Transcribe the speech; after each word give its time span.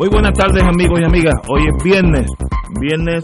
Muy 0.00 0.08
buenas 0.08 0.32
tardes 0.32 0.62
amigos 0.62 0.98
y 0.98 1.04
amigas. 1.04 1.34
Hoy 1.46 1.60
es 1.68 1.84
viernes, 1.84 2.26
viernes 2.80 3.22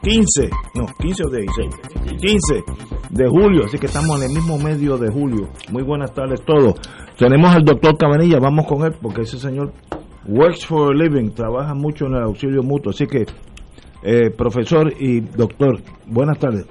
15, 0.00 0.48
no, 0.74 0.86
15 0.98 1.22
o 1.22 1.30
16, 1.30 1.74
15 2.18 2.64
de 3.10 3.28
julio, 3.28 3.66
así 3.66 3.78
que 3.78 3.84
estamos 3.84 4.16
en 4.16 4.30
el 4.30 4.34
mismo 4.34 4.56
medio 4.56 4.96
de 4.96 5.10
julio. 5.12 5.50
Muy 5.70 5.82
buenas 5.82 6.14
tardes 6.14 6.40
todos. 6.46 6.80
Tenemos 7.18 7.54
al 7.54 7.62
doctor 7.62 7.98
Cabanilla, 7.98 8.38
vamos 8.40 8.66
con 8.66 8.86
él 8.86 8.94
porque 9.02 9.20
ese 9.20 9.36
señor 9.36 9.74
works 10.26 10.64
for 10.64 10.94
a 10.94 10.96
living, 10.96 11.32
trabaja 11.32 11.74
mucho 11.74 12.06
en 12.06 12.14
el 12.14 12.22
auxilio 12.22 12.62
mutuo, 12.62 12.88
así 12.88 13.06
que 13.06 13.26
eh, 14.02 14.30
profesor 14.30 14.90
y 14.98 15.20
doctor, 15.20 15.76
buenas 16.06 16.38
tardes. 16.38 16.66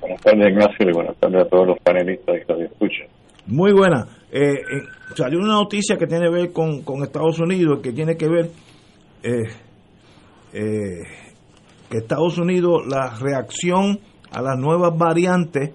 Buenas 0.00 0.20
tardes 0.20 0.48
Ignacio 0.48 0.88
y 0.88 0.92
buenas 0.92 1.16
tardes 1.16 1.42
a 1.42 1.48
todos 1.48 1.66
los 1.66 1.78
panelistas 1.80 2.36
que 2.46 2.52
nos 2.52 2.62
escuchan. 2.70 3.11
Muy 3.46 3.72
buena. 3.72 4.06
Eh, 4.30 4.52
eh, 4.52 4.82
salió 5.14 5.38
una 5.38 5.54
noticia 5.54 5.96
que 5.96 6.06
tiene 6.06 6.26
que 6.26 6.32
ver 6.32 6.52
con, 6.52 6.82
con 6.82 7.02
Estados 7.02 7.38
Unidos, 7.40 7.80
que 7.82 7.92
tiene 7.92 8.16
que 8.16 8.28
ver 8.28 8.50
eh, 9.22 9.44
eh, 10.52 11.02
que 11.90 11.98
Estados 11.98 12.38
Unidos, 12.38 12.82
la 12.86 13.16
reacción 13.20 14.00
a 14.30 14.40
las 14.40 14.58
nuevas 14.58 14.96
variantes, 14.96 15.70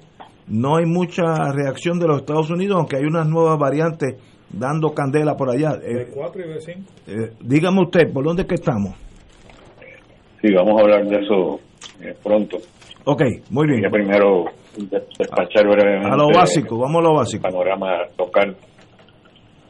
no 0.47 0.77
hay 0.77 0.85
mucha 0.85 1.51
reacción 1.51 1.99
de 1.99 2.07
los 2.07 2.21
Estados 2.21 2.49
Unidos, 2.49 2.77
aunque 2.77 2.97
hay 2.97 3.03
unas 3.03 3.27
nuevas 3.27 3.59
variantes 3.59 4.15
dando 4.49 4.93
candela 4.93 5.35
por 5.35 5.49
allá. 5.49 5.75
De 5.75 6.07
4 6.13 6.41
y 6.41 6.47
de 6.47 6.61
5. 6.61 6.79
Eh, 7.07 7.33
dígame 7.41 7.81
usted, 7.81 8.11
¿por 8.11 8.23
dónde 8.23 8.43
es 8.43 8.47
que 8.47 8.55
estamos? 8.55 8.95
Sí, 10.41 10.53
vamos 10.53 10.79
a 10.79 10.83
hablar 10.83 11.05
de 11.05 11.17
eso 11.17 11.59
eh, 12.01 12.15
pronto. 12.23 12.57
Ok, 13.05 13.21
muy 13.49 13.67
bien. 13.67 13.91
Primero 13.91 14.45
despachar 14.77 15.67
brevemente 15.67 16.09
A 16.11 16.15
lo 16.15 16.27
básico, 16.33 16.77
vamos 16.77 16.99
a 16.99 17.03
lo 17.03 17.11
el 17.11 17.17
básico. 17.17 17.43
panorama 17.43 17.97
local 18.17 18.55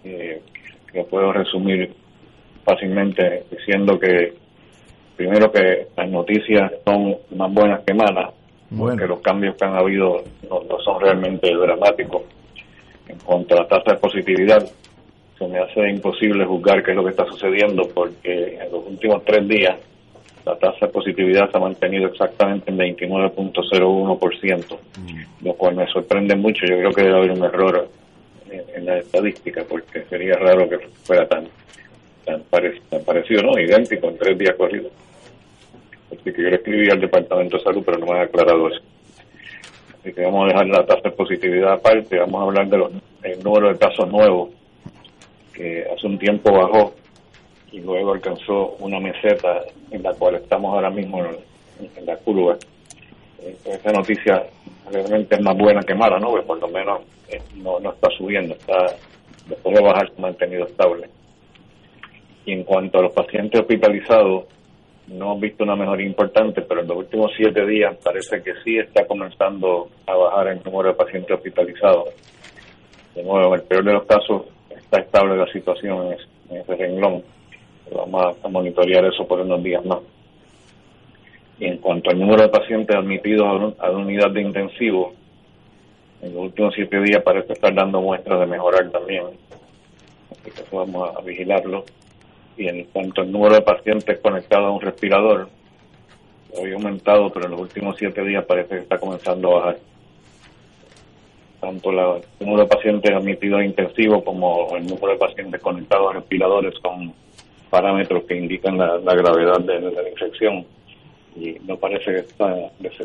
eh, 0.03 0.41
que 0.91 1.03
puedo 1.03 1.31
resumir 1.33 1.94
fácilmente 2.64 3.44
diciendo 3.52 3.97
que 3.99 4.33
primero 5.15 5.52
que 5.52 5.87
las 5.95 6.09
noticias 6.09 6.71
son 6.86 7.15
más 7.36 7.54
buenas 7.54 7.83
que 7.86 7.93
malas 7.93 8.33
Bueno. 8.70 8.98
que 8.98 9.08
los 9.08 9.20
cambios 9.21 9.55
que 9.55 9.65
han 9.65 9.76
habido 9.77 10.23
no, 10.49 10.61
no 10.70 10.80
son 10.80 11.02
realmente 11.02 11.49
dramáticos 11.55 12.23
en 13.08 13.17
cuanto 13.20 13.55
a 13.55 13.61
la 13.61 13.67
tasa 13.67 13.93
de 13.93 13.98
positividad 13.99 14.64
se 15.37 15.48
me 15.48 15.60
hace 15.60 15.89
imposible 15.89 16.45
juzgar 16.45 16.83
qué 16.83 16.92
es 16.92 16.98
lo 16.98 17.04
que 17.04 17.11
está 17.11 17.26
sucediendo 17.26 17.87
porque 17.93 18.58
en 18.61 18.71
los 18.71 18.86
últimos 18.87 19.23
tres 19.23 19.48
días 19.48 19.77
la 20.47 20.55
tasa 20.58 20.87
de 20.87 20.91
positividad 20.91 21.49
se 21.52 21.58
ha 21.58 21.61
mantenido 21.61 22.08
exactamente 22.08 22.71
en 22.71 22.77
29.01%, 22.77 24.77
lo 25.43 25.53
cual 25.53 25.75
me 25.75 25.87
sorprende 25.87 26.35
mucho. 26.35 26.65
Yo 26.65 26.77
creo 26.77 26.91
que 26.91 27.03
debe 27.03 27.17
haber 27.17 27.31
un 27.31 27.43
error 27.43 27.87
en, 28.49 28.63
en 28.75 28.86
la 28.86 28.97
estadística, 28.97 29.63
porque 29.67 30.03
sería 30.09 30.36
raro 30.36 30.67
que 30.69 30.77
fuera 31.03 31.27
tan 31.27 31.47
tan, 32.25 32.41
pare- 32.49 32.81
tan 32.89 33.03
parecido, 33.03 33.43
¿no? 33.43 33.59
Idéntico 33.59 34.07
en 34.09 34.17
tres 34.17 34.37
días 34.37 34.55
corridos. 34.55 34.91
Así 36.11 36.31
que 36.33 36.41
yo 36.43 36.49
le 36.49 36.55
escribí 36.57 36.89
al 36.89 36.99
Departamento 36.99 37.57
de 37.57 37.63
Salud, 37.63 37.83
pero 37.86 37.97
no 37.99 38.05
me 38.07 38.13
han 38.13 38.21
aclarado 38.25 38.67
eso. 38.69 38.81
Así 39.99 40.13
que 40.13 40.21
vamos 40.21 40.45
a 40.45 40.47
dejar 40.49 40.67
la 40.67 40.86
tasa 40.86 41.02
de 41.09 41.11
positividad 41.11 41.73
aparte, 41.73 42.17
vamos 42.19 42.41
a 42.41 42.45
hablar 42.45 42.67
de 42.67 42.77
los, 42.77 42.91
el 43.23 43.43
número 43.43 43.69
de 43.69 43.77
casos 43.80 44.09
nuevos, 44.11 44.49
que 45.53 45.86
hace 45.93 46.05
un 46.07 46.17
tiempo 46.19 46.52
bajó 46.52 46.93
y 47.71 47.80
luego 47.80 48.13
alcanzó 48.13 48.75
una 48.80 48.99
meseta 48.99 49.63
en 49.92 50.03
la 50.03 50.14
cual 50.14 50.36
estamos 50.36 50.73
ahora 50.73 50.89
mismo 50.89 51.23
en, 51.23 52.05
la 52.05 52.17
curva. 52.17 52.58
Eh, 53.42 53.55
Esa 53.65 53.92
noticia 53.92 54.43
realmente 54.92 55.36
es 55.36 55.42
más 55.42 55.58
buena 55.58 55.81
que 55.81 55.93
mala, 55.93 56.20
¿no? 56.20 56.30
Porque 56.30 56.45
por 56.45 56.59
lo 56.59 56.67
menos 56.67 57.02
eh, 57.30 57.42
no, 57.55 57.77
está 57.77 58.09
subiendo, 58.17 58.55
está 58.55 58.95
después 59.48 59.75
de 59.75 59.83
bajar 59.83 60.11
mantenido 60.17 60.65
estable. 60.65 61.09
Y 62.45 62.53
en 62.53 62.64
cuanto 62.64 62.99
a 62.99 63.03
los 63.03 63.14
pacientes 63.14 63.59
hospitalizados, 63.59 64.45
no 65.08 65.25
hemos 65.25 65.42
visto 65.42 65.64
una 65.64 65.75
mejoría 65.75 66.05
importante, 66.05 66.61
pero 66.61 66.81
en 66.81 66.87
los 66.87 66.98
últimos 66.98 67.31
siete 67.36 67.65
días 67.65 67.95
parece 68.04 68.42
que 68.42 68.54
sí 68.64 68.77
está 68.77 69.05
comenzando 69.05 69.89
a 70.05 70.15
bajar 70.15 70.48
el 70.48 70.64
número 70.64 70.89
de 70.89 70.95
pacientes 70.95 71.31
hospitalizados. 71.31 72.09
De 73.15 73.23
nuevo, 73.23 73.54
en 73.54 73.61
el 73.61 73.67
peor 73.67 73.83
de 73.83 73.93
los 73.93 74.05
casos, 74.05 74.43
está 74.69 74.99
estable 74.99 75.37
la 75.37 75.52
situación 75.52 76.08
en 76.08 76.14
ese, 76.14 76.23
en 76.49 76.58
ese 76.58 76.75
renglón. 76.75 77.23
Vamos 77.92 78.37
a, 78.43 78.48
monitorear 78.48 79.05
eso 79.05 79.27
por 79.27 79.39
unos 79.39 79.64
días 79.64 79.83
más. 79.86 79.99
Y 81.59 81.65
en 81.65 81.77
cuanto 81.77 82.09
al 82.09 82.20
número 82.20 82.43
de 82.43 82.49
pacientes 82.49 82.95
admitidos 82.95 83.75
a, 83.80 83.89
la 83.89 83.98
unidad 83.98 84.31
de 84.31 84.42
intensivo, 84.42 85.14
en 86.21 86.33
los 86.33 86.43
últimos 86.45 86.73
siete 86.75 86.99
días 87.02 87.23
parece 87.23 87.53
estar 87.53 87.73
dando 87.73 88.02
muestras 88.02 88.39
de 88.39 88.45
mejorar 88.45 88.89
también. 88.92 89.23
Así 90.31 90.52
que 90.52 90.75
vamos 90.75 91.15
a, 91.15 91.21
vigilarlo. 91.21 91.86
Y 92.58 92.67
en 92.67 92.83
cuanto 92.86 93.21
al 93.21 93.31
número 93.31 93.55
de 93.55 93.61
pacientes 93.61 94.19
conectados 94.19 94.65
a 94.65 94.71
un 94.71 94.81
respirador, 94.81 95.49
había 96.59 96.73
aumentado, 96.73 97.30
pero 97.31 97.45
en 97.45 97.52
los 97.52 97.61
últimos 97.61 97.95
siete 97.98 98.23
días 98.23 98.45
parece 98.45 98.69
que 98.69 98.81
está 98.81 98.98
comenzando 98.98 99.52
a 99.52 99.59
bajar. 99.59 99.77
Tanto 101.59 101.89
el 101.89 102.21
número 102.39 102.64
de 102.64 102.69
pacientes 102.69 103.11
admitidos 103.11 103.61
a 103.61 103.65
intensivo 103.65 104.23
como 104.23 104.75
el 104.75 104.86
número 104.86 105.14
de 105.14 105.17
pacientes 105.17 105.61
conectados 105.61 106.11
a 106.11 106.14
respiradores 106.14 106.73
son 106.81 107.14
parámetros 107.67 108.23
que 108.26 108.36
indican 108.36 108.78
la, 108.78 108.98
la 108.98 109.16
gravedad 109.16 109.60
de, 109.60 109.80
de 109.80 109.92
la 109.92 110.10
infección 110.10 110.66
y 111.39 111.58
no 111.66 111.78
parece 111.78 112.05
que 112.05 112.20
está 112.20 112.55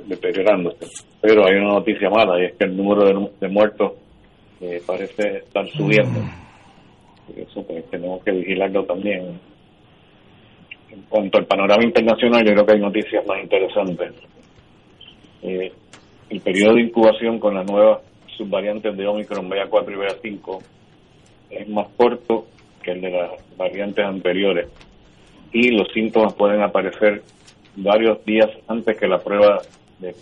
deteriorándose. 0.07 0.87
Pero 1.21 1.47
hay 1.47 1.57
una 1.57 1.75
noticia 1.75 2.09
mala 2.09 2.41
y 2.41 2.47
es 2.47 2.55
que 2.55 2.65
el 2.65 2.77
número 2.77 3.29
de, 3.39 3.49
muertos 3.49 3.93
eh, 4.61 4.81
parece 4.87 5.39
estar 5.39 5.67
subiendo. 5.69 6.21
Y 7.37 7.43
eso 7.43 7.63
pues, 7.63 7.85
tenemos 7.91 8.23
que 8.25 8.33
vigilarlo 8.33 8.85
también. 8.85 9.39
En 10.91 11.03
cuanto 11.09 11.39
al 11.39 11.47
panorama 11.47 11.85
internacional, 11.85 12.45
yo 12.45 12.53
creo 12.53 12.67
que 12.67 12.73
hay 12.73 12.81
noticias 12.81 13.27
más 13.27 13.43
interesantes. 13.43 14.13
Eh, 15.43 15.73
el 16.31 16.41
periodo 16.41 16.75
de 16.75 16.83
incubación 16.83 17.39
con 17.39 17.55
las 17.55 17.67
nuevas 17.67 18.01
subvariantes 18.37 18.97
de 18.97 19.07
Omicron 19.07 19.51
BA4 19.51 19.93
y 19.93 20.39
BA5 20.39 20.63
es 21.51 21.69
más 21.69 21.89
corto 21.97 22.47
que 22.83 22.93
el 22.93 23.01
de 23.01 23.11
las 23.11 23.31
variantes 23.57 24.05
anteriores 24.05 24.69
y 25.53 25.71
los 25.71 25.89
síntomas 25.93 26.35
pueden 26.35 26.63
aparecer 26.63 27.23
varios 27.77 28.25
días 28.25 28.51
antes 28.69 28.99
que 28.99 29.07
la 29.07 29.19
prueba 29.19 29.61
de, 29.99 30.15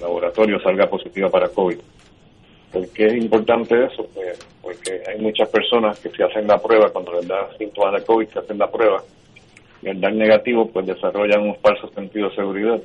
laboratorio 0.00 0.60
salga 0.60 0.88
positiva 0.88 1.28
para 1.28 1.48
COVID. 1.48 1.78
¿Por 2.72 2.88
qué 2.90 3.06
es 3.06 3.14
importante 3.14 3.84
eso? 3.84 4.06
Pues 4.14 4.38
porque 4.62 5.02
hay 5.08 5.18
muchas 5.18 5.48
personas 5.48 5.98
que 5.98 6.10
se 6.10 6.22
hacen 6.22 6.46
la 6.46 6.58
prueba, 6.58 6.90
cuando 6.90 7.14
les 7.14 7.26
da 7.26 7.48
síntomas 7.56 7.94
de 7.94 8.06
COVID, 8.06 8.28
se 8.28 8.38
hacen 8.38 8.58
la 8.58 8.70
prueba, 8.70 9.02
y 9.82 9.88
al 9.88 10.00
dar 10.00 10.12
negativo, 10.12 10.68
pues 10.68 10.86
desarrollan 10.86 11.40
un 11.40 11.56
falso 11.56 11.88
sentido 11.94 12.28
de 12.28 12.36
seguridad, 12.36 12.80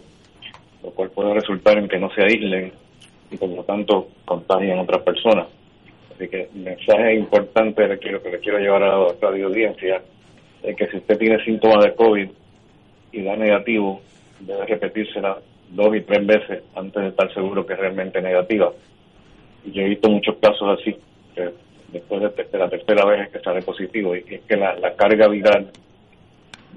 lo 0.81 0.89
cual 0.92 1.10
puede 1.10 1.33
resultar 1.33 1.77
en 1.77 1.88
que 1.88 2.00
no 2.00 2.10
se 2.12 2.24
aíslen 2.24 2.71
y 3.31 3.38
por 3.38 3.50
lo 3.50 3.63
tanto 3.63 4.07
contagien 4.25 4.80
a 4.80 4.83
otras 4.83 5.01
personas. 5.01 5.48
Así 6.15 6.27
que 6.27 6.50
el 6.54 6.62
mensaje 6.62 7.15
importante 7.15 7.88
que 7.88 7.98
quiero, 7.98 8.21
que 8.21 8.31
le 8.31 8.39
quiero 8.39 8.60
llevar 8.60 8.83
a 8.83 8.98
la 8.98 9.07
radio 9.19 9.48
audiencia 9.48 10.01
es 10.62 10.75
que 10.75 10.88
si 10.88 10.98
usted 10.98 11.18
tiene 11.18 11.44
síntomas 11.44 11.83
de 11.83 11.95
COVID 11.95 12.30
y 13.12 13.24
da 13.24 13.36
negativo, 13.36 14.01
debe 14.39 14.65
repetírsela 14.65 15.38
dos 15.71 15.95
y 15.95 16.01
tres 16.01 16.25
veces 16.25 16.63
antes 16.75 17.01
de 17.01 17.10
estar 17.10 17.33
seguro 17.33 17.65
que 17.65 17.74
es 17.74 17.80
realmente 17.80 18.21
negativa. 18.21 18.71
Y 19.65 19.71
yo 19.71 19.81
he 19.81 19.89
visto 19.89 20.10
muchos 20.10 20.38
casos 20.38 20.80
así, 20.80 20.95
después 21.92 22.21
de, 22.21 22.57
la 22.57 22.69
tercera 22.69 23.06
vez 23.06 23.30
que 23.30 23.39
sale 23.39 23.62
positivo, 23.62 24.15
y 24.15 24.24
es 24.27 24.42
que 24.42 24.56
la, 24.56 24.94
carga 24.95 25.27
viral 25.27 25.71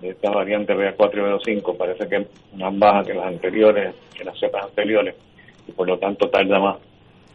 de 0.00 0.10
esta 0.10 0.30
variante 0.30 0.74
BA4 0.74 1.14
y 1.14 1.54
BA5 1.54 1.76
parece 1.76 2.08
que 2.08 2.16
es 2.16 2.26
más 2.54 2.78
baja 2.78 3.04
que 3.04 3.14
las 3.14 3.26
anteriores, 3.26 3.94
que 4.16 4.24
las 4.24 4.38
cepas 4.38 4.64
anteriores, 4.64 5.14
y 5.66 5.72
por 5.72 5.86
lo 5.86 5.98
tanto 5.98 6.28
tarda 6.28 6.58
más 6.58 6.76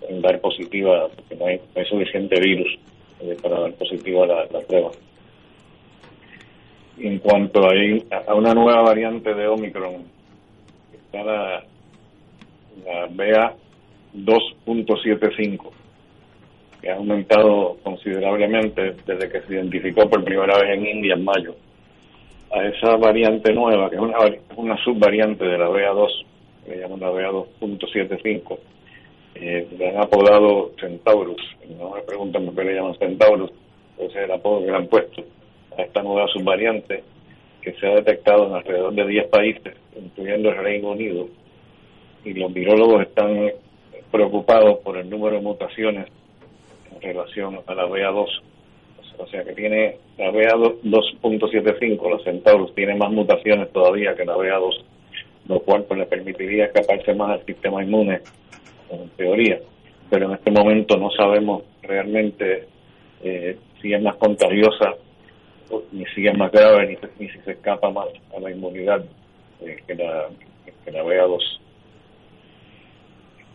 en 0.07 0.21
dar 0.21 0.39
positiva, 0.39 1.09
porque 1.15 1.35
no 1.35 1.45
hay, 1.45 1.59
suficiente 1.85 2.39
virus 2.39 2.79
eh, 3.21 3.35
para 3.41 3.59
dar 3.59 3.73
positiva 3.73 4.25
la, 4.25 4.45
la 4.51 4.61
prueba. 4.61 4.91
En 6.99 7.19
cuanto 7.19 7.61
a, 7.65 7.71
una 8.35 8.53
nueva 8.53 8.81
variante 8.81 9.33
de 9.33 9.47
Omicron, 9.47 10.03
está 10.93 11.23
la, 11.23 11.63
la 12.85 13.07
BA2.75 13.09 15.71
que 16.81 16.89
ha 16.89 16.95
aumentado 16.95 17.77
considerablemente 17.83 18.95
desde 19.05 19.29
que 19.29 19.41
se 19.41 19.53
identificó 19.53 20.09
por 20.09 20.23
primera 20.23 20.57
vez 20.57 20.77
en 20.77 20.87
India 20.87 21.13
en 21.13 21.23
mayo. 21.23 21.55
A 22.51 22.65
esa 22.65 22.97
variante 22.97 23.53
nueva, 23.53 23.89
que 23.89 23.95
es 23.95 24.01
una, 24.01 24.17
una 24.57 24.83
subvariante 24.83 25.45
de 25.45 25.57
la 25.57 25.69
BA2, 25.69 26.25
que 26.65 26.77
llaman 26.77 26.99
la 26.99 27.11
BA2.75, 27.11 28.57
eh, 29.35 29.67
le 29.77 29.89
han 29.89 29.97
apodado 29.97 30.71
Centaurus. 30.79 31.41
No 31.77 31.91
me 31.91 32.01
preguntan 32.01 32.45
por 32.45 32.55
qué 32.55 32.63
le 32.63 32.75
llaman 32.75 32.97
Centaurus, 32.97 33.51
ese 33.97 34.07
es 34.07 34.25
el 34.25 34.31
apodo 34.31 34.61
que 34.61 34.71
le 34.71 34.77
han 34.77 34.87
puesto 34.87 35.23
a 35.77 35.81
esta 35.81 36.01
nueva 36.03 36.27
subvariante 36.27 37.03
que 37.61 37.73
se 37.73 37.87
ha 37.87 37.95
detectado 37.95 38.47
en 38.47 38.55
alrededor 38.55 38.93
de 38.93 39.07
10 39.07 39.27
países, 39.27 39.75
incluyendo 39.95 40.49
el 40.49 40.57
Reino 40.57 40.91
Unido. 40.91 41.27
Y 42.25 42.33
los 42.33 42.53
virólogos 42.53 43.03
están 43.03 43.51
preocupados 44.11 44.79
por 44.79 44.97
el 44.97 45.09
número 45.09 45.35
de 45.37 45.41
mutaciones 45.41 46.07
relación 47.01 47.59
a 47.65 47.73
la 47.73 47.85
BA2. 47.85 48.27
O 49.17 49.27
sea 49.27 49.43
que 49.43 49.53
tiene 49.53 49.97
la 50.17 50.31
BA2.75, 50.31 52.17
la 52.17 52.23
Centaurus, 52.23 52.73
tiene 52.73 52.95
más 52.95 53.11
mutaciones 53.11 53.71
todavía 53.71 54.15
que 54.15 54.25
la 54.25 54.35
BA2, 54.35 54.83
lo 55.47 55.59
cual 55.59 55.83
pues, 55.83 55.99
le 55.99 56.05
permitiría 56.05 56.65
escaparse 56.65 57.13
más 57.13 57.39
al 57.39 57.45
sistema 57.45 57.83
inmune, 57.83 58.21
en 58.91 59.09
teoría. 59.09 59.59
Pero 60.09 60.27
en 60.27 60.33
este 60.33 60.51
momento 60.51 60.97
no 60.97 61.09
sabemos 61.11 61.63
realmente 61.81 62.67
eh, 63.23 63.57
si 63.81 63.93
es 63.93 64.01
más 64.01 64.15
contagiosa, 64.15 64.95
ni 65.91 66.05
si 66.07 66.27
es 66.27 66.37
más 66.37 66.51
grave, 66.51 66.99
ni, 67.17 67.27
si 67.27 67.39
se 67.39 67.51
escapa 67.51 67.89
más 67.89 68.07
a 68.35 68.39
la 68.39 68.51
inmunidad 68.51 69.03
eh, 69.61 69.77
que, 69.87 69.95
la, 69.95 70.27
que 70.83 70.91
la 70.91 71.03
BA2. 71.03 71.59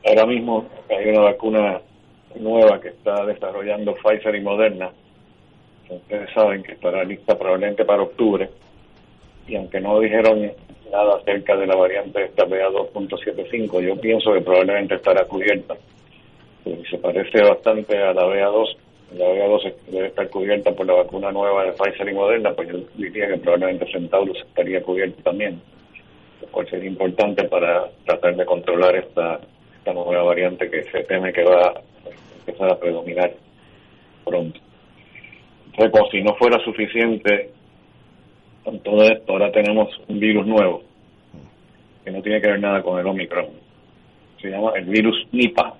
Ahora 0.09 0.27
mismo 0.27 0.67
hay 0.89 1.09
una 1.11 1.21
vacuna 1.21 1.81
nueva 2.39 2.81
que 2.81 2.89
está 2.89 3.27
desarrollando 3.27 3.95
Pfizer 3.95 4.35
y 4.35 4.41
Moderna. 4.41 4.91
Ustedes 5.89 6.31
saben 6.33 6.63
que 6.63 6.73
estará 6.73 7.05
lista 7.05 7.39
probablemente 7.39 7.85
para 7.85 8.03
octubre. 8.03 8.49
Y 9.47 9.57
aunque 9.57 9.81
no 9.81 10.01
dijeron 10.01 10.53
nada 10.91 11.17
acerca 11.17 11.57
de 11.57 11.67
la 11.67 11.77
variante 11.77 12.25
esta 12.25 12.45
BA2.75, 12.47 13.81
yo 13.81 14.01
pienso 14.01 14.33
que 14.33 14.41
probablemente 14.41 14.95
estará 14.95 15.25
cubierta. 15.25 15.77
se 16.65 16.99
parece 16.99 17.43
bastante 17.43 17.97
a 17.99 18.13
la 18.13 18.27
BA2. 18.27 18.77
La 19.17 19.25
BA2 19.27 19.75
debe 19.89 20.07
estar 20.09 20.29
cubierta 20.29 20.73
por 20.73 20.87
la 20.87 20.95
vacuna 20.95 21.31
nueva 21.31 21.65
de 21.65 21.73
Pfizer 21.73 22.09
y 22.09 22.15
Moderna, 22.15 22.53
pues 22.55 22.69
yo 22.69 22.79
diría 22.95 23.29
que 23.29 23.39
probablemente 23.39 23.91
Centaurus 23.93 24.39
estaría 24.39 24.83
cubierto 24.83 25.23
también, 25.23 25.61
lo 26.41 26.49
cual 26.49 26.69
sería 26.69 26.89
importante 26.89 27.45
para 27.45 27.89
tratar 28.05 28.35
de 28.35 28.45
controlar 28.45 28.97
esta, 28.97 29.41
esta 29.79 29.93
nueva 29.93 30.25
variante 30.25 30.69
que 30.69 30.83
se 30.85 31.05
teme 31.05 31.33
que 31.33 31.45
va 31.45 31.73
empezar 32.47 32.71
a 32.71 32.79
predominar 32.79 33.33
pronto. 34.25 34.61
Entonces, 35.67 36.11
si 36.11 36.23
no 36.23 36.35
fuera 36.37 36.59
suficiente 36.65 37.51
con 38.67 38.81
todo 38.81 39.05
esto, 39.05 39.33
ahora 39.33 39.53
tenemos 39.53 39.89
un 40.09 40.19
virus 40.19 40.45
nuevo 40.45 40.83
que 42.05 42.11
no 42.11 42.21
tiene 42.21 42.41
que 42.41 42.49
ver 42.49 42.59
nada 42.59 42.83
con 42.83 42.99
el 42.99 43.07
Omicron. 43.07 43.47
Se 44.43 44.51
llama 44.51 44.73
el 44.75 44.87
virus 44.87 45.25
Nipah, 45.31 45.73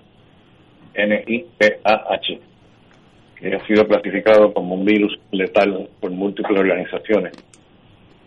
N-I-P-A-H, 0.93 2.39
que 3.35 3.55
ha 3.55 3.67
sido 3.67 3.85
clasificado 3.85 4.53
como 4.53 4.75
un 4.75 4.85
virus 4.85 5.19
letal 5.31 5.89
por 5.99 6.11
múltiples 6.11 6.57
organizaciones. 6.57 7.33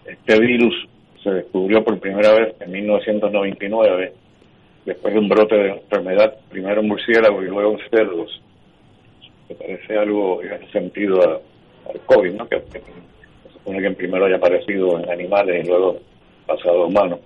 Este 0.04 0.38
virus 0.38 0.74
se 1.22 1.30
descubrió 1.30 1.82
por 1.82 1.98
primera 1.98 2.34
vez 2.34 2.54
en 2.60 2.70
1999 2.70 4.12
después 4.84 5.14
de 5.14 5.20
un 5.20 5.28
brote 5.30 5.56
de 5.56 5.70
enfermedad, 5.70 6.36
primero 6.50 6.82
en 6.82 6.88
murciélagos 6.88 7.44
y 7.44 7.48
luego 7.48 7.78
en 7.78 7.90
cerdos, 7.90 8.42
que 9.48 9.54
parece 9.54 9.96
algo 9.96 10.42
en 10.42 10.70
sentido 10.70 11.42
al 11.88 12.00
COVID, 12.04 12.34
¿no? 12.34 12.46
Que, 12.46 12.62
supone 13.60 13.80
que 13.80 13.90
primero 13.92 14.26
haya 14.26 14.36
aparecido 14.36 14.98
en 14.98 15.10
animales 15.10 15.64
y 15.64 15.68
luego 15.68 15.98
pasado 16.46 16.82
a 16.82 16.86
humanos. 16.86 17.20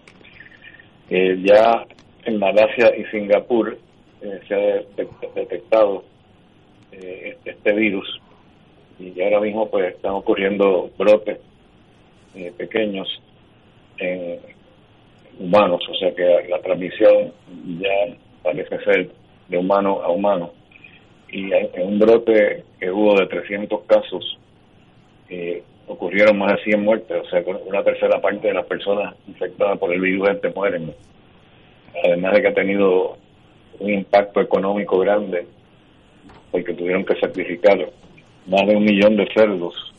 Eh, 1.10 1.38
ya 1.42 1.84
en 2.24 2.38
Malasia 2.38 2.96
y 2.96 3.04
Singapur 3.06 3.76
eh, 4.22 4.40
se 4.48 4.54
ha 4.54 5.30
detectado 5.34 6.04
eh, 6.92 7.34
este, 7.34 7.50
este 7.50 7.72
virus 7.72 8.20
y 8.98 9.20
ahora 9.22 9.40
mismo 9.40 9.68
pues 9.70 9.94
están 9.94 10.12
ocurriendo 10.12 10.90
brotes 10.96 11.38
pequeños 12.56 13.08
en, 13.98 14.40
humanos, 15.38 15.80
o 15.90 15.94
sea 15.94 16.14
que 16.14 16.48
la 16.48 16.60
transmisión 16.60 17.32
ya 17.78 18.16
parece 18.42 18.78
ser 18.84 19.10
de 19.48 19.58
humano 19.58 20.00
a 20.02 20.10
humano. 20.10 20.52
Y 21.30 21.52
en 21.52 21.68
un 21.82 21.98
brote 21.98 22.64
que 22.78 22.90
hubo 22.90 23.18
de 23.18 23.26
300 23.26 23.82
casos, 23.86 24.38
eh, 25.28 25.62
ocurrieron 25.86 26.38
más 26.38 26.56
de 26.56 26.64
100 26.64 26.82
muertes, 26.82 27.22
o 27.22 27.28
sea 27.28 27.42
una 27.66 27.82
tercera 27.82 28.20
parte 28.20 28.48
de 28.48 28.54
las 28.54 28.66
personas 28.66 29.14
infectadas 29.26 29.78
por 29.78 29.92
el 29.92 30.00
virus 30.00 30.30
este 30.30 30.50
mueren. 30.50 30.94
Además 32.04 32.34
de 32.34 32.42
que 32.42 32.48
ha 32.48 32.54
tenido 32.54 33.16
un 33.78 33.90
impacto 33.90 34.40
económico 34.40 34.98
grande, 34.98 35.46
porque 36.50 36.74
tuvieron 36.74 37.04
que 37.04 37.18
sacrificar 37.18 37.78
más 38.46 38.66
de 38.66 38.76
un 38.76 38.84
millón 38.84 39.16
de 39.16 39.28
cerdos 39.34 39.92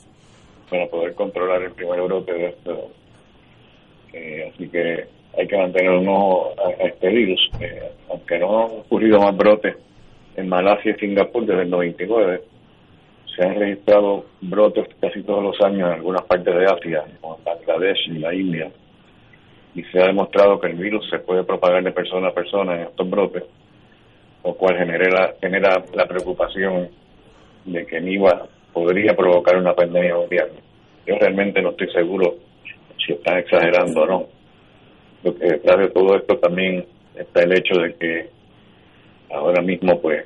para 0.70 0.88
poder 0.88 1.14
controlar 1.14 1.62
el 1.62 1.72
primer 1.72 2.02
brote 2.02 2.34
de 2.34 2.46
esto. 2.48 2.92
Eh, 4.14 4.52
así 4.54 4.70
que 4.70 5.06
hay 5.38 5.48
que 5.48 5.58
mantener 5.58 5.92
un 5.92 6.08
ojo 6.08 6.54
a, 6.58 6.72
este 6.86 7.10
virus. 7.10 7.50
Eh, 7.60 7.92
aunque 8.10 8.40
no 8.40 8.66
han 8.66 8.72
ocurrido 8.80 9.20
más 9.20 9.36
brotes 9.36 9.76
en 10.36 10.48
Malasia 10.48 10.92
y 10.92 11.00
Singapur 11.00 11.46
desde 11.46 11.64
el 11.64 11.70
99, 11.70 12.42
se 13.36 13.44
han 13.44 13.56
registrado 13.56 14.26
brotes 14.42 14.88
casi 15.02 15.24
todos 15.24 15.44
los 15.44 15.62
años 15.62 15.90
en 15.90 15.96
algunas 15.96 16.24
partes 16.24 16.56
de 16.56 16.66
Asia, 16.66 17.04
como 17.22 17.40
Bangladesh 17.44 18.08
y 18.08 18.20
la 18.20 18.34
India, 18.34 18.72
y 19.74 19.84
se 19.84 20.02
ha 20.02 20.08
demostrado 20.08 20.60
que 20.60 20.68
el 20.68 20.76
virus 20.76 21.10
se 21.10 21.20
puede 21.20 21.44
propagar 21.44 21.84
de 21.84 21.92
persona 21.92 22.30
a 22.30 22.34
persona 22.34 22.76
en 22.76 22.82
estos 22.88 23.10
brotes, 23.10 23.44
lo 24.44 24.54
cual 24.54 24.78
genera, 24.78 25.36
genera 25.42 25.84
la 25.94 26.06
preocupación 26.06 26.90
de 27.66 27.86
que 27.86 28.00
NIVA 28.00 28.48
podría 28.72 29.16
provocar 29.16 29.58
una 29.58 29.74
pandemia 29.74 30.16
mundial. 30.16 30.50
Yo 31.06 31.16
realmente 31.20 31.62
no 31.62 31.72
estoy 31.72 31.92
seguro 31.92 32.36
si 33.06 33.14
están 33.14 33.38
exagerando 33.40 34.02
o 34.02 34.06
no 34.06 34.36
que 35.34 35.46
detrás 35.46 35.78
de 35.78 35.90
todo 35.90 36.16
esto 36.16 36.38
también 36.38 36.86
está 37.16 37.44
el 37.44 37.54
hecho 37.54 37.80
de 37.80 37.96
que 37.96 38.30
ahora 39.34 39.62
mismo 39.62 40.00
pues 40.00 40.26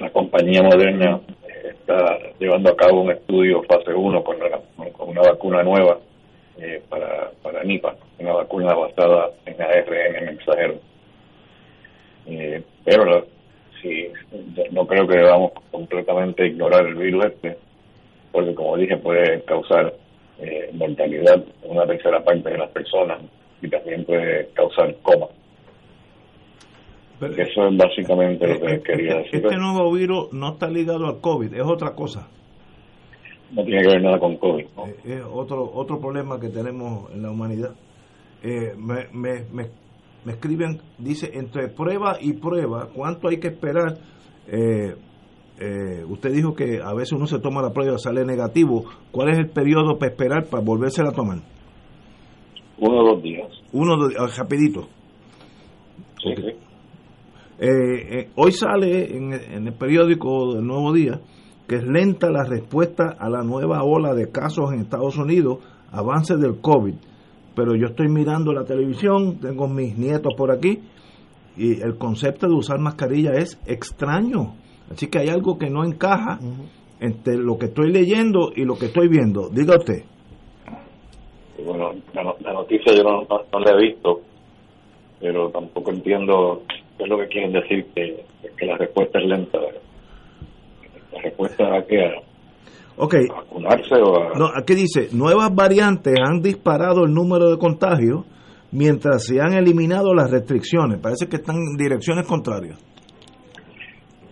la 0.00 0.10
compañía 0.10 0.62
moderna 0.62 1.20
está 1.64 2.18
llevando 2.38 2.70
a 2.70 2.76
cabo 2.76 3.02
un 3.02 3.10
estudio 3.10 3.62
fase 3.64 3.92
1 3.92 4.24
con, 4.24 4.36
con 4.92 5.08
una 5.08 5.22
vacuna 5.22 5.62
nueva 5.62 5.98
eh, 6.58 6.82
para, 6.88 7.30
para 7.42 7.64
NIPA, 7.64 7.96
una 8.18 8.32
vacuna 8.34 8.74
basada 8.74 9.30
en 9.46 9.60
ARN 9.60 10.24
mensajero. 10.26 10.74
Eh, 12.26 12.62
pero 12.84 13.26
no 14.72 14.86
creo 14.86 15.06
que 15.06 15.16
debamos 15.16 15.52
completamente 15.70 16.46
ignorar 16.46 16.86
el 16.86 16.94
virus 16.94 17.26
este, 17.26 17.56
porque 18.30 18.54
como 18.54 18.76
dije 18.76 18.96
puede 18.98 19.42
causar 19.44 19.94
eh, 20.38 20.70
mortalidad 20.72 21.42
una 21.62 21.86
tercera 21.86 22.22
parte 22.22 22.50
de 22.50 22.58
las 22.58 22.70
personas 22.70 23.18
y 23.62 23.68
también 23.68 24.04
puede 24.04 24.48
causar 24.54 24.94
coma. 25.02 25.26
Eso 27.20 27.66
es 27.66 27.76
básicamente 27.76 28.46
lo 28.48 28.60
que 28.60 28.82
quería 28.82 29.16
decir. 29.16 29.44
Este 29.44 29.56
nuevo 29.56 29.92
virus 29.92 30.32
no 30.32 30.52
está 30.52 30.68
ligado 30.70 31.06
al 31.06 31.20
COVID, 31.20 31.54
es 31.54 31.62
otra 31.62 31.94
cosa. 31.94 32.28
No 33.52 33.64
tiene 33.64 33.82
que 33.82 33.88
ver 33.88 34.02
nada 34.02 34.18
con 34.18 34.36
COVID. 34.36 34.64
Eh, 34.64 34.96
es 35.04 35.22
otro, 35.30 35.70
otro 35.74 35.98
problema 35.98 36.40
que 36.40 36.48
tenemos 36.48 37.10
en 37.12 37.22
la 37.22 37.30
humanidad. 37.30 37.74
Eh, 38.42 38.74
me, 38.76 39.08
me, 39.12 39.44
me, 39.52 40.32
escriben, 40.32 40.80
dice, 40.98 41.30
entre 41.34 41.68
prueba 41.68 42.16
y 42.20 42.34
prueba, 42.34 42.88
¿cuánto 42.94 43.28
hay 43.28 43.38
que 43.38 43.48
esperar? 43.48 43.98
Eh, 44.46 44.94
usted 46.08 46.32
dijo 46.32 46.54
que 46.54 46.80
a 46.82 46.94
veces 46.94 47.12
uno 47.12 47.26
se 47.26 47.38
toma 47.38 47.60
la 47.60 47.72
prueba 47.72 47.96
y 47.96 47.98
sale 47.98 48.24
negativo. 48.24 48.84
¿Cuál 49.10 49.30
es 49.30 49.38
el 49.38 49.50
periodo 49.50 49.98
para 49.98 50.12
esperar 50.12 50.46
para 50.46 50.62
volverse 50.62 51.02
a 51.02 51.12
tomar? 51.12 51.40
Uno 52.78 52.98
o 52.98 53.14
dos 53.14 53.22
días. 53.22 53.48
Uno, 53.72 53.96
dos, 53.96 54.14
ah, 54.18 54.26
rapidito. 54.38 54.88
Sí, 56.22 56.34
Eh, 57.62 58.30
hoy 58.36 58.52
sale 58.52 59.16
en, 59.16 59.34
en 59.34 59.66
el 59.66 59.74
periódico 59.74 60.54
del 60.54 60.66
Nuevo 60.66 60.92
Día 60.92 61.20
que 61.70 61.76
es 61.76 61.84
lenta 61.84 62.32
la 62.32 62.42
respuesta 62.42 63.14
a 63.16 63.30
la 63.30 63.44
nueva 63.44 63.84
ola 63.84 64.12
de 64.12 64.32
casos 64.32 64.72
en 64.72 64.80
Estados 64.80 65.16
Unidos, 65.16 65.58
avance 65.92 66.34
del 66.36 66.60
COVID. 66.60 66.94
Pero 67.54 67.76
yo 67.76 67.86
estoy 67.86 68.08
mirando 68.08 68.52
la 68.52 68.64
televisión, 68.64 69.38
tengo 69.38 69.68
mis 69.68 69.96
nietos 69.96 70.34
por 70.36 70.50
aquí, 70.50 70.80
y 71.56 71.80
el 71.80 71.96
concepto 71.96 72.48
de 72.48 72.54
usar 72.54 72.80
mascarilla 72.80 73.34
es 73.34 73.56
extraño. 73.68 74.56
Así 74.90 75.06
que 75.06 75.20
hay 75.20 75.28
algo 75.28 75.58
que 75.58 75.70
no 75.70 75.84
encaja 75.84 76.40
entre 76.98 77.36
lo 77.36 77.56
que 77.56 77.66
estoy 77.66 77.92
leyendo 77.92 78.50
y 78.52 78.64
lo 78.64 78.74
que 78.74 78.86
estoy 78.86 79.06
viendo. 79.06 79.48
Diga 79.48 79.76
usted. 79.76 80.02
Bueno, 81.64 81.92
la, 82.12 82.52
noticia 82.52 82.92
yo 82.96 83.04
no, 83.04 83.60
la 83.60 83.70
he 83.70 83.80
visto, 83.80 84.22
pero 85.20 85.50
tampoco 85.50 85.92
entiendo 85.92 86.62
es 87.04 87.08
lo 87.08 87.18
que 87.18 87.28
quieren 87.28 87.52
decir, 87.52 87.86
que, 87.94 88.24
que 88.56 88.66
la 88.66 88.76
respuesta 88.76 89.18
es 89.18 89.26
lenta 89.26 89.58
la 91.12 91.22
respuesta 91.22 91.64
a 91.76 91.82
qué 91.86 92.14
okay. 92.96 93.26
vacunarse 93.28 93.94
o 93.96 94.22
a... 94.22 94.38
No, 94.38 94.46
aquí 94.54 94.74
dice, 94.74 95.08
nuevas 95.12 95.54
variantes 95.54 96.14
han 96.20 96.40
disparado 96.40 97.04
el 97.04 97.12
número 97.12 97.50
de 97.50 97.58
contagios 97.58 98.24
mientras 98.72 99.26
se 99.26 99.40
han 99.40 99.54
eliminado 99.54 100.14
las 100.14 100.30
restricciones. 100.30 101.00
Parece 101.00 101.28
que 101.28 101.36
están 101.36 101.56
en 101.56 101.76
direcciones 101.76 102.26
contrarias. 102.26 102.78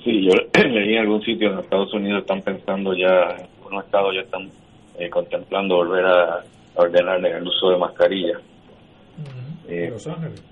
Sí, 0.05 0.25
yo 0.25 0.33
leí 0.69 0.95
en 0.95 1.01
algún 1.01 1.23
sitio 1.23 1.53
en 1.53 1.59
Estados 1.59 1.93
Unidos 1.93 2.21
están 2.21 2.43
pensando 2.43 2.95
ya, 2.95 3.37
en 3.37 3.47
algunos 3.59 3.85
estados 3.85 4.15
ya 4.15 4.21
están 4.23 4.51
eh, 4.99 5.11
contemplando 5.11 5.77
volver 5.77 6.05
a, 6.05 6.45
ordenar 6.77 7.19
el 7.27 7.43
uso 7.43 7.71
de 7.71 7.79
mascarilla. 7.79 8.39
Eh, 9.69 9.93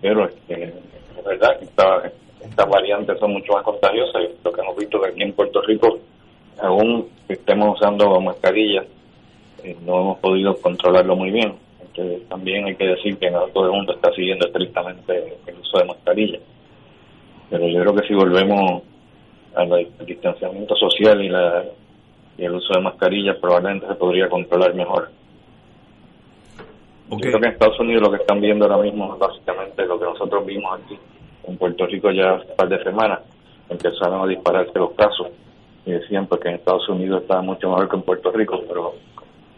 pero 0.00 0.28
este, 0.28 0.64
es 0.64 1.25
verdad 1.25 1.58
que 1.58 1.64
estas 1.64 2.68
variantes 2.68 3.18
son 3.18 3.32
mucho 3.32 3.54
más 3.54 3.62
contagiosas 3.64 4.23
lo 4.44 4.52
que 4.52 4.61
hemos 4.61 4.76
visto 4.76 5.00
que 5.00 5.08
aquí 5.08 5.23
en 5.23 5.32
Puerto 5.32 5.62
Rico 5.62 5.99
aún 6.58 7.08
estemos 7.28 7.78
usando 7.78 8.20
mascarillas, 8.20 8.87
eh, 9.62 9.76
no 9.85 10.00
hemos 10.00 10.18
podido 10.18 10.56
controlarlo 10.61 11.16
muy 11.16 11.30
bien. 11.30 11.54
Entonces, 11.80 12.28
también 12.28 12.66
hay 12.66 12.76
que 12.76 12.87
decir 12.87 13.18
que 13.18 13.30
no 13.30 13.46
todo 13.49 13.66
el 13.66 13.73
mundo 13.73 13.94
está 13.94 14.12
siguiendo 14.12 14.46
estrictamente 14.46 15.38
el 15.46 15.58
uso 15.58 15.78
de 15.78 15.85
mascarillas. 15.87 16.42
Pero 17.50 17.68
yo 17.68 17.80
creo 17.80 17.94
que 17.94 18.06
si 18.06 18.14
volvemos 18.14 18.82
al 19.54 19.88
distanciamiento 20.04 20.76
social 20.76 21.23
y, 21.25 21.28
la, 21.28 21.64
y 22.37 22.44
el 22.44 22.54
uso 22.54 22.75
de 22.75 22.80
mascarillas, 22.80 23.37
probablemente 23.38 23.87
se 23.87 23.94
podría 23.94 24.28
controlar 24.28 24.75
mejor. 24.75 25.11
Yo 27.10 27.18
creo 27.18 27.40
que 27.40 27.46
en 27.46 27.52
Estados 27.52 27.78
Unidos 27.78 28.02
lo 28.02 28.10
que 28.10 28.16
están 28.16 28.40
viendo 28.40 28.64
ahora 28.64 28.82
mismo 28.82 29.14
es 29.14 29.18
básicamente 29.18 29.86
lo 29.86 29.98
que 29.98 30.06
nosotros 30.06 30.44
vimos 30.44 30.80
aquí 30.80 30.98
en 31.46 31.56
Puerto 31.56 31.86
Rico 31.86 32.10
ya 32.10 32.34
hace 32.34 32.50
un 32.50 32.56
par 32.56 32.68
de 32.68 32.82
semanas. 32.82 33.20
Empezaron 33.68 34.22
a 34.22 34.26
dispararse 34.26 34.78
los 34.78 34.92
casos 34.92 35.28
y 35.84 35.92
decían 35.92 36.26
porque 36.26 36.48
en 36.48 36.56
Estados 36.56 36.88
Unidos 36.88 37.22
estaba 37.22 37.42
mucho 37.42 37.68
mejor 37.68 37.88
que 37.88 37.96
en 37.96 38.02
Puerto 38.02 38.32
Rico, 38.32 38.60
pero, 38.66 38.94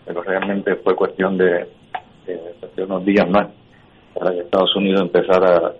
pero 0.05 0.23
realmente 0.23 0.77
fue 0.77 0.95
cuestión 0.95 1.39
de, 1.39 1.67
unos 2.77 3.05
días 3.05 3.29
más 3.29 3.49
para 4.15 4.33
que 4.33 4.41
Estados 4.41 4.75
Unidos 4.77 5.03
empezara 5.03 5.75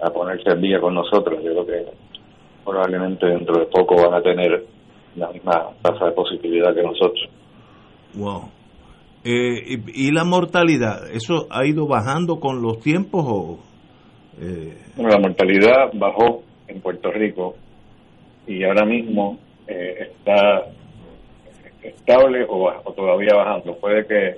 a, 0.00 0.10
ponerse 0.10 0.50
al 0.50 0.60
día 0.60 0.80
con 0.80 0.94
nosotros. 0.94 1.42
Yo 1.44 1.52
creo 1.52 1.66
que 1.66 1.86
probablemente 2.64 3.26
dentro 3.26 3.58
de 3.58 3.66
poco 3.66 3.96
van 3.96 4.14
a 4.14 4.22
tener 4.22 4.64
la 5.16 5.28
misma 5.28 5.68
tasa 5.82 6.06
de 6.06 6.12
positividad 6.12 6.74
que 6.74 6.82
nosotros. 6.82 7.28
Wow. 8.14 8.48
Eh, 9.22 9.78
y, 9.86 10.10
la 10.12 10.24
mortalidad? 10.24 11.10
¿Eso 11.12 11.46
ha 11.50 11.66
ido 11.66 11.86
bajando 11.86 12.40
con 12.40 12.62
los 12.62 12.80
tiempos 12.80 13.24
o...? 13.28 13.58
Eh? 14.40 14.74
Bueno, 14.96 15.10
la 15.10 15.18
mortalidad 15.18 15.90
bajó 15.92 16.42
en 16.68 16.80
Puerto 16.80 17.10
Rico 17.10 17.56
y 18.46 18.64
ahora 18.64 18.86
mismo 18.86 19.38
eh, 19.66 20.10
está 20.10 20.64
estable 21.82 22.46
o, 22.48 22.72
todavía 22.96 23.34
bajando. 23.34 23.76
Puede 23.76 24.06
que 24.06 24.36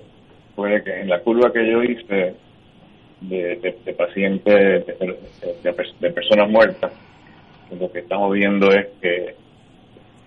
puede 0.57 0.83
que 0.83 1.01
en 1.01 1.09
la 1.09 1.21
curva 1.21 1.53
que 1.53 1.71
yo 1.71 1.83
hice 1.83 2.35
de, 3.21 3.95
pacientes, 3.97 4.85
de, 4.87 6.11
personas 6.13 6.51
muertas, 6.51 6.93
lo 7.79 7.91
que 7.91 8.01
estamos 8.01 8.33
viendo 8.33 8.71
es 8.73 8.89
que, 9.01 9.35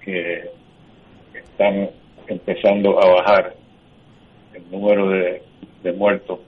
que 0.01 0.49
están 1.33 1.89
empezando 2.27 2.99
a 3.03 3.21
bajar 3.21 3.53
el 4.55 4.71
número 4.71 5.09
de, 5.09 5.41
muertos, 5.93 6.39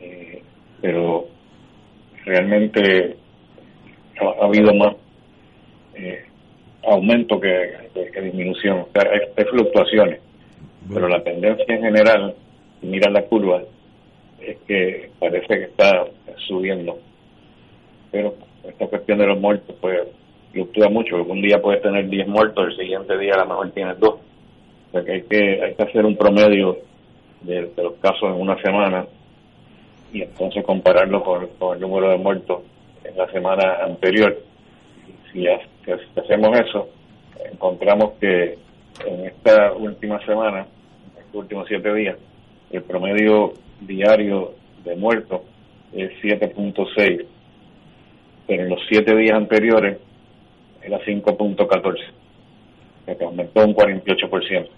eh, 0.00 0.42
pero 0.80 1.26
realmente 2.24 3.16
ha, 4.20 4.44
habido 4.44 4.74
más 4.74 4.94
eh, 5.94 6.24
aumento 6.86 7.40
que, 7.40 7.72
disminución. 8.22 8.80
O 8.80 8.88
sea, 8.92 9.10
hay, 9.10 9.44
fluctuaciones, 9.44 10.20
pero 10.92 11.08
la 11.08 11.22
tendencia 11.22 11.64
en 11.74 11.82
general, 11.82 12.34
si 12.80 12.86
miras 12.86 13.12
la 13.12 13.22
curva, 13.22 13.62
es 14.40 14.58
que 14.66 15.10
parece 15.18 15.46
que 15.46 15.64
está 15.64 16.04
subiendo. 16.46 16.98
Pero 18.10 18.34
esta 18.64 18.86
cuestión 18.86 19.18
de 19.18 19.26
los 19.26 19.40
muertos, 19.40 19.74
pues 19.80 20.00
fluctúa 20.52 20.90
mucho. 20.90 21.22
Un 21.22 21.40
día 21.40 21.62
puedes 21.62 21.80
tener 21.82 22.08
10 22.08 22.28
muertos, 22.28 22.68
el 22.68 22.76
siguiente 22.76 23.16
día 23.18 23.32
a 23.34 23.44
lo 23.44 23.48
mejor 23.48 23.70
tienes 23.70 23.98
2. 23.98 24.10
O 24.10 24.20
sea 24.92 25.04
que 25.04 25.12
hay 25.12 25.22
que, 25.22 25.62
hay 25.62 25.74
que 25.74 25.82
hacer 25.82 26.04
un 26.04 26.16
promedio 26.16 26.78
de, 27.44 27.70
los 27.76 27.94
casos 27.94 28.24
en 28.24 28.40
una 28.40 28.60
semana 28.62 29.06
y 30.12 30.22
entonces 30.22 30.64
compararlo 30.64 31.22
con, 31.22 31.48
el 31.74 31.80
número 31.80 32.10
de 32.10 32.18
muertos 32.18 32.62
en 33.04 33.16
la 33.16 33.30
semana 33.30 33.84
anterior. 33.84 34.38
Si 35.32 35.44
si 35.44 36.20
hacemos 36.20 36.60
eso, 36.60 36.88
encontramos 37.50 38.12
que 38.20 38.58
en 39.06 39.26
esta 39.26 39.72
última 39.72 40.24
semana, 40.24 40.66
en 41.14 41.22
estos 41.24 41.34
últimos 41.34 41.66
siete 41.68 41.92
días, 41.94 42.16
el 42.70 42.82
promedio 42.82 43.54
diario 43.80 44.54
de 44.84 44.96
muertos 44.96 45.42
es 45.92 46.10
7.6, 46.22 47.26
pero 48.46 48.62
en 48.62 48.68
los 48.68 48.80
siete 48.88 49.16
días 49.16 49.36
anteriores 49.36 49.98
era 50.82 50.98
5.14, 51.00 51.96
que 53.06 53.24
aumentó 53.24 53.64
un 53.64 53.74
48%. 53.74 54.68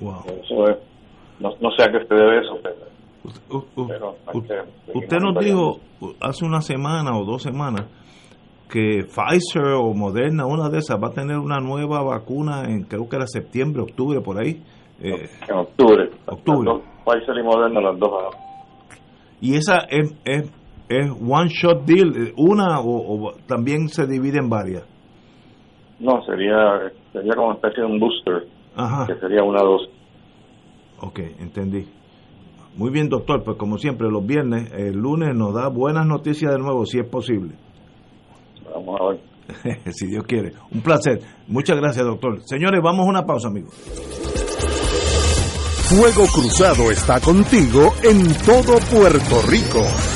Wow. 0.00 0.24
Eso 0.26 0.68
es, 0.68 0.76
no, 1.40 1.50
no 1.60 1.70
sé 1.70 1.84
a 1.84 1.92
qué 1.92 2.06
se 2.06 2.14
debe 2.14 2.40
eso, 2.40 2.58
pero, 2.62 4.16
usted 4.94 5.18
nos 5.18 5.44
dijo 5.44 5.80
hace 6.20 6.44
una 6.44 6.60
semana 6.60 7.18
o 7.18 7.24
dos 7.24 7.42
semanas 7.42 7.86
que 8.70 9.04
Pfizer 9.04 9.74
o 9.74 9.94
Moderna, 9.94 10.46
una 10.46 10.68
de 10.68 10.78
esas, 10.78 10.96
va 11.02 11.08
a 11.08 11.12
tener 11.12 11.38
una 11.38 11.58
nueva 11.58 12.02
vacuna 12.02 12.64
en 12.64 12.84
creo 12.84 13.08
que 13.08 13.16
era 13.16 13.26
septiembre, 13.26 13.82
octubre, 13.82 14.20
por 14.20 14.38
ahí. 14.38 14.62
Eh, 15.00 15.28
en 15.48 15.56
octubre. 15.56 16.10
octubre. 16.26 16.82
Pfizer 17.04 17.36
y 17.38 17.42
Moderna, 17.42 17.80
las 17.80 17.98
dos. 17.98 18.10
¿Y 19.40 19.54
esa 19.54 19.78
es, 19.88 20.14
es, 20.24 20.52
es 20.88 21.10
one 21.10 21.48
shot 21.48 21.84
deal, 21.84 22.32
una 22.36 22.80
o, 22.80 23.32
también 23.46 23.88
se 23.88 24.06
divide 24.06 24.38
en 24.38 24.48
varias? 24.48 24.84
No, 26.00 26.22
sería, 26.24 26.92
sería 27.12 27.34
como 27.34 27.48
una 27.48 27.56
especie 27.56 27.82
de 27.82 27.88
un 27.88 28.00
booster, 28.00 28.46
Ajá. 28.76 29.06
que 29.06 29.18
sería 29.18 29.42
una 29.42 29.62
dos. 29.62 29.88
Ok, 31.00 31.18
entendí. 31.40 31.86
Muy 32.76 32.90
bien, 32.90 33.08
doctor, 33.08 33.42
pues 33.42 33.56
como 33.56 33.78
siempre, 33.78 34.08
los 34.10 34.24
viernes, 34.24 34.70
el 34.72 34.96
lunes 34.96 35.34
nos 35.34 35.54
da 35.54 35.68
buenas 35.68 36.06
noticias 36.06 36.52
de 36.52 36.58
nuevo, 36.58 36.84
si 36.84 36.98
es 36.98 37.08
posible. 37.08 37.54
Vamos 38.74 39.00
a 39.00 39.04
ver. 39.08 39.20
si 39.94 40.06
Dios 40.06 40.24
quiere. 40.24 40.52
Un 40.70 40.82
placer. 40.82 41.20
Muchas 41.48 41.76
gracias, 41.78 42.04
doctor. 42.04 42.42
Señores, 42.44 42.80
vamos 42.82 43.06
a 43.06 43.08
una 43.08 43.24
pausa, 43.24 43.48
amigos. 43.48 43.74
Fuego 45.88 46.26
Cruzado 46.26 46.90
está 46.90 47.20
contigo 47.20 47.94
en 48.02 48.26
todo 48.44 48.78
Puerto 48.90 49.40
Rico. 49.48 50.15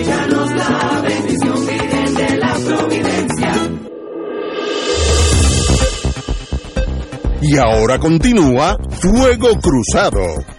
Y 7.43 7.59
ahora 7.59 8.01
continúa 8.01 8.77
Fuego 9.01 9.51
Cruzado. 9.61 10.56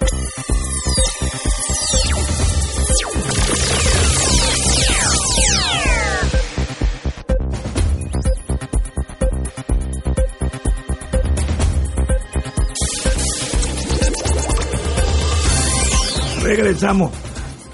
Regresamos, 16.47 17.11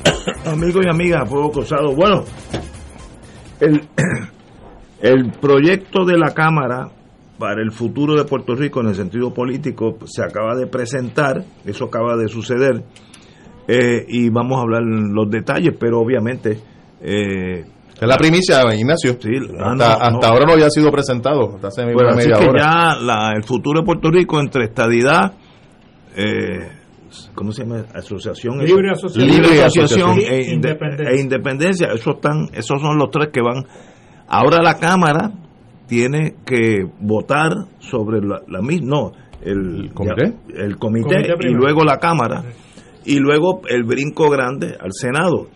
amigos 0.46 0.84
y 0.86 0.90
amigas, 0.90 1.30
Fuego 1.30 1.52
Cruzado. 1.52 1.94
Bueno, 1.96 2.24
el, 3.60 3.82
el 5.02 5.32
proyecto 5.40 6.06
de 6.06 6.18
la 6.18 6.34
Cámara 6.34 6.90
para 7.38 7.62
el 7.62 7.72
futuro 7.72 8.16
de 8.16 8.26
Puerto 8.26 8.56
Rico 8.56 8.82
en 8.82 8.88
el 8.88 8.96
sentido 8.96 9.34
político 9.34 9.98
se 10.06 10.24
acaba 10.24 10.56
de 10.56 10.66
presentar, 10.66 11.44
eso 11.66 11.86
acaba 11.86 12.16
de 12.18 12.28
suceder, 12.28 12.84
eh, 13.68 14.06
y 14.08 14.30
vamos 14.30 14.58
a 14.58 14.62
hablar 14.62 14.82
los 14.84 15.30
detalles, 15.30 15.76
pero 15.80 16.00
obviamente... 16.00 16.60
Eh, 17.02 17.66
es 18.02 18.08
la 18.08 18.18
primicia, 18.18 18.64
Ignacio. 18.76 19.18
Sí, 19.22 19.30
hasta, 19.60 20.28
ahora 20.28 20.46
no 20.46 20.54
había 20.54 20.70
sido 20.70 20.92
presentado. 20.92 21.56
Hasta 21.56 21.68
hace 21.68 21.84
así 21.84 22.28
que 22.28 22.50
ya 22.58 22.98
el 23.34 23.44
futuro 23.44 23.80
de 23.80 23.86
Puerto 23.86 24.10
Rico 24.10 24.42
entre 24.42 24.66
estadidad, 24.66 25.34
eh, 26.16 26.83
¿cómo 27.34 27.52
se 27.52 27.64
llama? 27.64 27.86
Asociación 27.94 28.60
Libre 28.60 28.92
Asociación, 28.92 30.20
e, 30.20 30.42
e, 30.42 31.20
independencia. 31.20 31.88
Esos 31.94 32.16
están, 32.16 32.50
esos 32.54 32.82
son 32.82 32.98
los 32.98 33.10
tres 33.12 33.30
que 33.32 33.42
van. 33.42 33.66
Ahora 34.28 34.62
la 34.62 34.80
Cámara 34.80 35.32
tiene 35.88 36.36
que 36.46 36.86
votar 37.00 37.52
sobre 37.80 38.20
la, 38.22 38.62
misma, 38.62 38.88
no, 38.88 39.12
el, 39.42 39.92
comité, 39.94 40.34
el 40.56 40.78
comité, 40.78 41.18
y 41.42 41.54
luego 41.54 41.84
la 41.84 41.98
Cámara 41.98 42.44
y 43.06 43.20
luego 43.20 43.62
el 43.68 43.84
brinco 43.84 44.30
grande 44.30 44.76
al 44.80 44.92
Senado. 44.92 45.48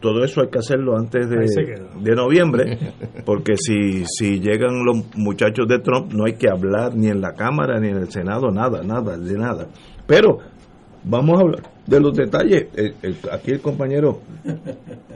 Todo 0.00 0.22
eso 0.22 0.42
hay 0.42 0.48
que 0.48 0.58
hacerlo 0.58 0.98
antes 0.98 1.30
de, 1.30 1.36
de 1.36 2.14
noviembre, 2.14 2.78
porque 3.24 3.56
si, 3.56 4.04
si 4.04 4.38
llegan 4.38 4.84
los 4.84 5.16
muchachos 5.16 5.66
de 5.66 5.78
Trump 5.78 6.12
no 6.12 6.26
hay 6.26 6.34
que 6.34 6.48
hablar 6.50 6.94
ni 6.94 7.08
en 7.08 7.22
la 7.22 7.32
Cámara 7.32 7.80
ni 7.80 7.88
en 7.88 7.96
el 7.96 8.10
Senado, 8.10 8.50
nada, 8.50 8.82
nada, 8.82 9.16
de 9.16 9.38
nada. 9.38 9.68
Pero 10.06 10.38
Vamos 11.04 11.38
a 11.38 11.42
hablar 11.42 11.62
de 11.86 12.00
los 12.00 12.16
detalles. 12.16 12.68
aquí 13.30 13.50
el 13.50 13.60
compañero 13.60 14.20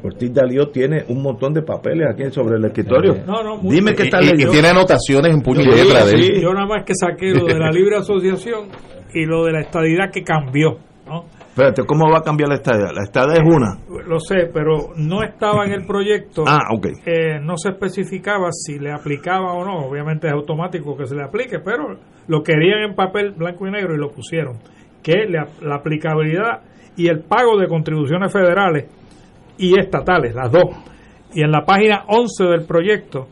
Ortiz 0.02 0.32
Dalío 0.32 0.68
tiene 0.68 1.04
un 1.08 1.22
montón 1.22 1.54
de 1.54 1.62
papeles 1.62 2.08
aquí 2.12 2.30
sobre 2.30 2.56
el 2.56 2.64
escritorio. 2.66 3.16
Dime 3.62 3.94
qué 3.94 4.06
tal. 4.06 4.24
Y, 4.24 4.46
tiene 4.46 4.68
anotaciones 4.68 5.34
en 5.34 5.40
puño 5.40 5.62
y 5.62 5.66
letra 5.66 6.04
de 6.04 6.12
él. 6.12 6.42
Yo 6.42 6.52
nada 6.52 6.66
más 6.66 6.84
que 6.84 6.92
saqué 6.94 7.32
lo 7.32 7.46
de 7.46 7.58
la 7.58 7.70
libre 7.70 7.96
asociación 7.96 8.68
y 9.14 9.24
lo 9.24 9.44
de 9.44 9.52
la 9.52 9.60
estadidad 9.60 10.10
que 10.12 10.22
cambió. 10.22 10.78
¿no? 11.06 11.24
Espérate, 11.48 11.82
¿cómo 11.86 12.10
va 12.10 12.18
a 12.18 12.22
cambiar 12.22 12.50
la 12.50 12.56
estadidad? 12.56 12.90
La 12.94 13.04
estadidad 13.04 13.38
es 13.38 13.54
una. 13.54 13.78
Lo 14.06 14.20
sé, 14.20 14.50
pero 14.52 14.90
no 14.96 15.24
estaba 15.24 15.64
en 15.64 15.72
el 15.72 15.86
proyecto. 15.86 16.44
ah, 16.46 16.68
ok. 16.70 16.86
Eh, 17.06 17.40
no 17.42 17.56
se 17.56 17.70
especificaba 17.70 18.52
si 18.52 18.78
le 18.78 18.92
aplicaba 18.92 19.54
o 19.54 19.64
no. 19.64 19.88
Obviamente 19.88 20.28
es 20.28 20.34
automático 20.34 20.96
que 20.96 21.06
se 21.06 21.16
le 21.16 21.24
aplique, 21.24 21.58
pero 21.58 21.96
lo 22.28 22.42
querían 22.42 22.90
en 22.90 22.94
papel 22.94 23.32
blanco 23.32 23.66
y 23.66 23.70
negro 23.70 23.94
y 23.94 23.98
lo 23.98 24.10
pusieron 24.10 24.58
que 25.02 25.26
la, 25.28 25.74
aplicabilidad 25.74 26.62
y 26.96 27.08
el 27.08 27.20
pago 27.20 27.58
de 27.58 27.68
contribuciones 27.68 28.32
federales 28.32 28.86
y 29.56 29.78
estatales, 29.78 30.34
las 30.34 30.50
dos. 30.50 30.64
Y 31.34 31.42
en 31.42 31.50
la 31.50 31.64
página 31.64 32.04
11 32.08 32.44
del 32.44 32.64
proyecto 32.64 33.28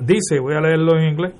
dice, 0.00 0.38
voy 0.40 0.54
a 0.54 0.60
leerlo 0.60 0.98
en 0.98 1.12
inglés, 1.12 1.34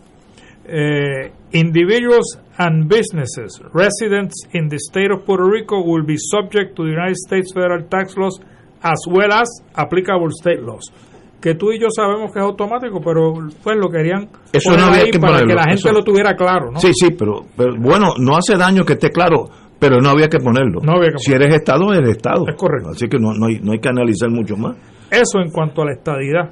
eh, 0.65 1.33
individuals 1.53 2.39
and 2.57 2.89
businesses 2.89 3.61
residents 3.73 4.47
in 4.53 4.69
the 4.69 4.77
state 4.77 5.11
of 5.11 5.25
Puerto 5.25 5.45
Rico 5.45 5.83
will 5.83 6.05
be 6.05 6.17
subject 6.17 6.77
to 6.77 6.85
the 6.85 6.91
United 6.91 7.17
States 7.17 7.53
federal 7.53 7.83
tax 7.89 8.17
laws 8.17 8.39
as 8.83 8.99
well 9.09 9.33
as 9.33 9.49
applicable 9.75 10.31
state 10.31 10.61
laws. 10.61 10.93
Que 11.41 11.57
tú 11.57 11.73
y 11.73 11.81
yo 11.81 11.89
sabemos 11.91 12.33
que 12.33 12.39
es 12.39 12.45
automático, 12.45 13.01
pero 13.01 13.35
pues 13.65 13.77
lo 13.77 13.89
querían 13.91 14.29
Eso 14.53 14.77
no 14.77 14.87
ahí 14.93 15.11
para 15.21 15.45
que 15.45 15.55
la 15.55 15.65
gente 15.65 15.93
lo 15.93 16.05
tuviera 16.05 16.37
claro, 16.37 16.71
¿no? 16.71 16.79
Sí, 16.79 16.93
sí, 16.95 17.11
pero, 17.19 17.45
pero 17.57 17.75
bueno, 17.77 18.15
no 18.19 18.37
hace 18.37 18.57
daño 18.57 18.85
que 18.85 18.93
esté 18.93 19.11
claro 19.11 19.49
pero 19.83 20.01
no 20.01 20.11
había 20.11 20.29
que 20.29 20.39
ponerlo. 20.39 20.81
si 21.17 21.33
eres 21.33 21.53
Estado, 21.53 21.93
eres 21.93 22.11
Estado. 22.11 22.45
Es 22.47 22.55
correcto. 22.55 22.91
Así 22.91 23.09
que 23.09 23.19
no, 23.19 23.35
no, 23.35 23.47
hay, 23.47 23.59
no 23.59 23.73
hay 23.73 23.81
que 23.81 23.89
analizar 23.89 24.31
mucho 24.31 24.57
más. 24.57 24.77
Eso 25.11 25.41
en 25.41 25.51
cuanto 25.51 25.83
a 25.83 25.87
la 25.87 25.93
estadidad. 25.93 26.51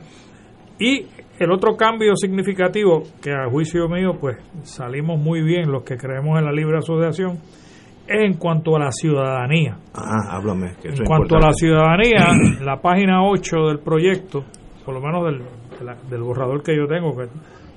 Y 0.80 1.06
el 1.38 1.52
otro 1.52 1.76
cambio 1.76 2.16
significativo, 2.16 3.04
que 3.22 3.30
a 3.30 3.48
juicio 3.48 3.88
mío, 3.88 4.14
pues 4.20 4.36
salimos 4.64 5.20
muy 5.20 5.42
bien 5.42 5.70
los 5.70 5.84
que 5.84 5.96
creemos 5.96 6.40
en 6.40 6.44
la 6.44 6.50
libre 6.50 6.78
asociación, 6.78 7.38
es 8.08 8.20
en 8.20 8.34
cuanto 8.34 8.74
a 8.74 8.80
la 8.80 8.90
ciudadanía. 8.90 9.78
Ah, 9.94 10.36
háblame. 10.36 10.72
en 10.82 11.04
cuanto 11.04 11.36
a 11.36 11.46
la 11.46 11.52
ciudadanía, 11.52 12.26
la 12.64 12.80
página 12.80 13.22
8 13.22 13.56
del 13.68 13.78
proyecto, 13.78 14.44
por 14.84 14.92
lo 14.92 15.00
menos 15.00 15.24
del, 15.24 15.44
del 16.10 16.20
borrador 16.20 16.64
que 16.64 16.76
yo 16.76 16.88
tengo, 16.88 17.16
que 17.16 17.28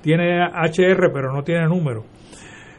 tiene 0.02 0.48
HR 0.48 1.12
pero 1.14 1.32
no 1.32 1.44
tiene 1.44 1.66
número, 1.68 2.02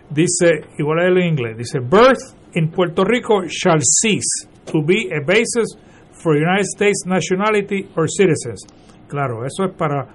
dice, 0.10 0.60
igual 0.78 1.00
es 1.06 1.24
en 1.24 1.30
inglés, 1.30 1.58
dice 1.58 1.80
Birth 1.80 2.45
in 2.56 2.72
Puerto 2.72 3.04
Rico 3.04 3.48
shall 3.48 3.80
cease 3.82 4.48
to 4.66 4.82
be 4.82 5.12
a 5.12 5.24
basis 5.24 5.76
for 6.12 6.36
United 6.36 6.66
States 6.66 7.06
nationality 7.06 7.88
or 7.96 8.08
citizens. 8.08 8.66
Claro, 9.08 9.46
eso 9.46 9.66
es 9.66 9.76
para 9.78 10.08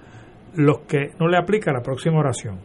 los 0.54 0.80
que 0.88 1.12
no 1.20 1.28
le 1.28 1.36
aplica 1.36 1.72
la 1.72 1.82
próxima 1.82 2.18
oración. 2.18 2.58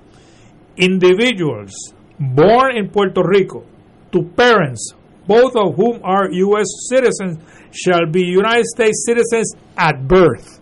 Individuals 0.78 1.94
born 2.18 2.78
in 2.78 2.90
Puerto 2.90 3.22
Rico 3.22 3.64
to 4.12 4.24
parents, 4.24 4.94
both 5.28 5.56
of 5.56 5.76
whom 5.76 6.00
are 6.04 6.32
U.S. 6.32 6.68
citizens, 6.90 7.38
shall 7.72 8.06
be 8.10 8.24
United 8.24 8.66
States 8.66 9.06
citizens 9.06 9.54
at 9.78 10.08
birth. 10.08 10.60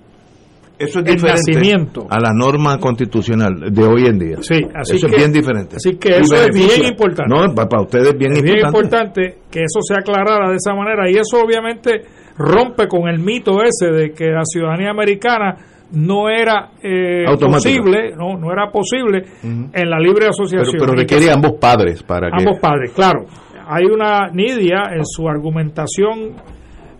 Eso 0.83 0.99
es 0.99 1.05
El 1.07 1.15
diferente 1.15 1.51
nacimiento. 1.53 2.07
a 2.09 2.19
la 2.19 2.31
norma 2.33 2.77
constitucional 2.79 3.71
de 3.71 3.83
hoy 3.83 4.05
en 4.05 4.19
día. 4.19 4.37
Sí, 4.41 4.61
así 4.75 4.95
eso 4.97 5.07
que- 5.07 5.13
es 5.15 5.17
bien 5.19 5.31
diferente. 5.33 5.75
así 5.77 5.95
que 5.97 6.17
eso 6.17 6.35
es 6.35 6.49
bien 6.53 6.85
importante. 6.89 7.33
No, 7.33 7.53
pa- 7.53 7.67
para 7.67 7.83
ustedes 7.83 8.09
es 8.09 8.17
bien 8.17 8.33
es 8.33 8.41
bien 8.41 8.57
importante. 8.57 9.21
importante 9.21 9.37
que 9.51 9.59
eso 9.61 9.79
se 9.81 9.93
aclarara 9.95 10.49
de 10.49 10.55
esa 10.57 10.73
manera 10.73 11.09
y 11.09 11.13
eso 11.15 11.41
obviamente 11.43 12.01
rompe 12.37 12.87
con 12.87 13.07
el 13.07 13.19
mito 13.19 13.57
ese 13.63 13.91
de 13.91 14.11
que 14.11 14.25
la 14.31 14.43
ciudadanía 14.45 14.89
americana 14.91 15.55
no 15.91 16.27
era 16.27 16.71
eh, 16.81 17.25
posible, 17.39 18.15
no, 18.17 18.35
no 18.37 18.51
era 18.51 18.71
posible 18.71 19.23
en 19.43 19.89
la 19.89 19.99
libre 19.99 20.21
Pero, 20.21 20.29
asociación. 20.31 20.77
pero 20.79 20.93
que 20.93 21.01
requiere 21.01 21.31
ambos 21.31 21.53
padres 21.59 22.01
para 22.01 22.29
que. 22.31 22.37
ambos 22.43 22.59
padres, 22.59 22.91
claro. 22.93 23.25
Hay 23.67 23.85
una 23.85 24.27
Nidia 24.31 24.89
en 24.93 25.05
su 25.05 25.27
argumentación 25.29 26.31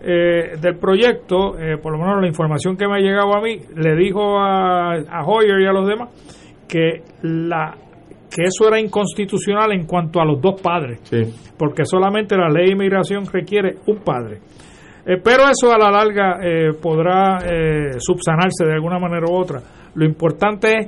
eh, 0.04 0.58
del 0.60 0.78
proyecto, 0.78 1.58
eh, 1.58 1.78
por 1.82 1.94
lo 1.94 1.98
menos 1.98 2.22
la 2.22 2.28
información 2.28 2.76
que 2.76 2.88
me 2.88 2.96
ha 2.98 3.00
llegado 3.00 3.34
a 3.36 3.42
mí, 3.42 3.58
le 3.76 3.96
dijo 3.96 4.38
a, 4.38 4.96
a 4.96 5.26
Hoyer 5.26 5.62
y 5.62 5.66
a 5.66 5.72
los 5.72 5.88
demás 5.88 6.10
que 6.68 7.02
la 7.24 7.76
que 8.36 8.46
eso 8.46 8.68
era 8.68 8.80
inconstitucional 8.80 9.74
en 9.74 9.86
cuanto 9.86 10.20
a 10.20 10.26
los 10.26 10.42
dos 10.42 10.60
padres, 10.60 11.00
Sí. 11.04 11.22
porque 11.56 11.86
solamente 11.86 12.36
la 12.36 12.50
ley 12.50 12.66
de 12.66 12.72
inmigración 12.72 13.26
requiere 13.32 13.76
un 13.86 13.98
padre. 14.00 14.40
Eh, 15.06 15.18
pero 15.24 15.44
eso 15.44 15.72
a 15.72 15.78
la 15.78 15.92
larga 15.92 16.40
eh, 16.42 16.72
podrá 16.82 17.38
eh, 17.46 17.92
subsanarse 18.00 18.66
de 18.66 18.74
alguna 18.74 18.98
manera 18.98 19.28
u 19.30 19.36
otra. 19.36 19.62
Lo 19.94 20.04
importante 20.06 20.74
es 20.80 20.88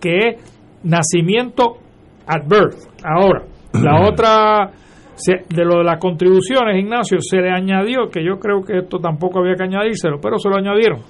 que 0.00 0.16
es 0.28 0.80
nacimiento 0.84 1.78
at 2.26 2.42
birth. 2.46 2.76
Ahora, 3.04 3.42
la 3.72 4.02
otra, 4.08 4.70
se- 5.16 5.44
de 5.48 5.64
lo 5.64 5.78
de 5.78 5.84
las 5.84 5.98
contribuciones, 5.98 6.78
Ignacio, 6.78 7.18
se 7.20 7.38
le 7.38 7.50
añadió, 7.50 8.08
que 8.10 8.24
yo 8.24 8.38
creo 8.38 8.62
que 8.62 8.78
esto 8.78 8.98
tampoco 8.98 9.40
había 9.40 9.54
que 9.54 9.64
añadírselo, 9.64 10.18
pero 10.20 10.38
se 10.38 10.48
lo 10.48 10.56
añadieron, 10.56 11.00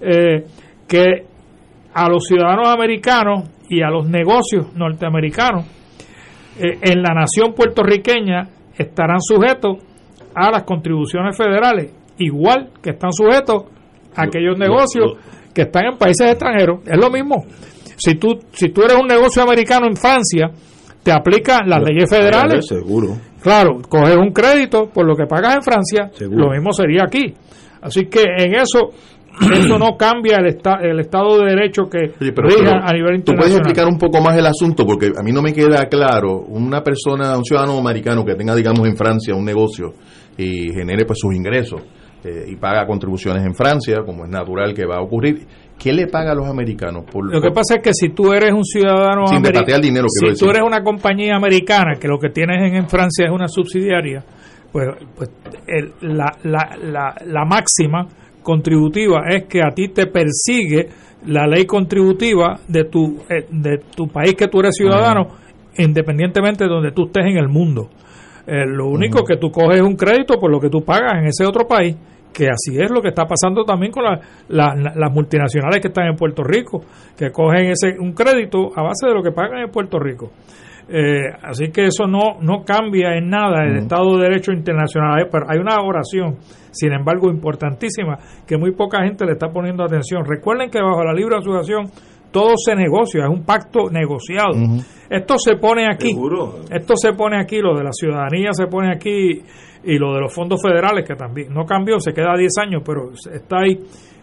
eh, 0.00 0.44
que 0.88 1.24
a 1.94 2.08
los 2.08 2.24
ciudadanos 2.24 2.68
americanos 2.68 3.50
y 3.68 3.82
a 3.82 3.90
los 3.90 4.08
negocios 4.08 4.74
norteamericanos 4.74 5.66
eh, 6.58 6.78
en 6.82 7.02
la 7.02 7.14
nación 7.14 7.54
puertorriqueña 7.54 8.48
estarán 8.76 9.20
sujetos 9.20 9.78
a 10.34 10.50
las 10.50 10.62
contribuciones 10.64 11.36
federales, 11.36 11.92
igual 12.18 12.70
que 12.82 12.90
están 12.90 13.12
sujetos 13.12 13.64
a 14.16 14.22
aquellos 14.24 14.58
negocios 14.58 15.12
que 15.54 15.62
están 15.62 15.84
en 15.92 15.98
países 15.98 16.30
extranjeros. 16.30 16.80
Es 16.86 16.96
lo 16.98 17.10
mismo. 17.10 17.44
Si 17.96 18.14
tú, 18.16 18.38
si 18.52 18.70
tú 18.70 18.82
eres 18.82 18.96
un 19.00 19.06
negocio 19.06 19.42
americano 19.42 19.86
en 19.86 19.96
Francia, 19.96 20.50
te 21.02 21.12
aplican 21.12 21.68
las 21.68 21.82
leyes 21.82 22.08
federales. 22.08 22.66
Seguro. 22.66 23.16
Claro, 23.42 23.78
coges 23.88 24.16
un 24.16 24.30
crédito 24.32 24.88
por 24.92 25.06
lo 25.06 25.16
que 25.16 25.26
pagas 25.26 25.56
en 25.56 25.62
Francia, 25.62 26.10
Seguro. 26.14 26.46
lo 26.46 26.50
mismo 26.52 26.72
sería 26.72 27.04
aquí. 27.04 27.34
Así 27.80 28.06
que 28.06 28.22
en 28.38 28.54
eso, 28.54 28.90
eso 29.52 29.78
no 29.78 29.96
cambia 29.96 30.36
el, 30.38 30.46
esta- 30.46 30.78
el 30.80 31.00
Estado 31.00 31.38
de 31.38 31.46
Derecho 31.50 31.84
que 31.90 31.98
Oye, 32.20 32.32
pero- 32.32 32.48
rija 32.48 32.58
pero 32.62 32.84
a 32.84 32.92
nivel 32.92 33.22
¿Tú 33.24 33.32
puedes 33.32 33.52
internacional. 33.52 33.58
explicar 33.58 33.86
un 33.88 33.98
poco 33.98 34.20
más 34.22 34.36
el 34.36 34.46
asunto? 34.46 34.86
Porque 34.86 35.06
a 35.18 35.22
mí 35.24 35.32
no 35.32 35.42
me 35.42 35.52
queda 35.52 35.86
claro. 35.86 36.38
Una 36.46 36.82
persona, 36.84 37.36
un 37.36 37.44
ciudadano 37.44 37.76
americano 37.78 38.24
que 38.24 38.34
tenga, 38.36 38.54
digamos, 38.54 38.86
en 38.86 38.96
Francia 38.96 39.34
un 39.34 39.44
negocio 39.44 39.94
y 40.38 40.72
genere 40.72 41.04
pues 41.04 41.18
sus 41.20 41.34
ingresos 41.34 41.82
eh, 42.24 42.44
y 42.48 42.56
paga 42.56 42.86
contribuciones 42.86 43.44
en 43.44 43.54
Francia, 43.54 44.02
como 44.06 44.24
es 44.24 44.30
natural 44.30 44.72
que 44.74 44.84
va 44.86 44.96
a 44.96 45.02
ocurrir, 45.02 45.46
¿qué 45.78 45.92
le 45.92 46.06
paga 46.06 46.32
a 46.32 46.34
los 46.34 46.48
americanos? 46.48 47.04
Por, 47.10 47.24
Lo 47.32 47.40
que 47.40 47.48
por- 47.48 47.54
pasa 47.56 47.76
es 47.76 47.82
que 47.82 47.92
si 47.92 48.10
tú 48.10 48.32
eres 48.32 48.52
un 48.52 48.64
ciudadano 48.64 49.26
Sin 49.26 49.38
ameri- 49.38 49.48
repatriar 49.54 49.80
dinero, 49.80 50.06
si 50.08 50.20
quiero 50.20 50.34
tú 50.36 50.46
decir. 50.46 50.56
eres 50.56 50.66
una 50.66 50.82
compañía 50.84 51.34
americana 51.36 51.94
que 52.00 52.06
lo 52.08 52.18
que 52.18 52.28
tienes 52.30 52.58
en, 52.62 52.76
en 52.76 52.88
Francia 52.88 53.24
es 53.26 53.30
una 53.32 53.48
subsidiaria, 53.48 54.22
pues, 54.70 54.86
pues 55.16 55.30
el- 55.66 55.92
la, 56.02 56.32
la, 56.44 56.76
la, 56.82 57.14
la 57.26 57.44
máxima 57.44 58.06
contributiva 58.42 59.22
es 59.28 59.44
que 59.44 59.60
a 59.62 59.70
ti 59.74 59.88
te 59.88 60.06
persigue 60.06 60.88
la 61.26 61.46
ley 61.46 61.64
contributiva 61.66 62.58
de 62.68 62.84
tu, 62.84 63.18
eh, 63.28 63.46
de 63.50 63.78
tu 63.96 64.08
país 64.08 64.34
que 64.34 64.48
tú 64.48 64.60
eres 64.60 64.74
ciudadano, 64.76 65.28
independientemente 65.78 66.64
de 66.64 66.70
donde 66.70 66.90
tú 66.92 67.06
estés 67.06 67.26
en 67.26 67.36
el 67.36 67.48
mundo. 67.48 67.88
Eh, 68.46 68.66
lo 68.66 68.88
único 68.88 69.22
que 69.24 69.36
tú 69.36 69.50
coges 69.50 69.76
es 69.76 69.82
un 69.82 69.94
crédito 69.94 70.34
por 70.40 70.50
lo 70.50 70.58
que 70.58 70.68
tú 70.68 70.82
pagas 70.84 71.12
en 71.20 71.26
ese 71.26 71.44
otro 71.46 71.66
país, 71.66 71.96
que 72.32 72.46
así 72.48 72.76
es 72.80 72.90
lo 72.90 73.00
que 73.02 73.08
está 73.08 73.24
pasando 73.26 73.64
también 73.64 73.92
con 73.92 74.04
la- 74.04 74.18
la- 74.48 74.74
la- 74.74 74.94
las 74.96 75.12
multinacionales 75.12 75.80
que 75.80 75.88
están 75.88 76.06
en 76.06 76.16
Puerto 76.16 76.42
Rico, 76.42 76.82
que 77.16 77.30
cogen 77.30 77.70
ese 77.70 77.94
un 77.98 78.12
crédito 78.12 78.70
a 78.74 78.82
base 78.82 79.06
de 79.06 79.14
lo 79.14 79.22
que 79.22 79.32
pagan 79.32 79.58
en 79.60 79.70
Puerto 79.70 79.98
Rico. 79.98 80.30
Eh, 80.88 81.30
así 81.42 81.70
que 81.70 81.86
eso 81.86 82.06
no, 82.06 82.38
no 82.40 82.64
cambia 82.64 83.14
en 83.16 83.28
nada 83.30 83.64
el 83.64 83.76
Estado 83.78 84.16
de 84.16 84.24
Derecho 84.24 84.52
Internacional. 84.52 85.18
Hay- 85.20 85.28
Pero 85.30 85.46
hay 85.48 85.58
una 85.58 85.80
oración, 85.80 86.36
sin 86.70 86.92
embargo, 86.92 87.30
importantísima, 87.30 88.18
que 88.46 88.56
muy 88.58 88.72
poca 88.72 89.02
gente 89.04 89.24
le 89.24 89.32
está 89.32 89.48
poniendo 89.48 89.84
atención. 89.84 90.24
Recuerden 90.26 90.70
que 90.70 90.82
bajo 90.82 91.04
la 91.04 91.12
libre 91.14 91.36
asociación 91.36 91.86
todo 92.32 92.54
se 92.56 92.74
negocia, 92.74 93.24
es 93.24 93.30
un 93.30 93.44
pacto 93.44 93.90
negociado. 93.90 94.54
Esto 95.08 95.34
se 95.38 95.56
pone 95.56 95.86
aquí. 95.86 96.08
Seguro. 96.12 96.56
Esto 96.70 96.94
se 96.96 97.12
pone 97.12 97.38
aquí, 97.40 97.60
lo 97.60 97.76
de 97.76 97.84
la 97.84 97.92
ciudadanía 97.92 98.52
se 98.52 98.66
pone 98.66 98.90
aquí 98.90 99.42
y 99.84 99.98
lo 99.98 100.14
de 100.14 100.20
los 100.20 100.34
fondos 100.34 100.60
federales 100.62 101.06
que 101.06 101.14
también 101.14 101.52
no 101.52 101.64
cambió, 101.64 101.98
se 101.98 102.12
queda 102.12 102.36
10 102.36 102.50
años, 102.60 102.82
pero 102.84 103.10
está 103.32 103.60
ahí. 103.60 103.78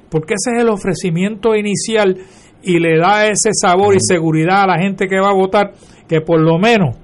Porque 0.09 0.35
ese 0.35 0.55
es 0.55 0.63
el 0.63 0.69
ofrecimiento 0.69 1.55
inicial 1.55 2.15
y 2.61 2.79
le 2.79 2.97
da 2.97 3.27
ese 3.27 3.51
sabor 3.53 3.95
y 3.95 3.99
seguridad 3.99 4.63
a 4.63 4.67
la 4.67 4.79
gente 4.79 5.07
que 5.07 5.19
va 5.19 5.29
a 5.29 5.33
votar 5.33 5.71
que 6.07 6.21
por 6.21 6.41
lo 6.41 6.57
menos 6.57 6.97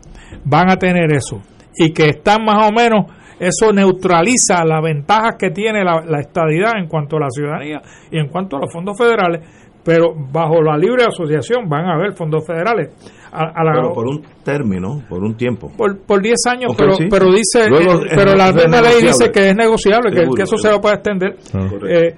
van 0.43 0.69
a 0.69 0.77
tener 0.77 1.13
eso 1.13 1.41
y 1.77 1.93
que 1.93 2.09
están 2.09 2.43
más 2.43 2.67
o 2.67 2.71
menos 2.71 3.05
eso 3.39 3.71
neutraliza 3.71 4.65
las 4.65 4.81
ventajas 4.81 5.35
que 5.37 5.51
tiene 5.51 5.83
la, 5.83 6.03
la 6.05 6.19
estadidad 6.19 6.77
en 6.77 6.87
cuanto 6.87 7.17
a 7.17 7.21
la 7.21 7.29
ciudadanía 7.29 7.81
y 8.11 8.17
en 8.17 8.27
cuanto 8.27 8.57
a 8.57 8.61
los 8.61 8.73
fondos 8.73 8.97
federales 8.97 9.41
pero 9.83 10.13
bajo 10.15 10.61
la 10.61 10.77
libre 10.77 11.03
asociación 11.03 11.69
van 11.69 11.85
a 11.85 11.95
haber 11.95 12.13
fondos 12.13 12.45
federales 12.45 12.89
a, 13.35 13.51
a 13.55 13.63
la- 13.63 13.73
Pero 13.73 13.93
por 13.93 14.07
un 14.07 14.21
término, 14.43 15.01
por 15.09 15.23
un 15.23 15.35
tiempo. 15.35 15.71
por, 15.75 15.97
por 15.99 16.21
10 16.21 16.35
años, 16.49 16.73
pero, 16.77 16.95
sí. 16.95 17.07
pero 17.09 17.27
dice, 17.31 17.69
Luego 17.69 18.01
eh, 18.05 18.09
pero 18.15 18.35
la 18.35 18.51
misma 18.51 18.81
ley 18.81 19.01
dice 19.01 19.31
que 19.31 19.49
es 19.49 19.55
negociable, 19.55 20.09
que, 20.11 20.19
Seguro, 20.21 20.35
que 20.35 20.43
eso 20.43 20.57
se 20.57 20.69
va 20.69 20.91
a 20.91 20.93
extender. 20.93 21.35
Correcto. 21.51 21.87
Eh, 21.87 22.15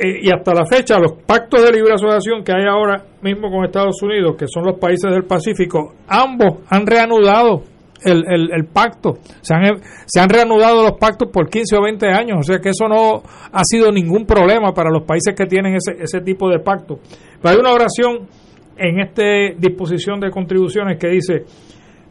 eh, 0.00 0.20
y 0.22 0.30
hasta 0.30 0.54
la 0.54 0.64
fecha, 0.64 0.98
los 0.98 1.12
pactos 1.26 1.62
de 1.62 1.72
libre 1.72 1.94
asociación 1.94 2.44
que 2.44 2.52
hay 2.52 2.64
ahora 2.68 3.02
mismo 3.22 3.50
con 3.50 3.64
Estados 3.64 4.00
Unidos, 4.02 4.36
que 4.38 4.46
son 4.46 4.64
los 4.64 4.78
países 4.78 5.10
del 5.10 5.24
Pacífico, 5.24 5.94
ambos 6.06 6.58
han 6.68 6.86
reanudado 6.86 7.62
el, 8.04 8.22
el, 8.28 8.50
el 8.52 8.64
pacto. 8.66 9.14
Se 9.40 9.54
han, 9.54 9.80
se 10.06 10.20
han 10.20 10.28
reanudado 10.28 10.84
los 10.84 10.92
pactos 11.00 11.28
por 11.32 11.48
15 11.48 11.76
o 11.76 11.82
20 11.82 12.06
años, 12.12 12.36
o 12.38 12.42
sea 12.44 12.60
que 12.60 12.68
eso 12.68 12.86
no 12.86 13.24
ha 13.50 13.62
sido 13.64 13.90
ningún 13.90 14.24
problema 14.24 14.72
para 14.72 14.88
los 14.88 15.02
países 15.02 15.34
que 15.34 15.46
tienen 15.46 15.74
ese, 15.74 16.00
ese 16.00 16.20
tipo 16.20 16.48
de 16.48 16.60
pacto. 16.60 17.00
Pero 17.42 17.54
hay 17.54 17.60
una 17.60 17.72
oración 17.72 18.28
en 18.78 19.00
esta 19.00 19.22
disposición 19.58 20.20
de 20.20 20.30
contribuciones 20.30 20.98
que 20.98 21.08
dice, 21.08 21.44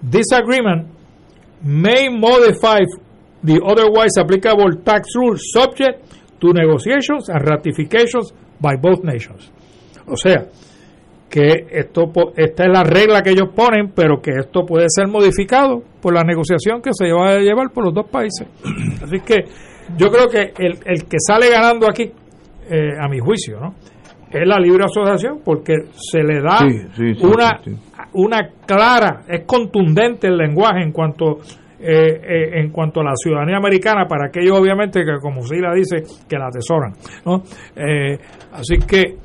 This 0.09 0.31
agreement 0.33 0.87
may 1.63 2.09
modify 2.09 2.85
the 3.43 3.59
otherwise 3.63 4.17
applicable 4.19 4.77
tax 4.83 5.09
rules 5.15 5.41
subject 5.51 6.03
to 6.39 6.53
negotiations 6.53 7.29
and 7.29 7.41
ratifications 7.47 8.33
by 8.59 8.75
both 8.75 9.03
nations. 9.03 9.51
O 10.07 10.15
sea, 10.15 10.45
que 11.29 11.67
esto 11.71 12.11
esta 12.35 12.63
es 12.63 12.69
la 12.71 12.83
regla 12.83 13.21
que 13.21 13.31
ellos 13.31 13.49
ponen, 13.55 13.91
pero 13.93 14.21
que 14.21 14.31
esto 14.39 14.65
puede 14.65 14.85
ser 14.89 15.07
modificado 15.07 15.81
por 16.01 16.13
la 16.13 16.23
negociación 16.23 16.81
que 16.81 16.91
se 16.93 17.11
va 17.11 17.31
a 17.31 17.39
llevar 17.39 17.71
por 17.73 17.85
los 17.85 17.93
dos 17.93 18.07
países. 18.09 18.47
Así 19.03 19.19
que 19.25 19.45
yo 19.97 20.07
creo 20.07 20.27
que 20.27 20.53
el, 20.63 20.77
el 20.85 21.05
que 21.05 21.17
sale 21.19 21.49
ganando 21.49 21.87
aquí, 21.87 22.11
eh, 22.69 22.93
a 22.99 23.07
mi 23.09 23.19
juicio, 23.19 23.59
¿no? 23.59 23.73
Es 24.31 24.47
la 24.47 24.59
libre 24.59 24.85
asociación 24.85 25.39
porque 25.43 25.73
se 25.91 26.23
le 26.23 26.41
da 26.41 26.59
Sí, 26.59 26.79
sí, 26.95 27.15
sí, 27.15 27.25
una 27.25 27.59
una 28.13 28.49
clara, 28.65 29.23
es 29.27 29.43
contundente 29.45 30.27
el 30.27 30.37
lenguaje 30.37 30.81
en 30.81 30.91
cuanto 30.91 31.39
eh, 31.79 32.21
eh, 32.23 32.59
en 32.59 32.71
cuanto 32.71 33.01
a 33.01 33.03
la 33.03 33.15
ciudadanía 33.15 33.57
americana 33.57 34.07
para 34.07 34.27
aquellos 34.27 34.57
obviamente 34.57 35.05
que 35.05 35.19
como 35.21 35.43
Sila 35.43 35.73
dice 35.73 36.03
que 36.27 36.37
la 36.37 36.47
atesoran, 36.47 36.93
¿no? 37.25 37.43
Eh, 37.75 38.17
así 38.53 38.77
que 38.79 39.15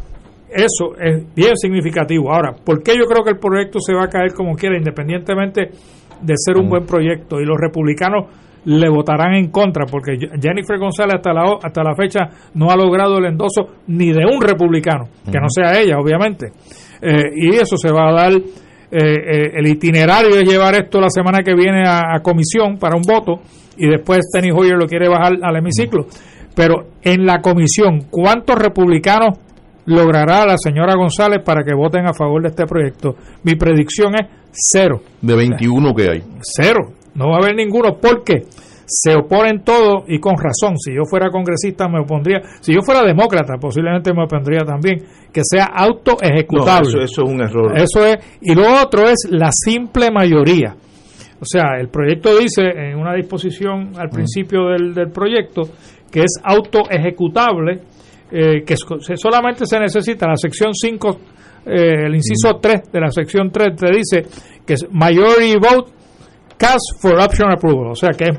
eso 0.50 0.94
es 1.00 1.34
bien 1.34 1.56
significativo. 1.56 2.30
Ahora, 2.30 2.52
¿por 2.52 2.82
qué 2.82 2.92
yo 2.94 3.04
creo 3.06 3.24
que 3.24 3.30
el 3.30 3.38
proyecto 3.38 3.78
se 3.80 3.94
va 3.94 4.04
a 4.04 4.08
caer 4.08 4.34
como 4.34 4.54
quiera, 4.54 4.76
independientemente 4.76 5.70
de 6.20 6.34
ser 6.36 6.58
un 6.58 6.68
buen 6.68 6.84
proyecto? 6.84 7.40
Y 7.40 7.46
los 7.46 7.58
republicanos 7.58 8.26
le 8.64 8.88
votarán 8.88 9.34
en 9.34 9.50
contra, 9.50 9.86
porque 9.86 10.16
Jennifer 10.40 10.78
González 10.78 11.16
hasta 11.16 11.32
la, 11.32 11.58
hasta 11.62 11.82
la 11.82 11.94
fecha 11.94 12.28
no 12.54 12.70
ha 12.70 12.76
logrado 12.76 13.18
el 13.18 13.26
endoso 13.26 13.68
ni 13.88 14.12
de 14.12 14.24
un 14.24 14.40
republicano, 14.40 15.08
que 15.24 15.38
no 15.38 15.48
sea 15.48 15.80
ella, 15.80 15.96
obviamente. 15.98 16.52
Eh, 17.00 17.30
y 17.34 17.54
eso 17.56 17.76
se 17.76 17.90
va 17.90 18.10
a 18.10 18.12
dar, 18.12 18.32
eh, 18.32 18.40
eh, 18.90 19.50
el 19.54 19.66
itinerario 19.66 20.38
es 20.38 20.48
llevar 20.48 20.74
esto 20.76 21.00
la 21.00 21.10
semana 21.10 21.42
que 21.42 21.54
viene 21.54 21.86
a, 21.86 22.14
a 22.14 22.20
comisión 22.20 22.78
para 22.78 22.96
un 22.96 23.02
voto, 23.02 23.42
y 23.76 23.88
después 23.88 24.20
Tenny 24.32 24.50
Hoyer 24.52 24.76
lo 24.76 24.86
quiere 24.86 25.08
bajar 25.08 25.32
al 25.42 25.56
hemiciclo. 25.56 26.06
Pero 26.54 26.88
en 27.02 27.24
la 27.24 27.40
comisión, 27.40 28.06
¿cuántos 28.10 28.56
republicanos 28.56 29.38
logrará 29.86 30.46
la 30.46 30.56
señora 30.56 30.94
González 30.94 31.42
para 31.44 31.64
que 31.64 31.74
voten 31.74 32.06
a 32.06 32.12
favor 32.12 32.42
de 32.42 32.48
este 32.48 32.66
proyecto? 32.66 33.16
Mi 33.42 33.56
predicción 33.56 34.14
es 34.14 34.28
cero. 34.52 35.00
De 35.20 35.34
21 35.34 35.94
que 35.94 36.10
hay. 36.10 36.22
Cero. 36.42 36.92
No 37.14 37.28
va 37.28 37.36
a 37.36 37.38
haber 37.38 37.54
ninguno 37.56 37.96
porque 38.00 38.42
se 38.84 39.14
oponen 39.14 39.62
todos 39.64 40.04
y 40.08 40.18
con 40.18 40.34
razón. 40.36 40.76
Si 40.78 40.92
yo 40.94 41.02
fuera 41.08 41.30
congresista 41.30 41.88
me 41.88 42.00
opondría, 42.00 42.40
si 42.60 42.74
yo 42.74 42.80
fuera 42.82 43.02
demócrata 43.02 43.54
posiblemente 43.60 44.12
me 44.12 44.24
opondría 44.24 44.60
también, 44.66 44.98
que 45.32 45.40
sea 45.44 45.66
auto 45.74 46.16
ejecutable. 46.20 46.88
eso, 46.88 46.98
eso 47.00 47.22
es 47.24 47.30
un 47.30 47.40
error. 47.40 47.72
Eso 47.78 48.04
es. 48.06 48.16
Y 48.42 48.54
lo 48.54 48.64
otro 48.82 49.08
es 49.08 49.26
la 49.30 49.50
simple 49.52 50.10
mayoría. 50.10 50.74
O 51.40 51.44
sea, 51.44 51.76
el 51.80 51.88
proyecto 51.88 52.36
dice 52.38 52.62
en 52.62 52.96
una 52.98 53.14
disposición 53.14 53.92
al 53.98 54.10
principio 54.10 54.68
del, 54.68 54.94
del 54.94 55.10
proyecto 55.10 55.62
que 56.10 56.20
es 56.20 56.38
auto 56.44 56.82
ejecutable, 56.90 57.80
eh, 58.30 58.62
que 58.64 58.76
so- 58.76 58.98
solamente 59.16 59.64
se 59.66 59.78
necesita 59.80 60.26
la 60.28 60.36
sección 60.36 60.72
5, 60.74 61.18
eh, 61.66 62.06
el 62.06 62.14
inciso 62.14 62.58
3 62.60 62.92
de 62.92 63.00
la 63.00 63.10
sección 63.10 63.50
3 63.50 63.74
te 63.76 63.86
dice 63.90 64.22
que 64.66 64.74
es 64.74 64.86
majority 64.90 65.54
vote 65.58 65.90
cast 66.58 67.00
for 67.00 67.18
option 67.20 67.50
approval. 67.50 67.88
O 67.92 67.94
sea, 67.94 68.10
que, 68.10 68.30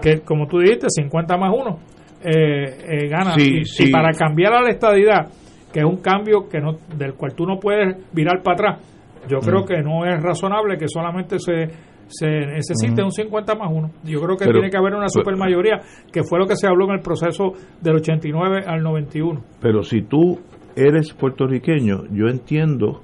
que 0.00 0.20
como 0.20 0.46
tú 0.46 0.58
dijiste, 0.58 0.86
50 0.90 1.36
más 1.36 1.50
1 1.54 1.78
eh, 2.24 2.78
eh, 3.04 3.08
gana. 3.08 3.34
Sí, 3.36 3.58
y, 3.60 3.64
sí. 3.64 3.84
y 3.88 3.90
para 3.90 4.12
cambiar 4.12 4.54
a 4.54 4.62
la 4.62 4.70
estadidad, 4.70 5.28
que 5.72 5.80
es 5.80 5.84
un 5.84 5.96
cambio 5.98 6.48
que 6.48 6.60
no 6.60 6.76
del 6.96 7.14
cual 7.14 7.34
tú 7.34 7.44
no 7.46 7.58
puedes 7.58 7.96
virar 8.12 8.42
para 8.42 8.54
atrás, 8.54 8.88
yo 9.28 9.38
creo 9.38 9.64
que 9.64 9.80
no 9.82 10.04
es 10.04 10.22
razonable 10.22 10.76
que 10.76 10.88
solamente 10.88 11.38
se 11.38 11.68
se 12.12 12.26
necesite 12.28 13.02
un 13.02 13.10
50 13.10 13.54
más 13.54 13.70
1. 13.72 13.90
Yo 14.04 14.20
creo 14.20 14.36
que 14.36 14.44
Pero- 14.44 14.58
tiene 14.58 14.70
que 14.70 14.76
haber 14.76 14.92
una 14.94 15.06
pero- 15.12 15.24
supermayoría, 15.24 15.80
que 16.12 16.22
fue 16.22 16.38
lo 16.38 16.46
que 16.46 16.56
se 16.56 16.66
habló 16.66 16.84
en 16.86 16.96
el 16.96 17.00
proceso 17.00 17.52
del 17.80 17.96
89 17.96 18.64
al 18.66 18.82
91. 18.82 19.40
Pero 19.60 19.82
si 19.82 20.02
tú 20.02 20.38
eres 20.76 21.12
puertorriqueño, 21.14 22.04
yo 22.10 22.26
entiendo 22.28 23.00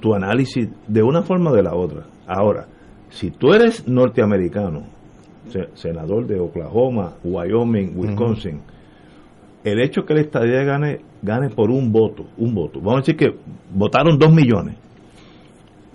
tu 0.00 0.14
análisis 0.14 0.68
de 0.86 1.02
una 1.02 1.22
forma 1.22 1.50
o 1.50 1.54
de 1.54 1.62
la 1.62 1.74
otra. 1.74 2.04
Ahora, 2.26 2.66
si 3.12 3.30
tú 3.30 3.52
eres 3.54 3.86
norteamericano, 3.86 4.82
se- 5.48 5.68
senador 5.74 6.26
de 6.26 6.40
Oklahoma, 6.40 7.14
Wyoming, 7.24 7.92
Wisconsin, 7.96 8.60
el 9.64 9.80
hecho 9.80 10.02
que 10.04 10.14
la 10.14 10.20
estadía 10.22 10.64
gane, 10.64 11.00
gane 11.22 11.48
por 11.50 11.70
un 11.70 11.92
voto, 11.92 12.24
un 12.38 12.54
voto, 12.54 12.80
vamos 12.80 12.94
a 12.94 12.98
decir 13.00 13.16
que 13.16 13.34
votaron 13.72 14.18
dos 14.18 14.32
millones 14.32 14.74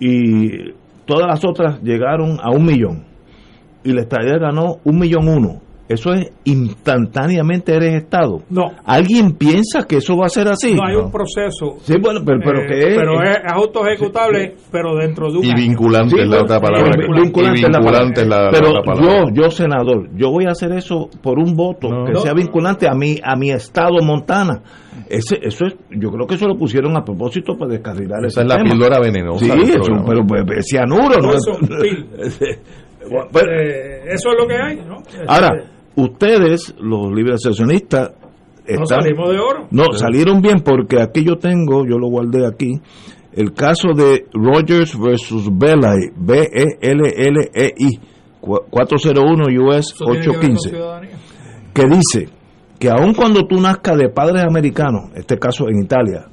y 0.00 0.72
todas 1.04 1.26
las 1.26 1.44
otras 1.44 1.82
llegaron 1.82 2.38
a 2.42 2.50
un 2.50 2.64
millón 2.64 3.04
y 3.84 3.92
la 3.92 4.02
estadía 4.02 4.38
ganó 4.38 4.76
un 4.84 4.98
millón 4.98 5.28
uno. 5.28 5.60
Eso 5.88 6.12
es 6.12 6.30
instantáneamente 6.44 7.74
eres 7.74 7.94
Estado. 7.94 8.42
No. 8.50 8.66
¿Alguien 8.84 9.32
piensa 9.32 9.84
que 9.88 9.96
eso 9.96 10.16
va 10.18 10.26
a 10.26 10.28
ser 10.28 10.46
así? 10.48 10.74
No 10.74 10.84
hay 10.86 10.96
un 10.96 11.10
proceso. 11.10 11.78
Sí, 11.80 11.94
bueno, 12.00 12.20
pero, 12.26 12.40
pero 12.44 12.60
eh, 12.60 12.66
que 12.66 12.78
es. 12.88 12.94
pero 12.96 13.22
es 13.22 13.38
auto 13.52 13.86
ejecutable, 13.86 14.54
pero 14.70 14.94
dentro 14.96 15.32
de 15.32 15.38
un 15.38 15.44
Y 15.46 15.54
vinculante 15.54 16.14
Sí, 16.16 16.20
es 16.22 16.28
la 16.28 16.36
bueno, 16.40 16.44
otra 16.44 16.60
palabra. 16.60 16.92
vinculante 17.22 17.60
y 17.60 17.64
es 17.64 17.68
la 17.70 17.78
vinculante 17.78 18.20
es 18.20 18.26
la, 18.28 18.42
la 18.42 18.50
pero 18.50 18.68
otra 18.68 18.82
palabra. 18.82 19.24
yo, 19.34 19.42
yo 19.42 19.50
senador, 19.50 20.08
yo 20.14 20.30
voy 20.30 20.44
a 20.44 20.50
hacer 20.50 20.72
eso 20.72 21.08
por 21.22 21.38
un 21.38 21.54
voto 21.56 21.88
No. 21.88 22.04
que 22.04 22.12
No. 22.12 22.20
sea 22.20 22.34
vinculante 22.34 22.86
a 22.86 22.92
mi 22.94 23.16
a 23.22 23.34
mi 23.36 23.50
estado 23.50 23.96
Montana. 24.02 24.60
Ese, 25.08 25.38
eso 25.42 25.64
es, 25.64 25.74
yo 25.90 26.10
creo 26.10 26.26
que 26.26 26.34
eso 26.34 26.46
lo 26.46 26.56
pusieron 26.58 26.94
a 26.98 27.02
propósito 27.04 27.56
para 27.56 27.70
descarrilar 27.72 28.24
Esa 28.26 28.42
el 28.42 28.46
es 28.48 28.52
la 28.52 28.56
sistema. 28.56 28.70
píldora 28.72 29.00
venenosa. 29.00 29.44
Sí, 29.44 29.50
eso, 29.72 30.04
pero 30.06 30.26
pues, 30.26 30.42
pues, 30.46 30.66
cianuro, 30.68 31.16
¿no? 31.22 31.32
Eso 31.32 31.52
Eh, 33.10 34.02
eso 34.12 34.28
es 34.30 34.36
lo 34.38 34.46
que 34.46 34.54
hay, 34.54 34.76
¿no? 34.86 34.96
ahora, 35.28 35.48
Este, 35.56 35.77
ustedes, 36.02 36.74
los 36.80 37.12
libres 37.12 37.40
no 37.44 37.72
están, 37.72 38.08
salimos 38.86 39.30
de 39.30 39.38
oro. 39.38 39.66
no, 39.70 39.84
salieron 39.94 40.40
bien 40.40 40.60
porque 40.64 41.00
aquí 41.00 41.24
yo 41.24 41.36
tengo, 41.36 41.84
yo 41.86 41.98
lo 41.98 42.08
guardé 42.08 42.46
aquí, 42.46 42.80
el 43.32 43.52
caso 43.52 43.88
de 43.94 44.26
Rogers 44.32 44.98
versus 44.98 45.48
Belay, 45.52 46.10
B-E-L-L-E-I, 46.16 48.00
cua- 48.40 48.64
401 48.70 49.44
US 49.64 49.92
Eso 49.94 50.04
tiene 50.04 50.20
que 50.20 50.28
ver 50.28 50.36
con 50.38 50.50
815, 50.56 50.68
ciudadanía. 50.70 51.16
que 51.74 51.82
dice 51.86 52.28
que 52.78 52.90
aun 52.90 53.14
cuando 53.14 53.46
tú 53.46 53.60
nazcas 53.60 53.96
de 53.96 54.08
padres 54.08 54.44
americanos, 54.44 55.10
este 55.14 55.38
caso 55.38 55.68
en 55.68 55.82
Italia, 55.82 56.26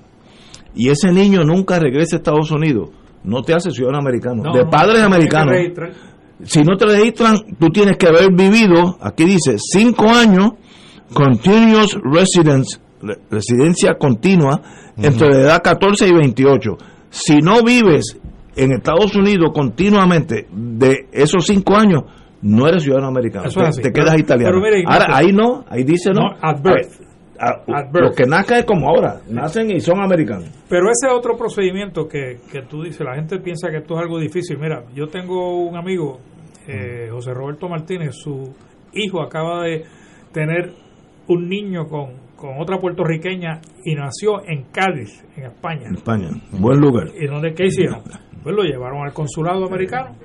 y 0.75 0.89
ese 0.89 1.11
niño 1.11 1.43
nunca 1.43 1.79
regrese 1.79 2.15
a 2.15 2.17
Estados 2.17 2.51
Unidos, 2.51 2.89
no 3.23 3.41
te 3.41 3.53
hace 3.53 3.71
ciudadano 3.71 3.99
americano. 3.99 4.43
No, 4.43 4.53
de 4.53 4.65
padres 4.65 4.99
que 4.99 5.03
americanos. 5.03 5.55
Si 6.43 6.63
no 6.63 6.75
te 6.77 6.85
registran, 6.85 7.37
tú 7.59 7.69
tienes 7.69 7.97
que 7.97 8.07
haber 8.07 8.31
vivido, 8.33 8.97
aquí 9.01 9.23
dice, 9.25 9.55
cinco 9.57 10.09
años, 10.09 10.51
continuous 11.13 11.97
residence, 12.03 12.79
re- 13.01 13.17
residencia 13.29 13.95
continua, 13.97 14.61
entre 14.97 15.29
la 15.29 15.39
edad 15.41 15.61
14 15.63 16.07
y 16.07 16.11
28. 16.13 16.77
Si 17.09 17.37
no 17.37 17.61
vives 17.63 18.17
en 18.55 18.71
Estados 18.73 19.15
Unidos 19.15 19.51
continuamente 19.53 20.47
de 20.51 21.07
esos 21.11 21.45
cinco 21.45 21.75
años, 21.75 22.03
no 22.41 22.67
eres 22.67 22.83
ciudadano 22.83 23.07
americano, 23.07 23.49
te, 23.49 23.91
quedas 23.91 24.11
Pero- 24.11 24.19
italiano. 24.19 24.59
pero 24.63 24.77
Ignacio, 24.77 25.01
ahora, 25.03 25.17
ahí 25.17 25.31
no, 25.33 25.65
ahí 25.69 25.83
dice 25.83 26.11
no. 26.11 26.21
No, 26.21 26.35
at 26.41 26.61
birth. 26.61 27.01
Birth. 27.91 28.03
Los 28.07 28.15
que 28.15 28.25
nazcan 28.25 28.59
es 28.59 28.65
como 28.65 28.89
ahora, 28.89 29.21
nacen 29.29 29.71
y 29.71 29.79
son 29.79 29.99
americanos. 30.01 30.49
Pero 30.69 30.89
ese 30.89 31.07
otro 31.11 31.37
procedimiento 31.37 32.07
que, 32.07 32.37
que 32.51 32.61
tú 32.63 32.83
dices, 32.83 33.01
la 33.01 33.15
gente 33.15 33.39
piensa 33.39 33.69
que 33.69 33.77
esto 33.77 33.95
es 33.95 34.01
algo 34.01 34.19
difícil. 34.19 34.57
Mira, 34.57 34.83
yo 34.93 35.07
tengo 35.07 35.59
un 35.65 35.75
amigo, 35.77 36.19
eh, 36.67 37.07
José 37.11 37.33
Roberto 37.33 37.67
Martínez, 37.69 38.15
su 38.15 38.53
hijo 38.93 39.21
acaba 39.21 39.63
de 39.63 39.83
tener 40.31 40.71
un 41.27 41.47
niño 41.49 41.85
con, 41.87 42.13
con 42.35 42.59
otra 42.59 42.77
puertorriqueña 42.79 43.61
y 43.83 43.95
nació 43.95 44.41
en 44.47 44.65
Cádiz, 44.71 45.23
en 45.37 45.45
España. 45.45 45.87
En 45.87 45.95
España, 45.95 46.29
buen 46.51 46.79
lugar. 46.79 47.07
¿Y 47.19 47.27
dónde 47.27 47.53
qué 47.53 47.65
hicieron? 47.65 48.01
Pues 48.43 48.55
lo 48.55 48.63
llevaron 48.63 49.03
al 49.05 49.13
consulado 49.13 49.65
americano, 49.65 50.15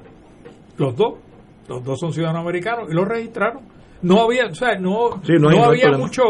los 0.76 0.94
dos, 0.96 1.14
los 1.68 1.82
dos 1.84 1.98
son 1.98 2.12
ciudadanos 2.12 2.42
americanos 2.42 2.88
y 2.90 2.94
los 2.94 3.06
registraron. 3.08 3.62
No 4.02 4.22
había, 4.22 4.46
o 4.46 4.54
sea, 4.54 4.78
no, 4.78 5.22
Sí, 5.24 5.34
no 5.38 5.48
había 5.50 5.84
problema. 5.88 5.98
mucho, 5.98 6.22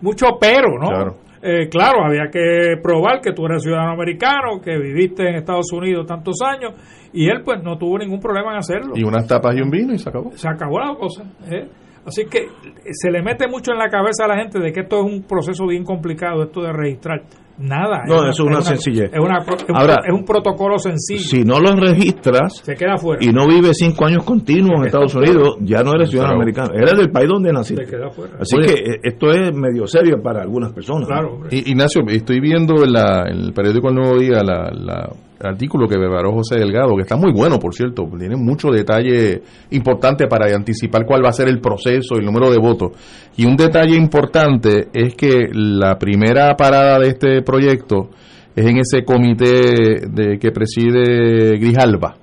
mucho 0.00 0.26
pero, 0.40 0.78
¿no? 0.78 0.88
Claro. 0.88 1.16
Eh, 1.42 1.68
claro, 1.70 2.04
había 2.04 2.30
que 2.30 2.76
probar 2.82 3.20
que 3.22 3.32
tú 3.32 3.46
eres 3.46 3.62
ciudadano 3.62 3.92
americano, 3.92 4.60
que 4.62 4.76
viviste 4.76 5.26
en 5.26 5.36
Estados 5.36 5.72
Unidos 5.72 6.06
tantos 6.06 6.36
años, 6.44 6.74
y 7.14 7.28
él 7.30 7.40
pues 7.42 7.62
no 7.62 7.78
tuvo 7.78 7.98
ningún 7.98 8.20
problema 8.20 8.52
en 8.52 8.58
hacerlo. 8.58 8.92
Y 8.94 9.04
unas 9.04 9.26
tapas 9.26 9.56
y 9.56 9.62
un 9.62 9.70
vino 9.70 9.94
y 9.94 9.98
se 9.98 10.10
acabó. 10.10 10.32
Se 10.32 10.48
acabó 10.48 10.78
la 10.80 10.94
cosa. 10.94 11.24
¿eh? 11.50 11.66
Así 12.06 12.24
que 12.24 12.48
se 12.92 13.10
le 13.10 13.22
mete 13.22 13.46
mucho 13.48 13.72
en 13.72 13.78
la 13.78 13.88
cabeza 13.88 14.24
a 14.24 14.28
la 14.28 14.36
gente 14.36 14.58
de 14.58 14.72
que 14.72 14.80
esto 14.80 15.00
es 15.00 15.12
un 15.12 15.22
proceso 15.22 15.66
bien 15.66 15.84
complicado, 15.84 16.42
esto 16.44 16.62
de 16.62 16.72
registrar. 16.72 17.22
Nada. 17.58 18.04
No, 18.08 18.22
eso 18.22 18.30
es 18.30 18.40
una 18.40 18.62
sencillez. 18.62 19.12
Es, 19.12 19.18
una 19.20 19.44
pro- 19.44 19.54
es 19.56 19.64
un- 19.68 19.76
Ahora, 19.76 19.96
es 20.06 20.14
un 20.14 20.24
protocolo 20.24 20.78
sencillo. 20.78 21.20
Si 21.20 21.44
no 21.44 21.60
los 21.60 21.78
registras, 21.78 22.56
Se 22.64 22.74
queda 22.74 22.96
fuera. 22.96 23.22
y 23.22 23.28
no 23.34 23.46
vives 23.46 23.76
cinco 23.78 24.06
años 24.06 24.24
continuos 24.24 24.80
en 24.80 24.86
Estados 24.86 25.14
Unidos, 25.14 25.58
ya 25.60 25.82
no 25.82 25.92
eres 25.92 26.08
ciudadano 26.08 26.36
americano. 26.36 26.70
Eres 26.74 26.96
del 26.96 27.10
país 27.10 27.28
donde 27.28 27.50
Se 27.50 27.54
naciste. 27.54 27.84
queda 27.84 28.08
fuera. 28.10 28.32
Así 28.40 28.56
Oye. 28.56 28.66
que 28.66 28.72
eh, 28.72 29.00
esto 29.02 29.30
es 29.30 29.54
medio 29.54 29.86
serio 29.86 30.22
para 30.22 30.40
algunas 30.40 30.72
personas. 30.72 31.06
Claro. 31.06 31.40
I- 31.50 31.70
Ignacio, 31.70 32.00
estoy 32.08 32.40
viendo 32.40 32.82
en, 32.82 32.92
la- 32.94 33.24
en 33.28 33.38
el 33.40 33.52
periódico 33.52 33.90
El 33.90 33.94
Nuevo 33.96 34.18
Día 34.18 34.42
la, 34.42 34.70
la- 34.72 35.10
artículo 35.42 35.88
que 35.88 35.96
preparó 35.96 36.32
José 36.32 36.56
Delgado, 36.58 36.94
que 36.96 37.02
está 37.02 37.16
muy 37.16 37.32
bueno, 37.32 37.58
por 37.58 37.74
cierto, 37.74 38.04
tiene 38.18 38.36
mucho 38.36 38.68
detalle 38.70 39.42
importante 39.70 40.26
para 40.26 40.54
anticipar 40.54 41.04
cuál 41.06 41.24
va 41.24 41.30
a 41.30 41.32
ser 41.32 41.48
el 41.48 41.60
proceso 41.60 42.14
y 42.16 42.18
el 42.20 42.26
número 42.26 42.50
de 42.50 42.58
votos. 42.58 42.92
Y 43.36 43.46
un 43.46 43.56
detalle 43.56 43.96
importante 43.96 44.88
es 44.92 45.14
que 45.14 45.48
la 45.52 45.98
primera 45.98 46.54
parada 46.56 46.98
de 46.98 47.08
este 47.08 47.42
proyecto 47.42 48.10
es 48.54 48.66
en 48.66 48.78
ese 48.78 49.04
comité 49.04 50.06
de, 50.10 50.38
que 50.38 50.50
preside 50.50 51.58
Grijalba. 51.58 52.16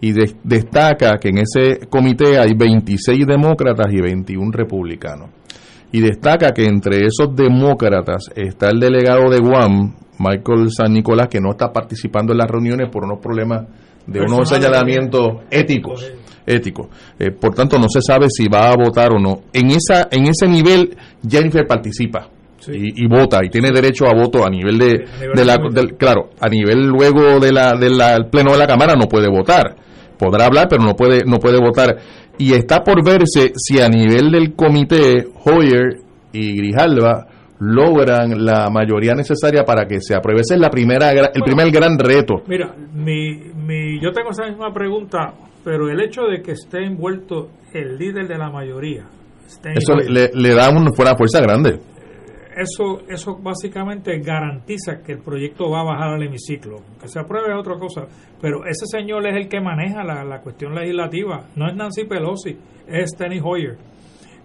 Y 0.00 0.12
de- 0.12 0.34
destaca 0.44 1.18
que 1.20 1.30
en 1.30 1.38
ese 1.38 1.86
comité 1.88 2.38
hay 2.38 2.52
26 2.56 3.26
demócratas 3.26 3.92
y 3.92 4.00
21 4.00 4.50
republicanos 4.52 5.30
y 5.92 6.00
destaca 6.00 6.52
que 6.52 6.64
entre 6.64 7.06
esos 7.06 7.34
demócratas 7.34 8.30
está 8.34 8.70
el 8.70 8.80
delegado 8.80 9.30
de 9.30 9.38
Guam, 9.38 9.94
Michael 10.18 10.70
San 10.70 10.92
Nicolás, 10.92 11.28
que 11.28 11.40
no 11.40 11.50
está 11.50 11.72
participando 11.72 12.32
en 12.32 12.38
las 12.38 12.50
reuniones 12.50 12.88
por 12.90 13.04
unos 13.04 13.20
problemas 13.20 13.66
de 14.06 14.20
unos 14.20 14.48
señalamientos 14.48 15.44
éticos. 15.50 16.10
éticos. 16.46 16.88
Eh, 17.18 17.30
por 17.30 17.54
tanto, 17.54 17.78
no 17.78 17.88
se 17.88 18.00
sabe 18.00 18.26
si 18.28 18.48
va 18.48 18.70
a 18.70 18.76
votar 18.76 19.12
o 19.12 19.18
no. 19.18 19.42
En 19.52 19.70
esa 19.70 20.08
en 20.10 20.26
ese 20.26 20.46
nivel, 20.48 20.96
Jennifer 21.26 21.66
participa. 21.66 22.28
Sí. 22.58 22.72
Y, 22.74 23.04
y 23.04 23.06
vota 23.06 23.38
y 23.44 23.50
tiene 23.50 23.70
derecho 23.70 24.06
a 24.06 24.14
voto 24.14 24.44
a 24.44 24.50
nivel 24.50 24.78
de, 24.78 25.06
Sí, 25.06 25.12
a 25.14 25.20
nivel 25.20 25.36
de 25.36 25.44
la 25.44 25.96
claro 25.96 26.30
a 26.40 26.48
nivel 26.48 26.88
luego 26.88 27.38
de 27.38 27.52
la 27.52 27.74
del 27.74 28.26
pleno 28.32 28.50
de 28.50 28.58
la 28.58 28.66
cámara 28.66 28.94
no 28.98 29.06
puede 29.06 29.28
votar 29.28 29.76
podrá 30.18 30.46
hablar 30.46 30.66
pero 30.68 30.82
no 30.82 30.94
puede 30.94 31.24
no 31.24 31.38
puede 31.38 31.58
votar. 31.58 31.96
Y 32.38 32.52
está 32.54 32.82
por 32.82 33.04
verse 33.04 33.52
si 33.56 33.80
a 33.80 33.88
nivel 33.88 34.30
del 34.30 34.54
comité 34.54 35.26
Hoyer 35.44 36.00
y 36.32 36.56
Grijalva 36.56 37.26
logran 37.60 38.44
la 38.44 38.70
mayoría 38.70 39.14
necesaria 39.14 39.64
para 39.64 39.86
que 39.86 40.00
se 40.00 40.14
apruebe. 40.14 40.42
Ese 40.42 40.54
es 40.54 40.60
la 40.60 40.70
primera 40.70 41.10
el 41.10 41.16
Bueno. 41.30 41.44
primer 41.44 41.70
gran 41.72 41.98
reto. 41.98 42.42
Mira, 42.46 42.74
mi, 42.94 43.36
mi, 43.66 44.00
yo 44.00 44.12
tengo 44.12 44.30
esa 44.30 44.46
misma 44.46 44.72
pregunta, 44.72 45.32
pero 45.64 45.88
el 45.90 46.00
hecho 46.00 46.22
de 46.22 46.40
que 46.42 46.52
esté 46.52 46.84
envuelto 46.84 47.48
el 47.74 47.98
líder 47.98 48.28
de 48.28 48.38
la 48.38 48.50
mayoría, 48.50 49.04
eso 49.74 49.96
le, 49.96 50.30
le 50.32 50.54
da 50.54 50.70
una 50.70 50.90
fuerza 51.16 51.40
grande 51.40 51.80
eso, 52.58 53.02
eso 53.08 53.38
básicamente 53.40 54.18
garantiza 54.18 55.02
que 55.02 55.12
el 55.12 55.18
proyecto 55.18 55.70
va 55.70 55.80
a 55.80 55.84
bajar 55.84 56.14
al 56.14 56.22
hemiciclo. 56.22 56.82
Que 57.00 57.08
se 57.08 57.20
apruebe 57.20 57.52
es 57.52 57.58
otra 57.58 57.78
cosa, 57.78 58.06
pero 58.40 58.64
ese 58.66 58.86
señor 58.86 59.26
es 59.26 59.36
el 59.36 59.48
que 59.48 59.60
maneja 59.60 60.02
la, 60.02 60.24
la 60.24 60.40
cuestión 60.40 60.74
legislativa, 60.74 61.46
no 61.56 61.68
es 61.68 61.76
Nancy 61.76 62.04
Pelosi, 62.04 62.58
es 62.88 63.10
Steny 63.10 63.40
Hoyer. 63.42 63.78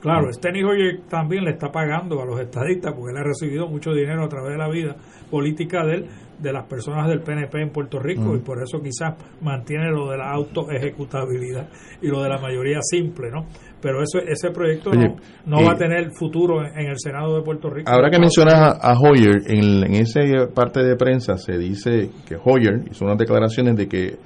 Claro, 0.03 0.33
Steny 0.33 0.61
Hoyer 0.63 0.99
también 1.07 1.45
le 1.45 1.51
está 1.51 1.71
pagando 1.71 2.21
a 2.21 2.25
los 2.25 2.37
estadistas 2.37 2.91
porque 2.93 3.13
él 3.13 3.17
ha 3.19 3.23
recibido 3.23 3.69
mucho 3.69 3.93
dinero 3.93 4.25
a 4.25 4.27
través 4.27 4.51
de 4.51 4.57
la 4.57 4.67
vida 4.67 4.97
política 5.31 5.85
de 5.85 5.93
él, 5.93 6.05
de 6.41 6.51
las 6.51 6.65
personas 6.65 7.07
del 7.07 7.21
PNP 7.21 7.61
en 7.61 7.69
Puerto 7.69 7.99
Rico 7.99 8.35
y 8.35 8.39
por 8.39 8.61
eso 8.61 8.81
quizás 8.81 9.15
mantiene 9.41 9.91
lo 9.91 10.09
de 10.11 10.17
la 10.17 10.29
auto-ejecutabilidad 10.31 11.69
y 12.01 12.07
lo 12.09 12.21
de 12.21 12.27
la 12.27 12.37
mayoría 12.37 12.79
simple, 12.81 13.31
¿no? 13.31 13.45
Pero 13.81 14.03
eso, 14.03 14.19
ese 14.19 14.49
proyecto 14.51 14.91
no, 14.91 15.15
no 15.45 15.63
va 15.65 15.71
a 15.71 15.77
tener 15.77 16.11
futuro 16.11 16.65
en, 16.65 16.85
el 16.85 16.99
Senado 16.99 17.37
de 17.37 17.41
Puerto 17.41 17.69
Rico. 17.69 17.89
Ahora 17.89 18.09
que 18.09 18.19
mencionas 18.19 18.77
a, 18.81 18.93
Hoyer, 18.99 19.43
en, 19.47 19.85
en 19.85 19.93
esa 19.93 20.19
parte 20.53 20.83
de 20.83 20.97
prensa 20.97 21.37
se 21.37 21.57
dice 21.57 22.09
que 22.27 22.35
Hoyer 22.43 22.81
hizo 22.91 23.05
unas 23.05 23.17
declaraciones 23.17 23.77
de 23.77 23.87
que 23.87 24.17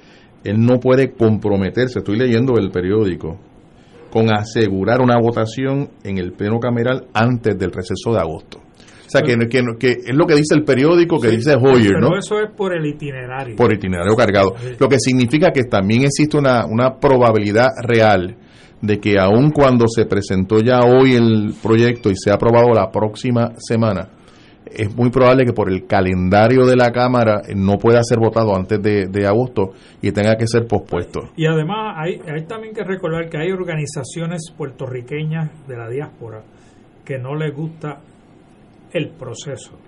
él 0.42 0.60
no 0.60 0.80
puede 0.80 1.12
comprometerse, 1.12 2.00
estoy 2.00 2.18
leyendo 2.18 2.54
el 2.58 2.72
periódico, 2.72 3.38
con 4.10 4.32
asegurar 4.32 5.00
una 5.00 5.18
votación 5.18 5.90
en 6.04 6.18
el 6.18 6.32
pleno 6.32 6.58
cameral 6.58 7.06
antes 7.12 7.58
del 7.58 7.72
receso 7.72 8.12
de 8.12 8.18
agosto. 8.18 8.58
O 8.58 9.10
sea, 9.10 9.22
que, 9.22 9.36
que, 9.48 9.88
es 10.04 10.14
lo 10.14 10.26
que 10.26 10.34
dice 10.34 10.54
el 10.54 10.64
periódico 10.64 11.18
que 11.18 11.30
dice 11.30 11.54
Hoyer, 11.54 11.94
pero 11.94 12.10
¿no? 12.10 12.18
eso 12.18 12.40
es 12.40 12.50
por 12.54 12.76
el 12.76 12.84
itinerario. 12.84 13.56
Por 13.56 13.72
itinerario 13.72 14.14
cargado. 14.14 14.54
Lo 14.78 14.86
que 14.86 14.98
significa 14.98 15.50
que 15.50 15.64
también 15.64 16.02
existe 16.02 16.36
una, 16.36 16.66
una 16.66 16.98
probabilidad 16.98 17.68
real 17.82 18.36
de 18.82 19.00
que 19.00 19.18
aun 19.18 19.50
cuando 19.50 19.86
se 19.88 20.04
presentó 20.04 20.60
ya 20.60 20.80
hoy 20.80 21.14
el 21.14 21.54
proyecto 21.62 22.10
y 22.10 22.16
sea 22.16 22.34
aprobado 22.34 22.68
la 22.74 22.90
próxima 22.90 23.52
semana, 23.56 24.10
es 24.72 24.94
muy 24.96 25.10
probable 25.10 25.44
que 25.44 25.52
por 25.52 25.70
el 25.70 25.86
calendario 25.86 26.66
de 26.66 26.76
la 26.76 26.90
Cámara 26.92 27.42
no 27.54 27.78
pueda 27.78 28.00
ser 28.02 28.18
votado 28.18 28.54
antes 28.54 28.80
de, 28.82 29.26
agosto 29.26 29.72
y 30.00 30.12
tenga 30.12 30.36
que 30.36 30.46
ser 30.46 30.66
pospuesto. 30.66 31.30
Y 31.36 31.46
además 31.46 31.96
hay, 31.96 32.20
hay 32.26 32.46
también 32.46 32.74
que 32.74 32.84
recordar 32.84 33.28
que 33.28 33.38
hay 33.38 33.50
organizaciones 33.50 34.52
puertorriqueñas 34.56 35.50
de 35.66 35.76
la 35.76 35.88
diáspora 35.88 36.42
que 37.04 37.18
no 37.18 37.34
les 37.34 37.54
gusta 37.54 38.00
el 38.92 39.10
proceso. 39.10 39.78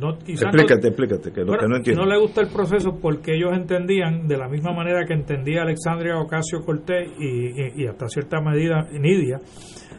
¿no? 0.00 0.10
explícate, 0.26 0.88
explícate, 0.88 1.32
que 1.32 1.44
lo 1.44 1.56
que 1.58 1.68
no 1.68 1.76
entiendo. 1.76 2.04
No 2.04 2.10
le 2.10 2.18
gusta 2.18 2.40
el 2.40 2.48
proceso 2.48 2.98
porque 3.00 3.34
ellos 3.34 3.52
entendían, 3.52 4.26
de 4.26 4.36
la 4.36 4.48
misma 4.48 4.72
manera 4.72 5.04
que 5.06 5.14
entendía 5.14 5.62
Alexandria 5.62 6.18
Ocasio 6.18 6.64
Cortés 6.64 7.08
y, 7.18 7.82
y, 7.82 7.86
hasta 7.86 8.08
cierta 8.08 8.40
medida 8.40 8.86
Nidia, 8.92 9.40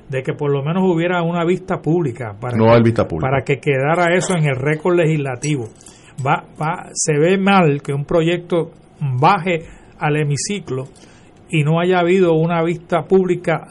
de 0.09 0.23
que 0.23 0.33
por 0.33 0.51
lo 0.51 0.63
menos 0.63 0.83
hubiera 0.85 1.21
una 1.21 1.43
vista 1.45 1.81
pública 1.81 2.35
para, 2.39 2.57
no 2.57 2.65
que, 2.73 2.81
vista 2.83 3.07
pública. 3.07 3.29
para 3.29 3.43
que 3.43 3.57
quedara 3.57 4.15
eso 4.15 4.33
en 4.37 4.45
el 4.45 4.55
récord 4.55 4.95
legislativo. 4.95 5.65
Va, 6.25 6.45
va, 6.59 6.89
se 6.93 7.13
ve 7.13 7.37
mal 7.37 7.81
que 7.81 7.93
un 7.93 8.05
proyecto 8.05 8.71
baje 8.99 9.59
al 9.99 10.17
hemiciclo 10.17 10.85
y 11.49 11.63
no 11.63 11.79
haya 11.79 11.99
habido 11.99 12.33
una 12.33 12.63
vista 12.63 13.03
pública 13.03 13.67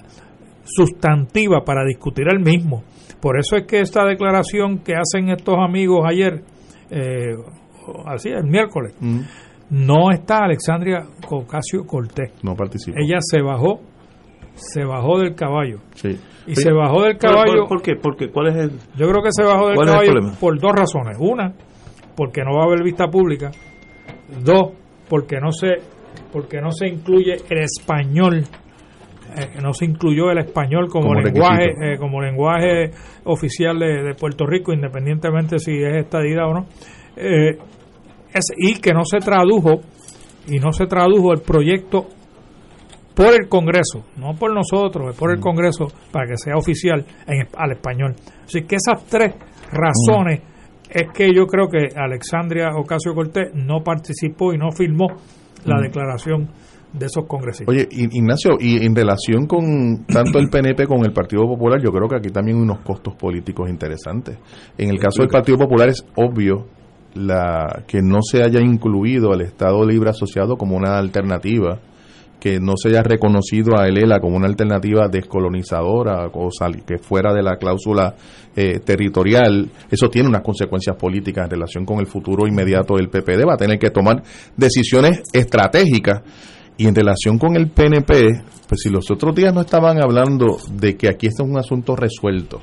sustantiva 0.64 1.64
para 1.64 1.84
discutir 1.84 2.26
el 2.28 2.40
mismo. 2.40 2.82
Por 3.20 3.38
eso 3.38 3.56
es 3.56 3.66
que 3.66 3.80
esta 3.80 4.04
declaración 4.04 4.78
que 4.78 4.94
hacen 4.94 5.30
estos 5.30 5.56
amigos 5.58 6.06
ayer, 6.08 6.42
eh, 6.90 7.34
así 8.06 8.28
el 8.28 8.44
miércoles, 8.44 8.94
mm. 9.00 9.20
no 9.70 10.10
está 10.10 10.44
Alexandria 10.44 11.06
Ocasio 11.28 11.84
Cortés. 11.86 12.32
No 12.42 12.54
participó. 12.54 12.96
Ella 12.98 13.18
se 13.20 13.40
bajó 13.40 13.80
se 14.56 14.84
bajó 14.84 15.18
del 15.18 15.34
caballo. 15.34 15.78
Sí. 15.94 16.18
Y 16.46 16.54
se 16.54 16.72
bajó 16.72 17.02
del 17.02 17.18
caballo. 17.18 17.66
¿Por, 17.68 17.82
qué? 17.82 17.94
Porque, 17.96 18.28
¿Cuál 18.28 18.48
es 18.48 18.56
el.? 18.56 18.70
Yo 18.96 19.08
creo 19.08 19.22
que 19.22 19.30
se 19.30 19.42
bajó 19.42 19.68
del 19.68 19.78
caballo 19.78 20.12
por 20.40 20.58
dos 20.58 20.72
razones. 20.72 21.16
Una, 21.18 21.52
porque 22.16 22.42
no 22.42 22.56
va 22.56 22.62
a 22.62 22.66
haber 22.66 22.82
vista 22.82 23.08
pública. 23.08 23.50
Dos, 24.42 24.72
porque 25.08 25.38
no 25.40 25.52
se, 25.52 25.74
porque 26.32 26.60
no 26.60 26.70
se 26.70 26.88
incluye 26.88 27.36
el 27.48 27.58
español. 27.58 28.44
Eh, 29.36 29.60
no 29.62 29.74
se 29.74 29.84
incluyó 29.84 30.30
el 30.30 30.38
español 30.38 30.88
como, 30.88 31.12
lenguaje 31.14 31.66
eh, 31.82 31.98
como 31.98 32.22
lenguaje 32.22 32.90
oficial 33.24 33.78
de, 33.78 34.14
Puerto 34.18 34.46
Rico, 34.46 34.72
independientemente 34.72 35.58
si 35.58 35.72
es 35.72 35.96
estadidad 35.96 36.48
o 36.48 36.54
no. 36.54 36.66
Eh, 37.16 37.58
es, 38.32 38.44
y 38.56 38.80
que 38.80 38.92
no 38.92 39.04
se 39.04 39.18
tradujo 39.18 39.82
y 40.48 40.58
no 40.58 40.72
se 40.72 40.86
tradujo 40.86 41.32
el 41.32 41.40
proyecto 41.40 42.06
por 43.16 43.32
el 43.32 43.48
Congreso, 43.48 44.04
no 44.18 44.34
por 44.36 44.52
nosotros, 44.54 45.10
es 45.10 45.16
por 45.16 45.30
el 45.30 45.38
mm. 45.38 45.42
Congreso 45.42 45.86
para 46.12 46.26
que 46.26 46.36
sea 46.36 46.54
oficial 46.54 47.02
en, 47.26 47.48
al 47.56 47.72
español. 47.72 48.14
Así 48.44 48.62
que 48.64 48.76
esas 48.76 49.06
tres 49.06 49.34
razones 49.72 50.42
es 50.90 51.08
que 51.14 51.34
yo 51.34 51.46
creo 51.46 51.66
que 51.68 51.88
Alexandria 51.96 52.68
Ocasio 52.76 53.14
Cortés 53.14 53.54
no 53.54 53.82
participó 53.82 54.52
y 54.52 54.58
no 54.58 54.70
firmó 54.70 55.06
la 55.64 55.78
mm. 55.78 55.82
declaración 55.82 56.48
de 56.92 57.06
esos 57.06 57.24
congresistas. 57.26 57.68
Oye, 57.68 57.88
Ignacio, 57.90 58.58
y 58.60 58.84
en 58.84 58.94
relación 58.94 59.46
con 59.46 60.04
tanto 60.04 60.38
el 60.38 60.48
PNP 60.50 60.86
como 60.86 61.04
el 61.06 61.12
Partido 61.12 61.46
Popular, 61.46 61.80
yo 61.82 61.90
creo 61.90 62.08
que 62.08 62.16
aquí 62.16 62.28
también 62.28 62.58
hay 62.58 62.62
unos 62.62 62.80
costos 62.80 63.14
políticos 63.14 63.70
interesantes. 63.70 64.38
En 64.76 64.90
el 64.90 64.98
caso 64.98 65.22
del 65.22 65.30
Partido 65.30 65.56
Popular 65.56 65.88
es 65.88 66.04
obvio 66.16 66.66
la 67.14 67.82
que 67.86 68.02
no 68.02 68.18
se 68.20 68.42
haya 68.42 68.60
incluido 68.60 69.32
al 69.32 69.40
Estado 69.40 69.84
Libre 69.86 70.10
Asociado 70.10 70.56
como 70.56 70.76
una 70.76 70.98
alternativa 70.98 71.80
que 72.40 72.60
no 72.60 72.74
se 72.76 72.88
haya 72.88 73.02
reconocido 73.02 73.78
a 73.78 73.88
ELA 73.88 74.20
como 74.20 74.36
una 74.36 74.46
alternativa 74.46 75.08
descolonizadora 75.08 76.26
o 76.32 76.50
que 76.86 76.98
fuera 76.98 77.32
de 77.32 77.42
la 77.42 77.56
cláusula 77.56 78.14
eh, 78.54 78.80
territorial, 78.80 79.70
eso 79.90 80.08
tiene 80.08 80.28
unas 80.28 80.42
consecuencias 80.42 80.96
políticas 80.96 81.44
en 81.44 81.50
relación 81.50 81.84
con 81.84 81.98
el 81.98 82.06
futuro 82.06 82.46
inmediato 82.46 82.96
del 82.96 83.08
PPD. 83.08 83.46
Va 83.48 83.54
a 83.54 83.58
tener 83.58 83.78
que 83.78 83.90
tomar 83.90 84.22
decisiones 84.56 85.22
estratégicas. 85.32 86.22
Y 86.78 86.86
en 86.86 86.94
relación 86.94 87.38
con 87.38 87.56
el 87.56 87.70
PNP, 87.70 88.42
pues 88.68 88.82
si 88.82 88.90
los 88.90 89.10
otros 89.10 89.34
días 89.34 89.54
no 89.54 89.62
estaban 89.62 89.98
hablando 90.02 90.58
de 90.70 90.94
que 90.94 91.08
aquí 91.08 91.26
esto 91.26 91.42
es 91.42 91.48
un 91.48 91.58
asunto 91.58 91.96
resuelto, 91.96 92.60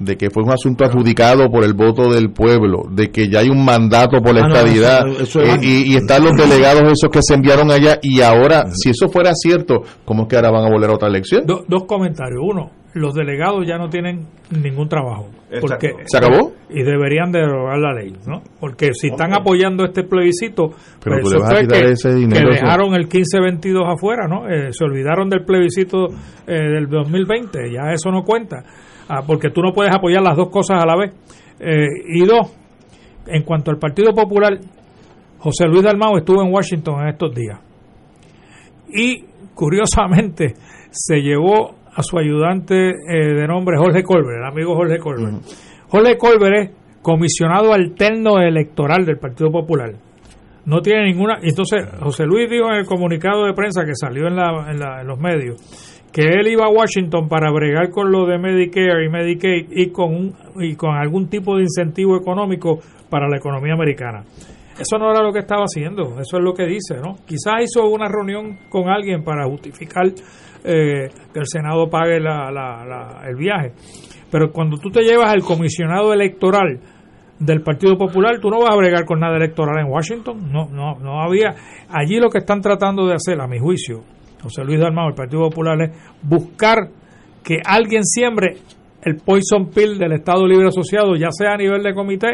de 0.00 0.16
que 0.16 0.30
fue 0.30 0.42
un 0.42 0.52
asunto 0.52 0.84
adjudicado 0.84 1.50
por 1.50 1.62
el 1.62 1.74
voto 1.74 2.10
del 2.10 2.30
pueblo, 2.32 2.84
de 2.90 3.10
que 3.10 3.28
ya 3.28 3.40
hay 3.40 3.48
un 3.50 3.64
mandato 3.64 4.20
por 4.22 4.34
la 4.34 4.44
ah, 4.44 4.48
estabilidad 4.48 5.06
eh, 5.06 5.58
y, 5.62 5.94
están 5.94 6.24
los 6.24 6.34
delegados 6.36 6.82
esos 6.84 7.10
que 7.10 7.20
se 7.22 7.34
enviaron 7.34 7.70
allá 7.70 7.98
y 8.02 8.22
ahora, 8.22 8.64
si 8.72 8.90
eso 8.90 9.08
fuera 9.08 9.32
cierto, 9.34 9.82
¿cómo 10.04 10.22
es 10.22 10.28
que 10.28 10.36
ahora 10.36 10.50
van 10.50 10.64
a 10.64 10.70
volver 10.70 10.90
a 10.90 10.94
otra 10.94 11.08
elección? 11.08 11.44
dos 11.46 11.84
comentarios. 11.86 12.40
Uno, 12.42 12.70
los 12.94 13.14
delegados 13.14 13.66
ya 13.66 13.76
no 13.76 13.88
tienen 13.88 14.26
ningún 14.50 14.88
trabajo. 14.88 15.28
Porque, 15.60 15.90
¿Se 16.06 16.16
acabó? 16.16 16.52
Y 16.70 16.82
deberían 16.82 17.30
derogar 17.30 17.78
la 17.78 17.92
ley, 17.92 18.14
¿no? 18.26 18.42
Porque 18.58 18.94
si 18.94 19.08
están 19.08 19.34
apoyando 19.34 19.84
este 19.84 20.04
plebiscito, 20.04 20.70
Pero 21.02 21.16
pues 21.20 21.34
eso 21.34 21.44
fue 21.44 21.66
que, 21.66 21.90
ese 21.90 22.14
dinero, 22.14 22.48
que 22.48 22.56
dejaron 22.56 22.94
el 22.94 23.02
1522 23.02 23.82
afuera, 23.86 24.26
¿no? 24.28 24.48
Eh, 24.48 24.72
se 24.72 24.84
olvidaron 24.84 25.28
del 25.28 25.44
plebiscito 25.44 26.06
eh, 26.46 26.54
del 26.54 26.88
2020, 26.88 27.58
ya 27.72 27.92
eso 27.92 28.10
no 28.10 28.22
cuenta. 28.22 28.64
Ah, 29.12 29.22
porque 29.26 29.50
tú 29.50 29.60
no 29.60 29.72
puedes 29.72 29.92
apoyar 29.92 30.22
las 30.22 30.36
dos 30.36 30.50
cosas 30.50 30.80
a 30.80 30.86
la 30.86 30.96
vez. 30.96 31.12
Eh, 31.58 31.88
y 32.14 32.24
dos, 32.24 32.54
en 33.26 33.42
cuanto 33.42 33.72
al 33.72 33.76
Partido 33.76 34.14
Popular, 34.14 34.56
José 35.38 35.66
Luis 35.66 35.82
Dalmau 35.82 36.16
estuvo 36.16 36.40
en 36.44 36.52
Washington 36.52 37.02
en 37.02 37.08
estos 37.08 37.34
días. 37.34 37.58
Y 38.88 39.24
curiosamente 39.52 40.54
se 40.92 41.16
llevó 41.22 41.74
a 41.92 42.04
su 42.04 42.18
ayudante 42.18 42.90
eh, 42.90 43.34
de 43.34 43.46
nombre 43.48 43.76
Jorge 43.76 44.04
Colbert, 44.04 44.38
el 44.38 44.44
amigo 44.44 44.76
Jorge 44.76 44.98
Colbert. 45.00 45.42
Jorge 45.88 46.16
Colbert 46.16 46.56
es 46.56 46.70
comisionado 47.02 47.72
alterno 47.72 48.38
electoral 48.38 49.04
del 49.04 49.18
Partido 49.18 49.50
Popular. 49.50 49.92
No 50.66 50.80
tiene 50.82 51.06
ninguna. 51.06 51.40
Entonces, 51.42 51.84
José 52.00 52.26
Luis 52.26 52.48
dijo 52.48 52.70
en 52.70 52.76
el 52.76 52.86
comunicado 52.86 53.44
de 53.44 53.54
prensa 53.54 53.84
que 53.84 53.96
salió 53.96 54.28
en, 54.28 54.36
la, 54.36 54.70
en 54.70 55.06
los 55.08 55.18
medios 55.18 55.99
que 56.12 56.22
él 56.22 56.48
iba 56.48 56.66
a 56.66 56.70
Washington 56.70 57.28
para 57.28 57.52
bregar 57.52 57.90
con 57.90 58.10
lo 58.10 58.26
de 58.26 58.38
Medicare 58.38 59.04
y 59.04 59.08
Medicaid 59.08 59.66
y 59.70 59.90
con, 59.90 60.34
y 60.56 60.74
con 60.74 60.94
algún 60.96 61.28
tipo 61.28 61.56
de 61.56 61.62
incentivo 61.62 62.16
económico 62.16 62.80
para 63.08 63.28
la 63.28 63.36
economía 63.36 63.74
americana. 63.74 64.24
Eso 64.78 64.98
no 64.98 65.10
era 65.10 65.22
lo 65.22 65.32
que 65.32 65.40
estaba 65.40 65.64
haciendo, 65.64 66.18
eso 66.20 66.38
es 66.38 66.42
lo 66.42 66.54
que 66.54 66.64
dice, 66.64 66.96
¿no? 66.96 67.16
Quizás 67.26 67.62
hizo 67.62 67.86
una 67.88 68.08
reunión 68.08 68.58
con 68.70 68.88
alguien 68.88 69.22
para 69.22 69.46
justificar 69.46 70.06
eh, 70.64 71.08
que 71.32 71.38
el 71.38 71.46
Senado 71.46 71.88
pague 71.90 72.16
el 72.16 73.36
viaje. 73.36 73.72
Pero 74.30 74.50
cuando 74.52 74.78
tú 74.78 74.90
te 74.90 75.02
llevas 75.02 75.32
al 75.32 75.42
comisionado 75.42 76.12
electoral 76.14 76.80
del 77.38 77.62
Partido 77.62 77.98
Popular, 77.98 78.38
tú 78.40 78.48
no 78.48 78.60
vas 78.60 78.72
a 78.72 78.76
bregar 78.76 79.04
con 79.04 79.20
nada 79.20 79.36
electoral 79.36 79.84
en 79.84 79.92
Washington. 79.92 80.50
No, 80.50 80.68
no, 80.70 80.98
no 80.98 81.20
había. 81.20 81.54
Allí 81.90 82.18
lo 82.18 82.30
que 82.30 82.38
están 82.38 82.60
tratando 82.60 83.06
de 83.06 83.14
hacer, 83.14 83.40
a 83.40 83.46
mi 83.46 83.58
juicio, 83.58 84.02
José 84.42 84.64
Luis 84.64 84.80
Dalmau, 84.80 85.08
el 85.08 85.14
Partido 85.14 85.42
Popular, 85.48 85.80
es 85.82 85.90
buscar 86.22 86.88
que 87.42 87.58
alguien 87.64 88.04
siembre 88.04 88.56
el 89.02 89.16
poison 89.16 89.70
pill 89.70 89.98
del 89.98 90.12
Estado 90.12 90.46
Libre 90.46 90.68
Asociado, 90.68 91.16
ya 91.16 91.28
sea 91.30 91.52
a 91.54 91.56
nivel 91.56 91.82
de 91.82 91.94
comité 91.94 92.28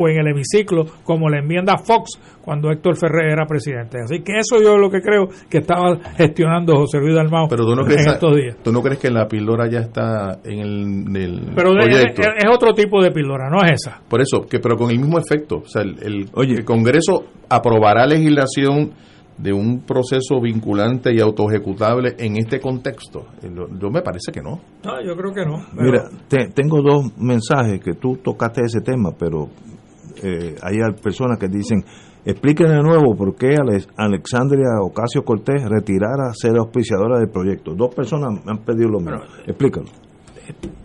o 0.00 0.08
en 0.08 0.16
el 0.18 0.28
hemiciclo, 0.28 0.84
como 1.02 1.28
la 1.28 1.40
enmienda 1.40 1.76
Fox 1.76 2.20
cuando 2.44 2.70
Héctor 2.70 2.96
Ferrer 2.96 3.32
era 3.32 3.46
presidente. 3.46 3.98
Así 4.00 4.20
que 4.22 4.38
eso 4.38 4.62
yo 4.62 4.78
lo 4.78 4.88
que 4.90 5.00
creo 5.00 5.26
que 5.50 5.58
estaba 5.58 5.96
gestionando 6.16 6.76
José 6.76 6.98
Luis 6.98 7.16
Dalmau 7.16 7.48
Pero 7.48 7.64
tú 7.64 7.74
no 7.74 7.82
en 7.82 7.88
crees, 7.88 8.06
estos 8.06 8.36
días. 8.36 8.56
¿tú 8.62 8.70
no 8.72 8.80
crees 8.80 8.98
que 9.00 9.10
la 9.10 9.26
píldora 9.26 9.68
ya 9.68 9.80
está 9.80 10.38
en 10.44 10.60
el, 10.60 10.82
en 11.08 11.16
el 11.16 11.40
Pero 11.56 11.70
es, 11.78 11.86
proyecto? 11.86 12.22
es 12.22 12.44
otro 12.54 12.72
tipo 12.74 13.02
de 13.02 13.10
píldora, 13.10 13.50
no 13.50 13.58
es 13.64 13.72
esa. 13.72 14.00
Por 14.08 14.20
eso, 14.20 14.46
que 14.48 14.60
pero 14.60 14.76
con 14.76 14.90
el 14.90 14.98
mismo 15.00 15.18
efecto. 15.18 15.56
O 15.64 15.68
sea, 15.68 15.82
el, 15.82 15.96
el- 16.00 16.28
Oye. 16.34 16.54
el 16.54 16.64
Congreso 16.64 17.24
aprobará 17.48 18.06
legislación 18.06 18.92
de 19.38 19.52
un 19.52 19.80
proceso 19.82 20.40
vinculante 20.40 21.14
y 21.14 21.20
autoejecutable 21.20 22.14
en 22.18 22.36
este 22.38 22.60
contexto. 22.60 23.26
Eh, 23.42 23.50
Yo 23.80 23.88
me 23.90 24.02
parece 24.02 24.32
que 24.32 24.40
no. 24.42 24.58
No, 24.84 25.00
yo 25.04 25.14
creo 25.16 25.32
que 25.32 25.44
no. 25.46 25.64
pero- 25.76 25.82
Mira, 25.86 26.04
te- 26.26 26.48
tengo 26.52 26.82
dos 26.82 27.16
mensajes 27.18 27.80
que 27.80 27.92
tú 27.94 28.16
tocaste 28.16 28.62
ese 28.62 28.80
tema, 28.80 29.10
pero 29.18 29.48
eh, 30.22 30.56
hay 30.62 30.76
personas 31.00 31.38
que 31.38 31.46
dicen, 31.46 31.84
explíquenme 32.24 32.74
de 32.74 32.82
nuevo 32.82 33.14
por 33.16 33.36
qué 33.36 33.54
Alex- 33.56 33.88
Alexandria 33.96 34.66
Ocasio 34.82 35.22
Cortés 35.24 35.62
retirara 35.68 36.32
ser 36.32 36.56
auspiciadora 36.58 37.20
del 37.20 37.28
proyecto. 37.30 37.74
Dos 37.76 37.94
personas 37.94 38.44
me 38.44 38.50
han 38.50 38.58
pedido 38.64 38.88
lo 38.88 38.98
mismo. 38.98 39.20
Explícalo. 39.46 39.86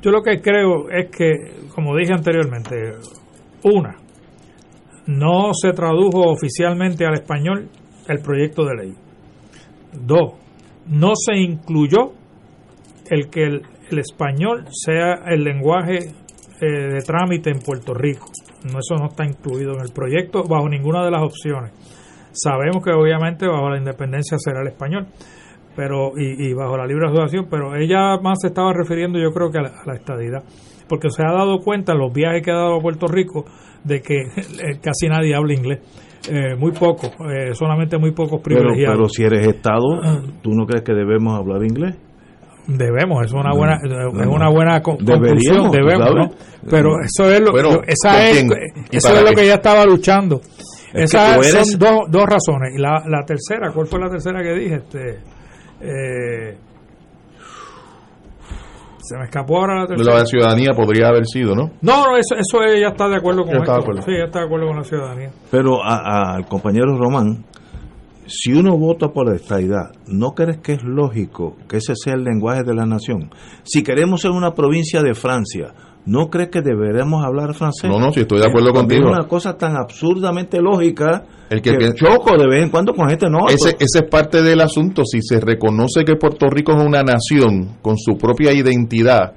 Yo 0.01 0.11
lo 0.11 0.21
que 0.21 0.39
creo 0.41 0.89
es 0.91 1.09
que, 1.09 1.65
como 1.73 1.95
dije 1.97 2.13
anteriormente, 2.13 2.75
una, 3.63 3.95
no 5.07 5.51
se 5.53 5.71
tradujo 5.73 6.29
oficialmente 6.31 7.05
al 7.05 7.15
español 7.15 7.69
el 8.07 8.19
proyecto 8.19 8.65
de 8.65 8.75
ley. 8.75 8.93
Dos, 9.93 10.33
no 10.87 11.13
se 11.15 11.35
incluyó 11.35 12.13
el 13.09 13.29
que 13.29 13.43
el, 13.43 13.61
español 13.91 14.65
sea 14.71 15.21
el 15.27 15.43
lenguaje 15.43 15.99
eh, 15.99 16.65
de 16.65 17.01
trámite 17.05 17.51
en 17.51 17.59
Puerto 17.59 17.93
Rico. 17.93 18.25
No, 18.63 18.79
eso 18.79 18.95
no 18.95 19.09
está 19.09 19.23
incluido 19.23 19.73
en 19.73 19.81
el 19.81 19.93
proyecto 19.93 20.43
bajo 20.43 20.67
ninguna 20.67 21.05
de 21.05 21.11
las 21.11 21.21
opciones. 21.21 21.71
Sabemos 22.31 22.83
que 22.83 22.91
obviamente 22.91 23.45
bajo 23.45 23.69
la 23.69 23.77
independencia 23.77 24.37
será 24.39 24.61
el 24.61 24.69
español 24.69 25.07
pero 25.75 26.13
y, 26.17 26.49
y 26.49 26.53
bajo 26.53 26.77
la 26.77 26.85
libre 26.85 27.07
asociación, 27.07 27.47
pero 27.49 27.75
ella 27.75 28.17
más 28.21 28.39
se 28.41 28.47
estaba 28.47 28.73
refiriendo 28.73 29.19
yo 29.19 29.31
creo 29.31 29.51
que 29.51 29.59
a 29.59 29.61
la, 29.61 29.69
a 29.69 29.85
la 29.85 29.95
estadidad, 29.95 30.43
porque 30.87 31.09
se 31.09 31.23
ha 31.23 31.31
dado 31.31 31.59
cuenta 31.59 31.93
en 31.93 31.99
los 31.99 32.13
viajes 32.13 32.43
que 32.43 32.51
ha 32.51 32.55
dado 32.55 32.77
a 32.77 32.81
Puerto 32.81 33.07
Rico 33.07 33.45
de 33.83 34.01
que 34.01 34.21
eh, 34.37 34.79
casi 34.81 35.07
nadie 35.07 35.35
habla 35.35 35.53
inglés, 35.53 35.79
eh, 36.29 36.55
muy 36.57 36.71
poco, 36.71 37.07
eh, 37.29 37.53
solamente 37.53 37.97
muy 37.97 38.11
pocos 38.11 38.41
privilegiados. 38.41 38.95
pero 38.97 39.09
si 39.09 39.23
eres 39.23 39.47
Estado, 39.47 40.01
¿tú 40.41 40.51
no 40.51 40.65
crees 40.65 40.83
que 40.83 40.93
debemos 40.93 41.37
hablar 41.37 41.63
inglés? 41.63 41.95
Debemos, 42.65 43.25
es 43.25 43.33
una 43.33 43.53
buena, 43.53 43.75
es 43.83 43.91
no. 43.91 44.31
una 44.31 44.49
buena 44.49 44.81
conclusión, 44.81 45.69
debemos, 45.69 46.07
¿sabes? 46.07 46.27
¿no? 46.29 46.69
Pero 46.69 46.91
eso 47.03 47.29
es 47.29 47.41
lo, 47.41 47.51
Bueno, 47.51 47.71
yo- 47.71 47.81
esa 47.85 48.11
¿con 48.11 48.21
es, 48.21 48.45
eso 48.89 49.15
es 49.15 49.29
lo 49.29 49.35
que 49.35 49.43
ella 49.43 49.55
estaba 49.55 49.83
luchando. 49.85 50.39
Es 50.93 51.13
Esas 51.13 51.37
eres- 51.53 51.71
son 51.71 51.79
dos, 51.79 51.99
dos 52.09 52.23
razones. 52.25 52.73
Y 52.77 52.79
la, 52.79 53.03
la 53.05 53.25
tercera, 53.25 53.71
¿cuál 53.73 53.87
fue 53.87 53.99
la 53.99 54.09
tercera 54.09 54.41
que 54.41 54.53
dije? 54.53 54.75
Este, 54.75 55.19
eh, 55.81 56.57
se 59.03 59.17
me 59.17 59.25
escapó 59.25 59.57
ahora 59.57 59.75
la 59.75 59.81
De 59.87 59.95
tercera. 59.95 60.17
la 60.17 60.25
ciudadanía 60.25 60.71
podría 60.75 61.07
haber 61.09 61.25
sido, 61.27 61.53
¿no? 61.55 61.71
No, 61.81 62.05
no, 62.05 62.17
eso, 62.17 62.35
eso 62.35 62.63
ella 62.63 62.89
está 62.89 63.07
de 63.09 63.17
acuerdo 63.17 63.43
con 63.43 63.55
está 63.57 63.73
de 63.73 63.79
esto. 63.79 63.81
acuerdo. 63.81 64.01
Sí, 64.03 64.11
ella 64.11 64.25
está 64.25 64.39
de 64.39 64.45
acuerdo 64.45 64.67
con 64.67 64.77
la 64.77 64.83
ciudadanía. 64.83 65.29
Pero 65.51 65.83
a- 65.83 65.97
a- 65.97 66.35
al 66.35 66.45
compañero 66.47 66.97
Román, 66.97 67.45
si 68.25 68.53
uno 68.53 68.77
vota 68.77 69.09
por 69.09 69.29
la 69.29 69.35
estadidad, 69.35 69.91
¿no 70.07 70.31
crees 70.31 70.57
que 70.59 70.73
es 70.73 70.83
lógico 70.83 71.57
que 71.67 71.77
ese 71.77 71.93
sea 71.95 72.13
el 72.13 72.23
lenguaje 72.23 72.63
de 72.63 72.73
la 72.73 72.85
nación? 72.85 73.29
Si 73.63 73.83
queremos 73.83 74.21
ser 74.21 74.31
una 74.31 74.53
provincia 74.53 75.01
de 75.01 75.13
Francia, 75.13 75.73
¿no 76.05 76.29
crees 76.29 76.49
que 76.49 76.61
deberemos 76.61 77.23
hablar 77.25 77.53
francés? 77.53 77.89
No, 77.89 77.99
no, 77.99 78.11
sí, 78.11 78.21
estoy 78.21 78.39
de 78.39 78.47
acuerdo 78.47 78.71
contigo. 78.73 79.09
Es 79.09 79.17
una 79.17 79.27
cosa 79.27 79.57
tan 79.57 79.75
absurdamente 79.77 80.61
lógica 80.61 81.23
El 81.49 81.61
que 81.61 81.77
que, 81.77 81.93
choco 81.93 82.37
de 82.37 82.47
vez 82.47 82.63
en 82.63 82.69
cuando 82.69 82.93
con 82.93 83.07
gente 83.09 83.27
no. 83.29 83.47
Ese, 83.47 83.69
ese 83.79 83.99
es 83.99 84.09
parte 84.09 84.41
del 84.41 84.59
asunto. 84.61 85.03
Si 85.05 85.21
se 85.21 85.39
reconoce 85.39 86.03
que 86.05 86.15
Puerto 86.15 86.49
Rico 86.49 86.73
es 86.75 86.83
una 86.83 87.03
nación 87.03 87.77
con 87.81 87.97
su 87.97 88.17
propia 88.17 88.51
identidad, 88.51 89.33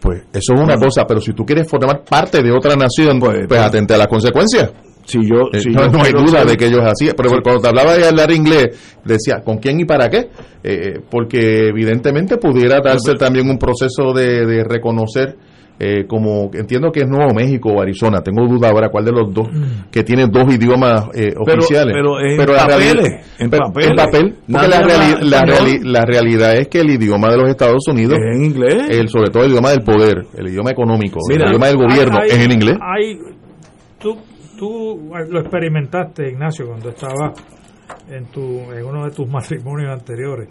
pues 0.00 0.22
eso 0.32 0.54
es 0.54 0.60
una 0.60 0.76
cosa. 0.76 1.04
Pero 1.06 1.20
si 1.20 1.32
tú 1.32 1.44
quieres 1.44 1.68
formar 1.68 2.02
parte 2.08 2.42
de 2.42 2.52
otra 2.52 2.74
nación, 2.76 3.18
pues, 3.18 3.46
Pues, 3.48 3.60
atente 3.60 3.94
a 3.94 3.98
las 3.98 4.06
consecuencias. 4.08 4.70
si 5.04 5.18
yo, 5.26 5.48
Eh, 5.52 5.60
si 5.60 5.70
no, 5.70 5.86
yo 5.86 5.90
no 5.92 6.04
hay 6.04 6.12
duda 6.12 6.40
ser- 6.40 6.48
de 6.50 6.56
que 6.58 6.66
ellos 6.66 6.82
hacían. 6.84 7.14
Pero 7.16 7.30
cuando 7.42 7.60
te 7.62 7.68
hablaba 7.68 7.96
de 7.96 8.06
hablar 8.06 8.30
inglés, 8.30 8.98
decía, 9.04 9.42
¿con 9.42 9.56
quién 9.58 9.80
y 9.80 9.84
para 9.86 10.08
qué? 10.10 10.28
Eh, 10.62 11.00
porque 11.10 11.68
evidentemente 11.68 12.36
pudiera 12.36 12.80
darse 12.80 13.14
también 13.14 13.48
un 13.48 13.58
proceso 13.58 14.12
de, 14.14 14.44
de 14.46 14.64
reconocer, 14.64 15.36
eh, 15.80 16.06
como 16.06 16.50
entiendo 16.54 16.90
que 16.90 17.00
es 17.00 17.08
Nuevo 17.08 17.32
México 17.34 17.70
o 17.70 17.80
Arizona, 17.80 18.20
tengo 18.22 18.46
duda 18.48 18.68
ahora 18.70 18.88
cuál 18.90 19.04
de 19.04 19.12
los 19.12 19.32
dos, 19.32 19.48
que 19.92 20.02
tiene 20.02 20.26
dos 20.26 20.52
idiomas 20.52 21.04
eh, 21.14 21.32
Mm. 21.36 21.44
Pero- 21.44 21.58
oficiales. 21.58 21.94
pero 21.96 22.18
en 22.20 22.36
la 22.36 22.44
papeles, 22.66 22.94
realidad- 22.94 23.20
en 23.38 23.50
pero- 23.50 23.66
papeles. 23.66 23.90
en 23.90 23.96
papel, 23.96 24.34
porque 24.50 24.52
la, 24.68 24.76
habla 24.78 24.80
reali- 24.82 25.20
la, 25.22 25.36
español. 25.38 25.56
reali- 25.58 25.80
la 25.84 26.04
realidad 26.04 26.56
es 26.56 26.68
que 26.68 26.80
el 26.80 26.90
idioma 26.90 27.28
de 27.30 27.36
los 27.38 27.48
Estados 27.50 27.86
Unidos, 27.88 28.18
es 28.18 28.36
en 28.36 28.44
inglés. 28.44 28.74
el, 28.90 29.08
sobre 29.08 29.30
todo 29.30 29.44
el 29.44 29.50
idioma 29.50 29.70
del 29.70 29.82
poder, 29.82 30.26
el 30.36 30.48
idioma 30.48 30.70
económico, 30.70 31.20
Mira, 31.28 31.44
el 31.44 31.50
idioma 31.50 31.66
del 31.68 31.76
gobierno, 31.76 32.18
Hay- 32.18 32.30
hay- 32.30 32.36
es 32.38 32.44
en 32.44 32.52
inglés. 32.52 32.76
hay- 32.80 33.18
tú, 34.00 34.16
tú 34.58 35.10
lo 35.30 35.40
experimentaste, 35.40 36.30
Ignacio, 36.30 36.66
cuando 36.66 36.88
estabas 36.88 37.32
en, 38.10 38.26
tu, 38.26 38.40
en 38.72 38.84
uno 38.84 39.04
de 39.04 39.10
tus 39.12 39.28
matrimonios 39.30 39.90
anteriores 39.92 40.48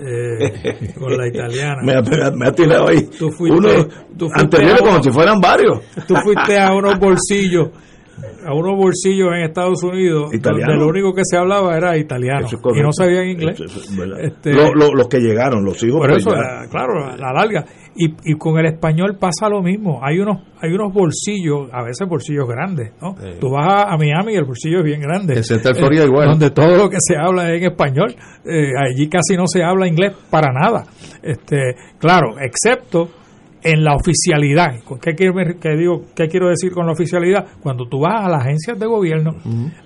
eh, 0.00 0.92
con 0.98 1.16
la 1.16 1.26
italiana. 1.28 1.82
me, 1.82 1.92
ha- 1.94 2.30
me 2.30 2.52
tirado 2.52 2.88
ahí. 2.88 3.08
Tú 3.18 3.30
fuiste- 3.30 3.56
Uno, 3.58 3.68
tú 4.16 4.26
fuiste 4.28 4.40
anteriores 4.40 4.80
a 4.82 4.84
como 4.84 5.02
si 5.02 5.10
fueran 5.10 5.40
varios. 5.40 5.80
Tú 6.06 6.14
fuiste 6.16 6.58
a 6.58 6.72
unos 6.74 6.98
bolsillos 7.00 7.68
a 8.44 8.52
unos 8.52 8.76
bolsillos 8.76 9.28
en 9.28 9.44
Estados 9.44 9.80
Unidos 9.84 10.34
Italiano. 10.34 10.72
donde 10.72 10.84
lo 10.84 10.90
único 10.90 11.14
que 11.14 11.22
se 11.24 11.36
hablaba 11.36 11.76
era 11.76 11.96
italiano 11.96 12.46
es 12.46 12.52
y 12.52 12.80
no 12.82 12.92
sabían 12.92 13.28
inglés. 13.28 13.60
Eso. 13.60 13.80
Este- 14.20 14.52
Lo- 14.54 14.74
lo- 14.74 14.92
los 14.92 15.06
que 15.08 15.18
llegaron, 15.20 15.64
los 15.64 15.80
hijos. 15.84 16.00
Por 16.00 16.10
eso, 16.12 16.30
ya. 16.34 16.36
la- 16.62 16.68
claro, 16.68 16.94
la, 16.98 17.16
la 17.16 17.32
larga. 17.32 17.64
Y, 18.00 18.14
y 18.24 18.34
con 18.38 18.58
el 18.58 18.66
español 18.66 19.16
pasa 19.18 19.48
lo 19.48 19.60
mismo. 19.60 20.00
Hay 20.04 20.20
unos 20.20 20.38
hay 20.60 20.72
unos 20.72 20.92
bolsillos, 20.92 21.68
a 21.72 21.82
veces 21.82 22.08
bolsillos 22.08 22.46
grandes, 22.48 22.92
¿no? 23.00 23.14
Tú 23.40 23.50
vas 23.50 23.66
a, 23.66 23.92
a 23.92 23.96
Miami 23.96 24.34
y 24.34 24.36
el 24.36 24.44
bolsillo 24.44 24.78
es 24.78 24.84
bien 24.84 25.00
grande. 25.00 25.34
En 25.34 25.44
Central 25.44 25.74
Florida 25.74 26.04
igual. 26.04 26.28
Donde 26.28 26.50
todo 26.50 26.76
lo 26.76 26.88
que 26.88 26.98
se 27.00 27.16
habla 27.16 27.52
es 27.52 27.60
en 27.60 27.70
español. 27.70 28.14
Eh, 28.44 28.70
allí 28.78 29.08
casi 29.08 29.36
no 29.36 29.46
se 29.46 29.62
habla 29.62 29.86
inglés 29.86 30.14
para 30.30 30.52
nada. 30.52 30.84
Este, 31.22 31.74
claro, 31.98 32.36
excepto 32.40 33.08
en 33.62 33.84
la 33.84 33.94
oficialidad. 33.94 34.80
¿Qué 35.00 35.14
quiero, 35.14 35.34
qué 35.60 35.76
digo, 35.76 36.02
¿Qué 36.14 36.28
quiero 36.28 36.48
decir 36.48 36.72
con 36.72 36.86
la 36.86 36.92
oficialidad? 36.92 37.46
Cuando 37.60 37.86
tú 37.88 38.00
vas 38.00 38.24
a 38.24 38.28
las 38.28 38.42
agencias 38.42 38.78
de 38.78 38.86
gobierno, 38.86 39.32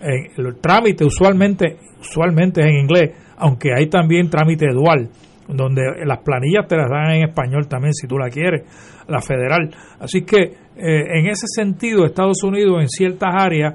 eh, 0.00 0.30
el 0.36 0.56
trámite 0.60 1.04
usualmente, 1.04 1.76
usualmente 2.00 2.60
es 2.60 2.66
en 2.68 2.76
inglés, 2.76 3.10
aunque 3.36 3.70
hay 3.74 3.86
también 3.86 4.28
trámite 4.28 4.66
dual, 4.72 5.08
donde 5.48 5.82
las 6.04 6.18
planillas 6.18 6.66
te 6.68 6.76
las 6.76 6.88
dan 6.90 7.12
en 7.12 7.28
español 7.28 7.66
también 7.68 7.92
si 7.94 8.06
tú 8.06 8.18
la 8.18 8.30
quieres, 8.30 8.62
la 9.08 9.20
federal. 9.20 9.70
Así 10.00 10.22
que 10.22 10.42
eh, 10.42 11.18
en 11.18 11.26
ese 11.26 11.46
sentido 11.46 12.04
Estados 12.04 12.42
Unidos 12.42 12.80
en 12.80 12.88
ciertas 12.88 13.30
áreas 13.34 13.74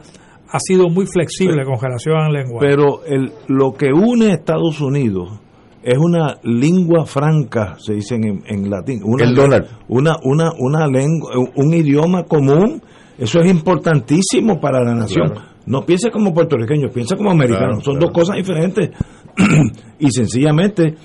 ha 0.49 0.59
sido 0.59 0.88
muy 0.89 1.05
flexible 1.05 1.63
con 1.65 1.80
relación 1.80 2.18
al 2.18 2.34
lenguaje. 2.34 2.68
Pero 2.68 3.03
el, 3.05 3.32
lo 3.47 3.74
que 3.74 3.88
une 3.91 4.32
a 4.32 4.34
Estados 4.36 4.80
Unidos 4.82 5.39
es 5.84 5.97
una 5.97 6.38
lengua 6.43 7.05
franca, 7.05 7.76
se 7.80 7.93
dice 7.93 8.15
en, 8.15 8.43
en 8.45 8.70
latín. 8.70 9.01
Una, 9.03 9.24
El 9.24 9.36
dólar. 9.36 9.65
Una, 9.88 10.15
una, 10.24 10.51
una 10.57 10.88
lengua, 10.88 11.32
un 11.55 11.74
idioma 11.74 12.24
común. 12.24 12.82
Eso 13.18 13.39
es 13.39 13.49
importantísimo 13.49 14.59
para 14.59 14.84
la 14.84 14.93
nación. 14.93 15.30
Claro. 15.30 15.47
No 15.65 15.82
piense 15.86 16.11
como 16.11 16.34
puertorriqueño, 16.34 16.89
piensa 16.89 17.15
como 17.15 17.32
americano. 17.32 17.76
Claro, 17.76 17.82
Son 17.82 17.95
claro. 17.95 18.07
dos 18.07 18.11
cosas 18.13 18.36
diferentes. 18.38 18.91
y 19.99 20.11
sencillamente, 20.11 20.95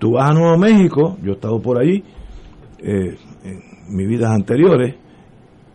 tú 0.00 0.12
vas 0.14 0.30
a 0.30 0.34
Nuevo 0.34 0.58
México, 0.58 1.16
yo 1.22 1.30
he 1.30 1.34
estado 1.34 1.60
por 1.60 1.78
allí, 1.80 2.02
eh, 2.78 3.16
en 3.44 3.60
mis 3.96 4.08
vidas 4.08 4.30
anteriores, 4.32 4.96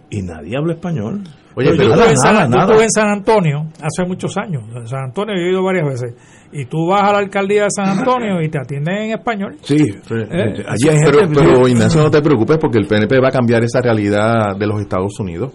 y 0.10 0.22
nadie 0.22 0.58
habla 0.58 0.74
español. 0.74 1.22
Oye, 1.58 1.68
Pero 1.70 1.78
pero 1.78 1.90
yo 1.92 1.96
nada, 1.96 2.12
estuve 2.12 2.12
en 2.12 2.18
San, 2.18 2.34
nada, 2.36 2.50
yo 2.50 2.60
estuve 2.68 2.84
en 2.84 2.92
San 2.92 3.08
Antonio 3.10 3.66
hace 3.82 4.06
muchos 4.06 4.36
años. 4.38 4.64
En 4.76 4.88
San 4.88 5.06
Antonio 5.06 5.36
yo 5.36 5.42
he 5.42 5.52
ido 5.52 5.64
varias 5.64 5.86
veces. 5.88 6.14
Y 6.52 6.66
tú 6.66 6.86
vas 6.90 7.02
a 7.10 7.14
la 7.14 7.20
alcaldía 7.20 7.64
de 7.64 7.70
San 7.72 7.98
Antonio 8.00 8.42
y 8.42 8.50
te 8.50 8.60
atienden 8.60 8.96
en 9.04 9.12
español. 9.12 9.56
Sí, 9.62 9.76
Eh, 9.78 10.64
allí 10.68 10.90
hay 10.90 11.00
Pero, 11.06 11.20
gente- 11.20 11.34
pero 11.40 11.68
Ignacio, 11.68 12.02
no 12.02 12.12
te 12.12 12.22
preocupes 12.22 12.58
porque 12.60 12.78
el 12.80 12.88
PNP 12.88 13.20
va 13.22 13.30
a 13.30 13.32
cambiar 13.32 13.64
esa 13.64 13.80
realidad 13.82 14.58
de 14.60 14.68
los 14.68 14.82
Estados 14.82 15.18
Unidos. 15.20 15.54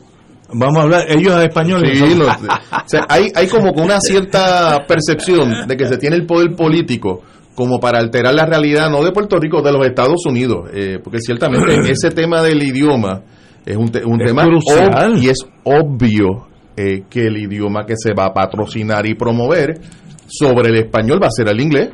Vamos 0.54 0.78
a 0.78 0.82
hablar, 0.82 1.02
ellos 1.08 1.34
en 1.36 1.42
español. 1.42 1.82
Sí, 1.92 2.14
los- 2.18 2.28
o 2.28 2.86
sea, 2.86 3.04
hay, 3.08 3.30
hay 3.34 3.46
como 3.48 3.72
que 3.74 3.82
una 3.82 4.00
cierta 4.00 4.78
percepción 4.88 5.66
de 5.68 5.76
que 5.76 5.86
se 5.86 5.98
tiene 5.98 6.16
el 6.16 6.24
poder 6.26 6.56
político 6.56 7.20
como 7.60 7.78
para 7.78 7.98
alterar 7.98 8.34
la 8.34 8.46
realidad, 8.46 8.88
no 8.90 9.04
de 9.04 9.12
Puerto 9.12 9.38
Rico, 9.38 9.60
de 9.62 9.72
los 9.72 9.86
Estados 9.86 10.24
Unidos, 10.26 10.70
eh, 10.72 10.98
porque 11.02 11.18
ciertamente 11.20 11.78
ese 11.90 12.10
tema 12.10 12.42
del 12.42 12.62
idioma 12.62 13.22
es 13.66 13.76
un, 13.76 13.90
te- 13.90 14.04
un 14.04 14.20
Es 14.20 14.26
tema 14.28 14.44
crucial. 14.44 15.22
y 15.22 15.28
es 15.28 15.38
obvio 15.64 16.48
eh, 16.76 17.02
que 17.10 17.26
el 17.26 17.36
idioma 17.36 17.84
que 17.84 17.94
se 17.96 18.14
va 18.14 18.26
a 18.26 18.32
patrocinar 18.32 19.06
y 19.06 19.14
promover 19.14 19.78
sobre 20.26 20.68
el 20.70 20.76
español 20.76 21.20
va 21.22 21.26
a 21.26 21.30
ser 21.30 21.48
el 21.48 21.60
inglés. 21.60 21.90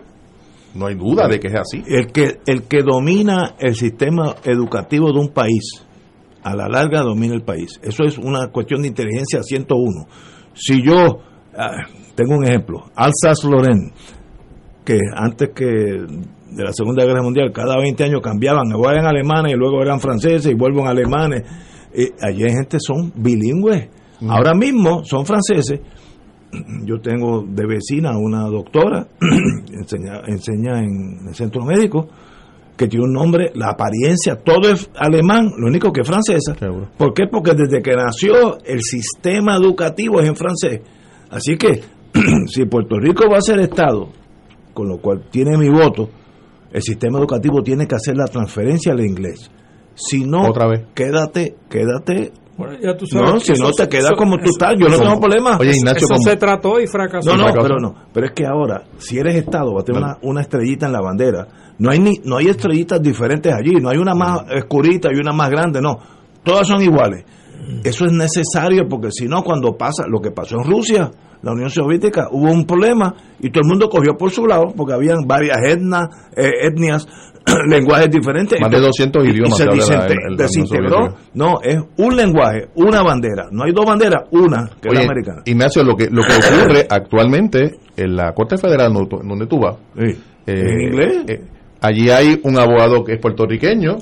No 0.75 0.87
hay 0.87 0.95
duda 0.95 1.27
de 1.27 1.41
que 1.41 1.49
es 1.49 1.55
así. 1.55 1.83
el 1.87 2.07
que 2.13 2.39
el 2.47 2.63
que 2.65 2.83
domina 2.83 3.55
el 3.59 3.75
sistema 3.75 4.35
educativo 4.45 5.11
de 5.13 5.19
un 5.21 5.29
país 5.31 5.83
a 6.43 6.55
la 6.55 6.69
larga 6.69 7.01
domina 7.03 7.35
el 7.35 7.43
país. 7.43 7.81
Eso 7.83 8.05
es 8.05 8.19
una 8.19 8.49
cuestión 8.49 8.83
de 8.83 8.89
inteligencia 8.89 9.43
101. 9.43 10.07
Si 10.55 10.83
yo, 10.83 11.19
ah, 11.59 11.71
tengo 12.15 12.37
un 12.37 12.45
ejemplo, 12.45 12.85
Alsace-Lorraine, 12.95 13.91
que 14.87 14.99
antes 15.15 15.51
que 15.51 15.65
de 15.65 16.65
la 16.65 16.73
Segunda 16.73 17.05
Guerra 17.05 17.23
Mundial, 17.23 17.53
cada 17.53 17.77
20 17.77 18.05
años 18.05 18.21
cambiaban, 18.23 18.73
ahora 18.73 18.93
eran 18.93 19.07
alemanes 19.07 19.53
y 19.53 19.57
luego 19.57 19.83
eran 19.83 20.01
franceses 20.01 20.47
y 20.47 20.55
vuelven 20.55 20.87
alemanes. 20.87 21.43
Eh, 21.93 22.13
allí 22.23 22.45
hay 22.45 22.53
gente 22.53 22.79
son 22.81 23.13
bilingües. 23.15 23.89
Ahora 24.29 24.55
mismo 24.55 25.05
son 25.05 25.27
franceses. 25.27 25.81
Yo 26.85 27.01
tengo 27.01 27.45
de 27.47 27.67
vecina 27.67 28.17
una 28.17 28.45
doctora, 28.45 29.07
enseña, 29.73 30.23
enseña 30.27 30.79
en 30.79 31.29
el 31.29 31.35
centro 31.35 31.65
médico, 31.65 32.09
que 32.77 32.87
tiene 32.87 33.05
un 33.05 33.13
nombre, 33.13 33.51
la 33.55 33.71
apariencia, 33.71 34.37
todo 34.37 34.71
es 34.71 34.89
alemán, 34.97 35.51
lo 35.59 35.67
único 35.67 35.93
que 35.93 36.03
es 36.03 36.07
francesa. 36.07 36.55
¿Por 36.97 37.13
qué? 37.13 37.25
Porque 37.31 37.53
desde 37.55 37.83
que 37.83 37.95
nació 37.95 38.59
el 38.65 38.81
sistema 38.83 39.57
educativo 39.57 40.21
es 40.21 40.29
en 40.29 40.37
francés. 40.37 40.81
Así 41.31 41.57
que 41.57 41.83
si 42.47 42.65
Puerto 42.67 42.99
Rico 42.99 43.29
va 43.31 43.39
a 43.39 43.43
ser 43.43 43.59
Estado, 43.59 44.09
con 44.77 44.89
lo 44.89 44.99
cual 44.99 45.25
tiene 45.31 45.57
mi 45.57 45.71
voto, 45.71 46.11
el 46.71 46.83
sistema 46.83 47.19
educativo 47.19 47.63
tiene 47.63 47.87
que 47.87 47.95
hacer 47.95 48.15
la 48.15 48.27
transferencia 48.27 48.93
al 48.93 49.01
inglés. 49.01 49.51
Si 49.95 50.25
no, 50.27 50.43
Otra 50.51 50.69
vez. 50.69 50.83
quédate, 50.95 51.57
quédate. 51.71 52.33
Bueno, 52.59 52.75
ya 52.83 52.95
tú 52.97 53.07
sabes 53.07 53.33
No, 53.33 53.41
si 53.41 53.53
no 53.61 53.71
te 53.73 53.89
quedas 53.89 54.07
eso- 54.11 54.17
como 54.17 54.37
tú 54.37 54.45
eso- 54.45 54.53
estás, 54.53 54.75
yo 54.79 54.89
no 54.89 54.97
Como- 54.97 55.09
tengo 55.09 55.21
problema. 55.21 55.57
Oye, 55.59 55.77
Ignacio, 55.77 56.07
Eso 56.11 56.23
se 56.23 56.37
trató 56.37 56.79
y 56.79 56.87
fracasó. 56.87 57.35
No, 57.35 57.47
no, 57.49 57.53
pero 57.63 57.77
no. 57.81 57.95
Pero 58.13 58.27
es 58.27 58.33
que 58.33 58.45
ahora, 58.47 58.83
si 58.99 59.19
eres 59.19 59.37
Estado, 59.37 59.73
va 59.75 59.81
a 59.81 59.85
tener 59.85 60.03
una, 60.03 60.19
una 60.23 60.41
estrellita 60.43 60.85
en 60.87 60.93
la 60.93 61.01
bandera. 61.01 61.49
No 61.79 61.91
hay 61.91 61.99
ni, 61.99 62.13
no 62.25 62.37
hay 62.37 62.49
estrellitas 62.49 63.01
diferentes 63.01 63.53
allí. 63.53 63.75
No 63.81 63.89
hay 63.89 63.97
una 63.99 64.15
más 64.15 64.43
oscurita 64.55 65.09
y 65.13 65.19
una 65.19 65.33
más 65.33 65.49
grande. 65.51 65.81
No, 65.81 65.99
todas 66.45 66.67
son 66.69 66.83
iguales. 66.83 67.25
Eso 67.85 68.05
es 68.07 68.13
necesario 68.13 68.87
porque 68.89 69.09
si 69.11 69.27
no, 69.27 69.43
cuando 69.43 69.77
pasa 69.77 70.05
lo 70.07 70.21
que 70.21 70.31
pasó 70.31 70.57
en 70.57 70.71
Rusia, 70.71 71.11
la 71.43 71.53
Unión 71.53 71.71
Soviética, 71.71 72.29
hubo 72.31 72.51
un 72.51 72.65
problema 72.67 73.15
y 73.41 73.51
todo 73.51 73.63
el 73.65 73.69
mundo 73.69 73.89
cogió 73.89 74.17
por 74.17 74.31
su 74.31 74.47
lado 74.47 74.73
porque 74.77 74.95
habían 74.95 75.27
varias 75.27 75.59
etnas, 75.65 76.09
eh, 76.37 76.51
etnias, 76.67 77.07
lenguajes 77.69 78.11
diferentes. 78.11 78.61
Más 78.61 78.71
de 78.71 78.81
200 78.81 79.25
Y- 79.25 79.29
y 79.29 79.31
idiomas 79.33 79.57
se 79.57 79.65
la- 79.67 80.07
en- 80.07 80.13
en 80.31 80.37
desintegró. 80.37 81.15
No, 81.35 81.61
es 81.63 81.79
un 81.99 82.17
lenguaje, 82.17 82.69
una 82.75 83.03
bandera. 83.03 83.47
No 83.53 83.65
hay 83.65 83.73
dos 83.73 83.85
banderas, 83.87 84.23
una, 84.33 84.69
que 84.81 84.89
es 84.89 84.93
Oye, 84.95 84.99
la 84.99 85.05
americana. 85.13 85.43
Ignacio, 85.45 85.85
lo 85.85 85.95
que, 85.97 86.09
lo 86.11 86.23
que 86.23 86.33
ocurre 86.33 86.87
actualmente 86.89 87.77
en 87.97 88.17
la 88.17 88.33
Corte 88.33 88.57
Federal 88.59 88.93
donde 88.93 89.09
tú- 89.09 89.21
donde 89.23 89.47
tú 89.47 89.59
vas, 89.61 89.77
Sí. 89.97 90.19
eh, 90.47 90.55
¿En 90.61 90.81
inglés? 90.81 91.17
eh, 91.29 91.41
allí 91.81 92.11
hay 92.11 92.41
un 92.43 92.59
abogado 92.59 93.05
que 93.05 93.13
es 93.15 93.21
puertorriqueño 93.21 93.97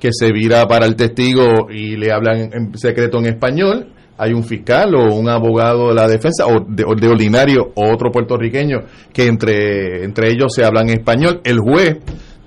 que 0.00 0.10
se 0.12 0.32
vira 0.32 0.66
para 0.66 0.86
el 0.86 0.94
testigo 0.96 1.68
y 1.70 1.96
le 1.96 2.12
hablan 2.12 2.36
en, 2.40 2.52
en 2.54 2.78
secreto 2.78 3.18
en 3.18 3.26
español. 3.26 3.92
Hay 4.18 4.32
un 4.32 4.42
fiscal 4.44 4.94
o 4.94 5.14
un 5.14 5.28
abogado 5.28 5.88
de 5.88 5.94
la 5.94 6.08
defensa 6.08 6.44
o 6.46 6.60
de, 6.68 6.84
o 6.84 6.94
de 6.94 7.08
ordinario 7.08 7.70
o 7.74 7.92
otro 7.92 8.10
puertorriqueño 8.10 8.78
que 9.12 9.26
entre, 9.26 10.04
entre 10.04 10.30
ellos 10.30 10.52
se 10.54 10.64
hablan 10.64 10.90
español. 10.90 11.40
El 11.44 11.58
juez 11.60 11.98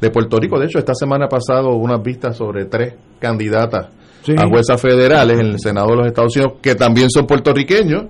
de 0.02 0.10
Puerto 0.10 0.38
Rico, 0.38 0.60
de 0.60 0.66
hecho, 0.66 0.80
esta 0.80 0.94
semana 0.94 1.28
pasado 1.28 1.70
unas 1.76 2.02
vistas 2.04 2.36
sobre 2.38 2.66
tres 2.66 2.96
candidatas 3.20 3.88
Sí. 4.24 4.34
a 4.38 4.48
juezas 4.48 4.80
federales 4.80 5.40
en 5.40 5.48
el 5.48 5.60
Senado 5.60 5.88
de 5.92 5.96
los 5.96 6.08
Estados 6.08 6.36
Unidos 6.36 6.54
que 6.62 6.76
también 6.76 7.10
son 7.10 7.26
puertorriqueños. 7.26 8.04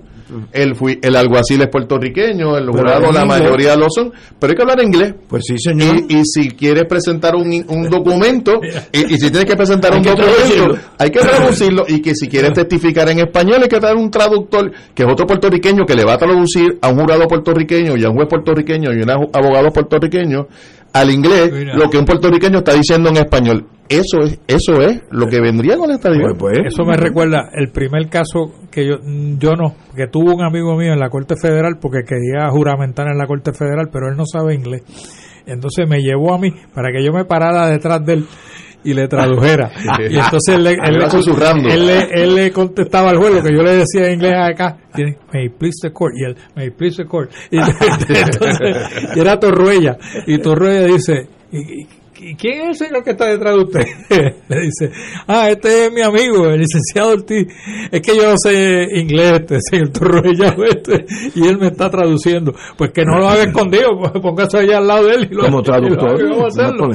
El, 0.52 0.74
el 1.02 1.16
alguacil 1.16 1.60
es 1.62 1.68
puertorriqueño, 1.68 2.56
el 2.56 2.68
jurado 2.68 3.12
la 3.12 3.24
mayoría 3.24 3.76
lo 3.76 3.86
son, 3.90 4.12
pero 4.38 4.50
hay 4.52 4.56
que 4.56 4.62
hablar 4.62 4.82
inglés. 4.82 5.14
Pues 5.28 5.44
sí, 5.46 5.58
señor. 5.58 5.96
Y, 6.08 6.18
y 6.18 6.24
si 6.24 6.50
quieres 6.50 6.84
presentar 6.88 7.34
un, 7.36 7.64
un 7.68 7.90
documento, 7.90 8.60
y, 8.92 9.14
y 9.14 9.18
si 9.18 9.30
tienes 9.30 9.44
que 9.44 9.56
presentar 9.56 9.94
un 9.94 10.02
documento, 10.02 10.34
traducirlo. 10.34 10.78
hay 10.98 11.10
que 11.10 11.20
traducirlo. 11.20 11.84
Y 11.88 12.00
que 12.00 12.14
si 12.14 12.28
quieres 12.28 12.52
testificar 12.52 13.08
en 13.10 13.20
español, 13.20 13.60
hay 13.62 13.68
que 13.68 13.80
traer 13.80 13.96
un 13.96 14.10
traductor, 14.10 14.72
que 14.94 15.02
es 15.02 15.08
otro 15.10 15.26
puertorriqueño, 15.26 15.84
que 15.86 15.94
le 15.94 16.04
va 16.04 16.14
a 16.14 16.18
traducir 16.18 16.78
a 16.80 16.88
un 16.88 16.98
jurado 17.00 17.26
puertorriqueño 17.26 17.96
y 17.96 18.04
a 18.04 18.08
un 18.08 18.16
juez 18.16 18.28
puertorriqueño 18.28 18.92
y 18.92 19.00
a 19.00 19.04
un 19.04 19.10
abogado 19.10 19.70
puertorriqueño 19.70 20.46
al 20.92 21.10
inglés 21.10 21.50
Mira. 21.52 21.74
lo 21.74 21.88
que 21.88 21.98
un 21.98 22.04
puertorriqueño 22.04 22.58
está 22.58 22.74
diciendo 22.74 23.10
en 23.10 23.16
español. 23.16 23.66
Eso 23.88 24.20
es, 24.24 24.40
eso 24.46 24.80
es 24.80 25.02
lo 25.10 25.26
que 25.26 25.40
vendría 25.40 25.76
con 25.76 25.88
la 25.88 25.96
estadía. 25.96 26.22
Pues, 26.38 26.38
pues, 26.38 26.72
Eso 26.72 26.84
me 26.84 26.96
recuerda 26.96 27.50
el 27.52 27.70
primer 27.70 28.08
caso 28.08 28.52
que 28.70 28.86
yo, 28.86 28.96
yo 29.38 29.52
no, 29.52 29.74
que 29.94 30.06
tuvo 30.06 30.34
un 30.34 30.42
amigo 30.42 30.76
mío 30.76 30.92
en 30.92 30.98
la 30.98 31.10
Corte 31.10 31.34
Federal 31.40 31.76
porque 31.78 32.02
quería 32.04 32.48
juramentar 32.48 33.08
en 33.08 33.18
la 33.18 33.26
Corte 33.26 33.52
Federal, 33.52 33.90
pero 33.92 34.08
él 34.08 34.16
no 34.16 34.24
sabe 34.24 34.54
inglés. 34.54 34.82
Entonces 35.46 35.86
me 35.88 36.00
llevó 36.00 36.32
a 36.32 36.38
mí 36.38 36.52
para 36.74 36.90
que 36.90 37.04
yo 37.04 37.12
me 37.12 37.24
parara 37.24 37.66
detrás 37.66 38.04
de 38.06 38.12
él 38.14 38.26
y 38.84 38.94
le 38.94 39.08
tradujera. 39.08 39.70
y 40.10 40.16
entonces 40.16 40.54
él, 40.54 40.64
le- 40.64 40.70
él, 40.72 40.98
le- 40.98 41.72
él 41.74 41.86
le, 41.86 42.00
él 42.22 42.34
le 42.34 42.50
contestaba 42.50 43.10
al 43.10 43.18
juez 43.18 43.34
lo 43.34 43.42
que 43.42 43.54
yo 43.54 43.62
le 43.62 43.76
decía 43.76 44.06
en 44.06 44.14
inglés 44.14 44.34
acá. 44.36 44.76
May 45.32 45.48
please 45.48 45.78
the 45.82 45.92
court. 45.92 46.12
Y 46.16 46.24
él, 46.24 46.36
may 46.56 46.70
please 46.70 47.02
the 47.02 47.08
court. 47.08 47.30
Y 47.50 47.56
entonces, 47.58 49.16
y 49.16 49.20
era 49.20 49.38
Torruella. 49.38 49.96
Y 50.26 50.38
Torruella 50.38 50.86
dice, 50.86 51.28
¿y, 51.52 51.86
quién 52.36 52.60
es 52.70 52.80
el 52.80 52.86
señor 52.88 53.02
que 53.02 53.10
está 53.12 53.26
detrás 53.26 53.54
de 53.56 53.60
usted? 53.62 53.84
Le 54.48 54.60
dice, 54.60 54.90
ah, 55.26 55.48
este 55.50 55.86
es 55.86 55.92
mi 55.92 56.02
amigo, 56.02 56.46
el 56.48 56.60
licenciado 56.60 57.12
Ortiz. 57.14 57.46
Es 57.90 58.00
que 58.00 58.16
yo 58.16 58.30
no 58.30 58.36
sé 58.36 58.86
inglés, 58.94 59.40
este 59.40 59.58
señor 59.70 59.88
Torruella, 59.90 60.54
este, 60.68 61.04
y 61.34 61.46
él 61.48 61.58
me 61.58 61.68
está 61.68 61.90
traduciendo. 61.90 62.52
Pues 62.76 62.90
que 62.92 63.04
no 63.04 63.18
lo 63.18 63.28
haga 63.28 63.44
escondido, 63.44 63.88
póngase 64.20 64.58
allá 64.58 64.78
al 64.78 64.86
lado 64.86 65.06
de 65.06 65.14
él 65.14 65.28
y 65.30 65.34
lo, 65.34 65.42
como 65.42 65.56
y 65.56 65.60
lo 65.60 65.62
traductor, 65.62 66.10
haga, 66.10 66.28
vamos 66.28 66.58
a 66.58 66.62
hacerlo. 66.62 66.90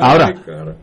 Ahora, 0.00 0.26
Ay. 0.28 0.74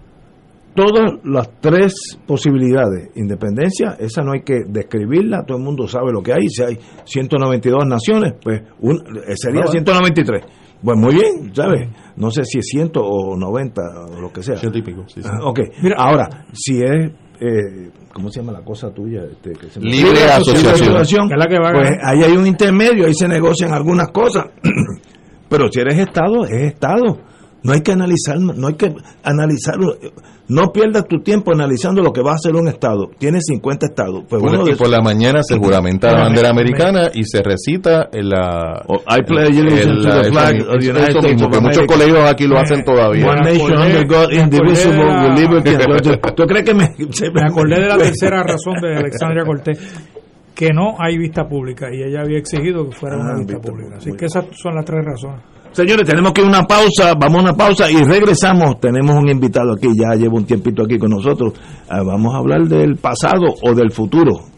Todas 0.80 1.12
las 1.26 1.50
tres 1.60 1.94
posibilidades, 2.26 3.10
independencia, 3.16 3.98
esa 4.00 4.22
no 4.24 4.32
hay 4.32 4.42
que 4.42 4.62
describirla, 4.68 5.44
todo 5.46 5.58
el 5.58 5.64
mundo 5.64 5.88
sabe 5.88 6.12
lo 6.14 6.22
que 6.24 6.32
hay, 6.34 6.48
si 6.48 6.64
hay 6.64 6.78
192 7.04 7.86
naciones, 7.86 8.34
pues 8.42 8.62
un, 8.80 8.96
eh, 8.98 9.34
sería 9.36 9.68
193. 9.68 10.44
Pues 10.82 10.98
muy 10.98 11.14
bien, 11.16 11.54
¿sabes? 11.54 11.90
No 12.16 12.32
sé 12.32 12.46
si 12.46 12.60
es 12.60 12.66
100 12.72 12.92
o 12.96 13.36
90 13.36 13.82
o 14.16 14.22
lo 14.22 14.32
que 14.32 14.42
sea. 14.42 14.56
Ciento 14.56 14.78
y 14.78 14.82
pico, 14.82 15.04
sí, 15.08 15.22
sí. 15.22 15.30
Ah, 15.30 15.40
ok, 15.44 15.60
Mira. 15.84 15.96
ahora, 16.00 16.46
si 16.54 16.82
es, 16.82 17.12
eh, 17.42 17.92
¿cómo 18.14 18.30
se 18.30 18.40
llama 18.40 18.54
la 18.54 18.64
cosa 18.64 18.90
tuya? 18.94 19.24
Este, 19.30 19.52
que 19.52 19.70
se 19.70 19.82
me- 19.82 19.88
Libre 19.90 20.24
asociación. 20.32 21.28
Que 21.28 21.34
es 21.34 21.40
la 21.40 21.48
que 21.48 21.60
va 21.62 21.70
a 21.70 21.74
pues 21.74 21.92
ahí 22.02 22.24
hay 22.24 22.38
un 22.38 22.48
intermedio, 22.48 23.06
ahí 23.08 23.14
se 23.14 23.28
negocian 23.28 23.74
algunas 23.74 24.08
cosas. 24.12 24.46
Pero 25.50 25.70
si 25.70 25.82
eres 25.82 25.98
Estado, 25.98 26.46
es 26.46 26.74
Estado. 26.74 27.18
No 27.64 27.74
hay 27.74 27.82
que 27.82 27.92
analizar, 27.92 28.40
no 28.40 28.68
hay 28.68 28.76
que 28.76 28.94
analizarlo. 29.24 29.96
No 30.48 30.72
pierdas 30.72 31.06
tu 31.08 31.20
tiempo 31.22 31.52
analizando 31.52 32.02
lo 32.02 32.12
que 32.12 32.22
va 32.24 32.32
a 32.32 32.36
hacer 32.36 32.56
un 32.56 32.68
Estado. 32.70 33.12
Tienes 33.20 33.44
50 33.46 33.86
Estados. 33.88 34.24
Pues 34.28 34.42
Por, 34.42 34.50
uno 34.52 34.64
de 34.66 34.72
y 34.72 34.76
por 34.76 34.88
esos- 34.88 34.98
la 34.98 35.02
mañana 35.04 35.42
se 35.44 35.58
juramenta 35.58 36.12
la 36.12 36.24
bandera 36.24 36.50
americana 36.50 37.10
y 37.14 37.24
se 37.26 37.44
recita 37.44 38.10
en 38.12 38.30
la 38.30 38.82
Oh, 38.88 38.96
I 39.08 39.22
pledge 39.24 39.60
allegiance 39.60 39.84
el- 39.84 39.98
to 39.98 40.10
the 40.10 40.20
eso 40.22 40.32
flag 40.32 40.54
mismo, 40.56 40.72
of 40.72 40.80
the 40.80 40.90
United 40.90 41.10
States 41.10 41.34
mismo, 41.34 41.48
of 41.48 41.54
que 41.54 41.60
muchos 41.62 41.86
colegios 41.86 42.20
aquí 42.32 42.48
lo 42.48 42.58
hacen 42.58 42.84
todavía. 42.84 43.28
One 43.28 43.42
nation 43.42 43.72
acordé- 43.74 43.86
under 43.86 44.08
God, 44.08 44.32
indivisible, 44.32 45.06
with 45.06 45.40
liberty 45.40 45.70
and 45.70 45.84
justice. 45.94 46.20
¿Tú 46.36 46.44
crees 46.46 46.66
que 46.66 46.74
me, 46.74 46.86
se- 47.12 47.30
Me 47.32 47.42
acordé 47.44 47.76
de 47.82 47.88
la 47.88 47.98
tercera 47.98 48.42
razón 48.42 48.74
de 48.82 48.96
Alexandria 48.98 49.44
Cortés, 49.46 49.78
que 50.56 50.70
no 50.74 50.96
hay 51.00 51.18
vista 51.18 51.48
pública 51.48 51.88
y 51.94 52.02
ella 52.02 52.22
había 52.22 52.40
exigido 52.40 52.90
que 52.90 52.96
fuera 52.96 53.18
una 53.18 53.34
Ah, 53.34 53.38
vista 53.38 53.54
vista 53.54 53.70
pública. 53.70 53.90
pública, 53.92 53.98
Así 53.98 54.18
que 54.18 54.26
esas 54.26 54.46
son 54.58 54.74
las 54.74 54.84
tres 54.86 55.06
razones. 55.06 55.42
Señores, 55.72 56.06
tenemos 56.08 56.34
que 56.34 56.42
ir 56.42 56.48
a 56.48 56.50
una 56.50 56.64
pausa, 56.64 57.14
vamos 57.18 57.38
a 57.38 57.44
una 57.44 57.54
pausa 57.54 57.90
y 57.90 58.04
regresamos. 58.04 58.80
Tenemos 58.80 59.16
un 59.16 59.30
invitado 59.30 59.74
aquí, 59.74 59.88
ya 59.96 60.16
lleva 60.16 60.36
un 60.36 60.46
tiempito 60.46 60.84
aquí 60.84 60.98
con 60.98 61.12
nosotros. 61.12 61.54
Ah, 61.88 62.02
vamos 62.04 62.34
a 62.34 62.40
hablar 62.40 62.68
del 62.68 62.98
pasado 62.98 63.46
o 63.62 63.74
del 63.74 63.92
futuro. 63.92 64.50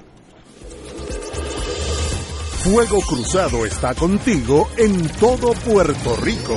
Fuego 2.64 3.02
Cruzado 3.02 3.66
está 3.66 3.96
contigo 3.96 4.68
en 4.78 5.08
todo 5.20 5.52
Puerto 5.66 6.16
Rico. 6.22 6.56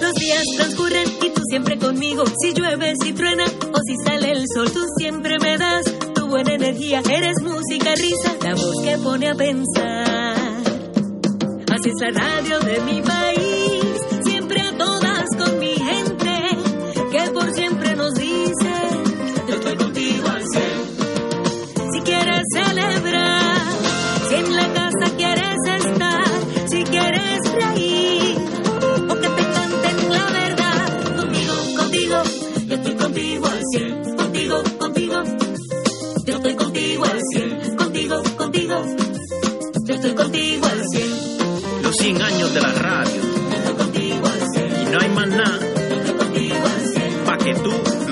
Los 0.00 0.14
días 0.14 0.44
transcurren 0.56 1.08
y 1.22 1.30
tú 1.30 1.42
siempre 1.48 1.78
conmigo. 1.78 2.24
Si 2.38 2.52
llueve, 2.52 2.92
si 3.02 3.14
truena 3.14 3.44
o 3.44 3.78
si 3.86 3.96
sale 4.04 4.30
el 4.32 4.44
sol, 4.54 4.70
tú 4.70 4.80
buena 6.42 6.54
energía. 6.54 7.02
Eres 7.10 7.36
música, 7.42 7.94
risa, 7.94 8.36
la 8.42 8.54
voz 8.54 8.82
que 8.82 8.96
pone 8.98 9.28
a 9.28 9.34
pensar. 9.34 10.36
Así 11.70 11.90
es 11.90 12.00
la 12.00 12.10
radio 12.10 12.60
de 12.60 12.80
mi 12.80 13.02
país, 13.02 13.79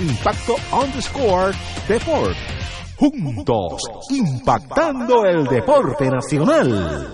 Impacto 0.00 0.56
underscore 0.72 1.52
Deport 1.86 2.36
juntos 3.00 3.80
impactando 4.10 5.24
el 5.24 5.44
deporte 5.44 6.10
nacional. 6.10 7.08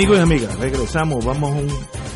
Amigos 0.00 0.18
y 0.18 0.22
amigas, 0.22 0.58
regresamos, 0.58 1.26
vamos 1.26 1.50
a 1.50 1.54
un 1.56 1.68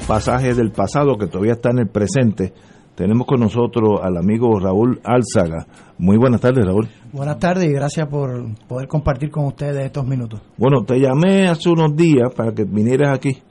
pasaje 0.09 0.55
del 0.55 0.73
pasado 0.73 1.19
que 1.19 1.27
todavía 1.27 1.53
está 1.53 1.69
en 1.69 1.81
el 1.81 1.89
presente. 1.89 2.55
Tenemos 2.95 3.27
con 3.27 3.41
nosotros 3.41 4.01
al 4.03 4.17
amigo 4.17 4.59
Raúl 4.59 5.03
Álzaga. 5.05 5.67
Muy 5.99 6.17
buenas 6.17 6.41
tardes, 6.41 6.65
Raúl. 6.65 6.89
Buenas 7.13 7.39
tardes 7.39 7.67
y 7.67 7.73
gracias 7.73 8.09
por 8.09 8.55
poder 8.67 8.89
compartir 8.89 9.31
con 9.31 9.45
ustedes 9.45 9.85
estos 9.85 10.07
minutos. 10.07 10.41
Bueno, 10.57 10.83
te 10.87 10.99
llamé 10.99 11.47
hace 11.47 11.69
unos 11.69 11.95
días 11.95 12.33
para 12.35 12.55
que 12.55 12.65
vinieras 12.65 13.19
aquí. 13.19 13.43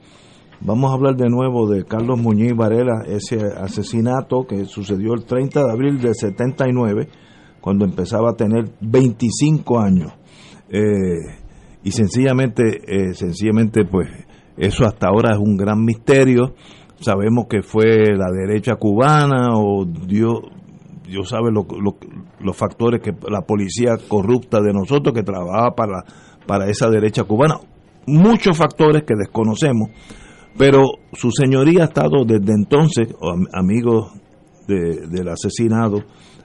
Vamos 0.60 0.90
a 0.90 0.94
hablar 0.94 1.14
de 1.14 1.28
nuevo 1.28 1.70
de 1.70 1.84
Carlos 1.84 2.18
Muñiz 2.18 2.56
Varela, 2.56 3.04
ese 3.06 3.36
asesinato 3.56 4.48
que 4.48 4.64
sucedió 4.64 5.14
el 5.14 5.26
30 5.26 5.64
de 5.64 5.70
abril 5.70 6.00
del 6.00 6.16
79, 6.16 7.06
cuando 7.60 7.84
empezaba 7.84 8.30
a 8.30 8.34
tener 8.34 8.64
25 8.80 9.78
años. 9.78 10.12
Eh, 10.70 11.43
y 11.84 11.90
sencillamente, 11.92 12.80
eh, 12.86 13.14
sencillamente, 13.14 13.84
pues 13.84 14.08
eso 14.56 14.86
hasta 14.86 15.08
ahora 15.08 15.34
es 15.34 15.38
un 15.38 15.56
gran 15.56 15.84
misterio. 15.84 16.54
Sabemos 16.98 17.46
que 17.48 17.62
fue 17.62 18.16
la 18.16 18.30
derecha 18.32 18.76
cubana 18.76 19.50
o 19.54 19.84
Dios, 19.84 20.38
Dios 21.06 21.28
sabe 21.28 21.50
lo, 21.52 21.66
lo, 21.78 21.96
los 22.40 22.56
factores 22.56 23.02
que 23.02 23.12
la 23.30 23.42
policía 23.42 23.96
corrupta 24.08 24.62
de 24.62 24.72
nosotros 24.72 25.14
que 25.14 25.22
trabaja 25.22 25.74
para, 25.76 26.04
para 26.46 26.70
esa 26.70 26.88
derecha 26.88 27.24
cubana. 27.24 27.56
Muchos 28.06 28.56
factores 28.56 29.02
que 29.02 29.14
desconocemos, 29.14 29.90
pero 30.56 30.84
su 31.12 31.30
señoría 31.32 31.82
ha 31.82 31.86
estado 31.86 32.24
desde 32.24 32.52
entonces, 32.54 33.08
amigo 33.52 34.10
de, 34.66 35.06
del 35.08 35.28
asesinado, 35.28 35.98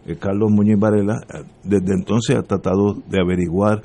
eh, 0.06 0.18
Carlos 0.20 0.52
Muñiz 0.52 0.78
Varela, 0.78 1.22
desde 1.64 1.94
entonces 1.94 2.36
ha 2.36 2.44
tratado 2.44 2.96
de 3.08 3.22
averiguar 3.22 3.82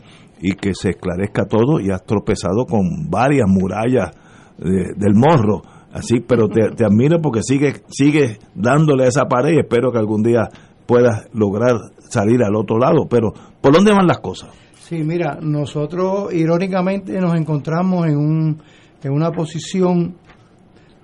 y 0.46 0.56
que 0.56 0.74
se 0.74 0.90
esclarezca 0.90 1.46
todo 1.46 1.80
y 1.80 1.90
has 1.90 2.04
tropezado 2.04 2.66
con 2.66 3.08
varias 3.08 3.48
murallas 3.48 4.10
de, 4.58 4.92
del 4.94 5.14
morro. 5.14 5.62
Así, 5.90 6.20
pero 6.20 6.48
te, 6.48 6.68
te, 6.76 6.84
admiro 6.84 7.18
porque 7.22 7.40
sigue, 7.42 7.72
sigue 7.88 8.38
dándole 8.54 9.04
a 9.04 9.08
esa 9.08 9.24
pared 9.24 9.54
y 9.54 9.60
espero 9.60 9.90
que 9.90 9.98
algún 9.98 10.22
día 10.22 10.50
puedas 10.84 11.30
lograr 11.32 11.72
salir 12.10 12.42
al 12.42 12.56
otro 12.56 12.78
lado. 12.78 13.06
Pero, 13.08 13.32
¿por 13.62 13.72
dónde 13.72 13.92
van 13.92 14.06
las 14.06 14.18
cosas? 14.18 14.50
Sí, 14.74 15.02
mira, 15.02 15.38
nosotros 15.40 16.30
irónicamente 16.34 17.18
nos 17.18 17.34
encontramos 17.36 18.06
en, 18.06 18.18
un, 18.18 18.62
en 19.02 19.12
una 19.12 19.30
posición 19.30 20.14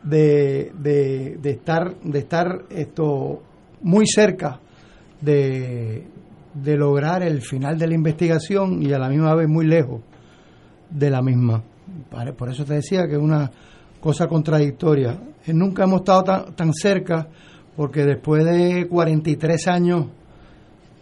de, 0.03 0.71
de, 0.79 1.39
de 1.41 1.51
estar, 1.51 1.99
de 2.03 2.19
estar 2.19 2.65
esto 2.69 3.41
muy 3.81 4.07
cerca 4.07 4.61
de, 5.23 6.05
de 6.55 6.77
lograr 6.77 7.23
el 7.23 7.43
final 7.43 7.79
de 7.79 7.87
la 7.87 7.95
investigación 7.95 8.83
y 8.83 8.93
a 8.93 8.99
la 8.99 9.09
misma 9.09 9.35
vez 9.35 9.49
muy 9.49 9.67
lejos 9.67 10.01
de 10.91 11.11
la 11.11 11.23
misma. 11.23 11.63
Por 12.37 12.51
eso 12.51 12.65
te 12.65 12.75
decía 12.75 13.07
que 13.07 13.15
es 13.15 13.21
una 13.21 13.51
cosa 14.01 14.27
contradictoria. 14.27 15.19
Nunca 15.47 15.85
hemos 15.85 16.01
estado 16.01 16.25
tan, 16.25 16.55
tan 16.55 16.73
cerca 16.73 17.29
porque 17.77 18.05
después 18.05 18.45
de 18.45 18.87
43 18.89 19.69
años 19.69 20.07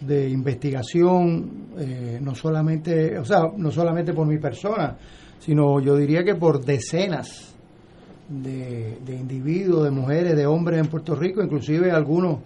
de 0.01 0.29
investigación, 0.29 1.69
eh, 1.79 2.19
no 2.23 2.35
solamente, 2.35 3.19
o 3.19 3.25
sea, 3.25 3.43
no 3.57 3.71
solamente 3.71 4.13
por 4.13 4.27
mi 4.27 4.39
persona, 4.39 4.97
sino 5.39 5.81
yo 5.81 5.97
diría 5.97 6.23
que 6.23 6.35
por 6.35 6.65
decenas 6.65 7.55
de, 8.29 8.99
de 9.05 9.17
individuos, 9.17 9.85
de 9.85 9.91
mujeres, 9.91 10.37
de 10.37 10.47
hombres 10.47 10.81
en 10.81 10.87
Puerto 10.87 11.15
Rico, 11.15 11.43
inclusive 11.43 11.91
algunos 11.91 12.41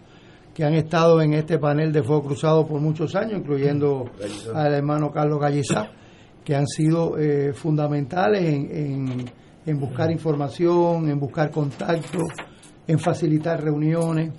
que 0.54 0.64
han 0.64 0.74
estado 0.74 1.20
en 1.22 1.34
este 1.34 1.58
panel 1.58 1.92
de 1.92 2.02
Fuego 2.02 2.24
Cruzado 2.24 2.66
por 2.66 2.80
muchos 2.80 3.14
años, 3.14 3.40
incluyendo 3.40 4.10
al 4.54 4.74
hermano 4.74 5.10
Carlos 5.10 5.40
Gallizá, 5.40 5.90
que 6.44 6.54
han 6.54 6.66
sido 6.66 7.16
eh, 7.18 7.52
fundamentales 7.52 8.44
en, 8.44 8.70
en, 8.70 9.30
en, 9.64 9.80
buscar 9.80 10.10
información, 10.10 11.08
en 11.08 11.18
buscar 11.18 11.50
contactos, 11.50 12.24
en 12.86 12.98
facilitar 12.98 13.62
reuniones, 13.62 14.32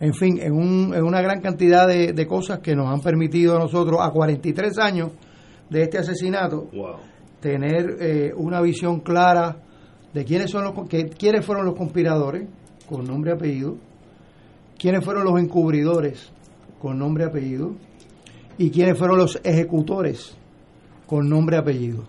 en 0.00 0.14
fin, 0.14 0.38
en, 0.40 0.52
un, 0.52 0.94
en 0.94 1.04
una 1.04 1.22
gran 1.22 1.40
cantidad 1.40 1.86
de, 1.86 2.12
de, 2.12 2.26
cosas 2.26 2.58
que 2.58 2.74
nos 2.74 2.88
han 2.88 3.00
permitido 3.00 3.56
a 3.56 3.60
nosotros, 3.60 4.00
a 4.02 4.10
43 4.10 4.78
años 4.78 5.12
de 5.70 5.82
este 5.82 5.98
asesinato, 5.98 6.68
wow. 6.72 6.96
tener 7.40 7.96
eh, 8.00 8.32
una 8.36 8.60
visión 8.60 9.00
clara 9.00 9.56
de 10.12 10.24
quiénes, 10.24 10.50
son 10.50 10.64
los, 10.64 10.88
que, 10.88 11.08
quiénes 11.08 11.44
fueron 11.44 11.64
los 11.64 11.76
conspiradores, 11.76 12.48
con 12.88 13.06
nombre 13.06 13.32
y 13.32 13.34
apellido, 13.34 13.76
quiénes 14.78 15.04
fueron 15.04 15.24
los 15.24 15.40
encubridores 15.40 16.32
con 16.80 16.98
nombre 16.98 17.24
y 17.24 17.26
apellido 17.28 17.72
y 18.58 18.70
quiénes 18.70 18.98
fueron 18.98 19.18
los 19.18 19.40
ejecutores 19.44 20.36
con 21.06 21.28
nombre 21.28 21.56
y 21.56 21.60
apellido. 21.60 22.04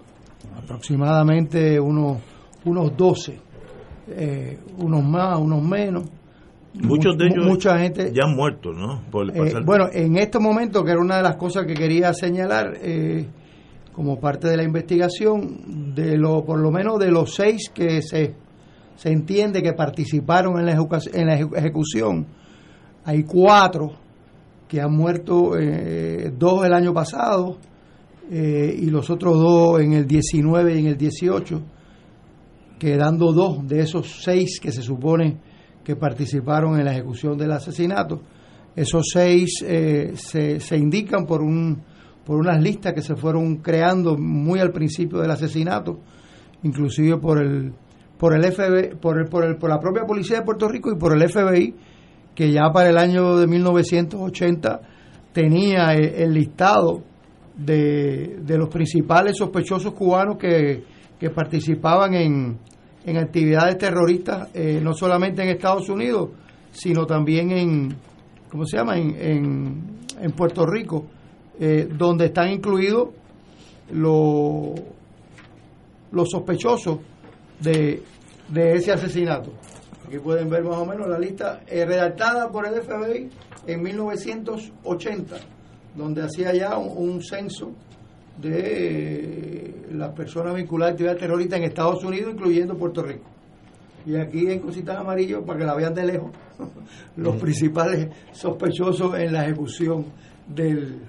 Aproximadamente 0.57 1.79
unos, 1.79 2.17
unos 2.65 2.95
12, 2.97 3.39
eh, 4.09 4.59
unos 4.79 5.03
más, 5.03 5.39
unos 5.39 5.63
menos. 5.63 6.03
Muchos 6.73 7.17
de 7.17 7.27
ellos 7.27 7.45
mucha 7.45 7.79
gente, 7.79 8.11
ya 8.13 8.25
han 8.25 8.35
muerto, 8.35 8.71
¿no? 8.71 9.01
Por 9.09 9.35
eh, 9.35 9.53
bueno, 9.65 9.87
en 9.91 10.17
este 10.17 10.37
momento, 10.37 10.83
que 10.83 10.91
era 10.91 10.99
una 10.99 11.17
de 11.17 11.23
las 11.23 11.35
cosas 11.35 11.65
que 11.65 11.73
quería 11.73 12.13
señalar, 12.13 12.77
eh, 12.81 13.25
como 13.93 14.19
parte 14.19 14.47
de 14.47 14.57
la 14.57 14.63
investigación, 14.63 15.95
de 15.95 16.17
lo, 16.17 16.45
por 16.45 16.59
lo 16.59 16.69
menos 16.69 16.99
de 16.99 17.09
los 17.09 17.33
seis 17.33 17.71
que 17.73 18.03
se, 18.03 18.35
se 18.95 19.09
entiende 19.09 19.63
que 19.63 19.73
participaron 19.73 20.59
en 20.59 20.67
la, 20.67 20.73
en 21.13 21.25
la 21.25 21.35
ejecución, 21.35 22.27
hay 23.07 23.23
cuatro 23.23 23.93
que 24.67 24.81
han 24.81 24.91
muerto, 24.91 25.57
eh, 25.57 26.29
dos 26.37 26.65
el 26.65 26.73
año 26.73 26.93
pasado 26.93 27.57
eh, 28.29 28.75
y 28.77 28.87
los 28.87 29.09
otros 29.09 29.39
dos 29.39 29.79
en 29.79 29.93
el 29.93 30.05
19 30.05 30.75
y 30.75 30.79
en 30.79 30.87
el 30.87 30.97
18, 30.97 31.61
quedando 32.77 33.31
dos 33.31 33.65
de 33.65 33.79
esos 33.79 34.21
seis 34.21 34.59
que 34.59 34.73
se 34.73 34.81
supone 34.81 35.37
que 35.85 35.95
participaron 35.95 36.77
en 36.77 36.83
la 36.83 36.91
ejecución 36.91 37.37
del 37.37 37.53
asesinato. 37.53 38.23
Esos 38.75 39.05
seis 39.13 39.63
eh, 39.65 40.11
se, 40.15 40.59
se, 40.59 40.77
indican 40.77 41.25
por, 41.25 41.41
un, 41.41 41.81
por 42.25 42.35
unas 42.37 42.61
listas 42.61 42.91
que 42.91 43.01
se 43.01 43.15
fueron 43.15 43.59
creando 43.59 44.17
muy 44.17 44.59
al 44.59 44.73
principio 44.73 45.19
del 45.19 45.31
asesinato, 45.31 46.01
inclusive 46.61 47.15
por 47.19 47.41
el 47.41 47.71
por 48.17 48.33
el 48.33 48.51
FBI, 48.51 48.95
por, 48.99 49.19
el, 49.19 49.29
por, 49.29 49.45
el, 49.45 49.57
por 49.57 49.69
la 49.69 49.79
propia 49.79 50.03
policía 50.03 50.39
de 50.39 50.43
Puerto 50.43 50.67
Rico 50.67 50.91
y 50.91 50.97
por 50.97 51.13
el 51.13 51.29
FBI 51.29 51.75
que 52.37 52.51
ya 52.51 52.71
para 52.71 52.89
el 52.89 52.99
año 52.99 53.35
de 53.35 53.47
1980 53.47 54.81
tenía 55.33 55.91
el, 55.95 56.05
el 56.21 56.33
listado 56.33 57.01
de, 57.55 58.37
de, 58.43 58.57
los 58.59 58.69
principales 58.69 59.37
sospechosos 59.37 59.91
cubanos 59.93 60.37
que, 60.37 60.83
que 61.19 61.31
participaban 61.31 62.13
en, 62.13 62.59
en 63.03 63.17
actividades 63.17 63.79
terroristas, 63.79 64.49
eh, 64.53 64.79
no 64.83 64.93
solamente 64.93 65.41
en 65.41 65.49
Estados 65.49 65.89
Unidos, 65.89 66.29
sino 66.69 67.07
también 67.07 67.49
en, 67.49 67.95
¿cómo 68.51 68.65
se 68.67 68.77
llama?, 68.77 68.99
en, 68.99 69.15
en, 69.19 69.83
en 70.21 70.31
Puerto 70.33 70.63
Rico, 70.67 71.07
eh, 71.59 71.89
donde 71.91 72.25
están 72.25 72.51
incluidos 72.51 73.15
los, 73.89 74.79
los 76.11 76.29
sospechosos 76.29 76.99
de, 77.59 78.03
de 78.47 78.73
ese 78.75 78.91
asesinato. 78.91 79.53
Aquí 80.07 80.19
pueden 80.19 80.49
ver 80.49 80.63
más 80.63 80.77
o 80.77 80.85
menos 80.85 81.07
la 81.07 81.19
lista 81.19 81.61
eh, 81.67 81.85
redactada 81.85 82.49
por 82.49 82.65
el 82.65 82.81
FBI 82.81 83.29
en 83.67 83.83
1980, 83.83 85.35
donde 85.95 86.23
hacía 86.23 86.53
ya 86.53 86.77
un, 86.77 87.11
un 87.11 87.21
censo 87.21 87.73
de 88.37 89.65
eh, 89.65 89.75
las 89.91 90.13
personas 90.13 90.55
vinculadas 90.55 90.91
a 90.91 90.93
actividad 90.93 91.17
terrorista 91.17 91.57
en 91.57 91.63
Estados 91.63 92.03
Unidos, 92.05 92.33
incluyendo 92.33 92.77
Puerto 92.77 93.03
Rico. 93.03 93.25
Y 94.05 94.15
aquí 94.15 94.49
en 94.49 94.59
cositas 94.59 94.95
amarillos, 94.97 95.43
para 95.43 95.59
que 95.59 95.65
la 95.65 95.75
vean 95.75 95.93
de 95.93 96.05
lejos, 96.05 96.31
los 97.17 97.35
principales 97.35 98.07
sospechosos 98.31 99.13
en 99.19 99.33
la 99.33 99.43
ejecución 99.43 100.05
del, 100.47 101.01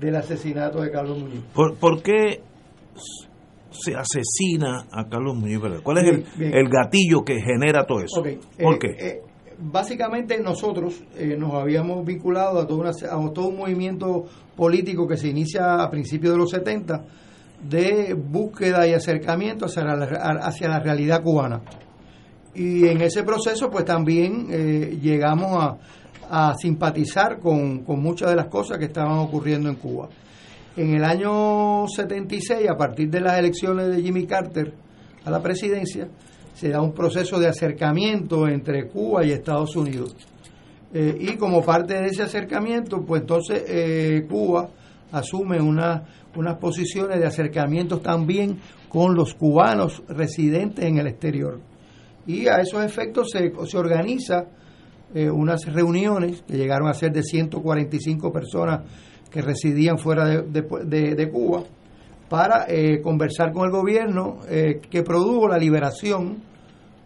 del 0.00 0.16
asesinato 0.16 0.80
de 0.80 0.90
Carlos 0.90 1.18
Muñoz. 1.18 1.44
¿Por, 1.52 1.76
por 1.76 2.02
qué 2.02 2.40
se 3.70 3.94
asesina 3.94 4.86
a 4.92 5.08
Carlos 5.08 5.36
Muñoz? 5.36 5.80
¿Cuál 5.82 5.98
es 5.98 6.04
Bien, 6.04 6.14
el, 6.16 6.38
bien. 6.38 6.54
el 6.54 6.68
gatillo 6.68 7.22
que 7.24 7.40
genera 7.40 7.84
todo 7.86 8.00
eso? 8.00 8.20
Ok, 8.20 8.28
¿Por 8.60 8.74
eh, 8.74 8.78
qué? 8.78 8.88
eh, 8.98 9.22
básicamente 9.58 10.40
nosotros 10.40 11.02
eh, 11.16 11.36
nos 11.38 11.54
habíamos 11.54 12.04
vinculado 12.06 12.58
a, 12.60 12.66
toda 12.66 12.80
una- 12.90 12.90
a 12.90 13.32
todo 13.32 13.48
un 13.48 13.58
movimiento 13.58 14.24
político 14.56 15.06
que 15.06 15.16
se 15.16 15.28
inicia 15.28 15.82
a 15.82 15.90
principios 15.90 16.32
de 16.32 16.38
los 16.38 16.50
70 16.50 17.04
de 17.68 18.14
búsqueda 18.14 18.86
y 18.86 18.94
acercamiento 18.94 19.66
hacia 19.66 19.84
la, 19.84 20.04
hacia 20.42 20.68
la 20.68 20.80
realidad 20.80 21.22
cubana. 21.22 21.60
Y 22.54 22.86
en 22.88 23.00
ese 23.02 23.22
proceso 23.22 23.70
pues 23.70 23.84
también 23.84 24.46
eh, 24.50 24.98
llegamos 25.00 25.52
a, 26.30 26.48
a 26.50 26.54
simpatizar 26.54 27.38
con, 27.38 27.84
con 27.84 28.00
muchas 28.00 28.30
de 28.30 28.36
las 28.36 28.46
cosas 28.46 28.78
que 28.78 28.86
estaban 28.86 29.18
ocurriendo 29.18 29.68
en 29.68 29.76
Cuba. 29.76 30.08
En 30.76 30.94
el 30.94 31.04
año 31.04 31.86
76, 31.88 32.68
a 32.68 32.76
partir 32.76 33.10
de 33.10 33.20
las 33.20 33.38
elecciones 33.38 33.88
de 33.88 34.02
Jimmy 34.02 34.26
Carter 34.26 34.72
a 35.24 35.30
la 35.30 35.42
presidencia, 35.42 36.08
se 36.54 36.68
da 36.68 36.80
un 36.80 36.92
proceso 36.92 37.38
de 37.38 37.48
acercamiento 37.48 38.46
entre 38.48 38.86
Cuba 38.88 39.24
y 39.24 39.32
Estados 39.32 39.74
Unidos. 39.76 40.14
Eh, 40.92 41.16
y 41.20 41.36
como 41.36 41.62
parte 41.64 41.94
de 41.94 42.06
ese 42.06 42.22
acercamiento, 42.22 43.04
pues 43.04 43.22
entonces 43.22 43.64
eh, 43.66 44.26
Cuba 44.28 44.68
asume 45.12 45.60
una- 45.60 46.04
unas 46.36 46.56
posiciones 46.58 47.18
de 47.18 47.26
acercamientos 47.26 48.02
también 48.02 48.58
con 48.88 49.14
los 49.14 49.34
cubanos 49.34 50.02
residentes 50.08 50.84
en 50.84 50.98
el 50.98 51.06
exterior. 51.08 51.60
Y 52.26 52.46
a 52.46 52.56
esos 52.60 52.84
efectos 52.84 53.30
se, 53.30 53.52
se 53.66 53.76
organiza 53.78 54.46
eh, 55.14 55.28
unas 55.28 55.64
reuniones 55.66 56.42
que 56.46 56.56
llegaron 56.56 56.88
a 56.88 56.94
ser 56.94 57.12
de 57.12 57.22
145 57.24 58.32
personas 58.32 58.80
que 59.30 59.42
residían 59.42 59.98
fuera 59.98 60.26
de, 60.26 60.42
de- 61.14 61.30
Cuba 61.30 61.62
para 62.28 62.66
eh, 62.68 63.00
conversar 63.02 63.52
con 63.52 63.64
el 63.66 63.70
gobierno 63.72 64.38
eh, 64.48 64.80
que 64.90 65.02
produjo 65.02 65.48
la 65.48 65.58
liberación 65.58 66.38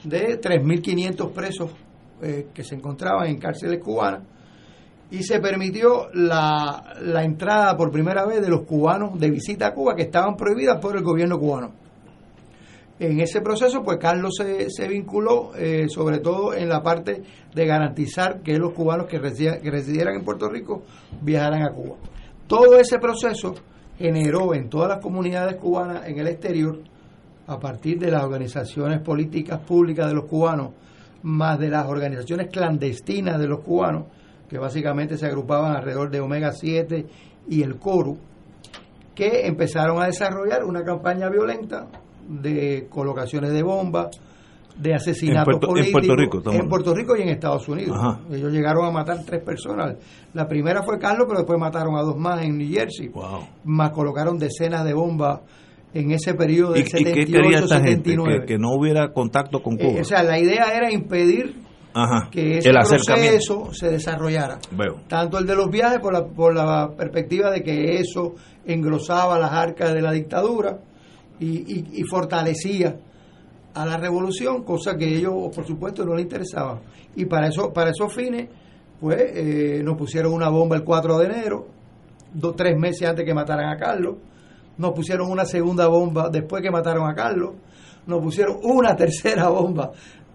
de 0.04 0.40
3.500 0.40 1.32
presos 1.32 1.70
eh, 2.22 2.48
que 2.54 2.62
se 2.62 2.74
encontraban 2.74 3.28
en 3.28 3.38
cárceles 3.38 3.80
cubanas 3.82 4.22
y 5.10 5.22
se 5.22 5.38
permitió 5.40 6.08
la, 6.12 6.94
la 7.00 7.24
entrada 7.24 7.76
por 7.76 7.90
primera 7.90 8.26
vez 8.26 8.40
de 8.42 8.48
los 8.48 8.62
cubanos 8.62 9.18
de 9.18 9.30
visita 9.30 9.68
a 9.68 9.74
Cuba 9.74 9.94
que 9.94 10.02
estaban 10.02 10.36
prohibidas 10.36 10.78
por 10.80 10.96
el 10.96 11.02
gobierno 11.02 11.38
cubano. 11.38 11.72
En 12.98 13.18
ese 13.20 13.40
proceso, 13.40 13.82
pues 13.82 13.98
Carlos 13.98 14.34
se, 14.36 14.70
se 14.70 14.86
vinculó 14.88 15.50
sobre 15.88 16.18
todo 16.18 16.54
en 16.54 16.68
la 16.68 16.82
parte 16.82 17.22
de 17.54 17.66
garantizar 17.66 18.40
que 18.40 18.56
los 18.56 18.72
cubanos 18.72 19.06
que, 19.06 19.20
que 19.20 19.70
residieran 19.70 20.14
en 20.14 20.24
Puerto 20.24 20.48
Rico 20.48 20.82
viajaran 21.20 21.62
a 21.64 21.70
Cuba. 21.72 21.96
Todo 22.46 22.78
ese 22.78 22.98
proceso 22.98 23.54
generó 23.98 24.54
en 24.54 24.68
todas 24.68 24.88
las 24.88 24.98
comunidades 24.98 25.56
cubanas 25.56 26.06
en 26.06 26.18
el 26.18 26.28
exterior, 26.28 26.78
a 27.46 27.58
partir 27.58 27.98
de 27.98 28.10
las 28.10 28.22
organizaciones 28.22 29.00
políticas 29.00 29.60
públicas 29.60 30.08
de 30.08 30.14
los 30.14 30.24
cubanos, 30.24 30.70
más 31.22 31.58
de 31.58 31.68
las 31.68 31.86
organizaciones 31.86 32.48
clandestinas 32.50 33.38
de 33.38 33.46
los 33.46 33.60
cubanos, 33.60 34.04
que 34.48 34.58
básicamente 34.58 35.16
se 35.16 35.26
agrupaban 35.26 35.74
alrededor 35.74 36.10
de 36.10 36.20
Omega 36.20 36.52
7 36.52 37.06
y 37.48 37.62
el 37.62 37.76
CORU, 37.76 38.18
que 39.14 39.46
empezaron 39.46 40.02
a 40.02 40.06
desarrollar 40.06 40.64
una 40.64 40.84
campaña 40.84 41.28
violenta 41.28 41.86
de 42.28 42.86
colocaciones 42.90 43.52
de 43.52 43.62
bombas, 43.62 44.20
de 44.76 44.94
asesinatos 44.94 45.54
En 45.54 45.60
Puerto- 45.60 45.76
en 45.84 45.92
Puerto 45.92 46.16
Rico, 46.16 46.38
estamos 46.38 46.60
en 46.60 46.68
Puerto 46.68 46.94
Rico 46.94 47.16
y 47.16 47.22
en 47.22 47.28
Estados 47.28 47.68
Unidos. 47.68 47.96
Ajá. 47.98 48.20
Ellos 48.32 48.52
llegaron 48.52 48.84
a 48.86 48.90
matar 48.90 49.18
tres 49.24 49.42
personas. 49.42 49.96
La 50.32 50.48
primera 50.48 50.82
fue 50.82 50.98
Carlos, 50.98 51.26
pero 51.28 51.38
después 51.40 51.58
mataron 51.60 51.96
a 51.96 52.02
dos 52.02 52.16
más 52.16 52.42
en 52.44 52.58
New 52.58 52.68
Jersey. 52.68 53.10
Más 53.64 53.90
colocaron 53.90 54.38
decenas 54.38 54.84
de 54.84 54.92
bombas 54.94 55.40
en 55.92 56.10
ese 56.10 56.34
periodo 56.34 56.74
¿Y, 56.76 56.82
de 56.82 56.88
y 56.88 57.04
qué 57.04 57.24
quería 57.24 57.58
esta 57.60 57.80
gente? 57.80 58.16
78-79. 58.16 58.40
Que, 58.40 58.46
que 58.46 58.58
no 58.58 58.70
hubiera 58.74 59.12
contacto 59.12 59.62
con 59.62 59.76
Cuba. 59.76 59.98
Eh, 59.98 60.00
o 60.00 60.04
sea, 60.04 60.24
la 60.24 60.40
idea 60.40 60.76
era 60.76 60.90
impedir 60.92 61.54
Ajá. 61.94 62.28
que 62.32 62.58
ese 62.58 62.70
el 62.70 62.74
proceso 62.74 63.72
se 63.72 63.90
desarrollara. 63.90 64.58
Veo. 64.72 64.96
Tanto 65.06 65.38
el 65.38 65.46
de 65.46 65.54
los 65.54 65.70
viajes 65.70 66.00
por 66.00 66.12
la, 66.12 66.26
por 66.26 66.52
la 66.52 66.90
perspectiva 66.96 67.52
de 67.52 67.62
que 67.62 68.00
eso 68.00 68.34
engrosaba 68.66 69.38
las 69.38 69.52
arcas 69.52 69.94
de 69.94 70.02
la 70.02 70.10
dictadura 70.10 70.78
y, 71.38 71.46
y- 71.58 71.84
y 71.92 72.02
fortalecía 72.02 72.96
a 73.74 73.84
la 73.84 73.96
revolución, 73.96 74.62
cosa 74.64 74.96
que 74.96 75.06
ellos, 75.16 75.32
por 75.54 75.66
supuesto, 75.66 76.04
no 76.04 76.14
les 76.14 76.24
interesaba. 76.24 76.80
Y 77.16 77.24
para 77.26 77.48
eso, 77.48 77.72
para 77.72 77.90
esos 77.90 78.12
fines, 78.12 78.48
pues 79.00 79.18
eh, 79.20 79.82
nos 79.84 79.96
pusieron 79.96 80.32
una 80.32 80.48
bomba 80.48 80.76
el 80.76 80.84
4 80.84 81.18
de 81.18 81.26
enero, 81.26 81.66
dos, 82.32 82.54
tres 82.56 82.76
meses 82.78 83.08
antes 83.08 83.24
que 83.24 83.34
mataran 83.34 83.68
a 83.72 83.76
Carlos, 83.76 84.16
nos 84.78 84.92
pusieron 84.92 85.30
una 85.30 85.44
segunda 85.44 85.86
bomba 85.88 86.28
después 86.30 86.62
que 86.62 86.70
mataron 86.70 87.08
a 87.08 87.14
Carlos, 87.14 87.52
nos 88.06 88.22
pusieron 88.22 88.58
una 88.62 88.94
tercera 88.96 89.48
bomba 89.48 89.90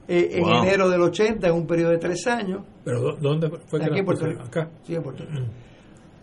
eh, 0.07 0.29
en 0.33 0.45
enero 0.47 0.89
del 0.89 1.01
80, 1.01 1.47
en 1.47 1.53
un 1.53 1.65
periodo 1.67 1.91
de 1.91 1.97
tres 1.99 2.25
años. 2.27 2.61
¿Pero 2.83 3.01
dó- 3.01 3.17
dónde 3.19 3.49
fue 3.67 3.79
que 3.79 3.85
Aquí 3.85 3.99
en 3.99 4.05
Puerto? 4.05 4.25
Rico. 4.25 4.41
Acá. 4.43 4.69
Sí, 4.83 4.95
en 4.95 5.03
Puerto 5.03 5.23
Rico. 5.25 5.45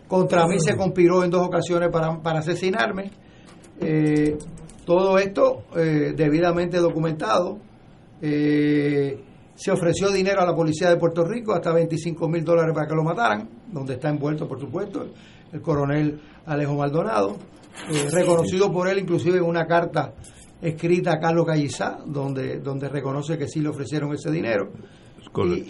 Contra 0.07 0.45
mí 0.47 0.57
se 0.59 0.75
conspiró 0.77 1.23
en 1.23 1.29
dos 1.31 1.45
ocasiones 1.45 1.89
para, 1.89 2.21
para 2.21 2.39
asesinarme. 2.39 3.11
Eh, 3.79 4.37
todo 4.87 5.19
esto 5.19 5.65
eh, 5.75 6.13
debidamente 6.15 6.77
documentado. 6.77 7.59
Eh, 8.21 9.21
se 9.55 9.71
ofreció 9.71 10.09
dinero 10.11 10.41
a 10.41 10.45
la 10.45 10.55
policía 10.55 10.89
de 10.89 10.97
Puerto 10.97 11.23
Rico, 11.25 11.53
hasta 11.53 11.73
25 11.73 12.27
mil 12.29 12.43
dólares 12.43 12.73
para 12.73 12.87
que 12.87 12.95
lo 12.95 13.03
mataran, 13.03 13.49
donde 13.71 13.95
está 13.95 14.09
envuelto, 14.09 14.47
por 14.47 14.59
supuesto, 14.59 15.07
el 15.51 15.61
coronel 15.61 16.19
Alejo 16.45 16.75
Maldonado, 16.75 17.35
eh, 17.91 18.07
reconocido 18.11 18.71
por 18.71 18.87
él 18.87 18.99
inclusive 18.99 19.37
en 19.37 19.43
una 19.43 19.65
carta 19.65 20.13
escrita 20.61 21.13
a 21.13 21.19
Carlos 21.19 21.45
Callizá, 21.45 21.97
donde, 22.05 22.59
donde 22.59 22.87
reconoce 22.87 23.37
que 23.37 23.47
sí 23.47 23.59
le 23.59 23.69
ofrecieron 23.69 24.13
ese 24.13 24.31
dinero, 24.31 24.71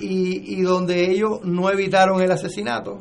y, 0.01 0.05
y- 0.05 0.59
y 0.59 0.61
donde 0.61 1.09
ellos 1.09 1.39
no 1.43 1.69
evitaron 1.71 2.21
el 2.21 2.31
asesinato, 2.31 2.99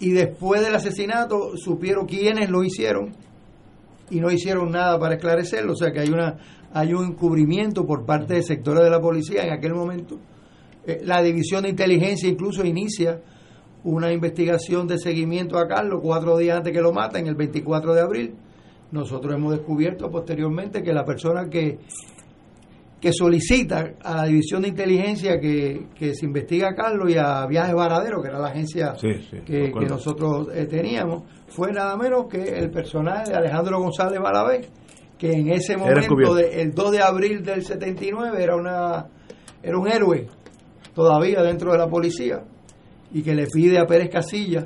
y 0.00 0.10
después 0.10 0.62
del 0.62 0.74
asesinato 0.74 1.56
supieron 1.56 2.06
quiénes 2.06 2.50
lo 2.50 2.64
hicieron, 2.64 3.14
y 4.10 4.20
no 4.20 4.30
hicieron 4.30 4.70
nada 4.70 4.98
para 4.98 5.14
esclarecerlo, 5.14 5.72
o 5.72 5.76
sea 5.76 5.92
que 5.92 6.00
hay 6.00 6.10
una 6.10 6.36
hay 6.74 6.92
un 6.92 7.06
encubrimiento 7.06 7.86
por 7.86 8.04
parte 8.04 8.34
de 8.34 8.42
sectores 8.42 8.82
de 8.82 8.90
la 8.90 9.00
policía 9.00 9.44
en 9.44 9.52
aquel 9.52 9.74
momento. 9.74 10.18
Eh, 10.84 11.02
la 11.04 11.22
división 11.22 11.62
de 11.62 11.68
inteligencia 11.68 12.28
incluso 12.28 12.64
inicia 12.64 13.22
una 13.84 14.12
investigación 14.12 14.88
de 14.88 14.98
seguimiento 14.98 15.56
a 15.56 15.68
Carlos 15.68 16.00
cuatro 16.02 16.36
días 16.36 16.56
antes 16.56 16.72
que 16.72 16.80
lo 16.80 16.92
maten, 16.92 17.28
el 17.28 17.36
24 17.36 17.94
de 17.94 18.00
abril. 18.00 18.34
Nosotros 18.90 19.34
hemos 19.34 19.52
descubierto 19.52 20.10
posteriormente 20.10 20.82
que 20.82 20.92
la 20.92 21.04
persona 21.04 21.48
que, 21.48 21.78
que 23.04 23.12
solicita 23.12 23.96
a 24.02 24.16
la 24.16 24.24
división 24.24 24.62
de 24.62 24.68
inteligencia 24.68 25.38
que, 25.38 25.88
que 25.94 26.14
se 26.14 26.24
investiga 26.24 26.70
a 26.70 26.74
Carlos 26.74 27.10
y 27.12 27.18
a 27.18 27.44
Viajes 27.46 27.74
Varadero, 27.74 28.22
que 28.22 28.28
era 28.28 28.38
la 28.38 28.46
agencia 28.48 28.94
Sí, 28.94 29.08
sí, 29.30 29.36
que, 29.44 29.70
nosotros 29.86 30.48
eh, 30.54 30.64
teníamos, 30.64 31.24
fue 31.48 31.70
nada 31.70 31.98
menos 31.98 32.24
que 32.30 32.42
el 32.42 32.70
personaje 32.70 33.30
de 33.30 33.36
Alejandro 33.36 33.78
González 33.78 34.18
Balavé, 34.18 34.62
que 35.18 35.32
en 35.32 35.50
ese 35.50 35.76
momento, 35.76 36.34
de- 36.34 36.62
el 36.62 36.70
2 36.72 36.92
de 36.92 37.02
abril 37.02 37.42
del 37.42 37.62
79, 37.62 38.42
era, 38.42 38.56
una, 38.56 39.04
era 39.62 39.78
un 39.78 39.86
héroe 39.86 40.26
todavía 40.94 41.42
dentro 41.42 41.72
de 41.72 41.76
la 41.78 41.86
policía 41.88 42.42
y 43.12 43.20
que 43.22 43.34
le 43.34 43.46
pide 43.48 43.78
a 43.78 43.84
Pérez 43.84 44.08
Casilla 44.08 44.64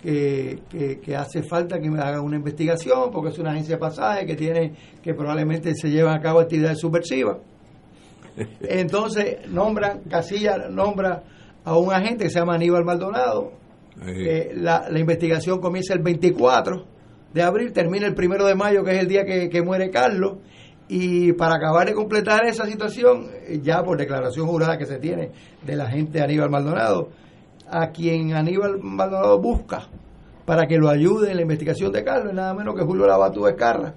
que, 0.00 0.60
que, 0.70 1.00
que 1.00 1.16
hace 1.16 1.42
falta 1.42 1.80
que 1.80 1.90
me 1.90 1.98
haga 2.00 2.20
una 2.20 2.36
investigación 2.36 3.10
porque 3.12 3.30
es 3.30 3.38
una 3.40 3.50
agencia 3.50 3.74
de 3.74 3.80
pasaje 3.80 4.24
que 4.24 4.36
tiene 4.36 4.72
que 5.02 5.14
probablemente 5.14 5.74
se 5.74 5.90
llevan 5.90 6.16
a 6.16 6.20
cabo 6.20 6.38
actividades 6.38 6.78
subversivas. 6.78 7.38
Entonces 8.60 9.48
nombran, 9.48 10.00
Casilla 10.08 10.68
nombra 10.68 11.22
a 11.64 11.76
un 11.76 11.92
agente 11.92 12.24
que 12.24 12.30
se 12.30 12.38
llama 12.38 12.54
Aníbal 12.54 12.84
Maldonado. 12.84 13.52
Eh, 14.06 14.52
la, 14.56 14.88
la 14.90 14.98
investigación 14.98 15.60
comienza 15.60 15.92
el 15.94 16.00
24 16.00 16.86
de 17.32 17.42
abril, 17.42 17.72
termina 17.72 18.06
el 18.06 18.14
primero 18.14 18.46
de 18.46 18.54
mayo, 18.54 18.84
que 18.84 18.92
es 18.92 19.00
el 19.00 19.08
día 19.08 19.24
que, 19.24 19.48
que 19.48 19.62
muere 19.62 19.90
Carlos, 19.90 20.38
Y 20.88 21.32
para 21.34 21.56
acabar 21.56 21.86
de 21.86 21.94
completar 21.94 22.44
esa 22.44 22.66
situación, 22.66 23.28
ya 23.62 23.82
por 23.82 23.96
declaración 23.96 24.46
jurada 24.46 24.76
que 24.76 24.86
se 24.86 24.98
tiene 24.98 25.30
de 25.64 25.76
la 25.76 25.86
gente 25.86 26.18
de 26.18 26.24
Aníbal 26.24 26.50
Maldonado, 26.50 27.08
a 27.70 27.90
quien 27.90 28.34
Aníbal 28.34 28.78
Maldonado 28.82 29.40
busca 29.40 29.88
para 30.44 30.66
que 30.66 30.76
lo 30.76 30.88
ayude 30.88 31.30
en 31.30 31.36
la 31.36 31.42
investigación 31.42 31.92
de 31.92 32.04
Carlos, 32.04 32.34
nada 32.34 32.52
menos 32.52 32.74
que 32.74 32.82
Julio 32.82 33.06
Labatú 33.06 33.46
Escarra, 33.46 33.94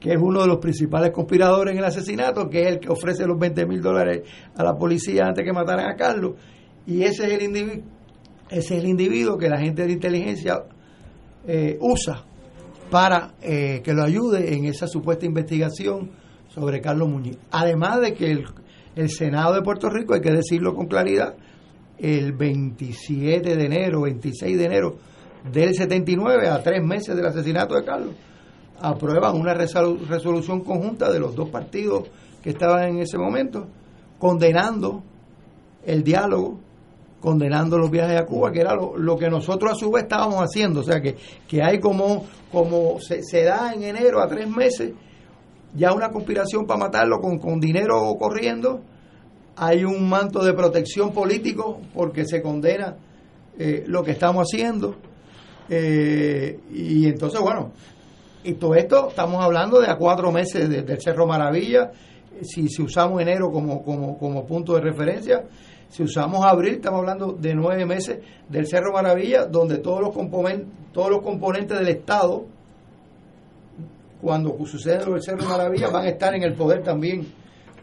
que 0.00 0.12
es 0.12 0.18
uno 0.20 0.42
de 0.42 0.46
los 0.46 0.58
principales 0.58 1.10
conspiradores 1.10 1.72
en 1.72 1.78
el 1.78 1.84
asesinato, 1.84 2.48
que 2.48 2.62
es 2.62 2.68
el 2.68 2.80
que 2.80 2.88
ofrece 2.88 3.26
los 3.26 3.38
20 3.38 3.66
mil 3.66 3.80
dólares 3.80 4.22
a 4.54 4.64
la 4.64 4.74
policía 4.74 5.26
antes 5.26 5.44
que 5.44 5.52
mataran 5.52 5.90
a 5.90 5.96
Carlos. 5.96 6.34
Y 6.86 7.02
ese 7.02 7.26
es 7.26 7.32
el 7.32 7.42
individuo, 7.42 7.84
ese 8.50 8.76
es 8.76 8.82
el 8.82 8.86
individuo 8.86 9.38
que 9.38 9.48
la 9.48 9.58
gente 9.58 9.86
de 9.86 9.92
inteligencia 9.92 10.64
eh, 11.46 11.78
usa 11.80 12.24
para 12.90 13.34
eh, 13.40 13.80
que 13.82 13.94
lo 13.94 14.02
ayude 14.02 14.54
en 14.54 14.66
esa 14.66 14.86
supuesta 14.86 15.24
investigación 15.24 16.10
sobre 16.48 16.80
Carlos 16.80 17.08
Muñiz. 17.08 17.38
Además 17.50 18.00
de 18.00 18.14
que 18.14 18.30
el, 18.30 18.44
el 18.96 19.08
Senado 19.08 19.54
de 19.54 19.62
Puerto 19.62 19.88
Rico, 19.88 20.14
hay 20.14 20.20
que 20.20 20.32
decirlo 20.32 20.74
con 20.74 20.86
claridad, 20.86 21.34
el 21.98 22.32
27 22.32 23.56
de 23.56 23.64
enero, 23.64 24.02
26 24.02 24.58
de 24.58 24.64
enero 24.64 24.96
del 25.50 25.74
79, 25.74 26.48
a 26.48 26.62
tres 26.62 26.82
meses 26.82 27.16
del 27.16 27.26
asesinato 27.26 27.74
de 27.74 27.84
Carlos, 27.84 28.14
aprueban 28.82 29.40
una 29.40 29.54
resolu- 29.54 30.04
resolución 30.06 30.60
conjunta 30.60 31.10
de 31.10 31.20
los 31.20 31.34
dos 31.34 31.48
partidos 31.48 32.08
que 32.42 32.50
estaban 32.50 32.88
en 32.88 32.98
ese 32.98 33.16
momento, 33.16 33.66
condenando 34.18 35.02
el 35.86 36.02
diálogo, 36.02 36.58
condenando 37.20 37.78
los 37.78 37.90
viajes 37.90 38.20
a 38.20 38.26
Cuba, 38.26 38.50
que 38.50 38.60
era 38.60 38.74
lo, 38.74 39.16
que 39.16 39.30
nosotros 39.30 39.72
a 39.72 39.74
su 39.76 39.90
vez 39.92 40.02
estábamos 40.02 40.40
haciendo. 40.40 40.80
O 40.80 40.82
sea 40.82 41.00
que, 41.00 41.16
que 41.46 41.62
hay 41.62 41.78
como, 41.78 42.26
como 42.50 42.98
se, 43.00 43.22
se 43.22 43.44
da 43.44 43.72
en 43.72 43.84
enero 43.84 44.20
a 44.20 44.26
tres 44.26 44.48
meses 44.48 44.92
ya 45.74 45.92
una 45.94 46.10
conspiración 46.10 46.66
para 46.66 46.80
matarlo 46.80 47.20
con, 47.20 47.38
con 47.38 47.58
dinero 47.58 48.14
corriendo, 48.18 48.82
hay 49.56 49.84
un 49.84 50.08
manto 50.08 50.42
de 50.44 50.52
protección 50.52 51.12
político 51.12 51.80
porque 51.94 52.26
se 52.26 52.42
condena 52.42 52.96
eh, 53.58 53.84
lo 53.86 54.02
que 54.02 54.10
estamos 54.10 54.48
haciendo. 54.50 54.96
Eh, 55.68 56.58
y 56.74 57.06
entonces, 57.06 57.40
bueno, 57.40 57.72
y 58.44 58.54
todo 58.54 58.74
esto 58.74 59.08
estamos 59.08 59.42
hablando 59.44 59.80
de 59.80 59.88
a 59.88 59.96
cuatro 59.96 60.30
meses 60.32 60.68
de- 60.68 60.82
del 60.82 61.00
Cerro 61.00 61.26
Maravilla. 61.26 61.90
Si, 62.42 62.66
usamos 62.82 63.20
enero 63.22 63.50
como, 63.52 63.82
como, 63.84 64.18
como 64.18 64.44
punto 64.46 64.74
de 64.74 64.80
referencia, 64.80 65.44
si 65.88 66.02
usamos 66.02 66.44
abril, 66.44 66.74
estamos 66.74 67.00
hablando 67.00 67.32
de 67.32 67.54
nueve 67.54 67.84
meses 67.86 68.18
del 68.48 68.66
Cerro 68.66 68.92
Maravilla, 68.92 69.44
donde 69.46 69.78
todos 69.78 70.00
los, 70.00 70.14
componen- 70.14 70.64
todos 70.92 71.10
los 71.10 71.22
componentes 71.22 71.78
del 71.78 71.88
Estado, 71.88 72.44
cuando 74.20 74.56
sucede 74.66 75.04
lo 75.04 75.12
del 75.12 75.22
Cerro 75.22 75.44
Maravilla, 75.48 75.88
van 75.90 76.06
a 76.06 76.08
estar 76.08 76.34
en 76.34 76.42
el 76.42 76.54
poder 76.54 76.82
también 76.82 77.26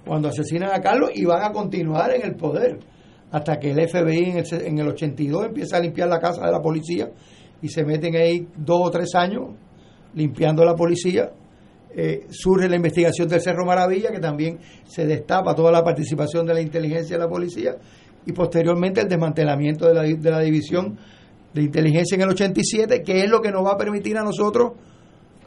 cuando 0.05 0.30
asesinan 0.30 0.72
a 0.72 0.82
Carlos 0.82 1.12
y 1.14 1.26
van 1.26 1.43
a 1.43 1.51
continuar 1.51 2.14
en 2.14 2.24
el 2.24 2.36
poder 2.36 2.80
hasta 3.32 3.60
que 3.60 3.72
el 3.72 3.88
FBI 3.88 4.30
en 4.32 4.38
el, 4.38 4.45
en 4.66 4.80
el 4.80 4.88
82 4.88 5.45
empieza 5.45 5.78
a 5.78 5.80
limpiar 5.82 6.07
la 6.10 6.20
casa 6.20 6.45
de 6.45 6.51
la 6.51 6.62
policía 6.62 7.10
y 7.62 7.68
se 7.68 7.84
meten 7.84 8.16
ahí 8.16 8.47
dos 8.57 8.80
o 8.88 8.89
tres 8.89 9.14
años 9.16 9.49
limpiando 10.14 10.64
la 10.66 10.76
policía. 10.76 11.32
Eh, 11.91 12.28
surge 12.30 12.70
la 12.70 12.76
investigación 12.76 13.28
del 13.28 13.41
Cerro 13.41 13.66
Maravilla, 13.66 14.12
que 14.12 14.20
también 14.20 14.60
se 14.86 15.05
destapa 15.05 15.55
toda 15.55 15.72
la 15.72 15.84
participación 15.84 16.45
de 16.45 16.53
la 16.53 16.62
inteligencia 16.62 17.18
de 17.18 17.24
la 17.24 17.30
policía, 17.30 17.76
y 18.26 18.32
posteriormente 18.32 19.01
el 19.01 19.07
desmantelamiento 19.07 19.88
de 19.88 19.93
la, 19.93 20.03
de 20.03 20.32
la 20.32 20.39
división 20.39 20.97
de 21.53 21.64
inteligencia 21.64 22.16
en 22.16 22.22
el 22.22 22.30
87, 22.30 23.01
que 23.01 23.24
es 23.24 23.30
lo 23.30 23.41
que 23.41 23.51
nos 23.51 23.66
va 23.66 23.72
a 23.72 23.78
permitir 23.78 24.18
a 24.18 24.24
nosotros 24.24 24.74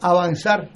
avanzar 0.01 0.69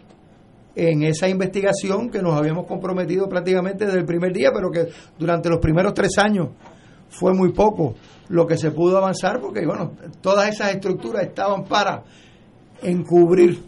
en 0.77 1.03
esa 1.03 1.29
investigación 1.29 2.11
que 2.11 2.23
nos 2.23 2.35
habíamos 2.35 2.67
comprometido 2.67 3.29
prácticamente 3.29 3.87
desde 3.87 3.99
el 3.99 4.05
primer 4.05 4.33
día, 4.33 4.51
pero 4.55 4.71
que 4.71 4.89
durante 5.19 5.49
los 5.49 5.59
primeros 5.59 5.95
tres 5.95 6.19
años 6.19 6.51
fue 7.09 7.33
muy 7.33 7.53
poco 7.53 7.95
lo 8.29 8.47
que 8.47 8.57
se 8.57 8.71
pudo 8.71 8.99
avanzar, 8.99 9.41
porque 9.41 9.65
bueno, 9.67 9.93
todas 10.21 10.49
esas 10.51 10.75
estructuras 10.75 11.23
estaban 11.23 11.65
para 11.65 12.05
encubrir 12.83 13.63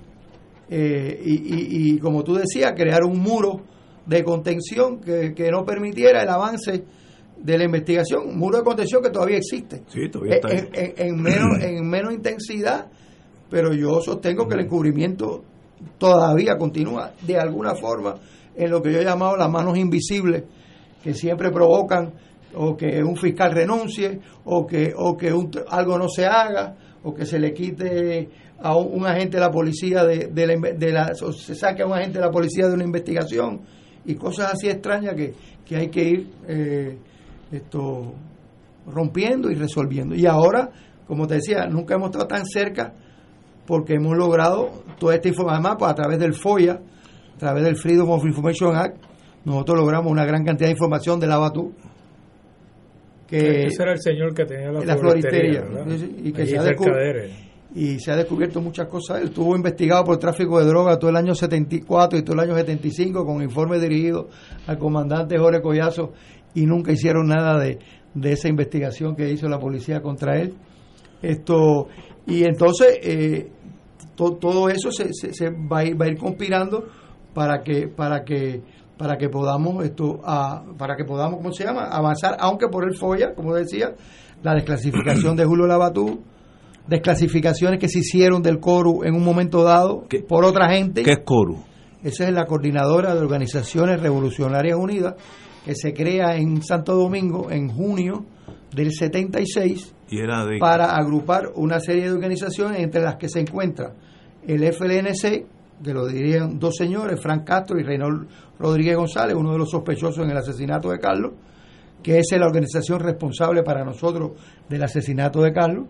eh, 0.71 1.21
y, 1.25 1.35
y- 1.35 1.95
y, 1.95 1.99
como 1.99 2.23
tú 2.25 2.35
decías, 2.35 2.73
crear 2.77 3.03
un 3.05 3.19
muro 3.21 3.61
de 4.07 4.23
contención 4.25 5.01
que, 5.01 5.35
que 5.35 5.51
no 5.51 5.65
permitiera 5.65 6.23
el 6.23 6.29
avance 6.29 6.85
de 7.39 7.59
la 7.59 7.65
investigación, 7.65 8.29
un 8.29 8.39
muro 8.39 8.59
de 8.59 8.65
contención 8.65 9.03
que 9.03 9.11
todavía 9.11 9.37
existe, 9.39 9.83
Sí, 9.89 10.09
todavía 10.11 10.37
está 10.37 10.49
ahí. 10.49 10.59
en, 10.59 10.69
en- 10.75 10.95
en 11.17 11.23
menos, 11.23 11.63
en 11.63 11.89
menos 11.89 12.13
intensidad, 12.13 12.87
pero 13.51 13.73
yo 13.73 14.01
sostengo 14.01 14.47
que 14.49 14.55
el 14.55 14.61
encubrimiento 14.65 15.45
todavía 15.99 16.57
continúa 16.59 17.13
de 17.27 17.37
alguna 17.39 17.75
forma 17.75 18.17
en 18.57 18.71
lo 18.71 18.83
que 18.83 18.93
yo 18.93 18.99
he 19.01 19.05
llamado 19.05 19.37
las 19.37 19.51
manos 19.51 19.79
invisibles 19.79 20.45
que 21.03 21.15
siempre 21.15 21.51
provocan 21.51 22.13
o 22.55 22.77
que 22.77 23.03
un 23.05 23.17
fiscal 23.17 23.53
renuncie 23.53 24.21
o 24.45 24.67
que 24.67 24.93
o 24.97 25.17
que 25.17 25.33
un- 25.33 25.51
algo 25.71 25.97
no 25.99 26.09
se 26.09 26.27
haga 26.27 26.75
o 27.05 27.15
que 27.15 27.25
se 27.25 27.39
le 27.39 27.53
quite 27.55 28.29
a 28.61 28.77
un, 28.77 29.01
un 29.01 29.07
agente 29.07 29.37
de 29.37 29.41
la 29.43 29.51
policía 29.51 30.05
de, 30.05 30.27
de 30.29 30.47
la, 30.47 30.55
de 30.77 30.93
la- 30.93 31.13
o 31.23 31.33
se 31.33 31.55
saque 31.55 31.83
a 31.83 31.87
un 31.87 31.93
agente 31.93 32.19
de 32.19 32.25
la 32.25 32.31
policía 32.31 32.67
de 32.69 32.75
una 32.75 32.85
investigación 32.85 33.61
y 34.05 34.15
cosas 34.15 34.53
así 34.55 34.69
extrañas 34.69 35.15
que, 35.15 35.33
que 35.65 35.77
hay 35.77 35.89
que 35.89 36.03
ir 36.05 36.31
eh, 36.49 36.97
esto 37.53 38.15
rompiendo 38.87 39.51
y 39.51 39.55
resolviendo. 39.55 40.15
Y 40.15 40.27
ahora 40.27 40.71
como 41.07 41.27
te 41.27 41.35
decía 41.35 41.67
nunca 41.67 41.95
hemos 41.95 42.09
estado 42.11 42.27
tan 42.27 42.45
cerca 42.47 42.93
porque 43.67 43.95
hemos 43.95 44.17
logrado 44.17 44.71
toda 44.99 45.15
esta 45.15 45.29
información, 45.29 45.61
además 45.63 45.77
pues, 45.79 45.91
a 45.91 45.95
través 45.95 46.19
del 46.19 46.35
FOIA, 46.35 46.73
a 47.35 47.39
través 47.39 47.65
del 47.65 47.77
Freedom 47.77 48.11
of 48.11 48.25
Information 48.25 48.75
Act, 48.77 48.97
nosotros 49.45 49.79
logramos 49.79 50.11
una 50.11 50.25
gran 50.25 50.45
cantidad 50.45 50.69
de 50.69 50.73
información 50.73 51.21
de 51.21 51.27
la 51.27 51.37
BATU, 51.39 51.73
que 53.27 53.67
Ese 53.67 53.83
era 53.83 53.93
el 53.93 54.01
señor 54.01 54.35
que 54.35 54.45
tenía 54.47 54.73
la, 54.73 54.81
la 54.85 54.97
floristería, 54.97 55.63
y 56.25 56.33
que 56.33 56.43
Allí 56.43 56.51
se 56.53 56.59
ha. 56.59 56.75
Y 57.75 57.99
se 58.01 58.11
ha 58.13 58.17
descubierto 58.17 58.61
muchas 58.61 58.89
cosas. 58.89 59.23
Estuvo 59.23 59.55
investigado 59.55 60.03
por 60.05 60.17
tráfico 60.19 60.59
de 60.59 60.67
drogas 60.67 60.99
todo 60.99 61.11
el 61.11 61.17
año 61.17 61.35
74 61.35 62.19
y 62.19 62.23
todo 62.23 62.35
el 62.35 62.41
año 62.41 62.55
75 62.57 63.25
con 63.27 63.43
informes 63.43 63.81
dirigidos 63.83 64.27
al 64.67 64.79
comandante 64.79 65.39
Jorge 65.39 65.61
Collazo 65.61 66.13
y 66.55 66.65
nunca 66.67 66.93
hicieron 66.93 67.27
nada 67.29 67.59
de, 67.59 67.79
de 68.15 68.33
esa 68.33 68.49
investigación 68.49 69.15
que 69.15 69.31
hizo 69.31 69.49
la 69.49 69.59
policía 69.61 70.01
contra 70.01 70.41
él. 70.41 70.55
Esto 71.23 71.89
y 72.27 72.45
entonces 72.45 72.99
eh, 73.03 73.51
to- 74.15 74.37
todo 74.37 74.69
eso 74.69 74.91
se, 74.91 75.13
se- 75.13 75.33
se 75.35 75.51
va, 75.51 75.79
a 75.81 75.85
ir, 75.85 76.01
va 76.01 76.07
a 76.07 76.09
ir 76.09 76.17
conspirando 76.19 76.85
para 77.35 77.63
que 77.63 77.89
para 77.89 78.25
que 78.25 78.63
para 78.97 79.17
que 79.17 79.29
podamos 79.29 79.85
esto 79.85 80.21
a- 80.25 80.63
para 80.77 80.97
que 80.97 81.05
podamos 81.05 81.39
cómo 81.39 81.53
se 81.53 81.65
llama 81.65 81.85
avanzar 81.89 82.37
aunque 82.41 82.69
por 82.69 82.85
el 82.89 82.97
FOIA 82.97 83.35
como 83.35 83.55
decía 83.55 83.95
la 84.43 84.55
desclasificación 84.55 85.37
de 85.37 85.45
Julio 85.45 85.67
Labatú 85.67 86.23
desclasificaciones 86.89 87.79
que 87.79 87.89
se 87.89 88.01
hicieron 88.01 88.43
del 88.43 88.59
CORU 88.59 89.05
en 89.05 89.15
un 89.15 89.25
momento 89.25 89.63
dado 89.63 90.05
por 90.29 90.45
otra 90.45 90.71
gente 90.71 91.03
¿Qué 91.03 91.13
es 91.13 91.21
Coru? 91.25 91.63
esa 92.03 92.27
es 92.27 92.33
la 92.33 92.47
coordinadora 92.47 93.15
de 93.15 93.21
Organizaciones 93.21 94.01
Revolucionarias 94.01 94.77
Unidas 94.77 95.15
que 95.65 95.75
se 95.75 95.93
crea 95.93 96.37
en 96.37 96.63
Santo 96.63 96.95
Domingo 96.95 97.51
en 97.51 97.69
junio 97.69 98.25
del 98.75 98.93
76 98.93 99.95
Y 100.11 100.19
era 100.19 100.45
de... 100.47 100.59
para 100.59 100.97
agrupar 100.97 101.53
una 101.55 101.81
serie 101.81 102.05
de 102.05 102.13
organizaciones 102.13 102.81
entre 102.81 103.03
las 103.03 103.17
que 103.17 103.29
se 103.29 103.41
encuentra 103.41 103.93
el 104.47 104.65
FLNC, 104.73 105.83
que 105.85 105.93
lo 105.93 106.07
dirían 106.07 106.59
dos 106.59 106.77
señores, 106.77 107.21
Frank 107.21 107.45
Castro 107.45 107.79
y 107.79 107.83
Reynold 107.83 108.27
Rodríguez 108.59 108.97
González, 108.97 109.37
uno 109.37 109.53
de 109.53 109.59
los 109.59 109.71
sospechosos 109.71 110.25
en 110.25 110.31
el 110.31 110.39
asesinato 110.39 110.91
de 110.91 110.99
Carlos, 110.99 111.33
que 112.03 112.19
es 112.19 112.27
la 112.39 112.47
organización 112.47 113.01
responsable 113.01 113.63
para 113.63 113.85
nosotros 113.85 114.33
del 114.69 114.83
asesinato 114.83 115.43
de 115.43 115.53
Carlos. 115.53 115.89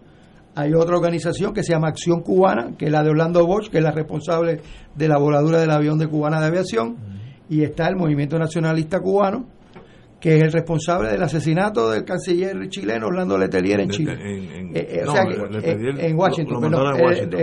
Hay 0.54 0.74
otra 0.74 0.96
organización 0.96 1.52
que 1.54 1.62
se 1.62 1.72
llama 1.72 1.88
Acción 1.88 2.20
Cubana, 2.22 2.72
que 2.76 2.86
es 2.86 2.90
la 2.90 3.02
de 3.04 3.10
Orlando 3.10 3.46
Bosch, 3.46 3.70
que 3.70 3.78
es 3.78 3.84
la 3.84 3.92
responsable 3.92 4.60
de 4.94 5.08
la 5.08 5.18
voladura 5.18 5.60
del 5.60 5.70
avión 5.70 5.98
de 5.98 6.08
Cubana 6.08 6.40
de 6.40 6.46
Aviación. 6.46 6.96
Y 7.48 7.62
está 7.62 7.86
el 7.88 7.96
Movimiento 7.96 8.38
Nacionalista 8.38 9.00
Cubano, 9.00 9.46
que 10.20 10.36
es 10.36 10.42
el 10.42 10.52
responsable 10.52 11.10
del 11.10 11.22
asesinato 11.22 11.90
del 11.90 12.04
canciller 12.04 12.68
chileno 12.68 13.06
Orlando 13.06 13.38
Letelier 13.38 13.80
en 13.80 13.88
Chile. 13.90 14.12
En- 14.58 14.76
Eh, 14.76 14.86
eh, 14.88 15.04
eh, 16.00 16.12
Washington, 16.18 16.60
perdón, 16.60 16.86
a 16.94 16.98
eh, 16.98 17.04
Washington. 17.04 17.40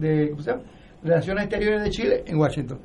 de-. 0.00 0.34
Relaciones 1.02 1.44
Exteriores 1.44 1.82
de 1.82 1.90
Chile 1.90 2.22
en 2.26 2.36
Washington. 2.38 2.78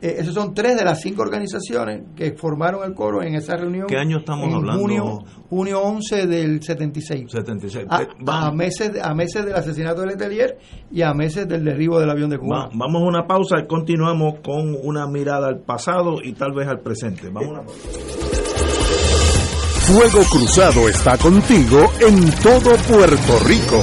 Eh, 0.00 0.16
esos 0.18 0.32
son 0.34 0.54
tres 0.54 0.76
de 0.76 0.84
las 0.84 1.00
cinco 1.00 1.22
organizaciones 1.22 2.02
que 2.14 2.32
formaron 2.36 2.84
el 2.84 2.94
coro 2.94 3.22
en 3.22 3.34
esa 3.34 3.56
reunión. 3.56 3.86
¿Qué 3.88 3.96
año 3.96 4.18
estamos 4.18 4.46
en 4.48 4.54
hablando? 4.54 4.80
Junio, 4.80 5.18
junio 5.50 5.80
11 5.82 6.26
del 6.28 6.62
76. 6.62 7.24
76. 7.30 7.86
A, 7.90 8.46
a 8.46 8.52
meses, 8.52 8.92
a 9.02 9.12
meses 9.14 9.44
del 9.44 9.54
asesinato 9.56 10.02
de 10.02 10.06
Letelier 10.08 10.56
y 10.92 11.02
a 11.02 11.12
meses 11.14 11.48
del 11.48 11.64
derribo 11.64 11.98
del 11.98 12.10
avión 12.10 12.30
de 12.30 12.38
Cuba. 12.38 12.66
va- 12.66 12.70
vamos 12.74 13.02
a 13.02 13.04
una 13.06 13.26
pausa 13.26 13.56
y 13.62 13.66
continuamos 13.66 14.34
con 14.44 14.76
una 14.82 15.06
mirada 15.08 15.48
al 15.48 15.60
pasado 15.60 16.18
y 16.22 16.32
tal 16.34 16.52
vez 16.52 16.68
al 16.68 16.80
presente. 16.80 17.28
Vamos 17.30 17.48
a 17.48 17.52
una 17.52 17.62
pausa. 17.62 17.88
Fuego 19.88 20.20
Cruzado 20.30 20.88
está 20.88 21.16
contigo 21.16 21.90
en 22.00 22.30
todo 22.42 22.76
Puerto 22.88 23.38
Rico. 23.46 23.82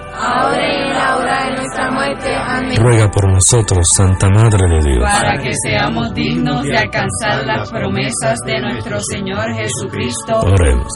ahora 0.21 0.61
y 0.61 0.83
en 0.83 0.93
la 0.93 1.17
hora 1.17 1.45
de 1.45 1.55
nuestra 1.55 1.91
muerte. 1.91 2.35
Amén. 2.35 2.77
Ruega 2.77 3.09
por 3.09 3.31
nosotros, 3.31 3.89
Santa 3.89 4.29
Madre 4.29 4.67
de 4.67 4.91
Dios. 4.91 5.03
Para 5.03 5.37
que 5.41 5.51
seamos 5.65 6.13
dignos 6.13 6.63
de 6.63 6.77
alcanzar 6.77 7.45
las 7.45 7.71
promesas 7.71 8.39
de 8.45 8.61
nuestro 8.61 8.99
Señor 9.01 9.53
Jesucristo. 9.53 10.39
Oremos. 10.41 10.93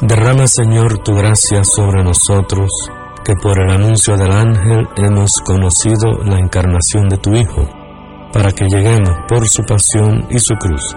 Derrama, 0.00 0.46
Señor, 0.46 0.98
tu 0.98 1.14
gracia 1.14 1.64
sobre 1.64 2.02
nosotros, 2.02 2.70
que 3.24 3.34
por 3.34 3.60
el 3.60 3.70
anuncio 3.70 4.16
del 4.16 4.32
ángel 4.32 4.88
hemos 4.96 5.40
conocido 5.40 6.22
la 6.24 6.38
encarnación 6.38 7.08
de 7.08 7.18
tu 7.18 7.32
Hijo, 7.34 7.68
para 8.32 8.50
que 8.52 8.66
lleguemos 8.66 9.16
por 9.28 9.48
su 9.48 9.62
pasión 9.62 10.26
y 10.30 10.38
su 10.38 10.54
cruz 10.54 10.96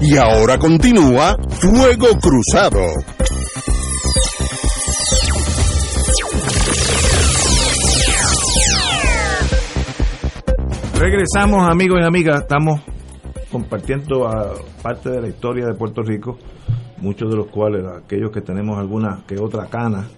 Y 0.00 0.18
ahora 0.18 0.58
continúa 0.58 1.36
Fuego 1.48 2.08
Cruzado. 2.20 2.80
Regresamos 10.98 11.68
amigos 11.68 12.00
y 12.02 12.04
amigas, 12.04 12.42
estamos 12.42 12.80
compartiendo 13.50 14.28
a 14.28 14.52
parte 14.82 15.10
de 15.10 15.22
la 15.22 15.28
historia 15.28 15.66
de 15.66 15.74
Puerto 15.74 16.02
Rico, 16.02 16.38
muchos 16.98 17.30
de 17.30 17.36
los 17.36 17.46
cuales 17.46 17.84
aquellos 17.86 18.30
que 18.30 18.42
tenemos 18.42 18.78
alguna 18.78 19.22
que 19.26 19.38
otra 19.38 19.66
cana, 19.66 20.08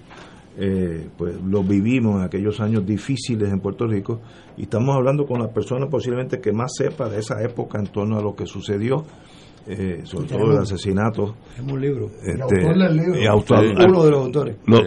eh, 0.57 1.09
pues 1.17 1.41
lo 1.41 1.63
vivimos 1.63 2.17
en 2.17 2.23
aquellos 2.23 2.61
años 2.61 2.85
difíciles 2.85 3.49
en 3.49 3.61
Puerto 3.61 3.87
Rico. 3.87 4.21
Y 4.57 4.63
estamos 4.63 4.97
hablando 4.97 5.25
con 5.25 5.41
la 5.41 5.49
persona 5.49 5.87
posiblemente 5.87 6.41
que 6.41 6.53
más 6.53 6.73
sepa 6.77 7.09
de 7.09 7.21
esa 7.21 7.41
época 7.43 7.79
en 7.79 7.87
torno 7.87 8.19
a 8.19 8.23
lo 8.23 8.35
que 8.35 8.47
sucedió 8.47 9.05
eh, 9.69 10.01
sobre 10.05 10.29
todo 10.29 10.53
el 10.53 10.59
asesinato. 10.59 11.35
Es 11.57 11.61
un 11.61 11.81
libro. 11.81 12.07
Este, 12.23 12.43
autor 12.43 12.79
del 12.79 12.97
libro. 12.97 13.19
y 13.21 13.27
autor- 13.27 13.65
Uno 13.89 14.05
de 14.05 14.11
los 14.11 14.25
autores. 14.25 14.57
Lo- 14.67 14.79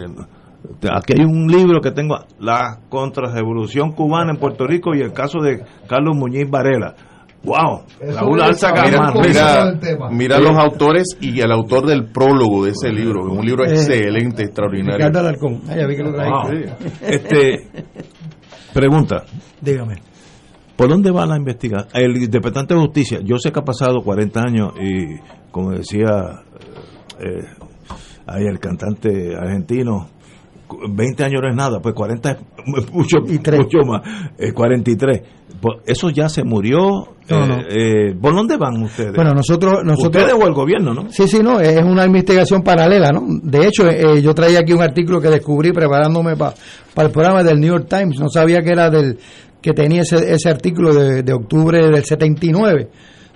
aquí 0.94 1.14
hay 1.18 1.24
un 1.24 1.46
libro 1.48 1.80
que 1.80 1.90
tengo, 1.90 2.16
La 2.40 2.78
contrarrevolución 2.88 3.92
cubana 3.92 4.32
en 4.32 4.38
Puerto 4.38 4.66
Rico 4.66 4.94
y 4.94 5.00
el 5.00 5.12
caso 5.12 5.40
de 5.40 5.62
Carlos 5.88 6.16
Muñiz 6.16 6.48
Varela. 6.50 6.94
¡Wow! 7.44 7.82
Raúl 8.14 8.40
Alza 8.40 8.72
Mira, 8.72 9.12
mira, 9.20 10.08
mira 10.12 10.38
los 10.38 10.56
autores 10.56 11.16
y 11.20 11.40
el 11.40 11.50
autor 11.50 11.86
del 11.88 12.04
prólogo 12.04 12.64
de 12.64 12.70
ese 12.70 12.90
libro, 12.92 13.24
un 13.24 13.44
libro 13.44 13.64
Eh, 13.64 13.70
excelente, 13.70 14.44
extraordinario. 14.44 14.98
Ricardo 14.98 15.18
Alarcón. 15.18 15.60
Ah, 15.68 15.74
ya 15.76 15.86
vi 15.88 15.96
que 15.96 16.02
lo 16.04 16.12
traí. 16.14 16.30
Wow. 16.30 16.76
Este, 17.00 17.66
pregunta. 18.72 19.24
Dígame. 19.60 19.96
¿Por 20.76 20.88
dónde 20.88 21.10
va 21.10 21.26
la 21.26 21.36
investigación? 21.36 21.88
El 21.94 22.16
interpretante 22.22 22.74
de 22.74 22.80
justicia, 22.80 23.18
yo 23.22 23.36
sé 23.38 23.52
que 23.52 23.60
ha 23.60 23.64
pasado 23.64 24.00
40 24.02 24.40
años 24.40 24.72
y, 24.80 25.18
como 25.50 25.70
decía 25.72 26.42
eh, 27.20 27.44
ahí 28.26 28.44
el 28.46 28.58
cantante 28.58 29.34
argentino, 29.36 30.08
20 30.90 31.24
años 31.24 31.40
no 31.42 31.50
es 31.50 31.56
nada, 31.56 31.80
pues 31.80 31.94
40 31.94 32.30
es 32.30 32.38
mucho, 32.92 33.18
mucho 33.20 33.78
más, 33.86 34.02
eh, 34.38 34.52
43. 34.52 35.20
Pues, 35.60 35.78
¿Eso 35.86 36.08
ya 36.10 36.28
se 36.28 36.42
murió? 36.42 37.08
No, 37.28 37.44
Eh, 37.44 37.46
no. 37.46 37.56
eh, 37.68 38.16
¿Por 38.20 38.34
dónde 38.34 38.56
van 38.56 38.82
ustedes? 38.82 39.12
Bueno, 39.14 39.32
nosotros, 39.32 39.80
nosotros 39.84 40.22
¿Ustedes 40.24 40.42
o 40.42 40.46
el 40.48 40.54
gobierno, 40.54 40.92
no? 40.94 41.08
Sí, 41.10 41.28
sí, 41.28 41.40
no, 41.40 41.60
es 41.60 41.80
una 41.84 42.04
investigación 42.06 42.62
paralela, 42.62 43.10
¿no? 43.12 43.22
De 43.42 43.66
hecho, 43.68 43.86
eh, 43.88 44.20
yo 44.22 44.34
traía 44.34 44.60
aquí 44.60 44.72
un 44.72 44.82
artículo 44.82 45.20
que 45.20 45.28
descubrí 45.28 45.70
preparándome 45.72 46.34
para 46.36 46.54
el 46.96 47.10
programa 47.12 47.42
del 47.44 47.60
New 47.60 47.70
York 47.70 47.86
Times, 47.88 48.18
no 48.18 48.28
sabía 48.28 48.60
que 48.62 48.70
era 48.70 48.90
del 48.90 49.18
que 49.62 49.72
tenía 49.72 50.02
ese, 50.02 50.32
ese 50.32 50.50
artículo 50.50 50.92
de, 50.92 51.22
de 51.22 51.32
octubre 51.32 51.78
del 51.78 52.04
79, 52.04 52.88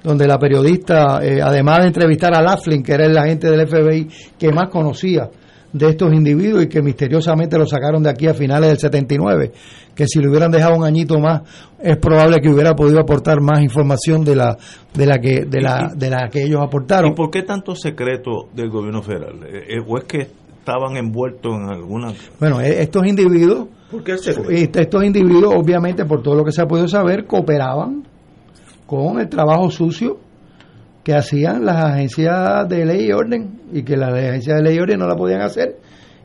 donde 0.02 0.26
la 0.26 0.38
periodista, 0.38 1.20
eh, 1.22 1.40
además 1.40 1.80
de 1.80 1.86
entrevistar 1.86 2.34
a 2.34 2.42
Laughlin, 2.42 2.82
que 2.82 2.92
era 2.92 3.06
el 3.06 3.16
agente 3.16 3.48
del 3.48 3.66
FBI 3.66 4.08
que 4.38 4.52
más 4.52 4.68
conocía 4.68 5.30
de 5.72 5.90
estos 5.90 6.12
individuos 6.12 6.64
y 6.64 6.68
que 6.68 6.80
misteriosamente 6.80 7.58
lo 7.58 7.66
sacaron 7.66 8.02
de 8.02 8.10
aquí 8.10 8.26
a 8.26 8.34
finales 8.34 8.68
del 8.70 8.78
79, 8.78 9.52
que 9.94 10.06
si 10.06 10.20
le 10.20 10.28
hubieran 10.28 10.50
dejado 10.50 10.76
un 10.76 10.84
añito 10.84 11.18
más 11.18 11.42
es 11.78 11.96
probable 11.98 12.40
que 12.40 12.48
hubiera 12.48 12.74
podido 12.74 13.00
aportar 13.00 13.40
más 13.40 13.60
información 13.62 14.24
de 14.24 14.36
la 14.36 14.56
de 14.94 15.06
la 15.06 15.18
que 15.18 15.44
de 15.44 15.60
la 15.60 15.92
de 15.94 16.10
la 16.10 16.28
que 16.30 16.42
ellos 16.44 16.60
aportaron. 16.62 17.12
¿Y 17.12 17.14
por 17.14 17.30
qué 17.30 17.42
tanto 17.42 17.74
secreto 17.74 18.48
del 18.54 18.70
gobierno 18.70 19.02
federal? 19.02 19.40
Eh, 19.44 19.76
eh, 19.76 19.84
¿O 19.86 19.98
es 19.98 20.04
que 20.04 20.28
estaban 20.66 20.96
envueltos 20.96 21.54
en 21.54 21.68
alguna... 21.68 22.12
Bueno, 22.40 22.60
e- 22.60 22.82
estos 22.82 23.06
individuos 23.06 23.68
¿Por 23.88 24.02
qué 24.02 24.18
se 24.18 24.32
Est- 24.32 24.76
Estos 24.76 25.04
individuos, 25.04 25.54
obviamente, 25.54 26.04
por 26.04 26.22
todo 26.22 26.34
lo 26.34 26.44
que 26.44 26.50
se 26.50 26.60
ha 26.60 26.66
podido 26.66 26.88
saber, 26.88 27.24
cooperaban 27.24 28.02
con 28.84 29.20
el 29.20 29.28
trabajo 29.28 29.70
sucio 29.70 30.18
que 31.04 31.14
hacían 31.14 31.64
las 31.64 31.84
agencias 31.84 32.68
de 32.68 32.84
ley 32.84 33.06
y 33.06 33.12
orden 33.12 33.60
y 33.72 33.84
que 33.84 33.96
las 33.96 34.12
agencias 34.12 34.56
de 34.56 34.62
ley 34.64 34.76
y 34.76 34.80
orden 34.80 34.98
no 34.98 35.06
la 35.06 35.14
podían 35.14 35.40
hacer 35.40 35.76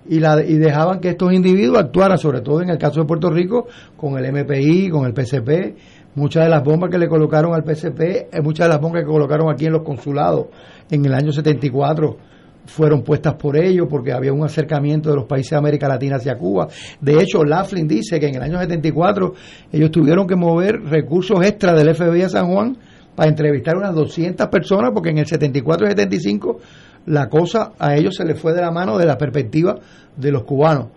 y, 0.10 0.20
la, 0.20 0.44
y 0.44 0.58
dejaban 0.58 1.00
que 1.00 1.10
estos 1.10 1.32
individuos 1.32 1.78
actuaran, 1.78 2.18
sobre 2.18 2.42
todo 2.42 2.64
en 2.64 2.70
el 2.72 2.80
caso 2.80 3.02
de 3.02 3.06
Puerto 3.06 3.30
Rico, 3.30 3.68
con 3.96 4.18
el 4.18 4.26
MPI, 4.34 4.90
con 4.90 5.06
el 5.06 5.14
PCP. 5.14 5.78
Muchas 6.16 6.46
de 6.46 6.50
las 6.50 6.64
bombas 6.64 6.90
que 6.90 6.98
le 6.98 7.08
colocaron 7.08 7.54
al 7.54 7.64
PCP, 7.64 8.02
eh, 8.02 8.42
muchas 8.44 8.66
de 8.66 8.70
las 8.74 8.82
bombas 8.82 9.04
que 9.04 9.08
colocaron 9.08 9.52
aquí 9.54 9.68
en 9.68 9.74
los 9.74 9.84
consulados 9.84 10.48
en 10.90 11.06
el 11.06 11.14
año 11.14 11.32
74 11.32 12.18
fueron 12.66 13.04
puestas 13.04 13.34
por 13.36 13.58
ellos 13.58 13.88
porque 13.90 14.12
había 14.14 14.32
un 14.34 14.44
acercamiento 14.46 15.10
de 15.10 15.16
los 15.16 15.26
países 15.26 15.52
de 15.52 15.58
América 15.58 15.88
Latina 15.88 16.18
hacia 16.18 16.36
Cuba. 16.38 16.68
De 17.00 17.20
hecho, 17.22 17.44
Laughlin 17.44 17.88
dice 17.88 18.20
que 18.20 18.28
en 18.28 18.36
el 18.36 18.42
año 18.44 18.60
74 18.60 19.34
ellos 19.72 19.92
tuvieron 19.92 20.28
que 20.28 20.36
mover 20.36 20.82
recursos 20.84 21.44
extra 21.46 21.74
del 21.74 21.94
FBI 21.96 22.22
a 22.24 22.30
San 22.30 22.48
Juan 22.52 22.78
para 23.16 23.30
entrevistar 23.30 23.76
unas 23.78 23.94
200 23.94 24.48
personas 24.48 24.92
porque 24.94 25.10
en 25.10 25.18
el 25.18 25.26
74 25.26 25.86
y 25.88 25.90
75 25.90 26.60
la 27.08 27.28
cosa 27.30 27.74
a 27.80 27.96
ellos 27.96 28.16
se 28.16 28.24
les 28.26 28.40
fue 28.40 28.54
de 28.54 28.62
la 28.62 28.72
mano 28.72 28.98
de 28.98 29.06
la 29.06 29.18
perspectiva 29.18 29.78
de 30.16 30.32
los 30.32 30.44
cubanos. 30.44 30.88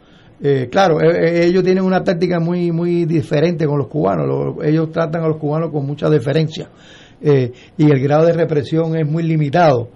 Eh, 0.42 0.68
claro, 0.70 1.00
eh, 1.00 1.06
eh, 1.42 1.46
ellos 1.46 1.62
tienen 1.64 1.82
una 1.84 2.04
táctica 2.04 2.38
muy 2.40 2.70
muy 2.72 3.04
diferente 3.06 3.66
con 3.66 3.78
los 3.78 3.86
cubanos. 3.88 4.26
Lo- 4.26 4.62
ellos 4.62 4.90
tratan 4.92 5.22
a 5.24 5.28
los 5.28 5.38
cubanos 5.38 5.70
con 5.70 5.86
mucha 5.86 6.10
deferencia 6.10 6.68
eh, 7.22 7.50
y 7.78 7.84
el 7.90 8.00
grado 8.00 8.26
de 8.26 8.34
represión 8.34 8.96
es 8.96 9.06
muy 9.08 9.22
limitado. 9.22 9.88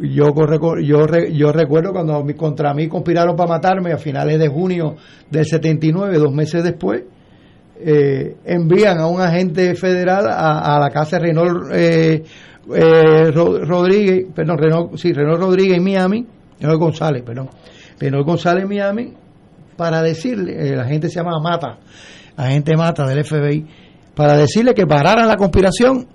Yo, 0.00 0.32
yo, 0.82 1.06
yo 1.30 1.52
recuerdo 1.52 1.92
cuando 1.92 2.24
contra 2.36 2.72
mí 2.74 2.88
conspiraron 2.88 3.36
para 3.36 3.50
matarme 3.50 3.92
a 3.92 3.98
finales 3.98 4.38
de 4.38 4.48
junio 4.48 4.96
del 5.30 5.44
79, 5.44 6.18
dos 6.18 6.32
meses 6.32 6.64
después, 6.64 7.02
eh, 7.82 8.36
envían 8.44 8.98
a 8.98 9.06
un 9.06 9.20
agente 9.20 9.74
federal 9.74 10.26
a, 10.28 10.76
a 10.76 10.80
la 10.80 10.90
casa 10.90 11.18
de 11.18 11.26
Renault 11.26 11.70
eh, 11.72 12.22
eh, 12.74 13.30
Ro- 13.30 13.64
Rodríguez, 13.64 14.26
perdón, 14.34 14.58
Renault, 14.58 14.96
sí, 14.96 15.12
Renault 15.12 15.40
Rodríguez 15.40 15.80
Miami, 15.82 16.26
Renault 16.60 16.80
González, 16.80 17.22
perdón, 17.22 17.48
Renault 17.98 18.26
González 18.26 18.66
Miami, 18.68 19.12
para 19.76 20.02
decirle, 20.02 20.68
eh, 20.72 20.76
la 20.76 20.84
gente 20.84 21.08
se 21.08 21.16
llama 21.16 21.38
Mata, 21.42 21.78
agente 22.36 22.76
Mata 22.76 23.06
del 23.06 23.24
FBI, 23.24 23.66
para 24.14 24.36
decirle 24.36 24.74
que 24.74 24.86
pararan 24.86 25.26
la 25.28 25.36
conspiración 25.36 26.06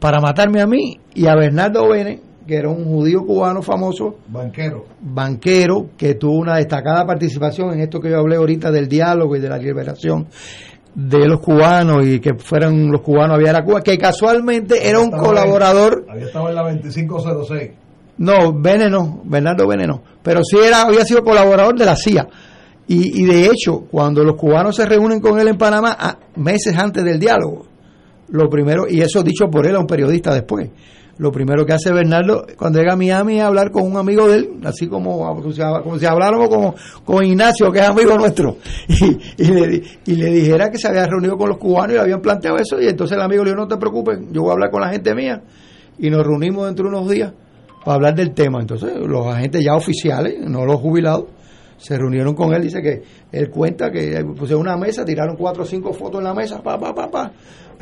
para 0.00 0.20
matarme 0.20 0.60
a 0.60 0.66
mí 0.66 0.98
y 1.14 1.26
a 1.26 1.34
Bernardo 1.34 1.88
Bene, 1.88 2.20
que 2.48 2.56
era 2.56 2.68
un 2.70 2.84
judío 2.86 3.24
cubano 3.26 3.60
famoso, 3.62 4.16
Banquero. 4.28 4.86
banquero 5.00 5.90
que 5.96 6.14
tuvo 6.14 6.38
una 6.38 6.56
destacada 6.56 7.06
participación 7.06 7.74
en 7.74 7.80
esto 7.80 8.00
que 8.00 8.10
yo 8.10 8.18
hablé 8.18 8.36
ahorita 8.36 8.70
del 8.72 8.88
diálogo 8.88 9.36
y 9.36 9.40
de 9.40 9.48
la 9.50 9.58
liberación 9.58 10.26
de 10.94 11.28
los 11.28 11.40
cubanos 11.40 12.06
y 12.06 12.18
que 12.18 12.34
fueran 12.34 12.90
los 12.90 13.02
cubanos 13.02 13.36
a 13.36 13.38
viajar 13.38 13.62
a 13.62 13.64
Cuba, 13.64 13.82
que 13.82 13.96
casualmente 13.98 14.88
era 14.88 14.98
un 14.98 15.12
en- 15.12 15.18
colaborador, 15.20 16.06
Había 16.08 16.24
estado 16.24 16.48
en 16.48 16.54
la 16.56 16.62
2506. 16.62 17.70
no, 18.16 18.52
Bene 18.54 18.88
no, 18.90 19.20
Bernardo 19.24 19.68
Bene 19.68 19.86
no, 19.86 20.02
pero 20.22 20.40
sí 20.42 20.56
era, 20.56 20.82
había 20.82 21.04
sido 21.04 21.22
colaborador 21.22 21.78
de 21.78 21.84
la 21.84 21.94
CIA. 21.94 22.26
Y, 22.88 23.22
y 23.22 23.26
de 23.26 23.44
hecho, 23.46 23.82
cuando 23.90 24.24
los 24.24 24.34
cubanos 24.36 24.74
se 24.74 24.86
reúnen 24.86 25.20
con 25.20 25.38
él 25.38 25.48
en 25.48 25.58
Panamá, 25.58 25.94
a- 26.00 26.18
meses 26.36 26.74
antes 26.76 27.04
del 27.04 27.20
diálogo, 27.20 27.66
lo 28.30 28.48
primero, 28.48 28.84
y 28.88 29.00
eso 29.02 29.22
dicho 29.22 29.48
por 29.50 29.66
él 29.66 29.76
a 29.76 29.80
un 29.80 29.86
periodista 29.86 30.32
después, 30.34 30.70
lo 31.18 31.32
primero 31.32 31.66
que 31.66 31.72
hace 31.72 31.92
Bernardo 31.92 32.46
cuando 32.56 32.78
llega 32.78 32.94
a 32.94 32.96
Miami 32.96 33.38
es 33.38 33.44
hablar 33.44 33.70
con 33.70 33.82
un 33.82 33.96
amigo 33.96 34.28
de 34.28 34.36
él, 34.36 34.60
así 34.64 34.86
como, 34.86 35.18
como 35.18 35.98
si, 35.98 36.06
habláramos 36.06 36.48
con, 36.48 36.74
con 37.04 37.24
Ignacio, 37.24 37.70
que 37.70 37.80
es 37.80 37.88
amigo 37.88 38.16
nuestro, 38.16 38.56
y, 38.88 39.42
y 39.42 39.46
le, 39.46 39.82
y 40.06 40.14
le 40.14 40.30
dijera 40.30 40.70
que 40.70 40.78
se 40.78 40.88
había 40.88 41.06
reunido 41.06 41.36
con 41.36 41.48
los 41.48 41.58
cubanos 41.58 41.90
y 41.90 41.94
le 41.94 42.00
habían 42.00 42.20
planteado 42.20 42.56
eso, 42.56 42.80
y 42.80 42.86
entonces 42.86 43.16
el 43.16 43.22
amigo 43.22 43.44
le 43.44 43.50
dijo, 43.50 43.62
no 43.62 43.68
te 43.68 43.76
preocupes, 43.76 44.18
yo 44.30 44.42
voy 44.42 44.50
a 44.50 44.52
hablar 44.54 44.70
con 44.70 44.80
la 44.80 44.90
gente 44.90 45.14
mía, 45.14 45.42
y 45.98 46.10
nos 46.10 46.24
reunimos 46.24 46.66
dentro 46.66 46.88
de 46.88 46.96
unos 46.96 47.10
días 47.10 47.32
para 47.84 47.96
hablar 47.96 48.14
del 48.14 48.32
tema. 48.32 48.60
Entonces 48.60 48.92
los 48.96 49.26
agentes 49.26 49.64
ya 49.64 49.74
oficiales, 49.74 50.38
no 50.40 50.64
los 50.64 50.80
jubilados, 50.80 51.26
se 51.76 51.96
reunieron 51.96 52.34
con 52.34 52.52
él, 52.54 52.62
dice 52.62 52.82
que 52.82 53.02
él 53.30 53.50
cuenta 53.50 53.90
que 53.90 54.24
pusieron 54.36 54.62
una 54.62 54.76
mesa, 54.76 55.04
tiraron 55.04 55.36
cuatro 55.36 55.62
o 55.62 55.66
cinco 55.66 55.92
fotos 55.92 56.18
en 56.18 56.24
la 56.24 56.34
mesa, 56.34 56.60
pa, 56.60 56.78
pa, 56.78 56.92
pa, 56.92 57.08
pa, 57.08 57.32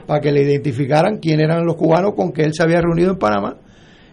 para 0.07 0.21
que 0.21 0.31
le 0.33 0.43
identificaran 0.43 1.19
quién 1.19 1.41
eran 1.41 1.65
los 1.67 1.77
cubanos 1.77 2.15
con 2.15 2.33
que 2.33 2.43
él 2.43 2.53
se 2.55 2.63
había 2.63 2.81
reunido 2.81 3.11
en 3.13 3.19
Panamá. 3.19 3.57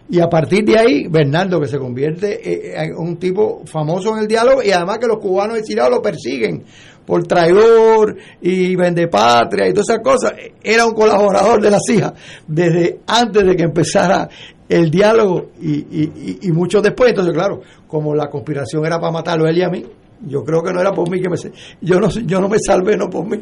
Y 0.08 0.20
a 0.20 0.28
partir 0.28 0.64
de 0.64 0.78
ahí, 0.78 1.06
Bernardo, 1.08 1.58
que 1.60 1.66
se 1.66 1.78
convierte 1.78 2.38
eh, 2.46 2.74
en 2.76 2.94
un 2.96 3.16
tipo 3.16 3.62
famoso 3.64 4.12
en 4.14 4.22
el 4.22 4.28
diálogo, 4.28 4.62
y 4.62 4.70
además 4.70 4.98
que 4.98 5.06
los 5.06 5.18
cubanos 5.18 5.56
exiliados 5.58 5.90
lo 5.92 6.02
persiguen 6.02 6.62
por 7.06 7.26
traidor 7.26 8.16
y 8.42 8.76
vendepatria 8.76 9.68
y 9.68 9.72
todas 9.72 9.88
esas 9.90 10.02
cosas, 10.02 10.32
era 10.62 10.86
un 10.86 10.92
colaborador 10.94 11.60
de 11.62 11.70
la 11.70 11.78
CIA 11.78 12.12
desde 12.46 13.00
antes 13.06 13.44
de 13.46 13.56
que 13.56 13.62
empezara 13.62 14.28
el 14.68 14.90
diálogo 14.90 15.50
y, 15.60 15.72
y, 15.72 16.12
y- 16.16 16.38
y 16.48 16.52
mucho 16.52 16.80
después. 16.82 17.10
Entonces, 17.10 17.32
claro, 17.34 17.60
como 17.86 18.14
la 18.14 18.28
conspiración 18.28 18.84
era 18.86 18.98
para 18.98 19.12
matarlo 19.12 19.46
él 19.46 19.56
y 19.58 19.62
a 19.62 19.68
mí, 19.70 19.84
yo 20.26 20.42
creo 20.44 20.62
que 20.62 20.72
no 20.72 20.80
era 20.80 20.92
por 20.92 21.10
mí 21.10 21.20
que 21.20 21.28
me 21.28 21.36
yo 21.80 22.00
no 22.00 22.08
yo 22.08 22.40
no 22.40 22.48
me 22.48 22.56
salvé 22.64 22.96
no 22.96 23.08
por 23.10 23.26
mí. 23.26 23.38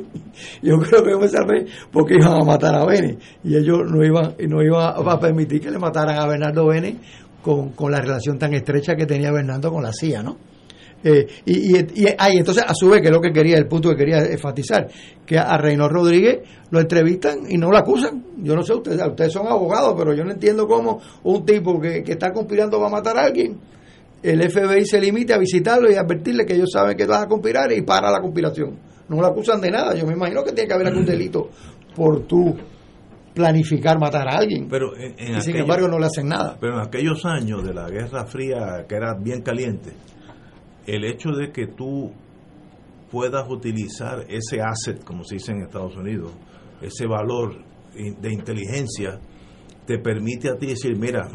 Yo 0.63 0.79
creo 0.79 1.03
que 1.05 1.11
yo 1.11 1.19
me 1.21 1.29
salvé 1.29 1.67
porque 1.93 2.15
iban 2.15 2.41
a 2.41 2.45
matar 2.45 2.75
a 2.75 2.85
Bene 2.85 3.19
y 3.45 3.57
ellos 3.57 3.81
no 3.91 4.05
iban 4.05 4.35
no 4.49 4.63
iban 4.63 4.95
a 5.09 5.21
permitir 5.21 5.61
que 5.61 5.71
le 5.71 5.79
mataran 5.79 6.19
a 6.19 6.27
Bernardo 6.27 6.67
Bene 6.67 6.97
con, 7.43 7.71
con 7.71 7.91
la 7.93 8.01
relación 8.01 8.39
tan 8.39 8.55
estrecha 8.55 8.95
que 8.97 9.07
tenía 9.07 9.31
Bernardo 9.33 9.71
con 9.73 9.83
la 9.83 9.93
CIA 9.93 10.23
no 10.23 10.37
Eh, 11.05 11.27
y, 11.47 11.77
y, 11.77 11.81
y- 11.95 12.07
ah, 12.17 12.31
entonces 12.31 12.63
a 12.67 12.73
su 12.75 12.89
vez 12.89 13.01
que 13.01 13.09
es 13.09 13.13
lo 13.13 13.21
que 13.21 13.33
quería 13.33 13.57
el 13.59 13.67
punto 13.67 13.91
que 13.91 13.97
quería 13.97 14.19
enfatizar 14.25 14.87
que 15.27 15.37
a 15.37 15.57
Reynold 15.59 15.91
Rodríguez 15.93 16.41
lo 16.71 16.79
entrevistan 16.79 17.41
y 17.51 17.59
no 17.59 17.71
lo 17.73 17.77
acusan. 17.79 18.23
Yo 18.39 18.55
no 18.55 18.63
sé 18.63 18.73
ustedes 18.73 19.01
ustedes 19.05 19.33
son 19.33 19.49
abogados 19.49 19.95
pero 19.99 20.15
yo 20.15 20.23
no 20.25 20.31
entiendo 20.31 20.67
cómo 20.69 21.01
un 21.25 21.45
tipo 21.45 21.81
que, 21.81 22.05
que 22.05 22.13
está 22.13 22.33
conspirando 22.33 22.81
va 22.81 22.87
a 22.87 22.91
matar 22.91 23.19
a 23.19 23.25
alguien 23.25 23.59
el 24.23 24.51
FBI 24.51 24.85
se 24.85 25.01
limite 25.01 25.35
a 25.35 25.39
visitarlo 25.39 25.91
y 25.91 25.95
advertirle 25.95 26.47
que 26.47 26.55
ellos 26.55 26.71
saben 26.73 26.97
que 26.97 27.07
vas 27.07 27.23
a 27.23 27.29
conspirar 27.29 27.73
y 27.73 27.83
para 27.83 28.11
la 28.11 28.21
conspiración. 28.21 28.79
No 29.09 29.21
lo 29.21 29.27
acusan 29.27 29.61
de 29.61 29.71
nada. 29.71 29.95
Yo 29.95 30.07
me 30.07 30.13
imagino 30.13 30.45
que 30.45 30.53
tiene 30.53 30.69
que 30.69 30.75
haber 30.75 30.87
algún 30.87 31.05
delito 31.05 31.51
por 31.95 32.27
tú 32.27 32.57
planificar 33.35 33.99
matar 33.99 34.29
a 34.29 34.39
alguien. 34.39 34.69
Pero 34.69 34.97
en, 34.97 35.15
en 35.19 35.37
y 35.37 35.41
sin 35.41 35.57
embargo 35.57 35.89
no 35.89 35.99
le 35.99 36.07
hacen 36.07 36.29
nada. 36.29 36.57
Pero 36.61 36.75
en 36.75 36.87
aquellos 36.87 37.25
años 37.25 37.65
de 37.65 37.75
la 37.75 37.89
Guerra 37.89 38.25
Fría, 38.27 38.87
que 38.89 38.95
era 38.95 39.15
bien 39.19 39.43
caliente, 39.43 39.93
el 40.87 41.05
hecho 41.05 41.31
de 41.31 41.51
que 41.51 41.67
tú 41.67 42.13
puedas 43.11 43.49
utilizar 43.49 44.25
ese 44.29 44.61
asset, 44.61 45.05
como 45.05 45.25
se 45.25 45.35
dice 45.35 45.53
en 45.53 45.63
Estados 45.63 45.97
Unidos, 45.97 46.33
ese 46.81 47.07
valor 47.07 47.57
de 47.95 48.33
inteligencia, 48.33 49.19
te 49.87 49.99
permite 49.99 50.49
a 50.49 50.57
ti 50.57 50.67
decir, 50.69 50.97
mira, 50.97 51.29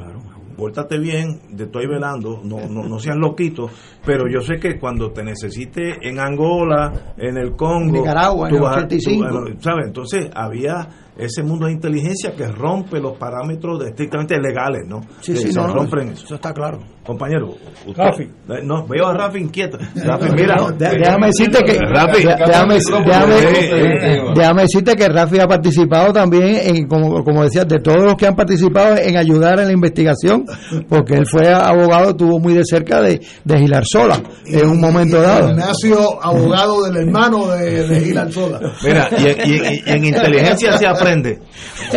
pórtate 0.57 0.97
bien, 0.97 1.39
te 1.55 1.63
estoy 1.65 1.85
velando, 1.87 2.41
no, 2.43 2.67
no, 2.67 2.83
no 2.83 2.99
seas 2.99 3.15
loquito, 3.15 3.69
pero 4.05 4.23
yo 4.27 4.41
sé 4.41 4.59
que 4.59 4.79
cuando 4.79 5.11
te 5.11 5.23
necesite 5.23 5.97
en 6.01 6.19
Angola, 6.19 7.13
en 7.17 7.37
el 7.37 7.55
Congo, 7.55 7.99
Nicaragua, 7.99 8.49
en 8.49 8.55
el 8.55 8.61
vas 8.61 8.77
a- 8.77 8.79
85. 8.85 9.27
tú- 9.29 9.61
¿sabes? 9.61 9.85
Entonces 9.87 10.29
había 10.33 10.87
ese 11.17 11.43
mundo 11.43 11.65
de 11.67 11.73
inteligencia 11.73 12.31
que 12.35 12.47
rompe 12.47 12.99
los 12.99 13.17
parámetros 13.17 13.79
de 13.79 13.89
estrictamente 13.89 14.35
legales, 14.39 14.83
¿no? 14.87 15.01
Sí, 15.21 15.33
Que 15.33 15.39
sí, 15.39 15.51
se 15.51 15.59
no, 15.59 15.67
no, 15.67 15.73
rompen 15.75 16.09
eso 16.09 16.35
está 16.35 16.53
claro. 16.53 16.79
Compañero, 17.05 17.55
usted- 17.85 18.03
Rafi. 18.03 18.29
No, 18.63 18.85
veo 18.85 19.07
a 19.07 19.13
Rafi 19.13 19.39
inquieto. 19.39 19.77
Rafi, 19.95 20.29
mira. 20.35 20.55
No, 20.57 20.71
déjame 20.71 21.27
decirte 21.27 21.63
que 21.63 21.77
Rafi, 21.79 22.23
déjame, 22.25 22.79
déjame- 22.79 24.33
déjame 24.35 24.61
decirte 24.63 24.95
que 24.95 25.07
Rafi 25.07 25.39
ha 25.39 25.47
participado 25.47 26.11
también 26.13 26.59
en, 26.63 26.87
como, 26.87 27.23
como 27.23 27.43
decías, 27.43 27.67
de 27.67 27.79
todos 27.79 28.03
los 28.03 28.15
que 28.15 28.27
han 28.27 28.35
participado 28.35 28.97
en 28.97 29.17
ayudar 29.17 29.59
en 29.59 29.67
la 29.67 29.73
investigación, 29.73 30.45
porque 30.89 31.15
él 31.15 31.25
fue 31.25 31.47
abogado, 31.53 32.09
estuvo 32.09 32.39
muy 32.39 32.53
de 32.53 32.63
cerca 32.65 33.01
de, 33.01 33.21
de 33.43 33.57
Gilar 33.57 33.83
Sola 33.85 34.21
en 34.45 34.67
un 34.69 34.79
momento 34.81 35.21
dado. 35.21 35.49
Ignacio, 35.51 36.21
abogado 36.21 36.83
del 36.83 37.07
hermano 37.07 37.47
de, 37.47 37.87
de 37.87 37.99
Gilar 38.01 38.31
Sola. 38.31 38.59
Mira, 38.83 39.07
y, 39.17 39.23
y- 39.23 39.55
y- 39.55 39.83
y 39.85 39.89
en 39.91 40.05
inteligencia 40.05 40.77
se 40.77 40.85
aprende. 40.85 41.06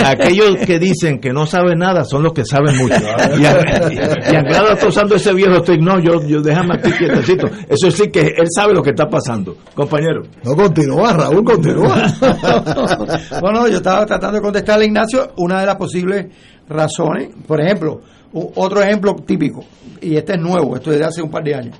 Aquellos 0.05 0.57
que 0.66 0.78
dicen 0.78 1.20
que 1.20 1.32
no 1.32 1.47
saben 1.47 1.78
nada 1.78 2.05
son 2.05 2.23
los 2.23 2.32
que 2.32 2.45
saben 2.45 2.77
mucho. 2.77 3.01
Y, 3.39 3.43
y 3.43 4.37
Anglada 4.37 4.74
está 4.74 4.89
usando 4.89 5.15
ese 5.16 5.32
viejo 5.32 5.62
trick. 5.62 5.81
No, 5.81 5.99
yo, 6.01 6.23
yo 6.27 6.41
déjame 6.41 6.77
aquí 6.77 6.93
quietecito. 6.93 7.49
Eso 7.69 7.91
sí 7.91 8.11
que 8.11 8.20
él 8.20 8.47
sabe 8.55 8.74
lo 8.74 8.82
que 8.82 8.91
está 8.91 9.09
pasando. 9.09 9.57
Compañero. 9.74 10.23
No 10.45 10.55
continúa, 10.55 11.12
Raúl, 11.12 11.45
continúa. 11.45 12.07
bueno, 13.41 13.69
yo 13.69 13.77
estaba 13.77 14.07
tratando 14.07 14.37
de 14.37 14.43
contestarle 14.43 14.85
a 14.85 14.89
Ignacio 14.89 15.32
una 15.37 15.61
de 15.61 15.66
las 15.66 15.77
posibles 15.77 16.27
razones. 16.69 17.31
Por 17.47 17.61
ejemplo, 17.61 18.01
otro 18.32 18.82
ejemplo 18.82 19.16
típico, 19.27 19.65
y 20.01 20.16
este 20.16 20.35
es 20.35 20.41
nuevo, 20.41 20.77
esto 20.77 20.93
es 20.93 20.99
de 20.99 21.05
hace 21.05 21.23
un 21.23 21.31
par 21.31 21.43
de 21.43 21.55
años. 21.55 21.77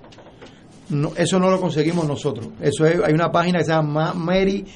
No, 0.91 1.13
eso 1.17 1.39
no 1.39 1.51
lo 1.51 1.61
conseguimos 1.61 2.07
nosotros. 2.07 2.49
Eso 2.61 2.85
es, 2.85 3.01
hay 3.05 3.13
una 3.15 3.31
página 3.31 3.59
que 3.59 3.65
se 3.65 3.71
llama 3.71 4.13
Mary 4.13 4.67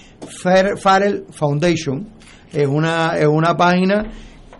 Farrell 0.77 1.25
Foundation. 1.31 2.09
Es 2.55 2.69
una, 2.69 3.17
es 3.19 3.27
una 3.27 3.57
página 3.57 4.11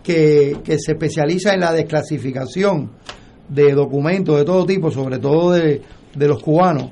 que, 0.03 0.57
que 0.63 0.77
se 0.79 0.91
especializa 0.93 1.53
en 1.53 1.61
la 1.61 1.71
desclasificación 1.73 2.91
de 3.47 3.71
documentos 3.73 4.37
de 4.37 4.43
todo 4.45 4.65
tipo, 4.65 4.91
sobre 4.91 5.17
todo 5.19 5.51
de, 5.51 5.81
de 6.15 6.27
los 6.27 6.41
cubanos, 6.43 6.91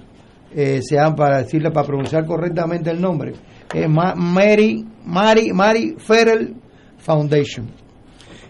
eh, 0.55 0.81
sean 0.81 1.15
para 1.15 1.39
decirle, 1.39 1.71
para 1.71 1.85
pronunciar 1.87 2.25
correctamente 2.25 2.89
el 2.91 3.01
nombre, 3.01 3.33
es 3.73 3.89
Ma- 3.89 4.13
Mary, 4.15 4.85
Mary, 5.05 5.51
Mary 5.51 5.95
Ferrell 5.97 6.55
Foundation. 6.99 7.67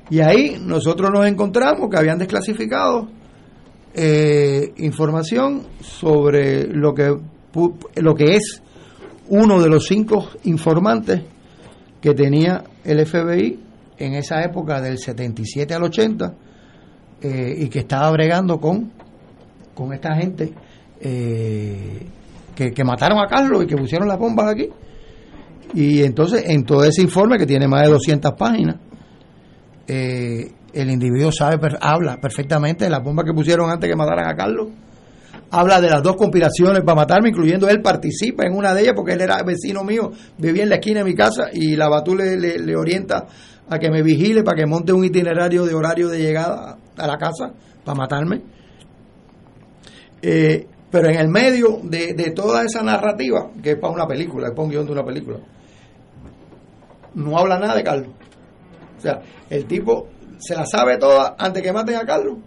Y 0.10 0.20
ahí 0.20 0.58
nosotros 0.62 1.10
nos 1.14 1.26
encontramos 1.26 1.90
que 1.90 1.98
habían 1.98 2.18
desclasificado 2.18 3.08
eh, 3.94 4.74
información 4.78 5.64
sobre 5.80 6.68
lo 6.68 6.94
que, 6.94 7.16
lo 7.96 8.16
que 8.16 8.36
es 8.36 8.62
uno 9.30 9.62
de 9.62 9.70
los 9.70 9.86
cinco 9.88 10.28
informantes 10.44 11.22
que 12.04 12.14
tenía 12.14 12.66
el 12.84 13.06
FBI 13.06 13.58
en 13.98 14.14
esa 14.16 14.44
época 14.44 14.82
del 14.82 14.98
77 14.98 15.74
al 15.74 15.84
80 15.84 16.34
eh, 17.22 17.56
y 17.60 17.70
que 17.70 17.80
estaba 17.80 18.12
bregando 18.12 18.60
con, 18.60 18.92
con 19.74 19.94
esta 19.94 20.14
gente 20.18 20.54
eh, 21.00 22.06
que, 22.54 22.72
que 22.72 22.84
mataron 22.84 23.20
a 23.20 23.28
Carlos 23.28 23.64
y 23.64 23.68
que 23.68 23.78
pusieron 23.78 24.10
las 24.10 24.20
bombas 24.20 24.52
aquí. 24.52 24.70
Y 25.76 26.04
entonces, 26.04 26.44
en 26.46 26.66
todo 26.66 26.84
ese 26.84 27.02
informe 27.02 27.38
que 27.38 27.46
tiene 27.46 27.70
más 27.70 27.84
de 27.84 27.94
200 27.94 28.34
páginas, 28.34 28.76
eh, 29.88 30.52
el 30.74 30.92
individuo 30.92 31.32
sabe, 31.32 31.58
habla 31.80 32.20
perfectamente 32.20 32.84
de 32.84 32.92
las 32.92 33.02
bombas 33.02 33.24
que 33.24 33.34
pusieron 33.34 33.70
antes 33.70 33.90
que 33.90 33.96
mataran 33.96 34.30
a 34.30 34.36
Carlos. 34.36 34.68
Habla 35.56 35.80
de 35.80 35.88
las 35.88 36.02
dos 36.02 36.16
conspiraciones 36.16 36.82
para 36.82 36.96
matarme, 36.96 37.30
incluyendo 37.30 37.70
él 37.70 37.80
participa 37.84 38.44
en 38.46 38.56
una 38.56 38.74
de 38.74 38.82
ellas 38.82 38.94
porque 38.96 39.14
él 39.14 39.22
era 39.22 39.44
vecino 39.44 39.84
mío, 39.84 40.12
vivía 40.40 40.64
en 40.64 40.70
la 40.70 40.76
esquina 40.76 41.02
de 41.02 41.06
mi 41.06 41.14
casa 41.14 41.50
y 41.54 41.76
la 41.76 41.88
Batú 41.90 42.16
le, 42.16 42.38
le- 42.38 42.76
orienta 42.76 43.28
a 43.70 43.78
que 43.78 43.92
me 43.92 44.02
vigile 44.02 44.44
para 44.44 44.58
que 44.58 44.66
monte 44.66 44.92
un 44.94 45.06
itinerario 45.06 45.64
de 45.66 45.76
horario 45.76 46.10
de 46.10 46.18
llegada 46.18 46.78
a 46.98 47.08
la 47.08 47.18
casa 47.20 47.54
para 47.86 47.96
matarme. 47.96 48.42
Eh, 50.24 50.68
pero 50.90 51.10
en 51.10 51.16
el 51.20 51.28
medio 51.28 51.80
de, 51.84 52.14
de 52.14 52.32
toda 52.32 52.64
esa 52.64 52.82
narrativa, 52.82 53.50
que 53.62 53.72
es 53.72 53.78
para 53.78 53.94
una 53.94 54.08
película, 54.08 54.48
es 54.48 54.54
para 54.54 54.64
un 54.64 54.70
guion 54.72 54.86
de 54.88 54.92
una 54.92 55.04
película, 55.06 55.38
no 57.16 57.38
habla 57.38 57.60
nada 57.60 57.76
de 57.76 57.84
Carlos. 57.84 58.10
O 58.98 59.02
sea, 59.02 59.22
el 59.50 59.66
tipo 59.66 60.08
se 60.40 60.56
la 60.56 60.66
sabe 60.66 60.98
toda 60.98 61.36
antes 61.38 61.62
que 61.62 61.72
maten 61.72 61.96
a 61.96 62.06
Carlos 62.06 62.38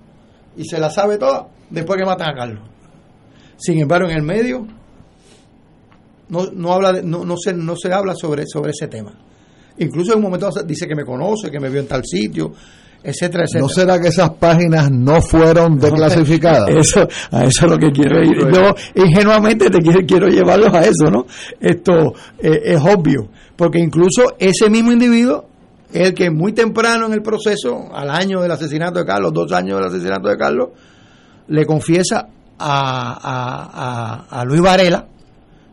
y 0.57 0.65
se 0.65 0.79
la 0.81 0.91
sabe 0.91 1.19
toda 1.19 1.47
después 1.71 1.99
que 1.99 2.05
matan 2.05 2.31
a 2.31 2.35
Carlos. 2.35 2.61
Sin 3.57 3.79
embargo, 3.81 4.09
en 4.11 4.17
el 4.17 4.23
medio 4.23 4.67
no, 6.29 6.47
no 6.53 6.73
habla 6.73 6.93
de- 6.93 7.03
no, 7.03 7.25
no 7.25 7.37
se 7.37 7.53
no 7.55 7.77
se 7.77 7.93
habla 7.93 8.15
sobre 8.15 8.45
sobre 8.47 8.71
ese 8.73 8.89
tema. 8.89 9.13
Incluso 9.79 10.13
en 10.13 10.19
un 10.19 10.25
momento 10.25 10.51
dice 10.65 10.87
que 10.87 10.95
me 10.95 11.05
conoce, 11.05 11.51
que 11.51 11.61
me 11.61 11.69
vio 11.69 11.81
en 11.81 11.87
tal 11.87 12.03
sitio, 12.05 12.53
etcétera, 13.03 13.45
etcétera. 13.45 13.61
¿No 13.61 13.69
será 13.69 14.01
que 14.01 14.09
esas 14.09 14.31
páginas 14.31 14.91
no 14.91 15.21
fueron 15.21 15.79
desclasificadas? 15.79 16.69
Eso, 16.77 17.07
a 17.31 17.45
eso 17.45 17.67
es 17.67 17.71
lo 17.71 17.79
que 17.79 17.91
quiero 17.93 18.23
ir. 18.23 18.39
Yo 18.53 18.75
ingenuamente 18.95 19.69
te 19.71 19.79
quiero, 19.79 20.01
quiero 20.07 20.29
llevarlos 20.29 20.73
a 20.73 20.81
eso, 20.81 21.11
¿no? 21.11 21.27
Esto 21.61 22.15
eh, 22.39 22.61
es 22.65 22.81
obvio, 22.81 23.29
porque 23.55 23.79
incluso 23.79 24.35
ese 24.39 24.71
mismo 24.71 24.93
individuo 24.93 25.45
es 25.93 26.09
el 26.09 26.15
que 26.15 26.31
muy 26.31 26.53
temprano 26.53 27.07
en 27.07 27.13
el 27.13 27.23
proceso, 27.23 27.95
al 27.95 28.11
año 28.11 28.41
del 28.41 28.51
asesinato 28.51 28.99
de 28.99 29.05
Carlos, 29.05 29.33
dos 29.35 29.53
años 29.53 29.79
del 29.79 29.89
asesinato 29.89 30.29
de 30.29 30.37
Carlos, 30.39 30.71
le 31.49 31.65
confiesa 31.67 32.27
a, 32.59 33.19
a, 33.23 34.27
a, 34.39 34.41
a 34.41 34.45
Luis 34.45 34.61
Varela, 34.61 35.07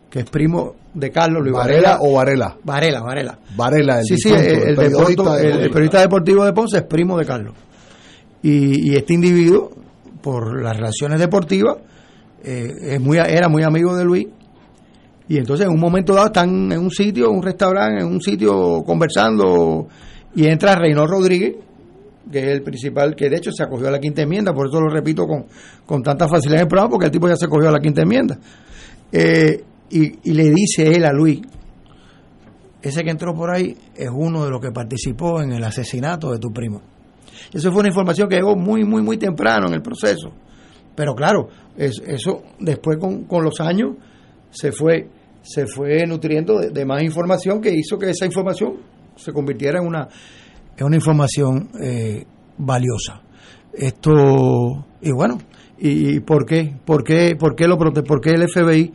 que 0.09 0.19
es 0.19 0.29
primo 0.29 0.75
de 0.93 1.09
Carlos, 1.11 1.41
Luis 1.43 1.53
¿Varela 1.53 1.97
Varela. 1.97 1.97
o 2.01 2.13
Varela? 2.13 2.57
Varela, 2.63 3.01
Varela. 3.01 3.39
Varela, 3.55 3.99
el 3.99 4.05
sí, 4.05 4.29
el, 4.29 4.35
el 4.35 4.45
el 4.69 4.75
periodista 4.75 5.23
deporto- 5.23 5.37
el- 5.37 5.45
el 5.45 5.51
deportista. 5.51 5.73
periodista 5.73 6.01
deportivo 6.01 6.45
de 6.45 6.53
Ponce 6.53 6.77
es 6.77 6.83
primo 6.83 7.17
de 7.17 7.25
Carlos. 7.25 7.53
Y, 8.43 8.91
y 8.91 8.95
este 8.95 9.13
individuo, 9.13 9.71
por 10.21 10.61
las 10.61 10.75
relaciones 10.75 11.19
deportivas, 11.19 11.77
eh, 12.43 12.71
es 12.81 13.01
muy, 13.01 13.17
era 13.17 13.47
muy 13.49 13.63
amigo 13.63 13.95
de 13.95 14.03
Luis. 14.03 14.27
Y 15.29 15.37
entonces 15.37 15.65
en 15.65 15.71
un 15.73 15.79
momento 15.79 16.13
dado 16.13 16.27
están 16.27 16.71
en 16.71 16.79
un 16.79 16.91
sitio, 16.91 17.29
en 17.29 17.37
un 17.37 17.43
restaurante, 17.43 18.01
en 18.03 18.07
un 18.11 18.21
sitio 18.21 18.83
conversando, 18.85 19.87
y 20.35 20.45
entra 20.47 20.75
Reynor 20.75 21.09
Rodríguez, 21.09 21.55
que 22.31 22.39
es 22.39 22.45
el 22.47 22.63
principal, 22.63 23.15
que 23.15 23.29
de 23.29 23.37
hecho 23.37 23.51
se 23.51 23.63
acogió 23.63 23.87
a 23.87 23.91
la 23.91 23.99
quinta 23.99 24.21
enmienda, 24.21 24.53
por 24.53 24.67
eso 24.67 24.79
lo 24.79 24.89
repito 24.89 25.25
con, 25.27 25.45
con 25.85 26.01
tanta 26.01 26.27
facilidad 26.27 26.59
en 26.61 26.63
el 26.63 26.67
programa, 26.67 26.89
porque 26.91 27.05
el 27.07 27.11
tipo 27.11 27.27
ya 27.27 27.35
se 27.35 27.45
acogió 27.45 27.69
a 27.69 27.71
la 27.71 27.79
quinta 27.79 28.01
enmienda. 28.01 28.37
Eh, 29.11 29.63
y, 29.89 30.29
y 30.29 30.33
le 30.33 30.49
dice 30.49 30.83
él 30.83 31.05
a 31.05 31.11
Luis, 31.13 31.41
ese 32.81 33.03
que 33.03 33.09
entró 33.11 33.33
por 33.33 33.49
ahí 33.49 33.75
es 33.95 34.09
uno 34.13 34.43
de 34.43 34.51
los 34.51 34.59
que 34.61 34.71
participó 34.71 35.41
en 35.41 35.53
el 35.53 35.63
asesinato 35.63 36.31
de 36.31 36.39
tu 36.39 36.51
primo. 36.51 36.81
Eso 37.53 37.71
fue 37.71 37.79
una 37.81 37.89
información 37.89 38.27
que 38.27 38.35
llegó 38.35 38.55
muy, 38.55 38.83
muy, 38.83 39.01
muy 39.01 39.17
temprano 39.17 39.67
en 39.67 39.73
el 39.75 39.81
proceso. 39.81 40.31
Pero 40.95 41.15
claro, 41.15 41.47
es- 41.77 42.01
eso 42.05 42.43
después 42.59 42.97
con, 42.97 43.23
con 43.23 43.43
los 43.43 43.59
años 43.61 43.95
se 44.51 44.71
fue, 44.71 45.07
se 45.41 45.65
fue 45.65 46.05
nutriendo 46.05 46.59
de 46.59 46.85
más 46.85 47.01
información 47.03 47.61
que 47.61 47.71
hizo 47.73 47.97
que 47.97 48.09
esa 48.09 48.25
información 48.25 48.75
se 49.15 49.31
convirtiera 49.31 49.79
en 49.79 49.87
una, 49.87 50.07
en 50.77 50.85
una 50.85 50.95
información 50.95 51.69
eh, 51.81 52.25
valiosa. 52.57 53.21
Esto, 53.73 54.85
y 55.01 55.11
bueno, 55.11 55.39
¿y 55.79 56.19
por 56.19 56.45
qué? 56.45 56.73
¿Por 56.85 57.03
qué, 57.03 57.35
por 57.37 57.55
qué, 57.55 57.67
lo, 57.67 57.77
por 57.77 58.27
el 58.27 58.47
FBI 58.47 58.93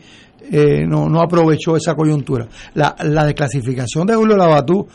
eh, 0.50 0.86
no, 0.86 1.08
no 1.08 1.20
aprovechó 1.20 1.76
esa 1.76 1.94
coyuntura? 1.94 2.48
La, 2.74 2.94
la 3.02 3.24
desclasificación 3.24 4.06
de 4.06 4.14
Julio 4.14 4.36
Labatú 4.36 4.86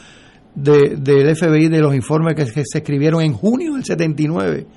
de, 0.55 0.95
del 0.97 1.35
FBI 1.35 1.68
de 1.68 1.80
los 1.80 1.95
informes 1.95 2.35
que, 2.35 2.45
que 2.45 2.64
se 2.65 2.80
escribieron 2.80 3.22
en 3.22 3.34
junio 3.34 3.73
del 3.73 3.84
79 3.84 4.68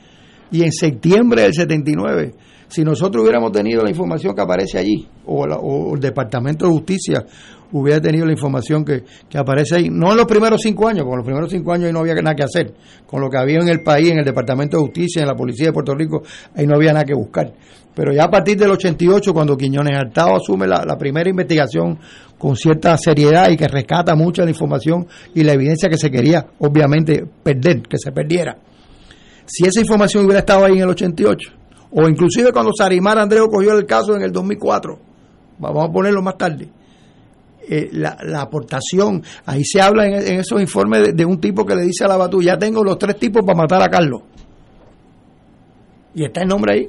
y 0.51 0.63
en 0.63 0.73
septiembre 0.73 1.43
del 1.43 1.55
79. 1.55 2.35
Si 2.69 2.83
nosotros 2.85 3.23
hubiéramos 3.23 3.53
tenido 3.53 3.83
la 3.83 3.91
información 3.91 4.35
que 4.35 4.43
aparece 4.43 4.79
allí, 4.79 5.07
o, 5.27 5.47
la- 5.47 5.57
o 5.57 5.95
el 5.95 6.01
Departamento 6.01 6.67
de 6.67 6.73
Justicia 6.73 7.25
hubiera 7.73 8.01
tenido 8.01 8.25
la 8.27 8.33
información 8.33 8.85
que, 8.85 9.03
que 9.29 9.39
aparece 9.39 9.77
ahí, 9.77 9.89
no 9.91 10.11
en 10.13 10.17
los 10.19 10.27
primeros 10.27 10.61
cinco 10.63 10.89
años, 10.89 11.01
porque 11.05 11.13
en 11.15 11.19
los 11.19 11.27
primeros 11.27 11.51
cinco 11.51 11.73
años 11.73 11.87
ahí 11.87 11.93
no 11.93 12.01
había 12.01 12.15
nada 12.15 12.35
que 12.35 12.43
hacer, 12.45 12.75
con 13.07 13.21
lo 13.21 13.29
que 13.31 13.39
había 13.39 13.59
en 13.59 13.69
el 13.69 13.83
país, 13.83 14.11
en 14.11 14.19
el 14.19 14.25
Departamento 14.25 14.77
de 14.77 14.83
Justicia, 14.85 15.23
en 15.23 15.29
la 15.29 15.35
Policía 15.35 15.67
de 15.67 15.73
Puerto 15.73 15.95
Rico, 15.95 16.23
ahí 16.55 16.67
no 16.67 16.75
había 16.75 16.93
nada 16.93 17.05
que 17.05 17.15
buscar. 17.15 17.53
Pero 17.95 18.13
ya 18.13 18.25
a 18.25 18.31
partir 18.31 18.57
del 18.59 18.71
88, 18.73 19.33
cuando 19.33 19.57
Quiñones 19.57 19.97
Hartado 19.97 20.37
asume 20.37 20.67
la, 20.67 20.85
la 20.85 20.99
primera 20.99 21.31
investigación 21.31 21.99
con 22.39 22.55
cierta 22.55 22.97
seriedad 22.99 23.49
y 23.51 23.57
que 23.57 23.67
rescata 23.69 24.15
mucha 24.15 24.45
la 24.45 24.51
información 24.51 25.07
y 25.35 25.43
la 25.43 25.53
evidencia 25.55 25.89
que 25.89 25.97
se 25.97 26.11
quería, 26.11 26.47
obviamente, 26.59 27.25
perder, 27.43 27.83
que 27.83 27.97
se 27.99 28.13
perdiera. 28.13 28.57
Si 29.47 29.65
esa 29.67 29.81
información 29.81 30.25
hubiera 30.25 30.41
estado 30.41 30.65
ahí 30.67 30.75
en 30.75 30.83
el 30.83 30.89
88, 30.91 31.51
o 31.99 32.09
inclusive 32.09 32.53
cuando 32.53 32.73
Sarimar 32.77 33.19
Andreo 33.19 33.49
cogió 33.49 33.73
el 33.73 33.87
caso 33.87 34.15
en 34.15 34.23
el 34.23 34.31
2004, 34.31 34.99
vamos 35.59 35.89
a 35.89 35.91
ponerlo 35.91 36.21
más 36.21 36.37
tarde, 36.37 36.69
eh, 37.67 37.89
la, 37.93 38.19
la 38.23 38.43
aportación, 38.43 39.23
ahí 39.47 39.65
se 39.65 39.81
habla 39.81 40.07
en, 40.07 40.39
esos 40.39 40.61
informes 40.61 41.17
de, 41.17 41.25
un 41.25 41.41
tipo 41.41 41.65
que 41.65 41.75
le 41.75 41.85
dice 41.85 42.05
a 42.05 42.09
la 42.09 42.19
Batú, 42.19 42.43
ya 42.43 42.59
tengo 42.59 42.85
los 42.85 42.99
tres 42.99 43.19
tipos 43.19 43.43
para 43.47 43.57
matar 43.57 43.83
a 43.83 43.89
Carlos. 43.89 44.21
Y 46.15 46.25
está 46.25 46.43
el 46.43 46.49
nombre 46.49 46.73
ahí. 46.75 46.87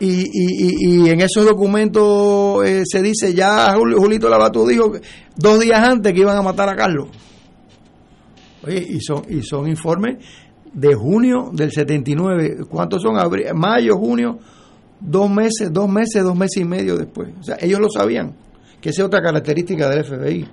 Y, 0.00 0.22
y, 0.22 1.04
y, 1.04 1.10
en 1.10 1.20
esos 1.20 1.44
documentos 1.44 2.66
eh, 2.66 2.82
se 2.84 3.00
dice, 3.00 3.32
ya 3.32 3.74
Julito 3.74 4.28
Labatú 4.28 4.66
dijo 4.66 4.92
dos 5.36 5.60
días 5.60 5.78
antes 5.78 6.12
que 6.12 6.20
iban 6.20 6.36
a 6.36 6.42
matar 6.42 6.68
a 6.68 6.74
Carlos. 6.74 7.08
Oye, 8.66 8.84
y 8.88 9.00
son, 9.00 9.22
y 9.28 9.42
son 9.42 9.68
informes 9.68 10.16
de 10.72 10.94
junio 10.94 11.50
del 11.52 11.72
79. 11.72 12.66
¿Cuántos 12.68 13.02
son? 13.02 13.16
Mayo, 13.54 13.96
junio, 13.96 14.38
dos 15.00 15.30
meses, 15.30 15.72
dos 15.72 15.88
meses, 15.88 16.22
dos 16.22 16.36
meses 16.36 16.62
y 16.62 16.64
medio 16.64 16.96
después. 16.96 17.28
O 17.40 17.42
sea, 17.42 17.56
ellos 17.60 17.80
lo 17.80 17.88
sabían, 17.90 18.34
que 18.80 18.90
esa 18.90 19.02
es 19.02 19.06
otra 19.06 19.22
característica 19.22 19.88
del 19.88 20.04
FBI. 20.04 20.46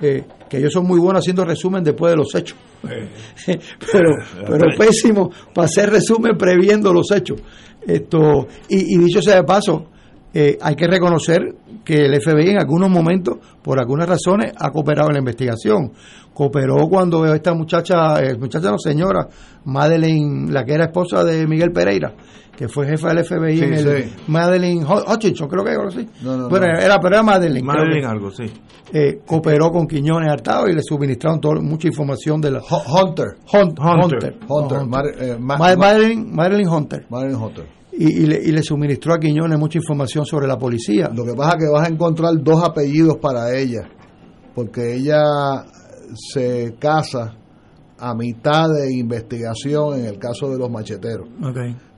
eh, 0.00 0.24
que 0.48 0.58
ellos 0.58 0.72
son 0.72 0.86
muy 0.86 0.98
buenos 0.98 1.22
haciendo 1.22 1.44
resumen 1.44 1.84
después 1.84 2.12
de 2.12 2.16
los 2.16 2.34
hechos. 2.34 2.56
pero, 3.92 4.10
pero 4.46 4.78
pésimo 4.78 5.30
para 5.52 5.66
hacer 5.66 5.90
resumen 5.90 6.36
previendo 6.38 6.92
los 6.92 7.10
hechos. 7.10 7.40
Esto, 7.86 8.46
y, 8.68 8.94
y 8.94 8.98
dicho 8.98 9.20
sea 9.20 9.36
de 9.36 9.44
paso, 9.44 9.88
eh, 10.32 10.58
hay 10.60 10.74
que 10.74 10.86
reconocer 10.86 11.54
que 11.88 12.04
el 12.04 12.20
FBI 12.20 12.50
en 12.50 12.58
algunos 12.58 12.90
momentos, 12.90 13.38
por 13.62 13.80
algunas 13.80 14.06
razones, 14.06 14.52
ha 14.58 14.70
cooperado 14.70 15.08
en 15.08 15.14
la 15.14 15.18
investigación. 15.20 15.90
Cooperó 16.34 16.86
cuando 16.86 17.24
esta 17.32 17.54
muchacha, 17.54 18.20
eh, 18.22 18.36
muchacha 18.38 18.70
no 18.70 18.78
señora, 18.78 19.26
Madeleine, 19.64 20.52
la 20.52 20.64
que 20.66 20.74
era 20.74 20.84
esposa 20.84 21.24
de 21.24 21.46
Miguel 21.46 21.72
Pereira, 21.72 22.12
que 22.54 22.68
fue 22.68 22.86
jefa 22.86 23.08
del 23.14 23.24
FBI 23.24 23.56
Sí, 23.56 23.64
en 23.64 23.72
el 23.72 24.04
sí. 24.04 24.14
Madeleine 24.26 24.84
Hutchinson, 24.84 25.48
creo 25.48 25.64
que 25.64 25.70
algo 25.70 25.88
así. 25.88 26.06
No, 26.22 26.36
no, 26.36 26.56
era, 26.56 26.98
pero 27.00 27.14
era 27.14 27.22
Madeleine. 27.22 27.66
Madeleine 27.66 28.00
que- 28.02 28.06
algo, 28.06 28.30
sí. 28.30 28.44
eh, 28.92 29.20
cooperó 29.26 29.70
con 29.70 29.86
Quiñones 29.86 30.30
Hartado 30.30 30.68
y 30.68 30.74
le 30.74 30.82
suministraron 30.82 31.40
todo- 31.40 31.60
mucha 31.62 31.88
información 31.88 32.38
de 32.40 32.50
la 32.50 32.58
Hunter. 32.60 33.36
Hunt- 33.50 33.78
Hunter. 33.78 34.04
Hunter. 34.04 34.36
Hunter. 34.46 34.78
No, 34.78 34.86
Mar- 34.86 35.06
eh, 35.18 35.36
Ma- 35.40 35.56
Ma- 35.56 35.68
Ma- 35.70 35.76
Madeline, 35.76 36.26
Madeline 36.30 36.68
Hunter. 36.68 37.06
Marilyn 37.08 37.36
Hunter. 37.36 37.77
Y, 38.00 38.22
y 38.22 38.26
le, 38.26 38.40
y 38.42 38.52
le 38.52 38.62
suministró 38.62 39.14
a 39.14 39.18
Quiñones 39.18 39.58
mucha 39.58 39.78
información 39.78 40.24
sobre 40.24 40.46
la 40.46 40.56
policía. 40.56 41.10
Lo 41.12 41.24
que 41.24 41.34
pasa 41.34 41.56
es 41.56 41.64
que 41.64 41.70
vas 41.70 41.88
a 41.88 41.90
encontrar 41.90 42.32
dos 42.40 42.62
apellidos 42.62 43.16
para 43.16 43.52
ella, 43.58 43.88
porque 44.54 44.94
ella 44.94 45.20
se 46.32 46.76
casa 46.78 47.36
a 47.98 48.14
mitad 48.14 48.68
de 48.68 48.94
investigación 48.96 49.98
en 49.98 50.06
el 50.06 50.18
caso 50.18 50.48
de 50.50 50.58
los 50.58 50.70
macheteros. 50.70 51.28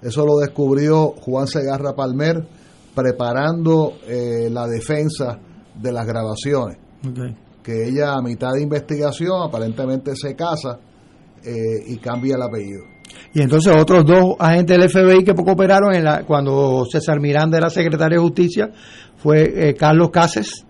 Eso 0.00 0.24
lo 0.24 0.36
descubrió 0.38 1.08
Juan 1.20 1.46
Segarra 1.46 1.94
Palmer 1.94 2.46
preparando 2.94 3.92
eh, 4.06 4.48
la 4.50 4.66
defensa 4.66 5.38
de 5.74 5.92
las 5.92 6.06
grabaciones. 6.06 6.78
Que 7.62 7.88
ella 7.88 8.14
a 8.14 8.22
mitad 8.22 8.52
de 8.54 8.62
investigación 8.62 9.42
aparentemente 9.46 10.12
se 10.16 10.34
casa 10.34 10.78
eh, 11.44 11.84
y 11.86 11.98
cambia 11.98 12.36
el 12.36 12.42
apellido. 12.42 12.84
Y 13.32 13.42
entonces 13.42 13.74
otros 13.76 14.04
dos 14.04 14.34
agentes 14.38 14.76
del 14.76 14.88
FBI 14.88 15.24
que 15.24 15.34
cooperaron 15.34 15.94
en 15.94 16.04
la, 16.04 16.24
cuando 16.24 16.84
César 16.90 17.20
Miranda 17.20 17.58
era 17.58 17.70
secretario 17.70 18.18
de 18.18 18.22
Justicia 18.22 18.70
fue 19.16 19.68
eh, 19.68 19.74
Carlos 19.74 20.10
Cases, 20.10 20.64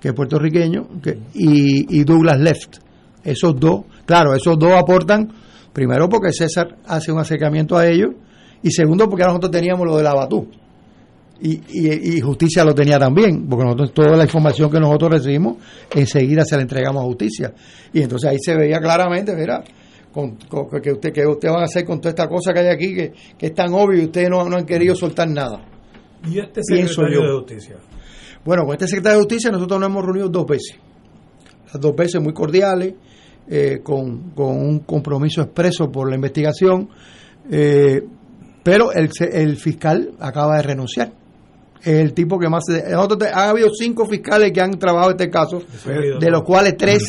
que 0.00 0.08
es 0.08 0.14
puertorriqueño, 0.14 1.00
que, 1.02 1.18
y, 1.34 1.98
y 1.98 2.04
Douglas 2.04 2.38
Left. 2.38 2.78
Esos 3.24 3.58
dos, 3.58 3.82
claro, 4.04 4.34
esos 4.34 4.58
dos 4.58 4.72
aportan, 4.72 5.32
primero 5.72 6.08
porque 6.08 6.32
César 6.32 6.76
hace 6.86 7.12
un 7.12 7.18
acercamiento 7.18 7.76
a 7.76 7.86
ellos, 7.86 8.10
y 8.62 8.70
segundo 8.70 9.08
porque 9.08 9.24
nosotros 9.24 9.50
teníamos 9.50 9.86
lo 9.86 9.96
de 9.96 10.02
la 10.02 10.14
Batú. 10.14 10.48
Y, 11.40 11.60
y, 12.16 12.20
justicia 12.20 12.64
lo 12.64 12.74
tenía 12.74 12.98
también, 12.98 13.46
porque 13.48 13.64
nosotros 13.64 13.94
toda 13.94 14.16
la 14.16 14.24
información 14.24 14.68
que 14.72 14.80
nosotros 14.80 15.12
recibimos 15.12 15.58
enseguida 15.94 16.44
se 16.44 16.56
la 16.56 16.62
entregamos 16.62 17.00
a 17.00 17.06
justicia. 17.06 17.54
Y 17.92 18.02
entonces 18.02 18.30
ahí 18.30 18.38
se 18.40 18.56
veía 18.56 18.80
claramente, 18.80 19.36
mira, 19.36 19.62
con, 20.18 20.36
que 20.82 20.92
usted 20.92 21.12
que 21.12 21.24
usted 21.24 21.48
van 21.48 21.60
a 21.60 21.64
hacer 21.66 21.84
con 21.84 22.00
toda 22.00 22.10
esta 22.10 22.28
cosa 22.28 22.52
que 22.52 22.60
hay 22.60 22.68
aquí 22.68 22.92
que, 22.92 23.12
es 23.38 23.54
tan 23.54 23.72
obvio 23.72 24.02
y 24.02 24.04
ustedes 24.06 24.28
no, 24.28 24.40
han 24.40 24.66
querido 24.66 24.96
soltar 24.96 25.28
nada. 25.28 25.64
¿Y 26.28 26.40
este 26.40 26.60
secretario 26.64 27.22
de 27.22 27.38
justicia? 27.38 27.76
Bueno, 28.44 28.64
con 28.64 28.72
este 28.72 28.88
secretario 28.88 29.18
de 29.18 29.24
justicia 29.24 29.50
nosotros 29.52 29.78
nos 29.78 29.88
hemos 29.88 30.04
reunido 30.04 30.28
dos 30.28 30.46
veces. 30.46 30.76
Las 31.66 31.80
dos 31.80 31.94
veces 31.94 32.20
muy 32.20 32.32
cordiales, 32.32 32.94
eh, 33.48 33.78
con, 33.82 34.30
con, 34.30 34.56
un 34.56 34.80
compromiso 34.80 35.42
expreso 35.42 35.88
por 35.88 36.08
la 36.08 36.16
investigación. 36.16 36.88
Eh, 37.48 38.02
pero 38.64 38.92
el, 38.92 39.10
el 39.20 39.56
fiscal 39.56 40.14
acaba 40.18 40.56
de 40.56 40.62
renunciar 40.62 41.12
el 41.84 42.12
tipo 42.12 42.40
que 42.40 42.48
más 42.48 42.64
ha 43.32 43.50
habido 43.50 43.68
cinco 43.72 44.04
fiscales 44.06 44.50
que 44.50 44.60
han 44.60 44.72
trabajado 44.72 45.12
este 45.12 45.30
caso 45.30 45.62
de 45.86 46.28
los 46.28 46.42
cuales 46.42 46.76
tres 46.76 47.04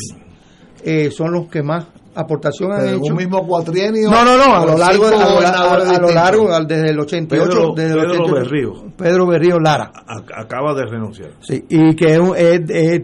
eh, 0.84 1.10
son 1.10 1.32
los 1.32 1.48
que 1.50 1.64
más 1.64 1.88
aportación 2.16 2.72
han 2.72 2.90
hecho 2.90 3.12
un 3.12 3.16
mismo 3.16 3.46
cuatrienio 3.46 4.10
no 4.10 4.26
no 4.26 4.38
no 4.38 4.56
a 4.56 4.66
lo 4.66 4.78
largo 4.78 5.06
a, 5.08 6.00
lo, 6.00 6.12
largo 6.12 6.50
desde 6.66 6.90
el 6.90 7.00
88 7.00 7.50
Pedro, 7.50 7.74
desde 7.76 7.94
el 7.94 8.08
Pedro 8.08 8.34
Berrío. 8.34 8.74
Pedro 8.98 9.28
Berrío 9.28 9.60
Lara. 9.60 9.92
Acaba 10.36 10.74
de 10.74 10.86
renunciar. 10.86 11.32
Sí 11.42 11.66
y 11.70 11.96
que 11.96 12.18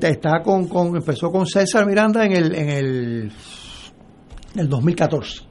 está 0.02 0.42
con, 0.44 0.68
con 0.68 0.96
empezó 0.96 1.32
con 1.32 1.46
César 1.46 1.86
Miranda 1.86 2.26
en 2.26 2.32
el 2.34 2.56
en 2.56 2.70
el, 2.70 3.32
en 4.54 4.60
el 4.60 4.70
2014 4.70 5.44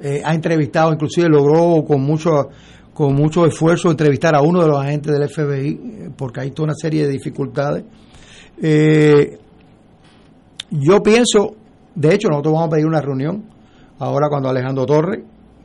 eh, 0.00 0.20
ha 0.24 0.34
entrevistado 0.34 0.92
inclusive 0.92 1.28
logró 1.28 1.84
con 1.84 2.02
mucho 2.02 2.48
con 2.92 3.14
mucho 3.14 3.46
esfuerzo 3.46 3.90
entrevistar 3.90 4.34
a 4.34 4.42
uno 4.42 4.62
de 4.62 4.68
los 4.68 4.78
agentes 4.78 5.12
del 5.12 5.28
FBI, 5.28 6.10
porque 6.16 6.40
hay 6.40 6.50
toda 6.50 6.66
una 6.66 6.74
serie 6.74 7.06
de 7.06 7.12
dificultades. 7.12 7.84
Eh, 8.60 9.38
yo 10.70 11.02
pienso, 11.02 11.56
de 11.94 12.14
hecho, 12.14 12.28
nosotros 12.28 12.54
vamos 12.54 12.68
a 12.68 12.70
pedir 12.70 12.86
una 12.86 13.00
reunión 13.00 13.44
ahora 13.98 14.28
cuando 14.28 14.48
Alejandro 14.48 14.86
Torres, 14.86 15.20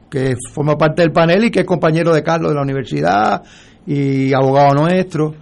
que 0.09 0.35
forma 0.53 0.77
parte 0.77 1.01
del 1.01 1.11
panel 1.11 1.45
y 1.45 1.51
que 1.51 1.61
es 1.61 1.65
compañero 1.65 2.13
de 2.13 2.23
Carlos 2.23 2.51
de 2.51 2.55
la 2.55 2.61
universidad 2.61 3.43
y 3.85 4.33
abogado 4.33 4.73
nuestro, 4.73 5.33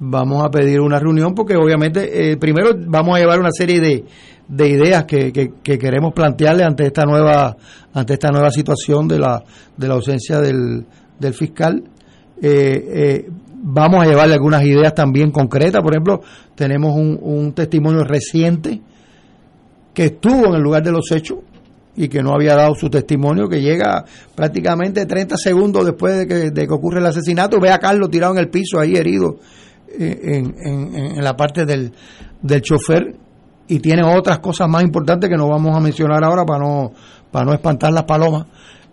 vamos 0.00 0.44
a 0.44 0.50
pedir 0.50 0.80
una 0.80 0.98
reunión 0.98 1.34
porque 1.34 1.56
obviamente 1.56 2.32
eh, 2.32 2.36
primero 2.36 2.70
vamos 2.86 3.16
a 3.16 3.20
llevar 3.20 3.40
una 3.40 3.50
serie 3.50 3.80
de, 3.80 4.04
de 4.48 4.68
ideas 4.68 5.04
que, 5.04 5.32
que, 5.32 5.52
que, 5.62 5.78
queremos 5.78 6.12
plantearle 6.14 6.64
ante 6.64 6.86
esta 6.86 7.04
nueva 7.04 7.56
ante 7.92 8.14
esta 8.14 8.30
nueva 8.30 8.50
situación 8.50 9.08
de 9.08 9.18
la 9.18 9.42
de 9.76 9.88
la 9.88 9.94
ausencia 9.94 10.40
del, 10.40 10.86
del 11.18 11.34
fiscal. 11.34 11.82
Eh, 12.40 12.84
eh, 12.94 13.30
vamos 13.60 14.02
a 14.02 14.06
llevarle 14.06 14.34
algunas 14.34 14.64
ideas 14.64 14.94
también 14.94 15.30
concretas. 15.30 15.82
Por 15.82 15.92
ejemplo, 15.92 16.20
tenemos 16.54 16.94
un, 16.96 17.52
testimonio 17.52 18.04
reciente 18.04 18.80
que 19.98 20.04
estuvo 20.04 20.46
en 20.46 20.54
el 20.54 20.62
lugar 20.62 20.84
de 20.84 20.92
los 20.92 21.10
hechos 21.10 21.38
y 21.96 22.08
que 22.08 22.22
no 22.22 22.32
había 22.32 22.54
dado 22.54 22.76
su 22.76 22.88
testimonio, 22.88 23.48
que 23.48 23.60
llega 23.60 24.04
prácticamente 24.36 25.06
30 25.06 25.36
segundos 25.36 25.84
después 25.84 26.16
de 26.16 26.28
que, 26.28 26.34
de 26.52 26.66
que 26.68 26.72
ocurre 26.72 27.00
el 27.00 27.06
asesinato, 27.06 27.58
ve 27.60 27.72
a 27.72 27.80
Carlos 27.80 28.08
tirado 28.08 28.32
en 28.34 28.38
el 28.38 28.48
piso, 28.48 28.78
ahí 28.78 28.94
herido 28.94 29.40
eh, 29.98 30.20
en, 30.22 30.54
en, 30.94 31.24
la 31.24 31.36
parte 31.36 31.66
del, 31.66 31.92
del 32.40 32.62
chofer 32.62 33.16
y 33.66 33.80
tiene 33.80 34.04
otras 34.04 34.38
cosas 34.38 34.68
más 34.68 34.84
importantes 34.84 35.28
que 35.28 35.36
no 35.36 35.48
vamos 35.48 35.76
a 35.76 35.80
mencionar 35.80 36.22
ahora 36.22 36.44
para 36.44 36.60
no, 36.60 36.92
para 37.32 37.46
no 37.46 37.52
espantar 37.52 37.92
las 37.92 38.04
palomas 38.04 38.46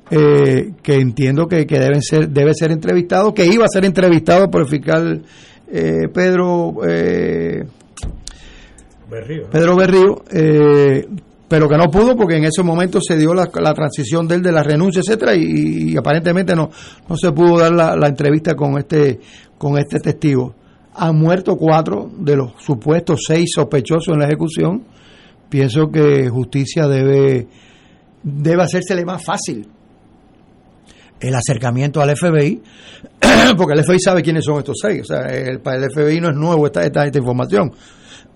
eh, 0.10 0.72
que 0.82 0.95
entiendo 0.95 1.45
que, 1.45 1.68
deben 1.68 2.02
ser, 2.02 2.30
debe 2.30 2.56
ser 2.56 2.72
entrevistado, 2.72 3.32
que 3.32 3.45
iba 3.45 3.65
a 3.65 3.69
ser 3.72 3.86
entrevistado 3.86 4.49
por 4.49 4.61
el 4.61 4.68
fiscal 4.68 5.22
eh, 5.72 6.07
Pedro 6.11 6.77
Berrío, 9.10 9.49
Pedro 9.49 9.76
Berrío, 9.76 10.23
pero 11.48 11.69
que 11.69 11.77
no 11.77 11.90
pudo 11.91 12.15
porque 12.15 12.38
en 12.38 12.45
ese 12.45 12.64
momento 12.64 12.99
se 13.02 13.18
dio 13.18 13.34
la, 13.34 13.45
transición 13.45 14.27
de 14.27 14.36
él 14.36 14.41
de 14.41 14.52
la 14.52 14.64
renuncia, 14.64 15.02
etcétera, 15.02 15.36
y, 15.36 15.95
aparentemente 15.95 16.56
no, 16.56 16.69
no 17.07 17.15
se 17.15 17.32
pudo 17.32 17.60
dar 17.60 17.72
la, 17.72 18.07
entrevista 18.07 18.56
con 18.56 18.77
este, 18.77 19.19
con 19.57 19.77
este 19.77 19.99
testigo. 19.99 20.56
Han 20.95 21.18
muerto 21.18 21.56
cuatro 21.57 22.10
de 22.18 22.38
los 22.38 22.53
supuestos 22.57 23.22
seis 23.27 23.52
sospechosos 23.53 24.14
en 24.14 24.19
la 24.19 24.26
ejecución. 24.26 24.84
Pienso 25.49 25.90
que 25.91 26.30
justicia 26.30 26.88
debe, 26.88 27.48
debe 28.23 28.64
hacérsele 28.64 29.06
más 29.06 29.23
fácil 29.23 29.68
el 31.19 31.34
acercamiento 31.34 32.02
al 32.02 32.15
FBI, 32.15 32.61
porque 33.57 33.73
el 33.73 33.84
FBI 33.84 33.99
sabe 33.99 34.22
quiénes 34.22 34.44
son 34.44 34.57
estos 34.57 34.77
seis. 34.82 35.02
O 35.02 35.06
sea, 35.06 35.27
el, 35.27 35.60
para 35.60 35.77
el 35.77 35.91
FBI 35.91 36.19
no 36.19 36.30
es 36.30 36.36
nuevo 36.36 36.65
esta, 36.65 36.84
esta 36.84 37.06
información. 37.18 37.72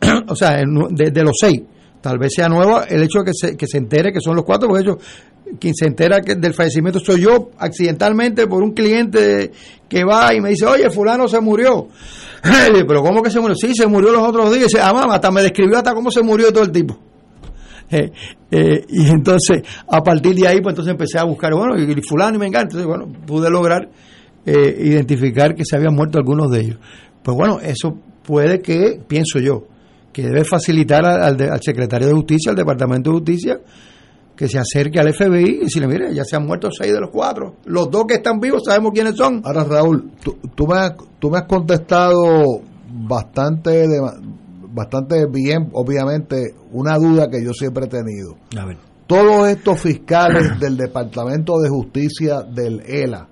o 0.28 0.36
sea, 0.36 0.58
de, 0.58 1.24
los 1.24 1.38
seis. 1.40 1.62
Tal 2.02 2.18
vez 2.18 2.32
sea 2.34 2.48
nueva 2.48 2.86
el 2.90 3.04
hecho 3.04 3.20
de 3.20 3.26
que 3.26 3.32
se, 3.34 3.58
que 3.58 3.68
se 3.68 3.78
entere 3.78 4.14
que 4.14 4.22
son 4.22 4.36
los 4.36 4.46
cuatro, 4.46 4.70
porque 4.70 4.84
ellos, 4.84 4.98
quien 5.60 5.74
se 5.76 5.86
entera 5.86 6.22
que 6.22 6.36
del 6.36 6.54
fallecimiento 6.54 7.00
soy 7.00 7.22
yo 7.22 7.52
accidentalmente 7.58 8.48
por 8.48 8.64
un 8.64 8.72
cliente 8.72 9.52
que 9.88 10.04
va 10.04 10.34
y 10.34 10.40
me 10.40 10.50
dice, 10.50 10.66
oye, 10.66 10.90
fulano 10.90 11.28
se 11.28 11.42
murió. 11.42 11.88
Pero 12.88 13.02
¿cómo 13.02 13.22
que 13.22 13.32
se 13.32 13.40
murió? 13.40 13.56
Sí, 13.56 13.74
se 13.74 13.88
murió 13.88 14.12
los 14.12 14.22
otros 14.22 14.50
días. 14.52 14.62
Y 14.62 14.64
dice, 14.66 14.80
ah, 14.82 14.94
mamá, 14.94 15.16
hasta 15.16 15.32
me 15.32 15.42
describió 15.42 15.78
hasta 15.78 15.94
cómo 15.94 16.12
se 16.12 16.22
murió 16.22 16.52
todo 16.54 16.64
el 16.64 16.72
tipo. 16.72 16.98
Eh, 17.92 18.12
eh, 18.52 18.86
y 18.88 19.10
entonces, 19.10 19.64
a 19.88 20.04
partir 20.04 20.36
de 20.36 20.48
ahí, 20.48 20.62
pues 20.62 20.74
entonces 20.74 20.92
empecé 20.92 21.18
a 21.18 21.24
buscar, 21.24 21.52
bueno, 21.56 21.76
y, 21.76 22.00
fulano 22.04 22.36
y 22.36 22.40
me 22.40 22.46
encanta. 22.46 22.78
Entonces, 22.78 22.86
bueno, 22.86 23.12
pude 23.26 23.50
lograr 23.50 23.90
eh, 24.46 24.76
identificar 24.80 25.56
que 25.56 25.66
se 25.66 25.76
habían 25.76 25.96
muerto 25.96 26.20
algunos 26.20 26.52
de 26.52 26.60
ellos. 26.60 26.78
Pues 27.24 27.36
bueno, 27.36 27.60
eso 27.60 27.98
puede 28.24 28.62
que, 28.62 29.02
pienso 29.08 29.40
yo, 29.40 29.64
que 30.22 30.28
debe 30.28 30.44
facilitar 30.44 31.06
al, 31.06 31.42
al 31.42 31.62
secretario 31.62 32.08
de 32.08 32.14
Justicia, 32.14 32.52
al 32.52 32.56
Departamento 32.56 33.10
de 33.10 33.18
Justicia, 33.18 33.60
que 34.36 34.48
se 34.48 34.58
acerque 34.58 35.00
al 35.00 35.14
FBI 35.14 35.58
y 35.58 35.60
decirle, 35.66 35.88
mire, 35.88 36.14
ya 36.14 36.24
se 36.24 36.38
han 36.38 36.46
muerto 36.46 36.70
seis 36.72 36.94
de 36.94 37.02
los 37.02 37.10
cuatro. 37.12 37.56
Los 37.66 37.92
dos 37.92 38.06
que 38.08 38.16
están 38.16 38.40
vivos 38.40 38.64
sabemos 38.66 38.92
quiénes 38.94 39.16
son. 39.18 39.42
Ahora, 39.44 39.66
Raúl, 39.66 40.12
tú, 40.24 40.38
tú, 40.56 40.66
me, 40.66 40.78
has, 40.78 40.94
tú 41.20 41.30
me 41.30 41.40
has 41.40 41.44
contestado 41.44 42.62
bastante 42.90 43.88
de, 43.88 44.00
bastante 44.72 45.26
bien, 45.30 45.70
obviamente, 45.74 46.56
una 46.72 46.96
duda 46.96 47.28
que 47.30 47.44
yo 47.44 47.52
siempre 47.52 47.86
he 47.86 47.90
tenido. 47.90 48.38
Todos 49.08 49.50
estos 49.50 49.82
fiscales 49.82 50.60
del 50.60 50.78
Departamento 50.78 51.60
de 51.60 51.68
Justicia 51.68 52.42
del 52.42 52.82
ELA, 52.86 53.28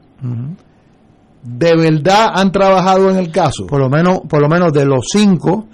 ¿de 1.47 1.75
verdad 1.75 2.31
han 2.33 2.51
trabajado 2.51 3.09
en 3.09 3.17
el 3.17 3.31
caso? 3.31 3.65
Por 3.67 3.79
lo 3.79 3.89
menos, 3.89 4.19
por 4.27 4.41
lo 4.41 4.49
menos 4.49 4.73
de 4.73 4.85
los 4.85 5.05
cinco, 5.11 5.67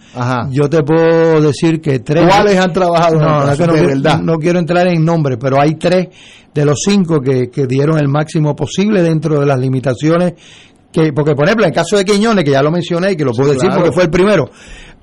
yo 0.51 0.69
te 0.69 0.83
puedo 0.83 1.41
decir 1.41 1.81
que 1.81 1.99
tres. 1.99 2.25
¿Cuáles 2.27 2.57
han 2.57 2.71
trabajado 2.71 3.15
en 3.15 3.21
el 3.21 3.27
caso? 3.27 3.67
No, 3.67 3.73
de 3.73 3.85
verdad. 3.87 4.19
No 4.19 4.37
quiero 4.37 4.59
entrar 4.59 4.87
en 4.87 5.03
nombre, 5.03 5.37
pero 5.37 5.59
hay 5.59 5.75
tres 5.75 6.07
de 6.53 6.65
los 6.65 6.79
cinco 6.85 7.19
que, 7.19 7.49
que 7.49 7.65
dieron 7.65 7.97
el 7.97 8.07
máximo 8.07 8.55
posible 8.55 9.01
dentro 9.01 9.39
de 9.39 9.45
las 9.45 9.59
limitaciones 9.59 10.33
que, 10.91 11.11
porque 11.11 11.33
por 11.33 11.45
ejemplo 11.45 11.65
en 11.65 11.71
el 11.71 11.75
caso 11.75 11.97
de 11.97 12.05
Quiñones 12.05 12.45
que 12.45 12.51
ya 12.51 12.61
lo 12.61 12.69
mencioné 12.69 13.13
y 13.13 13.15
que 13.15 13.25
lo 13.25 13.31
puedo 13.31 13.51
decir 13.53 13.67
porque 13.73 13.91
fue 13.91 14.03
el 14.03 14.11
primero 14.11 14.51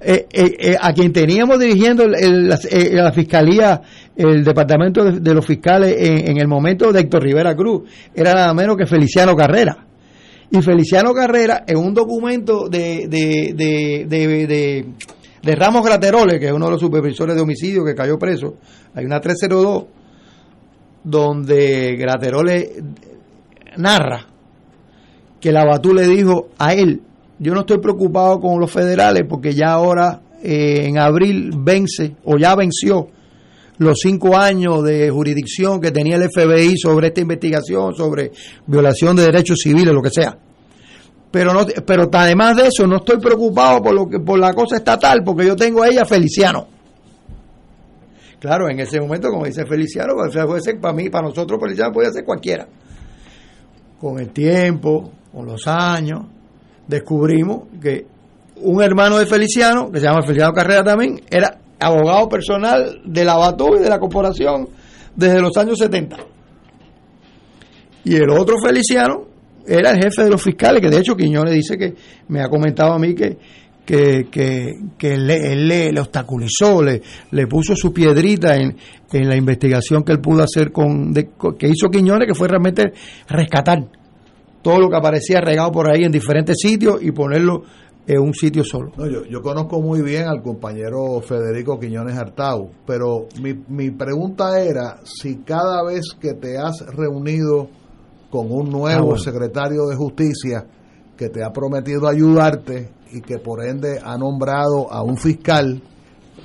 eh, 0.02 0.26
eh, 0.32 0.56
eh, 0.58 0.76
a 0.80 0.92
quien 0.94 1.12
teníamos 1.12 1.58
dirigiendo 1.58 2.06
la, 2.08 3.12
fiscalía, 3.12 3.82
el 4.16 4.42
departamento 4.42 5.04
de, 5.04 5.34
los 5.34 5.44
fiscales 5.44 5.94
en, 5.98 6.38
el 6.38 6.48
momento 6.48 6.90
de 6.90 7.00
Héctor 7.00 7.22
Rivera 7.22 7.54
Cruz, 7.54 7.82
era 8.14 8.32
nada 8.32 8.54
menos 8.54 8.78
que 8.78 8.86
Feliciano 8.86 9.36
Carrera. 9.36 9.76
Y 10.50 10.62
Feliciano 10.62 11.12
Carrera, 11.14 11.64
en 11.66 11.76
un 11.76 11.94
documento 11.94 12.68
de, 12.68 13.06
de, 13.08 14.04
de, 15.42 15.54
Ramos 15.54 15.84
Graterole, 15.84 16.40
que 16.40 16.46
es 16.46 16.52
uno 16.52 16.66
de 16.66 16.72
los 16.72 16.80
supervisores 16.80 17.36
de 17.36 17.42
homicidio 17.42 17.84
que 17.84 17.94
cayó 17.94 18.18
preso, 18.18 18.56
hay 18.94 19.04
una 19.04 19.20
302, 19.20 19.84
donde 21.04 21.96
Graterole 21.96 22.72
narra 23.76 24.26
que 25.40 25.52
la 25.52 25.64
Batú 25.64 25.94
le 25.94 26.06
dijo 26.06 26.48
a 26.58 26.74
él 26.74 27.02
yo 27.40 27.54
no 27.54 27.60
estoy 27.60 27.78
preocupado 27.78 28.38
con 28.38 28.60
los 28.60 28.70
federales 28.70 29.24
porque 29.26 29.54
ya 29.54 29.70
ahora 29.70 30.20
eh, 30.42 30.84
en 30.86 30.98
abril 30.98 31.52
vence 31.56 32.16
o 32.24 32.36
ya 32.36 32.54
venció 32.54 33.08
los 33.80 33.98
cinco 33.98 34.36
años 34.36 34.84
de 34.84 35.08
jurisdicción 35.08 35.80
que 35.80 35.90
tenía 35.90 36.16
el 36.16 36.28
FBI 36.30 36.76
sobre 36.76 37.08
esta 37.08 37.22
investigación, 37.22 37.94
sobre 37.94 38.30
violación 38.66 39.16
de 39.16 39.22
derechos 39.22 39.58
civiles, 39.62 39.94
lo 39.94 40.02
que 40.02 40.10
sea. 40.10 40.36
pero 41.30 41.54
no 41.54 41.64
pero 41.86 42.10
además 42.12 42.56
de 42.56 42.66
eso 42.66 42.86
no 42.86 42.96
estoy 42.96 43.18
preocupado 43.18 43.82
por 43.82 43.94
lo 43.94 44.06
que 44.06 44.20
por 44.20 44.38
la 44.38 44.52
cosa 44.52 44.76
estatal 44.76 45.22
porque 45.24 45.46
yo 45.46 45.56
tengo 45.56 45.82
a 45.82 45.88
ella 45.88 46.04
Feliciano 46.04 46.66
claro 48.38 48.68
en 48.68 48.80
ese 48.80 49.00
momento 49.00 49.28
como 49.30 49.46
dice 49.46 49.64
Feliciano 49.64 50.14
para 50.80 50.92
mí 50.92 51.08
para 51.08 51.28
nosotros 51.28 51.58
Feliciano 51.58 51.92
puede 51.92 52.12
ser 52.12 52.24
cualquiera 52.24 52.66
con 53.98 54.18
el 54.18 54.28
tiempo 54.30 55.10
con 55.32 55.46
los 55.46 55.66
años 55.66 56.24
descubrimos 56.86 57.68
que 57.80 58.04
un 58.56 58.82
hermano 58.82 59.18
de 59.18 59.24
Feliciano 59.24 59.90
que 59.90 60.00
se 60.00 60.06
llama 60.06 60.22
Feliciano 60.22 60.52
Carrera 60.52 60.82
también 60.82 61.20
era 61.30 61.60
abogado 61.80 62.28
personal 62.28 63.00
de 63.04 63.24
la 63.24 63.36
Batú 63.36 63.76
y 63.76 63.82
de 63.82 63.88
la 63.88 63.98
corporación 63.98 64.68
desde 65.16 65.40
los 65.40 65.56
años 65.56 65.78
70 65.78 66.16
y 68.04 68.16
el 68.16 68.30
otro 68.30 68.56
Feliciano 68.64 69.26
era 69.66 69.90
el 69.90 70.02
jefe 70.02 70.24
de 70.24 70.30
los 70.30 70.42
fiscales, 70.42 70.80
que 70.80 70.88
de 70.88 70.98
hecho 70.98 71.16
Quiñones 71.16 71.54
dice 71.54 71.76
que 71.76 71.94
me 72.28 72.40
ha 72.40 72.48
comentado 72.48 72.92
a 72.92 72.98
mí 72.98 73.14
que, 73.14 73.36
que, 73.84 74.26
que, 74.30 75.14
él, 75.14 75.68
le, 75.68 76.00
obstaculizó, 76.00 76.82
le, 76.82 77.02
le 77.30 77.46
puso 77.46 77.74
su 77.76 77.92
piedrita 77.92 78.56
en, 78.56 78.76
en 79.12 79.28
la 79.28 79.36
investigación 79.36 80.02
que 80.02 80.12
él 80.12 80.20
pudo 80.20 80.42
hacer 80.42 80.72
con, 80.72 81.12
que 81.12 81.68
hizo 81.68 81.88
Quiñones, 81.88 82.26
que 82.26 82.34
fue 82.34 82.48
realmente 82.48 82.92
rescatar 83.28 83.86
todo 84.62 84.78
lo 84.78 84.88
que 84.88 84.96
aparecía 84.96 85.40
regado 85.40 85.72
por 85.72 85.90
ahí 85.90 86.04
en 86.04 86.12
diferentes 86.12 86.56
sitios 86.58 87.02
y 87.02 87.12
ponerlo 87.12 87.62
en 88.12 88.20
un 88.20 88.34
sitio 88.34 88.64
solo. 88.64 88.90
yo, 88.96 89.24
yo, 89.24 89.40
conozco 89.40 89.80
muy 89.80 90.02
bien 90.02 90.26
al 90.26 90.42
compañero 90.42 91.20
Federico 91.20 91.78
Quiñones 91.78 92.18
Artau, 92.18 92.70
pero 92.84 93.28
mi, 93.40 93.54
mi 93.68 93.92
pregunta 93.92 94.60
era 94.60 94.98
si 95.04 95.36
cada 95.44 95.84
vez 95.84 96.16
que 96.20 96.34
te 96.34 96.58
has 96.58 96.84
reunido 96.88 97.68
con 98.28 98.50
un 98.50 98.68
nuevo 98.68 99.14
ah, 99.14 99.18
secretario 99.18 99.86
de 99.86 99.94
justicia 99.94 100.66
que 101.16 101.28
te 101.28 101.44
ha 101.44 101.52
prometido 101.52 102.08
ayudarte 102.08 102.90
y 103.12 103.20
que 103.20 103.38
por 103.38 103.64
ende 103.64 104.00
ha 104.02 104.18
nombrado 104.18 104.92
a 104.92 105.02
un 105.02 105.16
fiscal. 105.16 105.80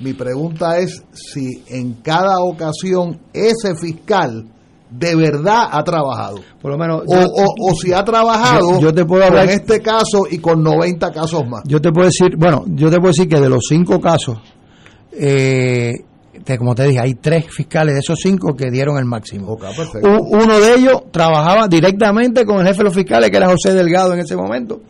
Mi 0.00 0.12
pregunta 0.12 0.78
es 0.78 1.02
si 1.12 1.64
en 1.68 1.94
cada 1.94 2.38
ocasión 2.42 3.18
ese 3.32 3.74
fiscal 3.74 4.52
de 4.98 5.14
verdad 5.14 5.68
ha 5.70 5.82
trabajado. 5.84 6.40
Por 6.60 6.72
lo 6.72 6.78
menos. 6.78 7.02
O, 7.06 7.74
si 7.74 7.92
ha 7.92 8.04
trabajado 8.04 8.80
yo, 8.80 8.92
te 8.92 9.04
puedo 9.04 9.24
hablar, 9.24 9.44
en 9.44 9.60
este 9.60 9.80
caso 9.80 10.26
y 10.30 10.38
con 10.38 10.62
90 10.62 11.12
casos 11.12 11.46
más. 11.46 11.62
Yo 11.66 11.80
te 11.80 11.92
puedo 11.92 12.06
decir, 12.06 12.36
bueno, 12.36 12.64
yo 12.68 12.90
te 12.90 12.96
puedo 12.96 13.08
decir 13.08 13.28
que 13.28 13.40
de 13.40 13.48
los 13.48 13.64
cinco 13.68 14.00
casos, 14.00 14.38
eh, 15.12 15.92
como 16.58 16.74
te 16.74 16.84
dije, 16.84 17.00
hay 17.00 17.14
tres 17.14 17.46
fiscales 17.50 17.94
de 17.94 18.00
esos 18.00 18.18
cinco 18.22 18.54
que 18.54 18.70
dieron 18.70 18.98
el 18.98 19.04
máximo. 19.04 19.58
uno 20.02 20.60
de 20.60 20.74
ellos 20.74 21.04
trabajaba 21.10 21.66
directamente 21.68 22.44
con 22.44 22.60
el 22.60 22.66
jefe 22.66 22.78
de 22.78 22.84
los 22.84 22.94
fiscales, 22.94 23.30
que 23.30 23.36
era 23.36 23.48
José 23.48 23.74
Delgado 23.74 24.14
en 24.14 24.20
ese 24.20 24.36
momento, 24.36 24.80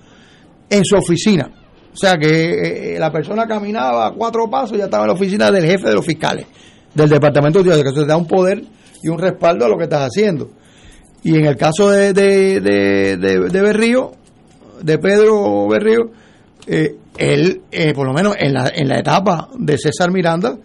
en 0.69 0.85
su 0.85 0.97
oficina. 0.97 1.51
O 1.93 1.97
sea 1.97 2.19
que 2.19 2.27
eh, 2.29 2.97
eh, 2.97 2.99
la 2.99 3.11
persona 3.11 3.47
caminaba 3.47 4.13
cuatro 4.13 4.51
pasos 4.51 4.77
y 4.77 4.79
ya 4.79 4.85
estaba 4.85 5.05
en 5.05 5.09
la 5.09 5.15
oficina 5.15 5.51
del 5.51 5.65
jefe 5.65 5.89
de 5.89 5.95
los 5.95 6.05
fiscales, 6.05 6.47
del 6.95 7.09
departamento 7.09 7.63
de 7.63 7.83
que 7.83 7.89
eso 7.89 8.03
te 8.03 8.07
da 8.07 8.19
un 8.19 8.27
poder 8.27 8.63
y 9.03 9.09
un 9.09 9.19
respaldo 9.19 9.65
a 9.65 9.69
lo 9.69 9.77
que 9.77 9.85
estás 9.85 10.09
haciendo. 10.09 10.51
Y 11.23 11.37
en 11.37 11.47
el 11.47 11.57
caso 11.57 11.91
de, 11.91 12.13
de, 12.13 12.61
de, 12.61 13.63
Berrío, 13.63 14.13
de 14.81 14.99
Pedro 14.99 15.67
Berrío, 15.69 16.11
eh, 16.67 16.97
él, 17.19 17.63
por 17.95 18.07
lo 18.07 18.13
menos 18.13 18.37
en 18.39 18.55
la, 18.55 18.71
en 18.75 18.89
la 18.89 18.99
etapa 18.99 19.49
de 19.59 19.77
César 19.77 20.13
Miranda, 20.13 20.57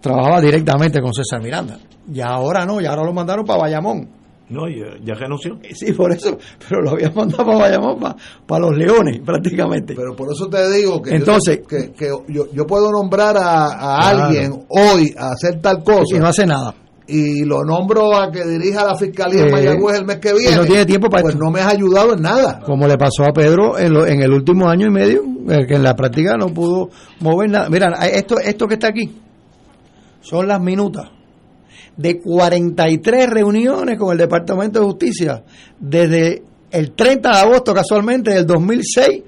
trabajaba 0.00 0.40
directamente 0.40 1.00
con 1.00 1.14
César 1.14 1.42
Miranda. 1.42 1.78
Y 2.12 2.20
ahora 2.20 2.66
no, 2.66 2.80
y 2.80 2.86
ahora 2.86 3.04
lo 3.04 3.12
mandaron 3.12 3.46
para 3.46 3.60
Bayamón. 3.60 4.08
No, 4.48 4.68
ya, 4.68 4.98
ya 5.02 5.14
renunció. 5.14 5.58
Sí, 5.72 5.92
por 5.92 6.12
eso, 6.12 6.36
pero 6.68 6.82
lo 6.82 6.90
había 6.90 7.10
mandado 7.10 7.46
para 7.46 7.58
Bayamón, 7.58 7.98
para, 8.46 8.60
los 8.60 8.76
leones, 8.76 9.20
prácticamente. 9.24 9.94
Pero 9.94 10.14
por 10.14 10.30
eso 10.30 10.46
te 10.48 10.70
digo 10.72 11.00
que, 11.00 11.14
Entonces, 11.14 11.60
yo, 11.60 11.94
que, 11.94 12.08
yo, 12.52 12.66
puedo 12.66 12.90
nombrar 12.90 13.36
a, 13.38 14.08
alguien 14.10 14.66
hoy 14.68 15.14
a 15.16 15.30
hacer 15.30 15.60
tal 15.62 15.82
cosa. 15.82 16.16
Y 16.16 16.18
no 16.18 16.26
hace 16.26 16.44
nada. 16.44 16.74
Y 17.14 17.44
lo 17.44 17.62
nombro 17.62 18.16
a 18.16 18.30
que 18.30 18.42
dirija 18.44 18.84
la 18.86 18.96
fiscalía 18.96 19.42
en 19.42 19.48
eh, 19.48 19.52
Mayagüez 19.52 19.98
el 19.98 20.06
mes 20.06 20.16
que 20.16 20.32
viene. 20.32 20.56
No 20.56 20.64
tiene 20.64 20.86
tiempo 20.86 21.10
para 21.10 21.22
Pues 21.22 21.36
no 21.36 21.50
me 21.50 21.60
has 21.60 21.74
ayudado 21.74 22.14
en 22.14 22.22
nada. 22.22 22.60
Como 22.64 22.86
le 22.88 22.96
pasó 22.96 23.24
a 23.24 23.32
Pedro 23.32 23.78
en, 23.78 23.94
en 24.08 24.22
el 24.22 24.32
último 24.32 24.68
año 24.68 24.86
y 24.86 24.90
medio, 24.90 25.22
que 25.46 25.74
en 25.74 25.82
la 25.82 25.94
práctica 25.94 26.36
no 26.38 26.46
pudo 26.48 26.88
mover 27.20 27.50
nada. 27.50 27.68
Mira, 27.68 27.88
esto, 28.06 28.38
esto 28.38 28.66
que 28.66 28.74
está 28.74 28.88
aquí 28.88 29.10
son 30.22 30.48
las 30.48 30.60
minutas 30.60 31.10
de 31.96 32.20
43 32.20 33.28
reuniones 33.28 33.98
con 33.98 34.12
el 34.12 34.18
Departamento 34.18 34.80
de 34.80 34.86
Justicia 34.86 35.44
desde 35.78 36.42
el 36.70 36.92
30 36.92 37.28
de 37.30 37.38
agosto 37.38 37.74
casualmente 37.74 38.30
del 38.30 38.46
2006 38.46 39.22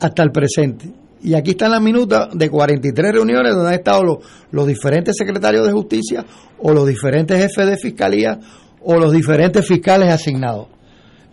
hasta 0.00 0.22
el 0.22 0.30
presente. 0.32 0.97
Y 1.22 1.34
aquí 1.34 1.50
están 1.50 1.72
las 1.72 1.82
minutas 1.82 2.28
de 2.32 2.48
43 2.48 3.12
reuniones 3.12 3.54
donde 3.54 3.68
han 3.68 3.74
estado 3.74 4.04
los, 4.04 4.18
los 4.52 4.66
diferentes 4.66 5.16
secretarios 5.16 5.66
de 5.66 5.72
justicia 5.72 6.24
o 6.58 6.72
los 6.72 6.86
diferentes 6.86 7.38
jefes 7.38 7.66
de 7.66 7.76
fiscalía 7.76 8.38
o 8.82 8.96
los 8.96 9.12
diferentes 9.12 9.66
fiscales 9.66 10.08
asignados. 10.08 10.68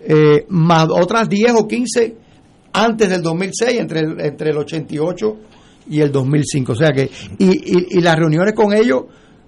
Eh, 0.08 0.46
más 0.50 0.88
otras 0.90 1.30
10 1.30 1.54
o 1.54 1.68
15 1.68 2.16
antes 2.74 3.10
del 3.10 3.22
2006, 3.22 3.80
entre 3.80 4.00
el, 4.02 4.20
entre 4.20 4.50
el 4.52 4.58
88 4.58 5.38
y 5.90 6.02
el 6.02 6.12
2005. 6.12 6.72
O 6.72 6.76
sea 6.76 6.92
que, 6.92 7.10
y, 7.38 7.98
y, 7.98 8.02
las 8.02 8.18
reuniones 8.18 8.54
con 8.54 8.74
ellos 8.74 9.06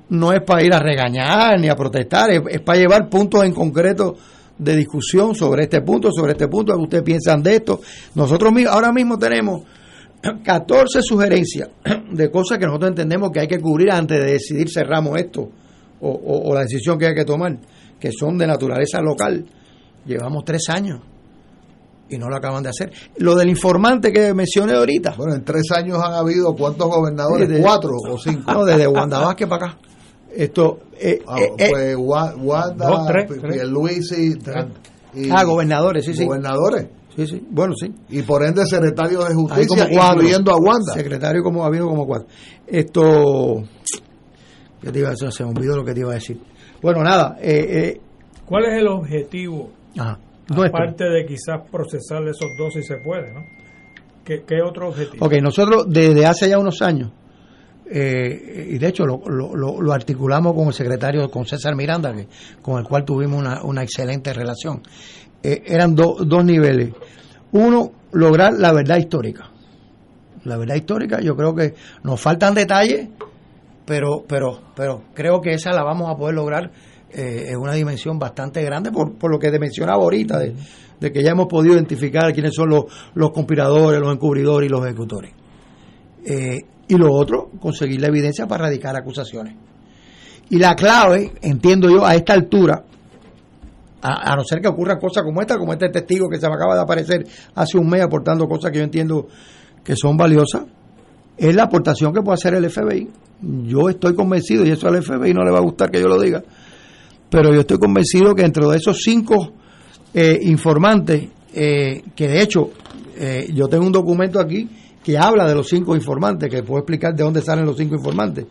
no 0.10 0.32
es 0.32 0.42
para 0.42 0.64
ir 0.64 0.74
a 0.74 0.80
regañar 0.80 1.60
ni 1.60 1.68
a 1.68 1.76
protestar, 1.76 2.32
es, 2.32 2.62
para 2.62 2.80
llevar 2.80 3.10
puntos 3.10 3.44
en 3.44 3.54
concreto 3.54 4.16
de 4.58 4.76
discusión 4.76 5.36
sobre 5.36 5.64
este 5.64 5.82
punto, 5.82 6.12
sobre 6.12 6.32
este 6.32 6.48
punto, 6.48 6.76
ustedes 6.78 7.04
piensan 7.04 7.44
de 7.44 7.56
esto. 7.56 7.82
Nosotros 8.16 8.52
ahora 8.70 8.92
mismo 8.92 9.20
tenemos 9.20 9.64
14 10.22 11.02
sugerencias 11.02 11.70
de 12.12 12.32
cosas 12.32 12.58
que 12.58 12.66
nosotros 12.66 12.90
entendemos 12.90 13.32
que 13.32 13.42
hay 13.42 13.48
que 13.48 13.60
cubrir 13.60 13.92
antes 13.92 14.20
de 14.20 14.32
decidir 14.34 14.68
cerramos 14.70 15.18
esto 15.20 15.50
o, 16.00 16.44
o 16.50 16.54
la 16.54 16.62
decisión 16.62 16.98
que 16.98 17.08
hay 17.08 17.16
que 17.16 17.26
tomar, 17.26 17.58
que 18.00 18.12
son 18.12 18.38
de 18.38 18.48
naturaleza 18.48 19.02
local. 19.02 19.46
Llevamos 20.06 20.46
tres 20.46 20.70
años 20.70 21.02
y 22.10 22.18
no 22.18 22.30
lo 22.30 22.38
acaban 22.38 22.64
de 22.64 22.70
hacer. 22.70 22.92
Lo 23.18 23.36
del 23.36 23.50
informante 23.50 24.12
que 24.12 24.34
mencioné 24.34 24.74
ahorita. 24.74 25.16
Bueno, 25.18 25.36
en 25.36 25.44
tres 25.44 25.64
años 25.76 26.00
han 26.04 26.14
habido 26.14 26.56
cuántos 26.56 26.88
gobernadores, 26.88 27.50
cuatro 27.62 27.92
o 28.10 28.18
cinco. 28.18 28.52
No, 28.52 28.66
desde 28.66 28.88
Wanda 28.88 29.20
Vázquez 29.20 29.48
para 29.48 29.66
acá. 29.68 29.78
Esto, 30.34 30.80
eh, 31.00 31.22
ah, 31.28 31.40
eh, 31.40 31.52
eh 31.58 31.70
pues 31.70 31.96
Wanda, 31.98 33.26
Luis 33.66 34.12
y, 34.12 35.32
ah, 35.32 35.44
gobernadores, 35.44 36.06
sí, 36.06 36.14
sí. 36.14 36.26
Gobernadores. 36.26 36.88
Sí, 37.18 37.28
sí, 37.28 37.48
bueno, 37.50 37.74
sí. 37.76 37.94
Y 38.10 38.22
por 38.22 38.44
ende 38.46 38.66
secretario 38.66 39.26
de 39.26 39.34
justicia, 39.34 39.90
incluyendo 39.92 40.52
a 40.52 40.58
Wanda. 40.58 40.94
Secretario 40.94 41.44
como 41.44 41.64
ha 41.64 41.68
habido 41.68 41.88
como 41.88 42.06
cuatro. 42.06 42.30
Esto, 42.66 43.64
¿qué 44.82 44.92
te 44.92 45.00
iba 45.00 45.10
a 45.10 45.12
decir? 45.12 45.30
Se 45.34 45.44
me 45.44 45.50
olvidó 45.50 45.76
lo 45.76 45.84
que 45.84 45.94
te 45.94 46.00
iba 46.00 46.12
a 46.12 46.16
decir. 46.16 46.40
Bueno, 46.82 47.04
nada. 47.04 47.38
Eh, 47.42 47.66
eh 47.70 48.02
¿Cuál 48.46 48.66
es 48.68 48.80
el 48.80 48.88
objetivo? 48.88 49.72
Ajá 49.98 50.20
Aparte 50.50 51.04
de 51.04 51.26
quizás 51.26 51.62
procesar 51.70 52.24
esos 52.28 52.56
dos 52.58 52.74
si 52.74 52.84
se 52.84 52.98
puede, 52.98 53.34
¿no? 53.34 53.42
¿Qué, 54.24 54.62
otro 54.62 54.90
objetivo? 54.90 55.26
Ok, 55.26 55.34
nosotros 55.42 55.86
desde 55.88 56.26
hace 56.26 56.50
ya 56.50 56.60
unos 56.60 56.82
años, 56.82 57.12
eh, 57.90 58.68
y 58.72 58.78
de 58.78 58.88
hecho 58.88 59.06
lo, 59.06 59.22
lo, 59.26 59.94
articulamos 59.94 60.54
con 60.54 60.68
el 60.68 60.74
secretario, 60.74 61.30
con 61.30 61.46
César 61.46 61.76
Miranda, 61.76 62.14
que, 62.14 62.28
con 62.62 62.80
el 62.80 62.86
cual 62.86 63.06
tuvimos 63.06 63.42
una, 63.64 63.84
excelente 63.84 64.34
relación, 64.34 64.82
eh, 65.48 65.64
eran 65.66 65.96
dos 65.96 66.44
niveles. 66.44 66.94
Uno, 67.54 67.92
lograr 68.12 68.54
la 68.54 68.74
verdad 68.74 68.98
histórica. 68.98 69.50
La 70.44 70.58
verdad 70.58 70.76
histórica, 70.76 71.22
yo 71.22 71.36
creo 71.36 71.56
que 71.56 71.74
nos 72.04 72.20
faltan 72.20 72.54
detalles, 72.54 73.08
pero, 73.86 74.24
pero, 74.28 74.60
pero 74.76 75.04
creo 75.14 75.40
que 75.40 75.52
esa 75.52 75.72
la 75.72 75.84
vamos 75.84 76.10
a 76.10 76.18
poder 76.18 76.36
lograr 76.36 76.72
eh, 77.10 77.46
es 77.50 77.56
una 77.56 77.74
dimensión 77.74 78.20
bastante 78.20 78.62
grande 78.62 78.92
por, 78.92 79.18
por 79.18 79.32
lo 79.32 79.40
que 79.40 79.50
te 79.50 79.60
mencionaba 79.60 80.04
ahorita, 80.04 80.40
de, 80.40 81.12
que 81.12 81.24
ya 81.24 81.32
hemos 81.32 81.48
podido 81.48 81.76
identificar 81.76 82.34
quiénes 82.34 82.54
son 82.54 82.70
los, 82.70 82.86
los 83.14 83.32
conspiradores, 83.32 84.02
los 84.02 84.14
encubridores 84.14 84.70
y 84.70 84.72
los 84.72 84.86
ejecutores. 84.86 85.32
Eh, 86.26 86.58
y 86.90 86.96
lo 86.96 87.14
otro, 87.14 87.52
conseguir 87.60 88.02
la 88.02 88.08
evidencia 88.08 88.48
para 88.48 88.66
radicar 88.66 88.96
acusaciones. 88.98 89.56
Y 90.50 90.58
la 90.58 90.76
clave, 90.76 91.34
entiendo 91.42 91.90
yo, 91.90 92.06
a 92.06 92.16
esta 92.16 92.34
altura, 92.34 92.84
a, 94.02 94.36
no 94.36 94.44
ser 94.44 94.62
que 94.62 94.68
ocurran 94.68 95.00
cosas 95.00 95.24
como 95.24 95.42
esta, 95.42 95.58
como 95.58 95.74
este 95.74 95.90
testigo 95.90 96.30
que 96.30 96.38
se 96.38 96.48
me 96.48 96.56
acaba 96.56 96.76
de 96.76 96.82
aparecer 96.82 97.26
hace 97.56 97.78
un 97.78 97.90
mes 97.90 98.02
aportando 98.02 98.48
cosas 98.48 98.72
que 98.72 98.78
yo 98.78 98.84
entiendo 98.84 99.28
que 99.84 99.96
son 99.96 100.18
valiosas, 100.18 100.64
es 101.38 101.56
la 101.56 101.64
aportación 101.64 102.14
que 102.14 102.22
puede 102.22 102.36
hacer 102.36 102.54
el 102.56 102.70
FBI. 102.70 103.10
Yo 103.66 103.90
estoy 103.90 104.16
convencido, 104.16 104.66
y 104.66 104.72
eso 104.72 104.88
al 104.88 105.02
FBI 105.02 105.34
no 105.34 105.44
le 105.44 105.52
va 105.52 105.60
a 105.60 105.62
gustar 105.62 105.92
que 105.92 106.02
yo 106.02 106.08
lo 106.08 106.20
diga, 106.20 106.44
pero 107.30 107.54
yo 107.54 107.62
estoy 107.62 107.78
convencido 107.78 108.34
que 108.36 108.42
dentro 108.42 108.70
de 108.70 108.78
esos 108.78 109.02
cinco 109.02 109.54
eh, 110.14 110.40
informantes, 110.44 111.30
eh, 111.54 112.02
que 112.16 112.28
de 112.28 112.42
hecho 112.42 112.72
eh, 113.16 113.48
yo 113.54 113.68
tengo 113.68 113.86
un 113.86 113.92
documento 113.92 114.40
aquí 114.40 114.68
que 115.04 115.18
habla 115.18 115.48
de 115.48 115.56
los 115.56 115.68
cinco 115.70 115.96
informantes, 115.96 116.50
que 116.50 116.64
puedo 116.64 116.80
explicar 116.80 117.16
de 117.16 117.24
dónde 117.24 117.42
salen 117.42 117.66
los 117.66 117.78
cinco 117.78 117.96
informantes, 117.96 118.46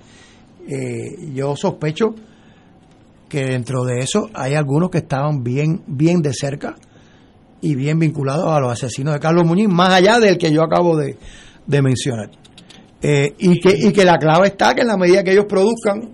yo 1.34 1.54
sospecho 1.54 2.14
que 3.28 3.44
dentro 3.44 3.84
de 3.84 3.98
eso 4.00 4.28
hay 4.34 4.54
algunos 4.54 4.90
que 4.90 4.98
estaban 4.98 5.42
bien, 5.42 5.82
bien 5.86 6.22
de 6.22 6.32
cerca 6.32 6.76
y 7.60 7.74
bien 7.74 7.98
vinculados 7.98 8.46
a 8.52 8.60
los 8.60 8.72
asesinos 8.72 9.14
de 9.14 9.20
Carlos 9.20 9.44
Muñiz, 9.44 9.68
más 9.68 9.92
allá 9.92 10.18
del 10.20 10.38
que 10.38 10.52
yo 10.52 10.62
acabo 10.62 10.96
de, 10.96 11.16
de 11.66 11.82
mencionar. 11.82 12.30
Eh, 13.02 13.34
y, 13.38 13.60
que, 13.60 13.74
y 13.76 13.92
que 13.92 14.04
la 14.04 14.18
clave 14.18 14.48
está 14.48 14.74
que 14.74 14.82
en 14.82 14.88
la 14.88 14.96
medida 14.96 15.22
que 15.22 15.32
ellos 15.32 15.46
produzcan 15.46 16.10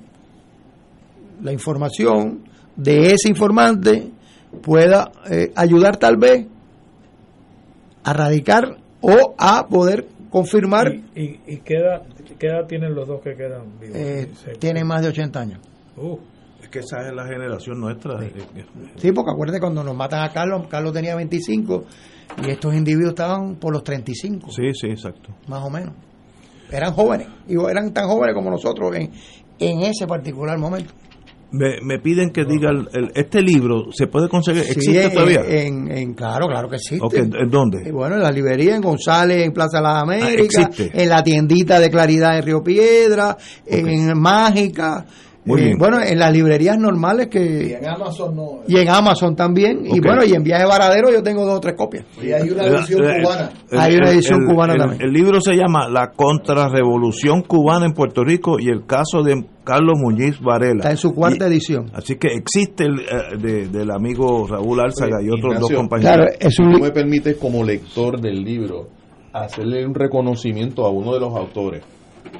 la 1.43 1.53
información 1.53 2.45
de 2.77 3.13
ese 3.13 3.29
informante 3.29 4.11
pueda 4.63 5.11
eh, 5.31 5.53
ayudar 5.55 5.97
tal 5.97 6.17
vez 6.17 6.47
a 8.05 8.13
radicar 8.13 8.77
o 9.01 9.35
a 9.39 9.67
poder 9.69 10.07
confirmar. 10.31 10.93
¿Y, 11.15 11.41
y, 11.47 11.59
qué, 11.65 11.75
edad, 11.75 12.03
qué, 12.39 12.47
edad, 12.47 12.67
tienen 12.67 12.95
los 12.95 13.07
dos 13.07 13.21
que 13.23 13.35
quedan 13.37 13.79
vivos? 13.81 13.97
Eh, 13.97 14.29
tienen 14.59 14.87
más 14.87 15.03
de 15.03 15.09
80 15.09 15.41
años. 15.41 15.61
Uh, 15.97 16.19
que 16.73 16.81
esa 16.81 17.07
es 17.07 17.15
la 17.15 17.24
generación 17.24 17.78
nuestra. 17.78 18.19
Sí, 18.19 18.32
sí 18.97 19.12
porque 19.12 19.31
acuérdate 19.31 19.61
cuando 19.61 19.85
nos 19.85 19.94
matan 19.94 20.24
a 20.24 20.32
Carlos, 20.32 20.66
Carlos 20.69 20.93
tenía 20.93 21.15
25 21.15 21.85
y 22.44 22.51
estos 22.51 22.74
individuos 22.74 23.11
estaban 23.11 23.57
por 23.57 23.73
los 23.73 23.85
35. 23.85 24.51
Sí, 24.51 24.73
sí, 24.74 24.89
exacto. 24.89 25.35
Más 25.47 25.62
o 25.62 25.70
menos. 25.70 25.94
Eran 26.70 26.94
jóvenes, 26.94 27.28
y 27.47 27.55
eran 27.70 27.93
tan 27.93 28.09
jóvenes 28.09 28.35
como 28.35 28.51
nosotros 28.51 28.97
en, 28.97 29.11
en 29.59 29.82
ese 29.82 30.07
particular 30.07 30.59
momento. 30.59 30.94
Me, 31.51 31.82
me, 31.82 31.99
piden 31.99 32.31
que 32.31 32.47
diga 32.47 32.70
el, 32.70 32.89
el, 32.94 33.12
este 33.15 33.43
libro 33.43 33.93
se 33.93 34.07
puede 34.07 34.27
conseguir 34.31 34.62
sí, 34.62 34.70
existe 34.70 35.05
en, 35.05 35.12
todavía 35.12 35.40
en, 35.47 35.90
en, 35.90 36.15
claro 36.15 36.47
claro 36.47 36.70
que 36.70 36.77
existe 36.77 37.05
okay, 37.05 37.20
¿en 37.20 37.51
dónde? 37.51 37.86
Eh, 37.86 37.93
bueno 37.93 38.15
en 38.15 38.23
la 38.23 38.31
librería 38.31 38.74
en 38.74 38.81
González 38.81 39.44
en 39.44 39.53
Plaza 39.53 39.77
de 39.77 39.82
las 39.82 40.03
Américas 40.03 40.70
ah, 40.81 40.85
en 40.94 41.09
la 41.11 41.23
tiendita 41.23 41.78
de 41.78 41.90
Claridad 41.90 42.39
en 42.39 42.43
Río 42.43 42.62
Piedra 42.62 43.36
okay. 43.66 43.81
en 43.81 44.19
Mágica 44.19 45.05
eh, 45.44 45.74
bueno, 45.77 46.01
en 46.01 46.19
las 46.19 46.32
librerías 46.32 46.78
normales 46.78 47.27
que... 47.27 47.69
Y 47.69 47.73
en 47.73 47.89
Amazon 47.89 48.36
no. 48.36 48.60
Y 48.69 48.78
en 48.78 48.89
Amazon 48.89 49.35
también. 49.35 49.78
Okay. 49.78 49.93
Y 49.97 50.01
bueno, 50.01 50.24
y 50.24 50.35
en 50.35 50.44
Viaje 50.44 50.64
Varadero 50.64 51.10
yo 51.10 51.23
tengo 51.23 51.44
dos 51.44 51.56
o 51.56 51.60
tres 51.60 51.74
copias. 51.77 52.05
Y 52.23 52.31
hay 52.31 52.48
una 52.48 52.64
edición 52.64 53.05
el, 53.05 53.23
cubana. 53.23 53.51
El, 53.70 53.78
hay 53.78 53.97
una 53.97 54.10
edición 54.10 54.47
cubana 54.47 54.74
el, 54.74 54.78
también. 54.78 55.02
El 55.02 55.12
libro 55.12 55.40
se 55.40 55.56
llama 55.56 55.89
La 55.89 56.12
Contrarrevolución 56.12 57.43
Cubana 57.43 57.86
en 57.86 57.93
Puerto 57.93 58.23
Rico 58.23 58.60
y 58.60 58.69
el 58.69 58.86
caso 58.86 59.23
de 59.24 59.44
Carlos 59.64 59.98
Muñiz 59.98 60.40
Varela. 60.40 60.77
Está 60.77 60.90
en 60.93 60.97
su 60.97 61.12
cuarta 61.12 61.47
y, 61.47 61.48
edición. 61.48 61.90
Así 61.93 62.16
que 62.16 62.28
existe 62.28 62.85
el 62.85 63.01
eh, 63.01 63.36
de, 63.36 63.69
del 63.69 63.90
amigo 63.90 64.47
Raúl 64.47 64.78
Álzaga 64.78 65.20
y 65.20 65.28
otros 65.28 65.55
Ignacio, 65.55 65.60
dos 65.60 65.73
compañeros. 65.73 66.16
Claro, 66.16 66.32
es 66.39 66.59
un... 66.60 66.81
Me 66.81 66.90
permites 66.93 67.36
como 67.36 67.64
lector 67.64 68.20
del 68.20 68.44
libro 68.44 68.89
hacerle 69.32 69.85
un 69.85 69.94
reconocimiento 69.94 70.86
a 70.86 70.90
uno 70.90 71.14
de 71.14 71.20
los 71.20 71.35
autores, 71.35 71.82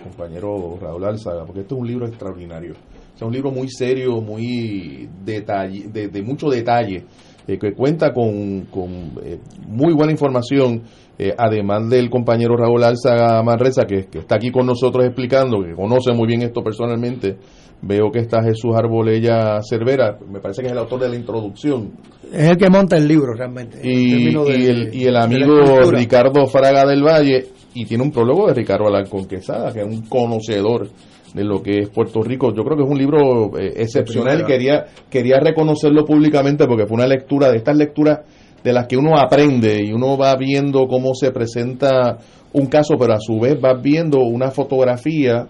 compañero 0.04 0.78
Raúl 0.80 1.04
Álzaga, 1.04 1.44
porque 1.44 1.62
este 1.62 1.74
es 1.74 1.80
un 1.80 1.86
libro 1.88 2.06
extraordinario 2.06 2.74
es 3.23 3.27
un 3.27 3.32
libro 3.32 3.51
muy 3.51 3.69
serio, 3.69 4.20
muy 4.20 5.09
detalle, 5.24 5.89
de, 5.93 6.09
de 6.09 6.23
mucho 6.23 6.49
detalle, 6.49 7.05
eh, 7.47 7.59
que 7.59 7.73
cuenta 7.73 8.12
con, 8.12 8.66
con 8.70 9.12
eh, 9.24 9.39
muy 9.66 9.94
buena 9.94 10.12
información, 10.12 10.82
eh, 11.19 11.32
además 11.36 11.89
del 11.89 12.11
compañero 12.11 12.57
Raúl 12.57 12.82
Alza 12.82 13.43
Manresa, 13.43 13.85
que, 13.85 14.07
que, 14.07 14.19
está 14.19 14.36
aquí 14.36 14.51
con 14.51 14.66
nosotros 14.66 15.05
explicando, 15.05 15.62
que 15.62 15.74
conoce 15.74 16.12
muy 16.12 16.27
bien 16.27 16.43
esto 16.43 16.62
personalmente. 16.62 17.36
Veo 17.85 18.12
que 18.12 18.20
está 18.20 18.40
Jesús 18.44 18.77
Arbolella 18.77 19.59
Cervera, 19.69 20.16
me 20.31 20.39
parece 20.39 20.62
que 20.62 20.69
es 20.69 20.73
el 20.73 20.78
autor 20.78 21.01
de 21.01 21.09
la 21.09 21.16
introducción. 21.16 21.94
Es 22.32 22.51
el 22.51 22.57
que 22.57 22.70
monta 22.70 22.97
el 22.97 23.09
libro 23.09 23.35
realmente. 23.35 23.81
Y, 23.82 24.32
de, 24.32 24.57
y, 24.57 24.66
el, 24.66 24.94
y 24.94 25.05
el 25.07 25.16
amigo 25.16 25.90
Ricardo 25.90 26.47
Fraga 26.47 26.86
del 26.86 27.03
Valle, 27.03 27.47
y 27.74 27.85
tiene 27.86 28.05
un 28.05 28.11
prólogo 28.11 28.49
de 28.49 28.55
Ricardo 28.55 28.86
Alarcón 28.86 29.27
Quesada, 29.27 29.73
que 29.73 29.81
es 29.81 29.86
un 29.86 30.03
conocedor 30.03 30.89
de 31.35 31.44
lo 31.44 31.62
que 31.62 31.78
es 31.81 31.89
Puerto 31.89 32.23
Rico. 32.23 32.55
Yo 32.55 32.62
creo 32.65 32.77
que 32.77 32.85
es 32.85 32.90
un 32.90 32.99
libro 32.99 33.59
eh, 33.59 33.73
excepcional 33.77 34.43
y 34.43 34.44
quería, 34.44 34.86
quería 35.09 35.39
reconocerlo 35.40 36.05
públicamente 36.05 36.66
porque 36.66 36.86
fue 36.86 36.97
una 36.97 37.07
lectura 37.07 37.51
de 37.51 37.59
estas 37.59 37.77
lecturas 37.77 38.20
de 38.62 38.73
las 38.73 38.86
que 38.86 38.97
uno 38.97 39.19
aprende 39.19 39.82
y 39.82 39.93
uno 39.93 40.16
va 40.16 40.36
viendo 40.36 40.86
cómo 40.86 41.15
se 41.15 41.32
presenta 41.32 42.19
un 42.53 42.66
caso, 42.66 42.97
pero 42.99 43.15
a 43.15 43.19
su 43.19 43.40
vez 43.40 43.57
va 43.62 43.74
viendo 43.74 44.19
una 44.19 44.51
fotografía, 44.51 45.47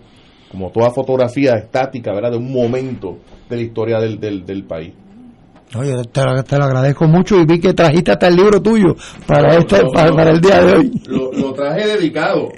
como 0.51 0.71
toda 0.71 0.91
fotografía 0.91 1.55
estática, 1.57 2.13
¿verdad? 2.15 2.31
De 2.31 2.37
un 2.39 2.53
momento 2.53 3.19
de 3.51 3.57
la 3.57 3.63
historia 3.63 3.99
del, 3.99 4.19
del, 4.21 4.47
del 4.47 4.65
país. 4.65 4.95
Oye, 5.75 5.95
te, 6.13 6.23
te, 6.43 6.59
lo 6.59 6.65
agradezco 6.65 7.07
mucho 7.07 7.37
y 7.37 7.47
vi 7.47 7.59
que 7.59 7.73
trajiste 7.73 8.13
hasta 8.13 8.29
el 8.29 8.37
libro 8.37 8.61
tuyo 8.61 8.95
para, 9.27 9.57
este, 9.57 9.83
lo, 9.83 9.91
para, 9.91 10.15
para, 10.15 10.31
el 10.31 10.41
día 10.41 10.63
de 10.63 10.73
hoy. 10.75 11.03
Lo, 11.07 11.33
lo 11.33 11.53
traje 11.55 11.87
dedicado 11.87 12.51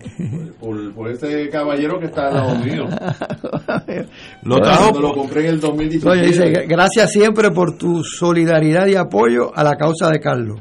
por, 0.58 0.94
por, 0.94 1.10
ese 1.10 1.48
caballero 1.48 2.00
que 2.00 2.06
está 2.06 2.28
al 2.28 2.34
lado 2.34 2.58
mío. 2.58 2.84
lo 4.42 4.56
trajo. 4.56 5.00
Lo 5.00 5.12
compré 5.12 5.42
en 5.44 5.54
el 5.54 5.60
2017. 5.60 6.10
Oye, 6.10 6.26
dice, 6.26 6.66
gracias 6.66 7.12
siempre 7.12 7.50
por 7.52 7.76
tu 7.78 8.02
solidaridad 8.02 8.86
y 8.88 8.96
apoyo 8.96 9.56
a 9.56 9.62
la 9.62 9.76
causa 9.76 10.10
de 10.10 10.18
Carlos. 10.18 10.60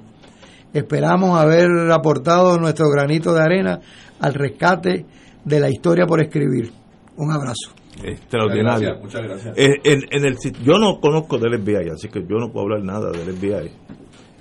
Esperamos 0.74 1.40
haber 1.40 1.70
aportado 1.92 2.60
nuestro 2.60 2.86
granito 2.90 3.34
de 3.34 3.42
arena 3.42 3.80
al 4.20 4.34
rescate 4.36 5.06
de 5.44 5.60
la 5.60 5.70
historia 5.70 6.06
por 6.06 6.22
escribir. 6.22 6.72
Un 7.18 7.32
abrazo 7.32 7.83
extraordinario. 8.04 8.98
Muchas 9.02 9.24
gracias. 9.24 9.58
En, 9.58 9.74
en, 9.84 10.02
en, 10.10 10.26
el, 10.26 10.38
yo 10.64 10.78
no 10.80 11.00
conozco 11.00 11.38
del 11.38 11.60
FBI, 11.62 11.90
así 11.90 12.08
que 12.10 12.22
yo 12.22 12.38
no 12.38 12.52
puedo 12.52 12.66
hablar 12.66 12.84
nada 12.84 13.12
del 13.12 13.36
FBI. 13.36 13.72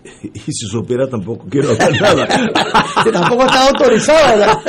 Y 0.22 0.52
si 0.52 0.66
supiera 0.66 1.06
tampoco 1.06 1.46
quiero 1.48 1.70
hablar 1.70 1.92
nada. 2.00 2.26
tampoco 3.12 3.44
está 3.44 3.68
autorizado. 3.68 4.60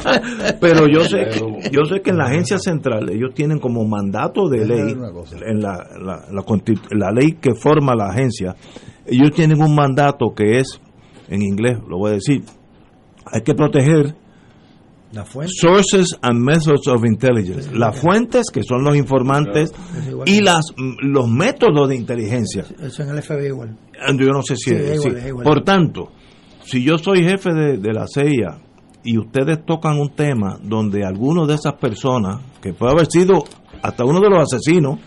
Pero 0.60 0.86
yo 0.88 1.02
sé, 1.02 1.28
que, 1.30 1.70
yo 1.70 1.84
sé 1.84 2.00
que 2.00 2.10
en 2.10 2.18
la 2.18 2.24
agencia 2.24 2.58
central 2.58 3.08
ellos 3.10 3.32
tienen 3.34 3.60
como 3.60 3.84
mandato 3.84 4.48
de 4.48 4.66
ley, 4.66 4.96
en 5.46 5.60
la, 5.60 5.86
la, 5.96 6.24
la, 6.30 6.44
la 6.90 7.12
ley 7.12 7.32
que 7.40 7.54
forma 7.54 7.94
la 7.94 8.08
agencia, 8.08 8.56
ellos 9.06 9.30
tienen 9.32 9.62
un 9.62 9.74
mandato 9.74 10.34
que 10.34 10.58
es, 10.58 10.80
en 11.28 11.42
inglés 11.42 11.78
lo 11.88 11.98
voy 11.98 12.10
a 12.10 12.14
decir, 12.14 12.42
hay 13.26 13.42
que 13.42 13.54
proteger 13.54 14.16
la 15.12 15.24
fuente. 15.24 15.52
Sources 15.56 16.16
and 16.22 16.40
Methods 16.40 16.86
of 16.86 17.04
Intelligence. 17.04 17.70
Las 17.72 17.98
fuentes, 17.98 18.46
que 18.52 18.62
son 18.62 18.84
los 18.84 18.96
informantes, 18.96 19.72
claro. 19.72 20.22
y 20.26 20.40
las 20.40 20.66
los 20.76 21.28
métodos 21.28 21.88
de 21.88 21.96
inteligencia. 21.96 22.64
Eso 22.80 23.02
en 23.02 23.10
el 23.10 23.22
FBI 23.22 23.46
igual. 23.46 23.76
Yo 24.18 24.28
no 24.28 24.42
sé 24.42 24.56
si 24.56 24.70
sí, 24.70 24.76
es, 24.76 24.96
igual, 24.96 25.12
sí. 25.12 25.18
es 25.18 25.26
igual. 25.26 25.44
Por 25.44 25.64
tanto, 25.64 26.12
si 26.64 26.84
yo 26.84 26.98
soy 26.98 27.24
jefe 27.24 27.52
de, 27.52 27.78
de, 27.78 27.92
la 27.92 28.06
CIA 28.06 28.60
y 29.02 29.18
ustedes 29.18 29.64
tocan 29.64 29.98
un 29.98 30.14
tema 30.14 30.58
donde 30.62 31.04
alguno 31.04 31.46
de 31.46 31.54
esas 31.54 31.74
personas, 31.74 32.40
que 32.62 32.72
puede 32.72 32.92
haber 32.92 33.06
sido 33.06 33.44
hasta 33.82 34.04
uno 34.04 34.20
de 34.20 34.30
los 34.30 34.42
asesinos, 34.42 34.98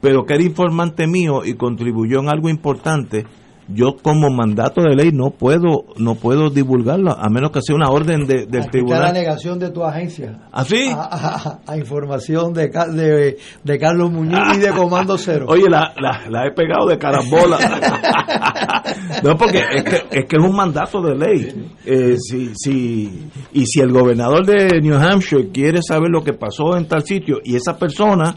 pero 0.00 0.24
que 0.24 0.34
era 0.34 0.42
informante 0.42 1.06
mío 1.06 1.44
y 1.44 1.54
contribuyó 1.54 2.20
en 2.20 2.28
algo 2.28 2.48
importante, 2.48 3.24
yo 3.68 3.96
como 4.02 4.30
mandato 4.30 4.82
de 4.82 4.96
ley 4.96 5.10
no 5.12 5.30
puedo 5.30 5.84
no 5.96 6.16
puedo 6.16 6.50
divulgarlo 6.50 7.12
a 7.12 7.28
menos 7.28 7.52
que 7.52 7.60
sea 7.62 7.76
una 7.76 7.88
orden 7.90 8.26
de, 8.26 8.46
del 8.46 8.68
tribunal. 8.70 9.02
La 9.02 9.12
negación 9.12 9.58
de 9.58 9.70
tu 9.70 9.84
agencia. 9.84 10.40
¿Así? 10.50 10.90
¿Ah, 10.92 11.08
a, 11.10 11.48
a, 11.48 11.72
a, 11.72 11.76
información 11.76 12.52
de, 12.52 12.68
de, 12.68 13.38
de, 13.62 13.78
Carlos 13.78 14.10
Muñoz 14.10 14.56
y 14.56 14.58
de 14.58 14.70
Comando 14.76 15.16
Cero. 15.16 15.46
Oye, 15.48 15.68
la, 15.68 15.92
la, 15.98 16.22
la 16.28 16.46
he 16.46 16.52
pegado 16.52 16.88
de 16.88 16.98
carambola. 16.98 17.58
no, 19.22 19.36
porque 19.36 19.62
es 19.74 19.84
que, 19.84 19.96
es 20.10 20.24
que 20.26 20.36
es 20.36 20.42
un 20.42 20.56
mandato 20.56 21.00
de 21.00 21.14
ley. 21.14 21.70
Eh, 21.86 22.16
si, 22.18 22.52
si, 22.54 23.30
y 23.52 23.66
si 23.66 23.80
el 23.80 23.92
gobernador 23.92 24.44
de 24.44 24.80
New 24.80 24.96
Hampshire 24.96 25.50
quiere 25.50 25.82
saber 25.82 26.10
lo 26.10 26.22
que 26.22 26.32
pasó 26.32 26.76
en 26.76 26.86
tal 26.86 27.02
sitio 27.02 27.38
y 27.44 27.56
esa 27.56 27.78
persona 27.78 28.34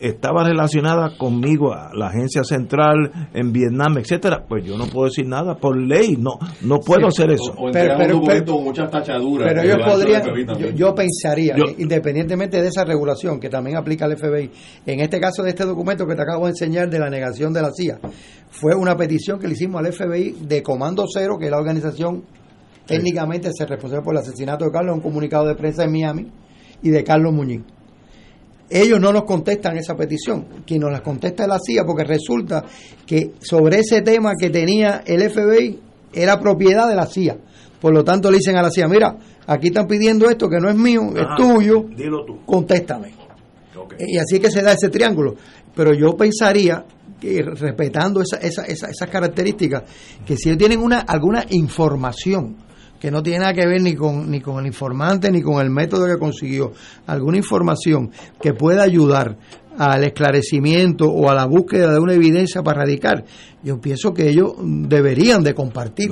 estaba 0.00 0.44
relacionada 0.44 1.16
conmigo 1.16 1.74
a 1.74 1.90
la 1.94 2.08
agencia 2.08 2.42
central 2.42 3.28
en 3.34 3.52
Vietnam, 3.52 3.98
etcétera, 3.98 4.44
pues 4.48 4.64
yo 4.64 4.78
no 4.78 4.86
puedo 4.86 5.06
decir 5.06 5.26
nada 5.26 5.56
por 5.56 5.76
ley, 5.76 6.16
no 6.18 6.38
no 6.62 6.78
puedo 6.78 7.10
sí, 7.10 7.22
hacer 7.22 7.34
eso. 7.34 7.52
O, 7.56 7.68
o 7.68 7.72
pero, 7.72 7.94
pero, 7.98 8.14
un 8.14 8.20
documento 8.22 8.52
con 8.54 8.64
muchas 8.64 8.90
tachaduras. 8.90 9.48
Pero 9.48 9.62
ellos 9.62 9.78
podrían, 9.86 10.22
yo, 10.58 10.70
yo, 10.70 10.94
pensaría, 10.94 11.54
yo, 11.56 11.64
independientemente 11.78 12.62
de 12.62 12.68
esa 12.68 12.84
regulación 12.84 13.38
que 13.38 13.50
también 13.50 13.76
aplica 13.76 14.06
al 14.06 14.16
FBI, 14.16 14.50
en 14.86 15.00
este 15.00 15.20
caso 15.20 15.42
de 15.42 15.50
este 15.50 15.64
documento 15.64 16.06
que 16.06 16.14
te 16.14 16.22
acabo 16.22 16.46
de 16.46 16.52
enseñar 16.52 16.88
de 16.88 16.98
la 16.98 17.10
negación 17.10 17.52
de 17.52 17.62
la 17.62 17.70
CIA, 17.70 17.98
fue 18.48 18.74
una 18.74 18.96
petición 18.96 19.38
que 19.38 19.46
le 19.46 19.52
hicimos 19.52 19.84
al 19.84 19.92
FBI 19.92 20.36
de 20.40 20.62
Comando 20.62 21.04
Cero, 21.12 21.36
que 21.38 21.46
es 21.46 21.50
la 21.50 21.58
organización 21.58 22.24
técnicamente 22.86 23.50
se 23.52 23.66
responsable 23.66 24.04
por 24.04 24.14
el 24.14 24.20
asesinato 24.20 24.64
de 24.64 24.72
Carlos, 24.72 24.96
un 24.96 25.02
comunicado 25.02 25.46
de 25.46 25.54
prensa 25.54 25.84
en 25.84 25.92
Miami, 25.92 26.32
y 26.82 26.88
de 26.88 27.04
Carlos 27.04 27.32
Muñiz 27.32 27.62
ellos 28.70 29.00
no 29.00 29.12
nos 29.12 29.24
contestan 29.24 29.76
esa 29.76 29.96
petición, 29.96 30.46
quien 30.64 30.80
nos 30.80 30.92
la 30.92 31.02
contesta 31.02 31.42
es 31.42 31.48
la 31.48 31.58
CIA, 31.58 31.84
porque 31.84 32.04
resulta 32.04 32.64
que 33.04 33.32
sobre 33.40 33.80
ese 33.80 34.00
tema 34.02 34.32
que 34.38 34.48
tenía 34.48 35.02
el 35.04 35.28
FBI 35.28 35.78
era 36.12 36.38
propiedad 36.38 36.88
de 36.88 36.94
la 36.94 37.06
CIA. 37.06 37.36
Por 37.80 37.92
lo 37.92 38.04
tanto, 38.04 38.30
le 38.30 38.38
dicen 38.38 38.56
a 38.56 38.62
la 38.62 38.70
CIA, 38.70 38.88
mira, 38.88 39.16
aquí 39.46 39.68
están 39.68 39.86
pidiendo 39.86 40.28
esto 40.30 40.48
que 40.48 40.58
no 40.58 40.68
es 40.68 40.76
mío, 40.76 41.02
Ajá, 41.16 41.20
es 41.20 41.26
tuyo, 41.36 41.84
dilo 41.96 42.24
tú. 42.24 42.38
contéstame. 42.46 43.12
Okay. 43.74 44.06
Y 44.08 44.18
así 44.18 44.38
que 44.38 44.50
se 44.50 44.62
da 44.62 44.72
ese 44.72 44.88
triángulo. 44.88 45.34
Pero 45.74 45.94
yo 45.94 46.16
pensaría 46.16 46.84
que 47.20 47.42
respetando 47.42 48.20
esa, 48.20 48.36
esa, 48.36 48.64
esa, 48.64 48.88
esas 48.88 49.08
características, 49.08 49.82
que 50.26 50.36
si 50.36 50.48
ellos 50.48 50.58
tienen 50.58 50.80
una, 50.80 51.00
alguna 51.00 51.44
información, 51.50 52.56
que 53.00 53.10
no 53.10 53.22
tiene 53.22 53.40
nada 53.40 53.54
que 53.54 53.66
ver 53.66 53.80
ni 53.80 53.94
con, 53.94 54.30
ni 54.30 54.40
con 54.40 54.60
el 54.60 54.66
informante 54.66 55.30
ni 55.32 55.40
con 55.40 55.60
el 55.60 55.70
método 55.70 56.06
que 56.06 56.18
consiguió, 56.18 56.72
alguna 57.06 57.38
información 57.38 58.10
que 58.40 58.52
pueda 58.52 58.82
ayudar 58.82 59.36
al 59.78 60.04
esclarecimiento 60.04 61.06
o 61.06 61.30
a 61.30 61.34
la 61.34 61.46
búsqueda 61.46 61.92
de 61.92 61.98
una 61.98 62.12
evidencia 62.12 62.62
para 62.62 62.82
radicar, 62.82 63.24
yo 63.62 63.80
pienso 63.80 64.12
que 64.12 64.28
ellos 64.28 64.52
deberían 64.58 65.42
de 65.42 65.54
compartir 65.54 66.10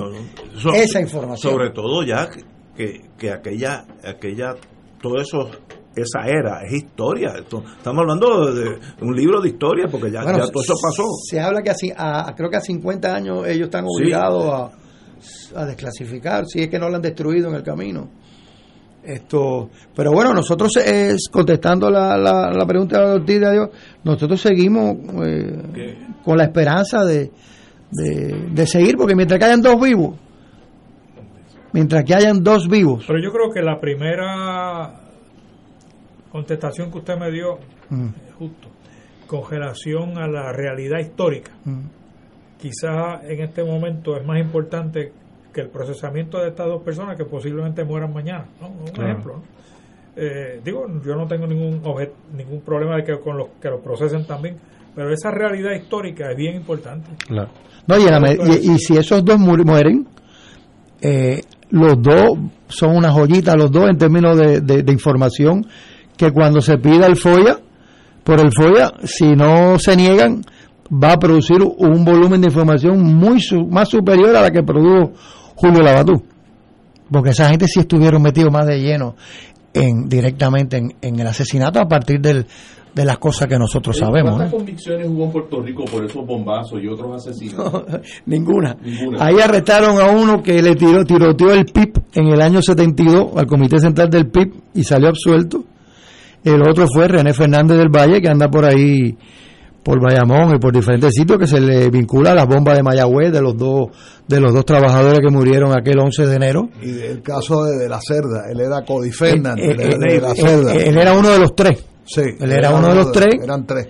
esa 0.75 1.01
información. 1.01 1.53
Sobre 1.53 1.71
todo 1.71 2.03
ya 2.03 2.29
que, 2.75 3.11
que 3.19 3.31
aquella, 3.31 3.85
aquella, 4.03 4.55
todo 5.03 5.21
eso 5.21 5.51
esa 5.95 6.27
era, 6.27 6.63
es 6.65 6.73
historia. 6.73 7.35
Estamos 7.37 8.01
hablando 8.01 8.55
de 8.55 8.79
un 9.03 9.15
libro 9.15 9.41
de 9.41 9.49
historia 9.49 9.87
porque 9.91 10.11
ya, 10.11 10.23
todo 10.23 10.63
eso 10.63 10.75
pasó. 10.81 11.05
Se 11.29 11.41
habla 11.41 11.61
que 11.61 11.71
así, 11.71 11.93
a, 11.95 12.33
creo 12.37 12.49
que 12.49 12.57
a 12.57 12.61
50 12.61 13.15
años 13.15 13.47
ellos 13.47 13.67
están 13.67 13.85
obligados 13.87 14.45
a, 14.53 14.71
a, 15.55 15.65
desclasificar, 15.67 16.47
si 16.47 16.61
es 16.61 16.69
que 16.69 16.79
no 16.79 16.89
lo 16.89 16.97
han 16.97 17.03
destruido 17.03 17.49
en 17.49 17.55
el 17.57 17.63
camino. 17.63 18.09
Esto, 19.03 19.71
pero 19.95 20.13
bueno, 20.13 20.35
nosotros 20.35 20.77
es 20.77 21.29
contestando 21.31 21.89
la, 21.91 22.19
la, 22.19 22.67
pregunta 22.67 23.17
de 23.19 23.41
la 23.41 23.53
Dios, 23.53 23.71
nosotros 24.05 24.41
seguimos 24.41 24.97
eh, 25.25 25.97
con 26.25 26.37
la 26.37 26.45
esperanza 26.45 27.05
de, 27.05 27.31
de, 27.91 28.67
seguir, 28.67 28.97
porque 28.97 29.15
mientras 29.15 29.39
que 29.39 29.47
hayan 29.47 29.63
dos 29.63 29.81
vivos, 29.81 30.17
mientras 31.73 32.05
que 32.05 32.15
hayan 32.15 32.43
dos 32.43 32.69
vivos. 32.69 33.05
Pero 33.07 33.23
yo 33.23 33.31
creo 33.31 33.51
que 33.51 33.63
la 33.63 33.81
primera 33.81 35.01
contestación 36.31 36.91
que 36.91 36.99
usted 36.99 37.17
me 37.17 37.31
dio, 37.31 37.59
mm. 37.89 38.09
justo, 38.39 38.69
con 39.27 39.49
relación 39.49 40.19
a 40.19 40.27
la 40.27 40.53
realidad 40.53 40.99
histórica, 40.99 41.53
mm. 41.65 41.98
Quizás 42.59 43.23
en 43.25 43.41
este 43.41 43.65
momento 43.65 44.17
es 44.17 44.27
más 44.27 44.39
importante 44.39 45.13
que 45.53 45.61
el 45.61 45.69
procesamiento 45.69 46.39
de 46.39 46.49
estas 46.49 46.67
dos 46.67 46.83
personas 46.83 47.17
que 47.17 47.25
posiblemente 47.25 47.85
mueran 47.85 48.13
mañana. 48.13 48.47
Un 48.61 49.05
ejemplo. 49.05 49.43
Eh, 50.17 50.61
digo, 50.65 50.87
yo 51.05 51.15
no 51.15 51.27
tengo 51.27 51.47
ningún 51.47 51.81
ningún 52.37 52.61
problema 52.63 52.97
de 52.97 53.05
que 53.05 53.19
con 53.21 53.39
los 53.39 53.49
que 53.61 53.69
lo 53.71 53.81
procesen 53.81 54.27
también, 54.27 54.57
pero 54.95 55.13
esa 55.13 55.31
realidad 55.31 55.73
histórica 55.73 56.31
es 56.31 56.37
bien 56.37 56.57
importante. 56.57 57.11
Claro. 57.27 57.51
No, 57.87 57.97
y, 57.97 58.71
y, 58.71 58.79
si 58.79 58.97
esos 58.97 59.25
dos 59.25 59.39
mueren, 59.39 60.07
eh, 61.01 61.41
los 61.71 62.03
dos 62.03 62.37
son 62.69 62.97
una 62.97 63.11
joyita, 63.11 63.55
los 63.55 63.71
dos 63.71 63.89
en 63.89 63.97
términos 63.97 64.37
de, 64.37 64.61
de, 64.61 64.93
información, 64.93 65.67
que 66.17 66.33
cuando 66.33 66.61
se 66.61 66.77
pida 66.79 67.07
el 67.07 67.17
FOIA, 67.17 67.59
por 68.25 68.41
el 68.41 68.51
FOIA, 68.53 68.93
si 69.05 69.35
no 69.35 69.79
se 69.79 69.97
niegan, 69.97 70.43
va 70.91 71.13
a 71.13 71.19
producir 71.19 71.59
un 71.63 72.05
volumen 72.05 72.41
de 72.41 72.49
información 72.49 73.01
muy 73.03 73.39
más 73.69 73.89
superior 73.89 74.35
a 74.37 74.43
la 74.43 74.51
que 74.51 74.63
produjo 74.63 75.13
Julio 75.55 75.83
Labatú. 75.83 76.23
Porque 77.11 77.31
esa 77.31 77.49
gente 77.49 77.67
sí 77.69 77.81
estuvieron 77.81 78.23
metidos 78.23 78.53
más 78.53 78.67
de 78.67 78.81
lleno 78.81 79.17
en, 79.73 80.09
directamente 80.09 80.77
en, 80.77 81.21
el 81.21 81.27
asesinato 81.27 81.81
a 81.81 81.87
partir 81.87 82.21
del, 82.21 82.47
de 82.95 83.05
las 83.05 83.19
cosas 83.19 83.49
que 83.49 83.59
nosotros 83.59 83.97
sabemos. 83.97 84.33
¿Cuántas 84.33 84.53
convicciones 84.53 85.09
hubo 85.09 85.25
en 85.25 85.33
Puerto 85.33 85.63
Rico 85.63 85.85
por 85.85 86.05
esos 86.05 86.27
bombazos 86.27 86.83
y 86.83 86.89
otros 86.89 87.17
asesinos? 87.17 87.85
ninguna. 88.27 88.77
Ahí 89.19 89.41
arrestaron 89.41 90.01
a 90.01 90.11
uno 90.11 90.43
que 90.43 90.63
le 90.63 90.75
tiró, 90.75 91.05
tiroteó 91.05 91.53
el 91.53 91.65
PIB 91.67 92.03
en 92.15 92.29
el 92.29 92.41
año 92.43 92.61
72 92.61 93.37
al 93.37 93.47
Comité 93.47 93.79
Central 93.79 94.11
del 94.11 94.29
PIB 94.29 94.53
y 94.75 94.85
salió 94.85 95.09
absuelto. 95.09 95.65
El 96.45 96.63
otro 96.63 96.87
fue 96.87 97.09
René 97.09 97.33
Fernández 97.35 97.79
del 97.79 97.89
Valle, 97.89 98.21
que 98.21 98.29
anda 98.29 98.49
por 98.49 98.65
ahí 98.65 99.17
por 99.89 100.03
Bayamón 100.03 100.55
y 100.55 100.59
por 100.59 100.71
diferentes 100.71 101.15
sitios 101.15 101.39
que 101.39 101.47
se 101.47 101.59
le 101.59 101.89
vincula 101.89 102.33
a 102.33 102.35
las 102.35 102.47
bombas 102.47 102.77
de 102.77 102.83
Mayagüez 102.83 103.33
de 103.33 103.41
los 103.41 103.57
dos 103.57 103.89
de 104.29 104.39
los 104.39 104.53
dos 104.53 104.67
trabajadores 104.67 105.21
que 105.21 105.35
murieron 105.35 105.75
aquel 105.75 105.99
11 105.99 106.27
de 106.27 106.37
enero. 106.37 106.69
Y 106.83 107.01
el 107.01 107.23
caso 107.23 107.65
de, 107.65 107.89
la 107.89 107.99
cerda, 107.99 108.51
él 108.51 108.61
era 108.61 108.85
Cody 108.85 109.11
Fernández, 109.11 109.65
eh, 109.65 109.77
eh, 109.79 109.99
de, 109.99 110.21
la 110.21 110.33
eh, 110.33 110.37
cerda. 110.37 110.75
Él, 110.75 110.99
era 110.99 111.15
uno 111.15 111.31
de 111.31 111.39
los 111.39 111.55
tres. 111.57 111.83
Sí, 112.05 112.21
él 112.39 112.53
era, 112.53 112.75
uno 112.75 112.89
de 112.89 112.95
los 112.97 113.13
tres. 113.13 113.35
Eran 113.43 113.65
tres. 113.65 113.89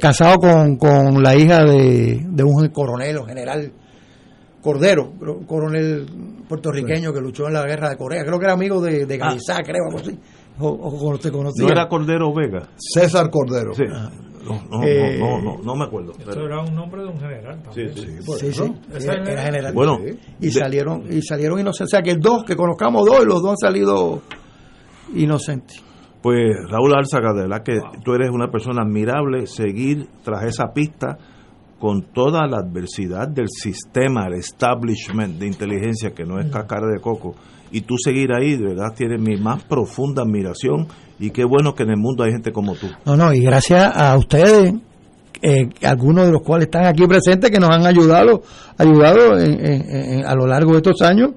casado 0.00 0.38
con, 0.38 0.76
con 0.76 1.22
la 1.22 1.36
hija 1.36 1.62
de, 1.64 2.24
de 2.30 2.42
un 2.42 2.68
coronel 2.68 3.18
o 3.18 3.26
general 3.26 3.70
Cordero, 4.62 5.12
coronel 5.46 6.06
puertorriqueño 6.48 7.12
que 7.12 7.20
luchó 7.20 7.46
en 7.46 7.52
la 7.52 7.66
guerra 7.66 7.90
de 7.90 7.96
Corea. 7.98 8.24
Creo 8.24 8.38
que 8.38 8.46
era 8.46 8.54
amigo 8.54 8.80
de, 8.80 9.04
de 9.04 9.18
ah. 9.22 9.36
creo, 9.62 9.84
algo 9.86 10.00
así. 10.00 10.18
O, 10.58 10.68
o, 10.68 11.18
te 11.18 11.30
conocía. 11.30 11.66
¿No 11.66 11.72
era 11.72 11.86
Cordero 11.88 12.32
Vega? 12.32 12.70
César 12.76 13.28
Cordero. 13.30 13.74
Sí. 13.74 13.84
Ah. 13.92 14.10
No, 14.46 14.62
no, 14.70 14.84
eh, 14.84 15.18
no, 15.18 15.40
no, 15.40 15.58
no, 15.62 15.74
me 15.74 15.84
acuerdo. 15.84 16.12
Eso 16.18 16.40
era 16.40 16.60
un 16.60 16.74
nombre 16.74 17.02
de 17.02 17.08
un 17.08 17.18
general. 17.18 17.62
Sí, 17.74 17.88
sí, 17.94 18.06
sí, 18.20 18.52
sí, 18.52 18.62
Era, 18.92 19.42
general. 19.42 19.74
Bueno, 19.74 19.98
y 20.40 20.50
salieron 20.50 21.04
y 21.10 21.22
salieron 21.22 21.58
inocentes. 21.58 21.92
O 21.92 21.96
sea, 21.96 22.02
que 22.02 22.14
dos, 22.16 22.44
que 22.44 22.56
conozcamos 22.56 23.04
dos, 23.06 23.22
y 23.22 23.26
los 23.26 23.42
dos 23.42 23.50
han 23.50 23.56
salido 23.56 24.22
inocentes. 25.14 25.82
Pues 26.22 26.56
Raúl 26.68 26.94
Álzaga, 26.96 27.32
de 27.32 27.42
verdad 27.42 27.62
que 27.62 27.78
tú 28.02 28.14
eres 28.14 28.30
una 28.30 28.48
persona 28.48 28.82
admirable, 28.82 29.46
seguir 29.46 30.08
tras 30.24 30.44
esa 30.44 30.72
pista 30.72 31.18
con 31.78 32.02
toda 32.12 32.46
la 32.46 32.58
adversidad 32.58 33.28
del 33.28 33.48
sistema, 33.48 34.26
el 34.26 34.34
establishment 34.34 35.38
de 35.38 35.46
inteligencia 35.46 36.10
que 36.12 36.24
no 36.24 36.38
es 36.40 36.50
cascara 36.50 36.86
de 36.86 37.00
coco, 37.00 37.34
y 37.70 37.82
tú 37.82 37.96
seguir 37.98 38.32
ahí, 38.32 38.56
de 38.56 38.68
verdad, 38.68 38.94
tienes 38.96 39.20
mi 39.20 39.36
más 39.36 39.62
profunda 39.64 40.22
admiración 40.22 40.86
y 41.18 41.30
qué 41.30 41.44
bueno 41.44 41.74
que 41.74 41.82
en 41.82 41.90
el 41.90 41.96
mundo 41.96 42.24
hay 42.24 42.32
gente 42.32 42.52
como 42.52 42.74
tú. 42.74 42.86
No, 43.04 43.16
no, 43.16 43.32
y 43.32 43.40
gracias 43.40 43.90
a 43.94 44.16
ustedes, 44.16 44.74
eh, 45.42 45.68
algunos 45.82 46.26
de 46.26 46.32
los 46.32 46.42
cuales 46.42 46.66
están 46.66 46.86
aquí 46.86 47.06
presentes, 47.06 47.50
que 47.50 47.58
nos 47.58 47.70
han 47.70 47.86
ayudado, 47.86 48.42
ayudado 48.78 49.32
a 49.34 50.34
lo 50.34 50.46
largo 50.46 50.72
de 50.72 50.78
estos 50.78 51.02
años, 51.02 51.30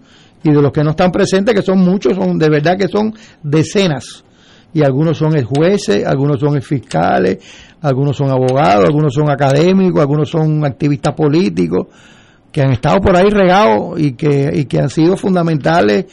y 0.44 0.52
de 0.52 0.62
los 0.62 0.72
que 0.72 0.84
no 0.84 0.92
están 0.92 1.12
presentes, 1.12 1.54
que 1.54 1.62
son 1.62 1.80
muchos, 1.80 2.16
son 2.16 2.38
de 2.38 2.50
verdad 2.50 2.78
que 2.78 2.88
son 2.88 3.14
decenas, 3.44 4.24
y 4.74 4.84
algunos 4.84 5.18
son 5.18 5.32
jueces, 5.44 6.06
algunos 6.06 6.40
son 6.40 6.62
fiscales, 6.62 7.40
algunos 7.82 8.16
son 8.16 8.30
abogados, 8.30 8.86
algunos 8.86 9.14
son 9.14 9.30
académicos, 9.30 10.00
algunos 10.00 10.30
son 10.30 10.64
activistas 10.66 11.14
políticos, 11.16 11.88
que 12.52 12.62
han 12.62 12.72
estado 12.72 13.00
por 13.00 13.16
ahí 13.16 13.30
regados 13.30 14.00
y 14.00 14.14
que, 14.14 14.50
y 14.54 14.66
que 14.66 14.80
han 14.80 14.90
sido 14.90 15.18
fundamentales 15.18 16.06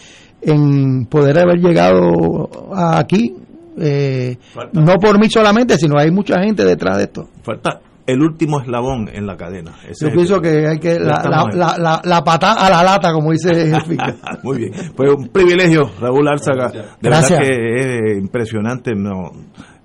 en 0.42 1.06
poder 1.06 1.38
haber 1.38 1.58
llegado 1.58 2.48
aquí 2.74 3.34
eh, 3.78 4.38
no 4.72 4.94
por 4.94 5.18
mí 5.18 5.28
solamente, 5.28 5.76
sino 5.76 5.98
hay 5.98 6.10
mucha 6.10 6.40
gente 6.42 6.64
detrás 6.64 6.96
de 6.96 7.04
esto. 7.04 7.28
Falta 7.42 7.80
el 8.07 8.23
último 8.23 8.61
eslabón 8.61 9.09
en 9.12 9.27
la 9.27 9.37
cadena. 9.37 9.73
Yo 10.01 10.12
pienso 10.12 10.41
que, 10.41 10.66
hay 10.66 10.78
que 10.78 10.99
la, 10.99 11.23
la, 11.24 11.77
la, 11.77 12.01
la, 12.05 12.24
patada 12.24 12.66
a 12.66 12.70
la 12.70 12.83
lata, 12.83 13.12
como 13.12 13.33
dice 13.33 13.51
Muy 14.43 14.59
bien, 14.59 14.73
pues 14.95 15.11
un 15.12 15.28
privilegio, 15.28 15.91
Raúl 16.01 16.28
Arzaga. 16.28 16.70
De 16.70 17.11
verdad 17.11 17.39
que 17.41 18.12
es 18.12 18.19
impresionante 18.19 18.95
no, 18.95 19.33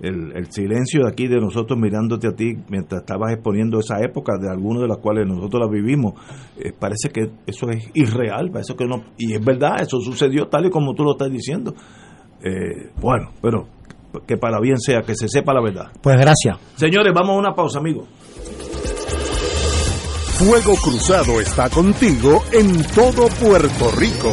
el, 0.00 0.32
el, 0.36 0.52
silencio 0.52 1.02
de 1.02 1.10
aquí 1.10 1.26
de 1.26 1.40
nosotros 1.40 1.78
mirándote 1.78 2.28
a 2.28 2.32
ti 2.32 2.54
mientras 2.68 3.02
estabas 3.02 3.32
exponiendo 3.32 3.80
esa 3.80 4.00
época 4.00 4.34
de 4.40 4.50
algunas 4.50 4.82
de 4.82 4.88
las 4.88 4.98
cuales 4.98 5.26
nosotros 5.26 5.60
la 5.60 5.68
vivimos. 5.68 6.14
Eh, 6.58 6.72
parece 6.78 7.10
que 7.12 7.30
eso 7.46 7.70
es 7.70 7.90
irreal, 7.94 8.50
parece 8.52 8.74
que 8.76 8.86
no, 8.86 9.02
y 9.18 9.34
es 9.34 9.44
verdad, 9.44 9.80
eso 9.80 10.00
sucedió 10.00 10.46
tal 10.46 10.66
y 10.66 10.70
como 10.70 10.94
tú 10.94 11.02
lo 11.02 11.12
estás 11.12 11.30
diciendo. 11.30 11.74
Eh, 12.44 12.90
bueno, 13.00 13.30
pero 13.40 13.68
que 14.26 14.36
para 14.36 14.60
bien 14.60 14.78
sea, 14.78 15.02
que 15.02 15.14
se 15.14 15.28
sepa 15.28 15.52
la 15.52 15.62
verdad. 15.62 15.90
Pues 16.00 16.16
gracias. 16.16 16.58
Señores, 16.76 17.12
vamos 17.14 17.36
a 17.36 17.38
una 17.38 17.54
pausa, 17.54 17.78
amigos. 17.78 18.06
Fuego 20.38 20.74
Cruzado 20.82 21.40
está 21.40 21.70
contigo 21.70 22.42
en 22.52 22.82
todo 22.94 23.28
Puerto 23.28 23.90
Rico. 23.96 24.32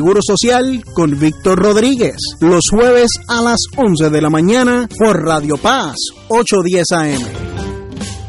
Seguro 0.00 0.20
Social 0.26 0.82
con 0.94 1.20
Víctor 1.20 1.58
Rodríguez. 1.58 2.16
Los 2.40 2.70
jueves 2.70 3.10
a 3.28 3.42
las 3.42 3.58
11 3.76 4.08
de 4.08 4.22
la 4.22 4.30
mañana 4.30 4.88
por 4.98 5.22
Radio 5.22 5.58
Paz, 5.58 5.96
810 6.28 6.92
AM. 6.92 7.20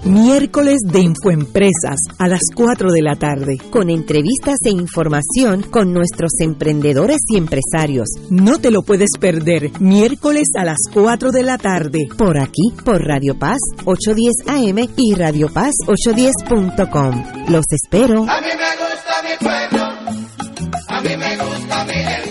Miércoles 0.03 0.79
de 0.83 0.99
Infoempresas 0.99 1.97
a 2.19 2.27
las 2.27 2.41
4 2.53 2.91
de 2.91 3.01
la 3.01 3.15
tarde, 3.15 3.57
con 3.69 3.89
entrevistas 3.89 4.57
e 4.65 4.71
información 4.71 5.61
con 5.61 5.93
nuestros 5.93 6.31
emprendedores 6.41 7.19
y 7.29 7.37
empresarios. 7.37 8.09
No 8.29 8.59
te 8.59 8.69
lo 8.69 8.81
puedes 8.81 9.11
perder, 9.17 9.71
miércoles 9.79 10.49
a 10.57 10.65
las 10.65 10.79
4 10.93 11.31
de 11.31 11.43
la 11.43 11.57
tarde, 11.57 12.09
por 12.17 12.37
aquí, 12.37 12.73
por 12.83 13.01
Radio 13.01 13.39
Paz 13.39 13.59
810 13.85 14.49
AM 14.49 14.89
y 14.97 15.15
Radio 15.15 15.47
Paz 15.47 15.71
810.com. 15.87 17.47
Los 17.47 17.63
espero. 17.71 18.25
A 18.29 18.41
mí 18.41 18.47
me 18.57 18.71
gusta 18.75 19.13
mi 19.23 19.37
pueblo. 19.39 19.90
A 21.01 21.03
mí 21.03 21.17
me 21.17 21.35
gusta 21.35 21.83
mi 21.85 22.30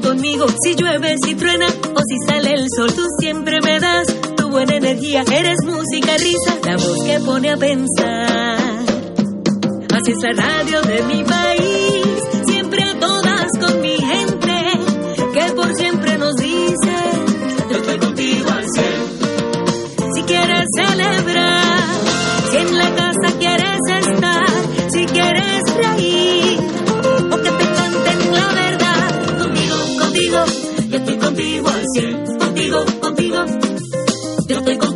conmigo. 0.00 0.46
Si 0.62 0.74
llueve, 0.74 1.16
si 1.24 1.34
truena 1.34 1.66
o 1.66 2.00
si 2.06 2.16
sale 2.26 2.54
el 2.54 2.66
sol, 2.74 2.92
tú 2.94 3.02
siempre 3.18 3.60
me 3.60 3.80
das 3.80 4.06
tu 4.36 4.48
buena 4.48 4.76
energía. 4.76 5.24
Eres 5.32 5.58
música, 5.64 6.16
risa, 6.18 6.58
la 6.64 6.76
voz 6.76 7.04
que 7.04 7.18
pone 7.20 7.50
a 7.50 7.56
pensar. 7.56 8.58
Así 9.94 10.12
es 10.12 10.22
la 10.22 10.32
radio 10.32 10.82
de 10.82 11.02
mi 11.02 11.24
país, 11.24 11.61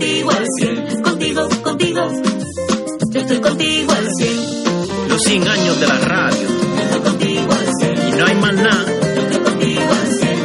contigo 0.06 0.30
al 0.30 0.46
cien, 0.58 1.02
contigo, 1.02 1.48
contigo, 1.64 2.00
yo 3.10 3.20
estoy 3.20 3.40
contigo 3.40 3.92
al 3.92 4.06
cien. 4.16 5.08
Los 5.08 5.22
100 5.22 5.48
años 5.48 5.80
de 5.80 5.86
la 5.88 5.98
radio. 5.98 6.48
Y 8.08 8.16
no 8.16 8.26
hay 8.26 8.34
más 8.36 8.54
nada. 8.54 8.84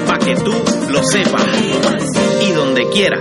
Pa' 0.08 0.18
que 0.18 0.36
tú 0.38 0.52
lo 0.90 1.04
sepas. 1.04 1.46
Y 2.42 2.52
donde 2.54 2.90
quiera. 2.90 3.20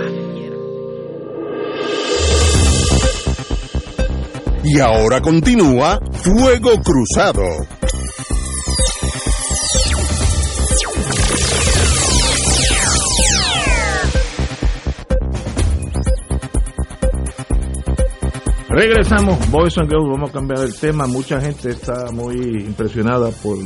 Y 4.63 4.79
ahora 4.79 5.21
continúa 5.21 5.99
Fuego 6.23 6.71
Cruzado. 6.81 7.80
Regresamos, 18.73 19.51
Boys 19.51 19.77
and 19.79 19.89
Girls, 19.89 20.07
vamos 20.09 20.29
a 20.29 20.33
cambiar 20.33 20.63
el 20.63 20.73
tema. 20.73 21.05
Mucha 21.05 21.41
gente 21.41 21.71
está 21.71 22.09
muy 22.13 22.35
impresionada 22.65 23.29
por 23.43 23.57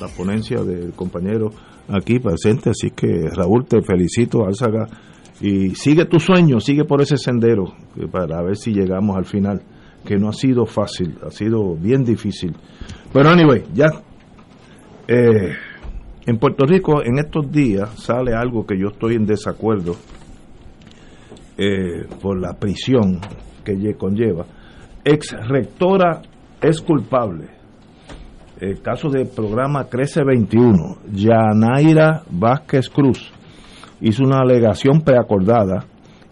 la 0.00 0.08
ponencia 0.16 0.62
del 0.64 0.92
compañero 0.94 1.50
aquí 1.88 2.18
presente, 2.18 2.70
así 2.70 2.90
que 2.90 3.28
Raúl, 3.30 3.66
te 3.66 3.80
felicito, 3.82 4.44
Álzaga, 4.44 4.88
y 5.40 5.76
sigue 5.76 6.06
tu 6.06 6.18
sueño, 6.18 6.58
sigue 6.58 6.84
por 6.84 7.00
ese 7.00 7.16
sendero 7.18 7.72
para 8.10 8.42
ver 8.42 8.56
si 8.56 8.72
llegamos 8.72 9.16
al 9.16 9.26
final, 9.26 9.62
que 10.04 10.16
no 10.16 10.28
ha 10.28 10.32
sido 10.32 10.66
fácil, 10.66 11.16
ha 11.24 11.30
sido 11.30 11.76
bien 11.76 12.02
difícil. 12.02 12.56
Pero 13.12 13.30
anyway, 13.30 13.62
ya 13.72 13.86
eh, 15.06 15.52
en 16.26 16.36
Puerto 16.38 16.66
Rico 16.66 17.00
en 17.04 17.20
estos 17.20 17.48
días 17.52 17.90
sale 18.02 18.34
algo 18.34 18.66
que 18.66 18.76
yo 18.76 18.88
estoy 18.88 19.14
en 19.14 19.24
desacuerdo 19.24 19.94
eh, 21.56 22.08
por 22.20 22.40
la 22.40 22.54
prisión 22.54 23.20
que 23.68 23.76
lle- 23.76 23.96
conlleva. 23.96 24.46
Ex 25.04 25.36
rectora 25.48 26.22
es 26.60 26.80
culpable. 26.80 27.48
El 28.60 28.80
caso 28.80 29.08
del 29.10 29.28
programa 29.28 29.84
Crece 29.84 30.24
21, 30.24 30.96
Yanaira 31.12 32.22
Vázquez 32.30 32.88
Cruz 32.88 33.30
hizo 34.00 34.24
una 34.24 34.38
alegación 34.38 35.02
preacordada 35.02 35.84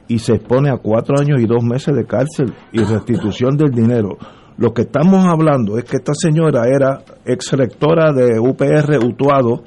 y 0.09 0.19
se 0.19 0.35
expone 0.35 0.71
a 0.71 0.77
cuatro 0.79 1.17
años 1.21 1.41
y 1.41 1.47
dos 1.47 1.63
meses 1.63 1.95
de 1.95 2.05
cárcel 2.05 2.53
y 2.73 2.79
restitución 2.79 3.57
del 3.57 3.71
dinero. 3.71 4.17
Lo 4.57 4.73
que 4.73 4.83
estamos 4.83 5.25
hablando 5.27 5.77
es 5.79 5.85
que 5.85 5.99
esta 5.99 6.15
señora 6.15 6.63
era 6.69 7.03
ex 7.25 7.53
rectora 7.53 8.13
de 8.13 8.39
UPR 8.41 8.99
Utuado 9.05 9.63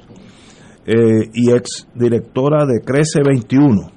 eh, 0.86 1.30
y 1.32 1.52
ex 1.52 1.86
directora 1.94 2.66
de 2.66 2.80
Crece 2.84 3.20
21 3.24 3.90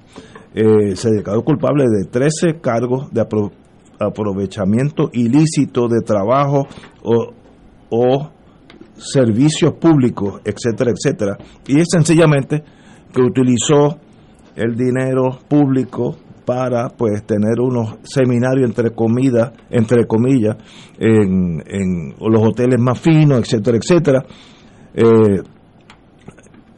eh, 0.54 0.96
se 0.96 1.10
declaró 1.10 1.42
culpable 1.44 1.86
de 1.86 2.06
13 2.06 2.60
cargos 2.62 3.12
de 3.12 3.22
apro- 3.22 3.52
aprovechamiento 4.04 5.10
ilícito 5.14 5.88
de 5.88 6.02
trabajo 6.02 6.68
o, 7.04 7.34
o 7.90 8.30
servicios 8.96 9.74
públicos, 9.74 10.42
etcétera, 10.46 10.92
etcétera. 10.92 11.38
Y 11.68 11.80
es 11.80 11.88
sencillamente 11.92 12.64
que 13.14 13.22
utilizó 13.22 13.98
el 14.56 14.76
dinero 14.76 15.40
público 15.48 16.16
para 16.46 16.90
pues 16.90 17.26
tener 17.26 17.60
unos 17.60 17.98
seminarios 18.04 18.70
entre 18.70 18.92
comidas, 18.92 19.54
entre 19.70 20.06
comillas, 20.06 20.58
en, 21.00 21.64
en 21.66 22.16
los 22.20 22.42
hoteles 22.42 22.80
más 22.80 23.00
finos, 23.00 23.40
etcétera, 23.40 23.78
etcétera. 23.78 24.26
Eh, 24.94 25.42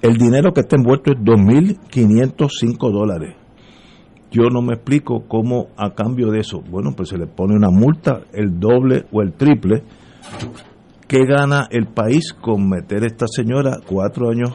el 0.02 0.18
dinero 0.18 0.54
que 0.54 0.62
está 0.62 0.76
envuelto 0.76 1.12
es 1.12 1.18
2.505 1.20 2.92
dólares. 2.92 3.36
Yo 4.36 4.50
no 4.50 4.62
me 4.62 4.74
explico 4.74 5.24
cómo 5.30 5.70
a 5.78 5.92
cambio 5.92 6.30
de 6.30 6.42
eso, 6.42 6.62
bueno, 6.70 6.92
pues 6.94 7.08
se 7.08 7.18
le 7.18 7.26
pone 7.26 7.56
una 7.56 7.70
multa, 7.70 8.24
el 8.34 8.60
doble 8.60 9.06
o 9.14 9.22
el 9.22 9.32
triple. 9.32 9.82
¿Qué 11.08 11.20
gana 11.26 11.70
el 11.72 11.88
país 11.88 12.34
con 12.34 12.68
meter 12.68 13.04
a 13.04 13.08
esta 13.08 13.28
señora 13.30 13.78
cuatro 13.88 14.30
años, 14.30 14.50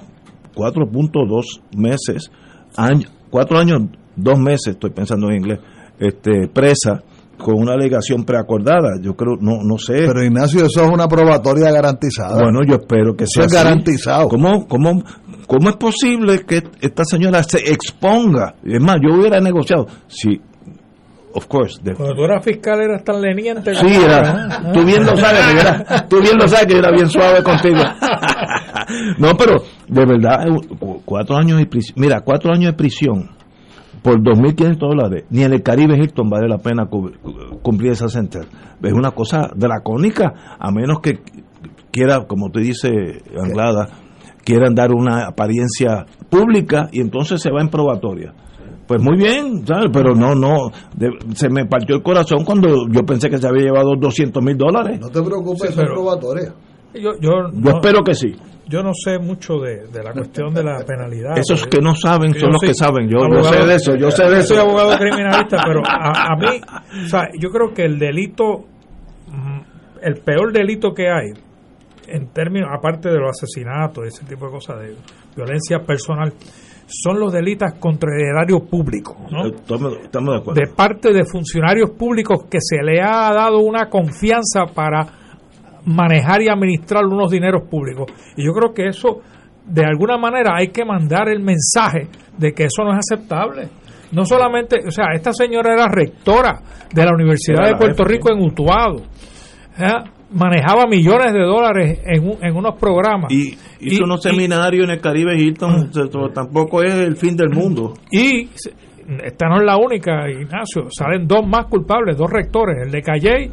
4.2 0.54 1.62
meses, 1.78 2.30
año, 2.76 3.08
cuatro 3.30 3.58
años, 3.58 3.84
dos 4.16 4.38
meses, 4.38 4.74
estoy 4.74 4.90
pensando 4.90 5.30
en 5.30 5.36
inglés, 5.36 5.60
este, 5.98 6.46
presa 6.48 7.02
con 7.40 7.54
una 7.56 7.72
alegación 7.72 8.24
preacordada? 8.24 8.98
Yo 9.00 9.14
creo, 9.16 9.36
no, 9.40 9.62
no 9.64 9.78
sé. 9.78 9.94
Pero 10.06 10.22
Ignacio, 10.24 10.64
eso 10.66 10.84
es 10.84 10.90
una 10.90 11.08
probatoria 11.08 11.70
garantizada. 11.72 12.42
Bueno, 12.42 12.60
yo 12.66 12.74
espero 12.76 13.14
que 13.16 13.24
Eso 13.24 13.32
sea 13.40 13.44
es 13.46 13.54
así. 13.54 13.64
garantizado. 13.64 14.28
¿Cómo, 14.28 14.66
cómo, 14.68 15.02
¿Cómo 15.46 15.68
es 15.70 15.76
posible 15.76 16.44
que 16.46 16.62
esta 16.80 17.04
señora 17.04 17.42
se 17.42 17.58
exponga? 17.72 18.54
Es 18.64 18.80
más, 18.80 18.96
yo 19.02 19.16
hubiera 19.18 19.40
negociado. 19.40 19.86
Sí, 20.06 20.40
of 21.34 21.46
course. 21.46 21.80
de- 21.82 21.94
Cuando 21.94 22.14
tú 22.14 22.22
eras 22.24 22.44
fiscal 22.44 22.80
eras 22.80 23.02
tan 23.02 23.20
leniente. 23.20 23.74
Sí, 23.74 23.86
era, 23.88 24.72
tú 24.72 24.84
bien 24.84 25.04
lo 25.04 25.16
sabes, 25.16 25.40
que 25.46 25.54
yo 25.54 25.60
era- 25.60 26.08
tú 26.08 26.20
bien 26.20 26.36
lo 26.38 26.46
sabes 26.46 26.66
que 26.66 26.72
yo 26.74 26.78
era 26.78 26.92
bien 26.92 27.08
suave 27.10 27.42
contigo. 27.42 27.78
No, 29.18 29.36
pero 29.36 29.62
de 29.88 30.04
verdad, 30.06 30.46
eh, 30.48 30.56
cuatro 31.04 31.36
años 31.36 31.58
de 31.58 31.66
prisión, 31.66 31.94
mira, 31.98 32.20
cuatro 32.20 32.52
años 32.52 32.72
de 32.72 32.76
prisión 32.76 33.30
por 34.02 34.20
2.500 34.22 34.78
dólares, 34.78 35.24
ni 35.30 35.42
en 35.42 35.52
el 35.52 35.62
Caribe 35.62 35.96
Hilton 35.96 36.28
vale 36.30 36.48
la 36.48 36.58
pena 36.58 36.86
cu- 36.86 37.10
cumplir 37.62 37.92
esa 37.92 38.08
sentencia. 38.08 38.50
Es 38.82 38.92
una 38.92 39.10
cosa 39.10 39.50
dracónica, 39.54 40.56
a 40.58 40.70
menos 40.70 41.00
que 41.00 41.20
quiera, 41.90 42.24
como 42.26 42.50
tú 42.50 42.60
dices, 42.60 42.90
Anglada, 43.38 43.88
quieran 44.44 44.74
dar 44.74 44.92
una 44.92 45.26
apariencia 45.26 46.06
pública 46.30 46.88
y 46.92 47.00
entonces 47.00 47.40
se 47.42 47.50
va 47.50 47.60
en 47.60 47.68
probatoria. 47.68 48.32
pues 48.86 49.00
muy 49.00 49.16
bien, 49.16 49.64
¿sabes? 49.66 49.88
pero 49.92 50.16
no, 50.16 50.34
no, 50.34 50.70
de- 50.96 51.12
se 51.36 51.48
me 51.48 51.64
partió 51.66 51.94
el 51.94 52.02
corazón 52.02 52.44
cuando 52.44 52.88
yo 52.90 53.02
pensé 53.06 53.28
que 53.30 53.38
se 53.38 53.46
había 53.46 53.66
llevado 53.66 53.94
200 53.96 54.42
mil 54.42 54.56
dólares. 54.56 54.98
No 55.00 55.08
te 55.10 55.22
preocupes, 55.22 55.68
Sí, 55.70 55.74
son 55.74 55.84
pero- 55.84 55.94
probatorias. 55.94 56.54
Yo, 56.94 57.12
yo, 57.20 57.20
Yo 57.20 57.48
no- 57.52 57.70
espero 57.70 58.02
que 58.02 58.14
sí. 58.14 58.34
Yo 58.70 58.82
no 58.82 58.92
sé 58.94 59.18
mucho 59.18 59.58
de, 59.58 59.88
de 59.88 60.02
la 60.02 60.12
cuestión 60.12 60.54
de 60.54 60.62
la 60.62 60.78
penalidad. 60.86 61.36
Esos 61.36 61.66
que 61.66 61.80
no 61.80 61.94
saben 61.94 62.32
son 62.32 62.40
yo 62.42 62.46
los 62.48 62.60
que 62.60 62.72
saben. 62.74 63.08
Yo, 63.08 63.18
yo 63.18 63.24
abogado- 63.24 63.52
sé 63.62 63.66
de 63.66 63.74
eso, 63.74 63.96
yo 63.96 64.10
sé 64.10 64.24
de 64.30 64.38
eso. 64.38 64.54
soy 64.54 64.58
abogado 64.58 64.96
criminalista, 64.96 65.58
pero 65.66 65.82
a, 65.86 66.32
a 66.32 66.36
mí, 66.36 66.60
o 67.04 67.08
sea, 67.08 67.28
yo 67.38 67.50
creo 67.50 67.74
que 67.74 67.84
el 67.84 67.98
delito, 67.98 68.64
mm, 69.28 69.60
el 70.02 70.14
peor 70.20 70.52
delito 70.52 70.92
que 70.94 71.08
hay, 71.10 71.32
en 72.06 72.28
términos, 72.32 72.70
aparte 72.72 73.08
de 73.08 73.18
los 73.18 73.30
asesinatos 73.30 74.04
y 74.04 74.08
ese 74.08 74.24
tipo 74.24 74.46
de 74.46 74.52
cosas, 74.52 74.80
de 74.80 74.94
violencia 75.36 75.80
personal, 75.80 76.32
son 76.86 77.20
los 77.20 77.32
delitos 77.32 77.72
contra 77.78 78.10
el 78.16 78.26
erario 78.34 78.64
público, 78.64 79.16
¿no? 79.30 79.46
Estamos, 79.46 79.96
estamos 80.02 80.34
de 80.34 80.40
acuerdo. 80.40 80.60
de 80.60 80.66
parte 80.74 81.12
de 81.12 81.24
funcionarios 81.24 81.90
públicos 81.90 82.44
que 82.50 82.58
se 82.60 82.82
le 82.82 83.00
ha 83.00 83.32
dado 83.32 83.58
una 83.60 83.88
confianza 83.88 84.66
para 84.74 85.06
manejar 85.84 86.42
y 86.42 86.48
administrar 86.48 87.04
unos 87.04 87.30
dineros 87.30 87.62
públicos. 87.70 88.06
Y 88.36 88.44
yo 88.44 88.52
creo 88.52 88.72
que 88.72 88.88
eso, 88.88 89.20
de 89.66 89.84
alguna 89.84 90.16
manera, 90.18 90.52
hay 90.56 90.68
que 90.68 90.84
mandar 90.84 91.28
el 91.28 91.40
mensaje 91.40 92.08
de 92.36 92.52
que 92.52 92.64
eso 92.64 92.82
no 92.84 92.92
es 92.92 92.98
aceptable. 92.98 93.68
No 94.12 94.24
solamente, 94.24 94.78
o 94.86 94.90
sea, 94.90 95.06
esta 95.14 95.32
señora 95.32 95.72
era 95.72 95.86
rectora 95.88 96.60
de 96.92 97.04
la 97.04 97.12
Universidad 97.14 97.64
de 97.64 97.76
Puerto 97.76 98.04
Rico 98.04 98.32
en 98.32 98.40
Utuado. 98.42 99.02
¿eh? 99.78 99.92
Manejaba 100.32 100.86
millones 100.86 101.32
de 101.32 101.42
dólares 101.42 102.00
en, 102.06 102.24
un- 102.28 102.38
en 102.44 102.56
unos 102.56 102.74
programas. 102.78 103.30
Y 103.32 103.56
hizo 103.80 104.04
unos 104.04 104.22
seminarios 104.22 104.84
en 104.84 104.90
el 104.90 105.00
Caribe 105.00 105.36
Hilton, 105.36 105.92
so- 105.92 106.08
tampoco 106.34 106.82
es 106.82 106.92
el 106.94 107.16
fin 107.16 107.36
del 107.36 107.50
mundo. 107.50 107.94
Y 108.10 108.48
esta 109.24 109.48
no 109.48 109.56
es 109.58 109.64
la 109.64 109.76
única, 109.76 110.28
Ignacio. 110.30 110.86
Salen 110.90 111.26
dos 111.26 111.44
más 111.46 111.66
culpables, 111.66 112.16
dos 112.16 112.30
rectores, 112.30 112.76
el 112.86 112.90
de 112.92 113.02
Calley 113.02 113.50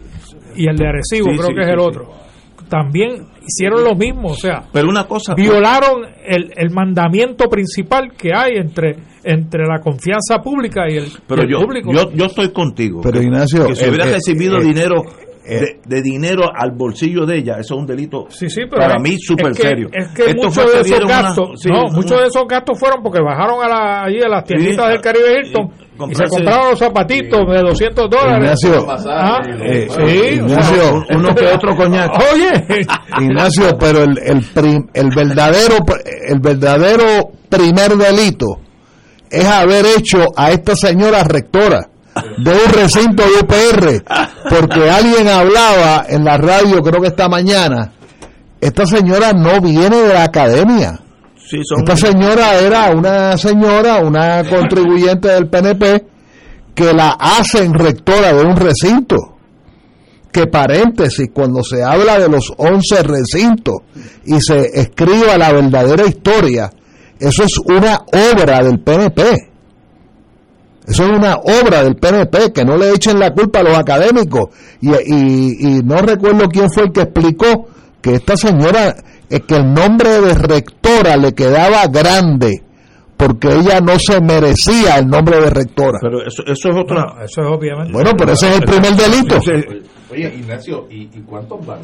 y 0.58 0.68
el 0.70 0.76
de 0.76 0.88
Arecibo, 0.88 1.30
Sí, 1.32 1.38
creo 1.38 1.48
sí, 1.48 1.54
que 1.56 1.62
es 1.62 1.68
sí, 1.68 1.74
el 1.74 1.80
sí. 1.80 1.86
otro. 1.86 2.28
También 2.70 3.26
hicieron 3.48 3.84
lo 3.84 3.96
mismo, 3.96 4.30
o 4.30 4.36
sea, 4.36 4.64
Pero 4.74 4.90
una 4.90 5.06
cosa... 5.06 5.34
violaron 5.36 6.02
el, 6.26 6.52
el 6.58 6.70
mandamiento 6.72 7.48
principal 7.50 8.12
que 8.18 8.32
hay 8.36 8.58
entre, 8.58 8.98
entre 9.24 9.66
la 9.66 9.80
confianza 9.80 10.40
pública 10.44 10.82
y 10.90 10.98
el, 10.98 11.06
Pero 11.28 11.44
y 11.44 11.46
el 11.46 11.52
yo, 11.52 11.60
público. 11.62 11.94
yo, 11.94 12.12
yo 12.12 12.26
estoy 12.26 12.50
contigo. 12.50 13.00
Pero, 13.02 13.20
que, 13.20 13.26
Ignacio, 13.26 13.68
que 13.68 13.76
si 13.76 13.88
hubiera 13.88 14.08
eh, 14.10 14.14
recibido 14.16 14.58
eh, 14.58 14.64
dinero 14.66 14.96
de, 15.48 15.80
de 15.86 16.02
dinero 16.02 16.44
al 16.54 16.72
bolsillo 16.72 17.26
de 17.26 17.38
ella, 17.38 17.54
eso 17.60 17.76
es 17.76 17.80
un 17.80 17.86
delito 17.88 18.26
Sí, 18.30 18.50
sí, 18.50 18.62
pero 18.70 18.82
para 18.82 18.96
es- 18.98 19.02
mí 19.02 19.18
súper 19.20 19.52
es 19.52 19.58
que- 19.58 19.64
serio. 19.64 19.90
Es 19.94 20.08
que 20.10 20.24
Esto 20.32 20.44
muchos 20.48 20.74
de 20.74 20.80
esos 20.82 21.00
una- 21.04 21.22
gastos, 21.22 21.50
sí, 21.62 21.70
no, 21.70 21.82
una- 21.86 21.94
muchos 21.96 22.20
de 22.20 22.28
esos 22.28 22.48
gastos 22.48 22.80
fueron 22.80 23.02
porque 23.04 23.22
bajaron 23.22 23.64
a 23.64 23.68
la, 23.68 24.04
allí 24.04 24.22
a 24.22 24.28
las 24.28 24.44
tienditas 24.44 24.86
Sí, 24.86 24.92
del 24.92 25.02
Caribe 25.02 25.40
Hilton 25.40 25.72
y, 26.12 26.16
se 26.16 26.24
compraron 26.28 26.70
los 26.72 26.80
zapatitos 26.80 27.40
de 27.50 27.60
200 27.62 28.10
dólares. 28.10 28.38
Ignacio, 28.64 28.88
Ah, 29.10 29.42
eh, 29.64 29.88
o 29.90 29.94
sea, 29.94 30.32
Ignacio, 30.34 31.06
uno 31.10 31.34
que 31.36 31.46
otro 31.48 31.76
coñac. 31.76 32.12
Oye, 32.34 32.86
Ignacio, 33.22 33.78
pero 33.80 34.04
el, 34.04 34.18
el, 34.24 34.42
prim- 34.54 34.88
el 34.94 35.10
verdadero 35.16 35.76
el 36.28 36.40
verdadero 36.40 37.30
primer 37.50 37.96
delito 37.98 38.60
es 39.30 39.46
haber 39.46 39.86
hecho 39.98 40.26
a 40.36 40.52
esta 40.52 40.76
señora 40.76 41.24
rectora 41.24 41.90
de 42.38 42.52
un 42.52 42.72
recinto 42.74 43.24
de 43.24 43.44
UPR, 43.44 44.04
porque 44.50 44.90
alguien 44.90 45.28
hablaba 45.28 46.06
en 46.08 46.24
la 46.24 46.38
radio, 46.38 46.82
creo 46.82 47.02
que 47.02 47.08
esta 47.10 47.28
mañana, 47.30 47.92
esta 48.62 48.86
señora 48.86 49.34
no 49.34 49.60
viene 49.62 49.98
de 49.98 50.14
la 50.14 50.24
academia. 50.24 51.00
Sí, 51.38 51.58
son- 51.64 51.80
Esta 51.80 51.96
señora 51.96 52.56
era 52.60 52.90
una 52.92 53.38
señora, 53.38 54.00
una 54.00 54.44
contribuyente 54.44 55.30
del 55.30 55.48
PNP, 55.48 56.06
que 56.76 56.94
la 56.94 57.12
hacen 57.20 57.74
rectora 57.74 58.34
de 58.34 58.44
un 58.44 58.56
recinto. 58.56 59.16
Que 60.32 60.46
paréntesis, 60.46 61.30
cuando 61.34 61.64
se 61.64 61.82
habla 61.84 62.20
de 62.20 62.28
los 62.30 62.52
11 62.58 63.02
recintos 63.02 63.76
y 64.26 64.40
se 64.42 64.70
escriba 64.80 65.38
la 65.38 65.52
verdadera 65.54 66.06
historia, 66.06 66.70
eso 67.20 67.44
es 67.44 67.58
una 67.66 68.02
obra 68.34 68.62
del 68.62 68.80
PNP. 68.82 69.47
Eso 70.88 71.04
es 71.04 71.10
una 71.10 71.36
obra 71.36 71.84
del 71.84 71.96
PNP, 71.98 72.54
que 72.54 72.64
no 72.64 72.78
le 72.78 72.92
echen 72.94 73.20
la 73.20 73.34
culpa 73.34 73.60
a 73.60 73.64
los 73.64 73.78
académicos. 73.78 74.50
Y, 74.82 74.90
y- 74.90 75.58
y 75.60 75.82
no 75.84 75.98
recuerdo 75.98 76.48
quién 76.48 76.68
fue 76.74 76.84
el 76.86 76.92
que 76.94 77.02
explicó 77.02 77.68
que 78.02 78.16
esta 78.16 78.38
señora, 78.38 78.96
eh, 79.30 79.42
que 79.42 79.56
el 79.58 79.74
nombre 79.74 80.22
de 80.22 80.34
rectora 80.34 81.18
le 81.18 81.34
quedaba 81.34 81.88
grande, 81.88 82.64
porque 83.18 83.50
ella 83.50 83.82
no 83.82 84.00
se 84.00 84.22
merecía 84.22 84.98
el 85.00 85.08
nombre 85.08 85.42
de 85.42 85.50
rectora. 85.50 85.98
Pero 86.02 86.26
eso, 86.26 86.44
eso 86.46 86.70
es 86.70 86.76
otra... 86.78 87.02
No, 87.16 87.22
eso 87.24 87.42
es 87.42 87.48
obviamente. 87.50 87.92
Bueno, 87.92 88.12
pero 88.18 88.32
ese 88.32 88.48
es 88.50 88.56
el 88.58 88.64
primer 88.64 88.96
delito. 88.96 89.40
Oye, 90.10 90.34
Ignacio, 90.38 90.88
¿y, 90.90 91.02
y 91.04 91.22
cuántos 91.28 91.66
van? 91.66 91.80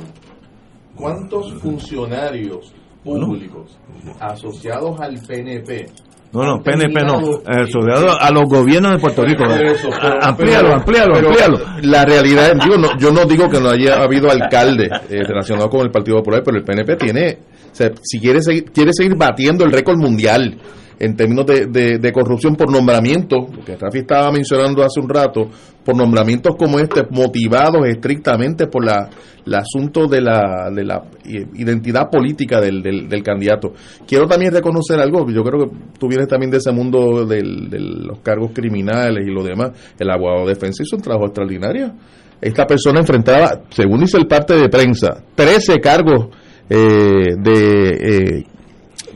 ¿Cuántos 0.96 1.54
funcionarios 1.56 2.72
públicos 3.04 3.78
asociados 4.20 4.98
al 5.02 5.16
PNP? 5.20 5.88
No, 6.34 6.44
no, 6.44 6.64
PNP 6.64 7.04
no, 7.04 7.20
eh, 7.22 7.64
asociado 7.64 8.20
a 8.20 8.32
los 8.32 8.44
gobiernos 8.50 8.94
de 8.94 8.98
Puerto 9.00 9.24
Rico. 9.24 9.44
Eso, 9.46 9.90
Ah, 9.94 10.00
pero- 10.02 10.24
amplíalo, 10.26 10.62
pero- 10.64 10.76
amplíalo, 10.76 11.14
pero 11.14 11.28
amplíalo. 11.30 11.60
La 11.84 12.06
realidad, 12.06 12.54
digo, 12.64 12.76
no, 12.78 12.98
yo 12.98 13.12
no 13.12 13.26
digo 13.26 13.48
que 13.50 13.60
no 13.60 13.70
haya 13.70 14.02
habido 14.02 14.32
alcalde 14.32 14.90
eh, 15.10 15.24
relacionado 15.28 15.70
con 15.70 15.82
el 15.82 15.92
Partido 15.92 16.18
Popular, 16.18 16.42
pero 16.44 16.58
el 16.58 16.64
PNP 16.64 16.96
tiene, 16.96 17.38
o 17.72 17.76
sea, 17.76 17.92
si 18.02 18.20
quiere 18.20 18.42
seguir, 18.42 18.66
quiere 18.72 18.92
seguir 18.94 19.16
batiendo 19.16 19.64
el 19.64 19.72
récord 19.72 19.98
mundial 19.98 20.58
en 21.00 21.16
términos 21.16 21.46
de, 21.46 21.68
de- 21.98 22.12
corrupción 22.12 22.56
por 22.56 22.72
nombramiento, 22.72 23.38
lo 23.38 23.66
que 23.66 23.76
Rafi 23.76 24.00
estaba 24.00 24.32
mencionando 24.32 24.84
hace 24.84 25.00
un 25.00 25.10
rato, 25.10 25.50
por 25.84 25.96
nombramientos 25.98 26.56
como 26.56 26.80
este, 26.80 27.04
motivados 27.10 27.86
estrictamente 27.88 28.68
por 28.68 28.86
la, 28.86 29.10
el 29.46 29.56
asunto 29.56 30.08
de 30.08 30.22
la, 30.22 30.70
de 30.74 30.84
la 30.84 31.04
eh, 31.26 31.46
identidad 31.56 32.10
política 32.10 32.62
del, 32.62 32.82
del, 32.82 33.24
candidato. 33.24 33.74
Quiero 34.08 34.28
también 34.28 34.54
reconocer 34.54 35.00
algo, 35.00 35.30
yo 35.30 35.44
creo 35.44 35.66
que 35.66 35.76
tú 36.00 36.08
vienes 36.08 36.28
también 36.28 36.52
de 36.52 36.58
ese 36.58 36.72
mundo 36.72 37.26
de 37.26 37.42
los 37.44 38.20
cargos 38.20 38.52
criminales 38.54 39.28
y 39.28 39.32
lo 39.32 39.44
demás. 39.44 39.72
El 40.00 40.10
abogado 40.10 40.46
de 40.46 40.54
defensa 40.54 40.84
hizo 40.84 40.96
un 40.96 41.02
trabajo 41.02 41.26
extraordinario. 41.26 41.92
Esta 42.40 42.66
persona 42.66 43.00
enfrentaba, 43.00 43.62
según 43.70 44.02
dice 44.02 44.18
el 44.18 44.28
parte 44.28 44.54
de 44.56 44.70
prensa, 44.70 45.22
13 45.36 45.80
cargos 45.80 46.28
eh, 46.70 47.36
de 47.38 47.90
eh, 47.90 48.46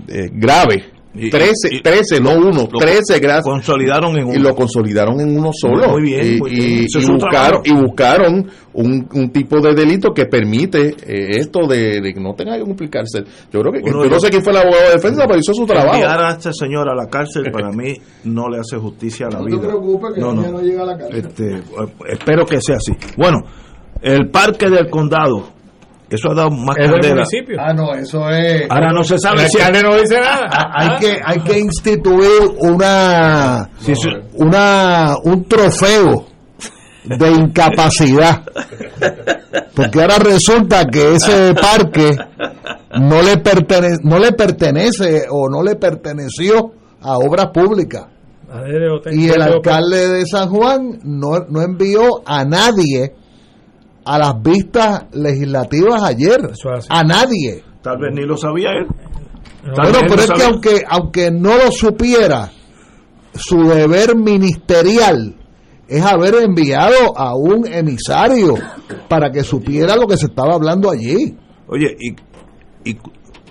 eh, 0.07 0.29
graves. 0.31 0.83
Y- 1.17 1.29
13, 1.29 1.69
y- 1.71 1.81
13, 1.81 2.19
no 2.21 2.33
uno, 2.35 2.67
lo 2.71 2.79
13 2.79 3.19
graves. 3.19 3.43
consolidaron 3.43 4.17
en 4.17 4.27
Y 4.33 4.37
lo 4.39 4.53
consolidaron 4.55 5.19
en 5.19 5.37
uno 5.39 5.51
solo. 5.53 5.89
Muy 5.89 6.01
bien, 6.03 6.35
Y, 6.35 6.39
muy 6.39 6.51
bien. 6.51 6.85
y- 6.87 7.11
buscaron, 7.11 7.61
y 7.65 7.73
buscaron 7.73 8.47
un, 8.73 9.07
un 9.13 9.29
tipo 9.31 9.59
de 9.59 9.73
delito 9.73 10.13
que 10.13 10.25
permite 10.25 10.95
eh, 11.07 11.29
esto 11.39 11.67
de, 11.67 11.99
de 12.01 12.13
que 12.13 12.19
no 12.19 12.33
tenga 12.35 12.55
que 12.57 12.61
complicarse. 12.63 13.23
Yo 13.51 13.61
creo 13.61 13.71
que, 13.73 13.79
Uno 13.89 14.03
yo 14.03 14.09
no 14.11 14.19
sé 14.19 14.29
quién 14.29 14.43
fue 14.43 14.51
el 14.53 14.59
abogado 14.59 14.83
de 14.87 14.93
defensa, 14.93 15.23
pero 15.27 15.39
hizo 15.39 15.53
su 15.53 15.65
trabajo. 15.65 15.95
Enviar 15.95 16.21
a 16.21 16.29
este 16.31 16.53
señor 16.53 16.89
a 16.89 16.95
la 16.95 17.07
cárcel 17.07 17.45
para 17.51 17.71
mí 17.71 17.93
no 18.25 18.47
le 18.49 18.59
hace 18.59 18.77
justicia 18.77 19.27
a 19.27 19.31
la 19.31 19.39
vida. 19.43 19.59
que 20.13 20.21
No, 20.21 20.33
no. 20.33 20.43
ya 20.43 20.51
no 20.51 20.61
llega 20.61 20.83
a 20.83 20.85
la 20.85 20.97
cárcel. 20.97 21.17
Este, 21.25 21.55
eh, 21.55 21.61
espero 22.09 22.45
que 22.45 22.61
sea 22.61 22.75
así. 22.75 22.93
Bueno, 23.17 23.39
el 24.01 24.29
parque 24.29 24.69
del 24.69 24.89
condado, 24.89 25.49
eso 26.09 26.31
ha 26.31 26.35
dado 26.35 26.49
más 26.51 26.77
Es 26.77 26.83
del 26.83 26.91
candela. 26.93 27.15
municipio. 27.15 27.57
Ah, 27.59 27.73
no, 27.73 27.93
eso 27.93 28.29
es. 28.29 28.65
Ahora 28.69 28.91
no 28.93 29.03
se 29.03 29.17
sabe 29.19 29.43
El 29.43 29.49
si 29.49 29.57
alcalde 29.59 29.83
no 29.83 29.95
dice 29.97 30.19
nada. 30.19 30.47
Ah, 30.51 30.71
hay 30.75 30.99
que 30.99 31.19
hay 31.23 31.39
que 31.41 31.59
instituir 31.59 32.29
una 32.59 33.69
una 34.33 35.15
un 35.23 35.43
trofeo 35.45 36.25
de 37.03 37.31
incapacidad 37.31 38.41
porque 39.75 40.01
ahora 40.01 40.17
resulta 40.19 40.85
que 40.85 41.15
ese 41.15 41.53
parque 41.53 42.17
no 42.99 43.21
le 43.21 43.37
pertenece 43.37 43.97
no 44.03 44.19
le 44.19 44.33
pertenece 44.33 45.23
o 45.29 45.49
no 45.49 45.63
le 45.63 45.75
perteneció 45.75 46.71
a 47.01 47.17
obras 47.17 47.47
públicas 47.53 48.07
y 49.11 49.29
el 49.29 49.41
alcalde 49.41 50.09
de 50.09 50.25
San 50.25 50.49
Juan 50.49 50.99
no, 51.03 51.39
no 51.49 51.61
envió 51.61 52.21
a 52.25 52.43
nadie 52.45 53.13
a 54.07 54.17
las 54.17 54.41
vistas 54.41 55.05
legislativas 55.11 56.01
ayer 56.03 56.39
Eso 56.51 56.71
es 56.73 56.79
así. 56.79 56.87
a 56.89 57.03
nadie 57.03 57.63
Tal 57.81 57.97
vez 57.99 58.13
ni 58.13 58.25
lo 58.25 58.35
sabía 58.35 58.69
él. 58.71 58.87
Tal 59.75 59.91
bueno, 59.91 60.07
pero 60.09 60.21
es 60.21 60.31
que 60.31 60.43
aunque, 60.43 60.83
aunque 60.89 61.31
no 61.31 61.57
lo 61.57 61.71
supiera, 61.71 62.51
su 63.33 63.63
deber 63.63 64.15
ministerial 64.15 65.35
es 65.87 66.03
haber 66.03 66.35
enviado 66.35 67.17
a 67.17 67.35
un 67.35 67.65
emisario 67.65 68.55
para 69.07 69.31
que 69.31 69.43
supiera 69.43 69.95
lo 69.95 70.05
que 70.07 70.17
se 70.17 70.25
estaba 70.25 70.55
hablando 70.55 70.89
allí. 70.89 71.37
Oye, 71.67 71.95
y, 71.99 72.89
y 72.89 72.97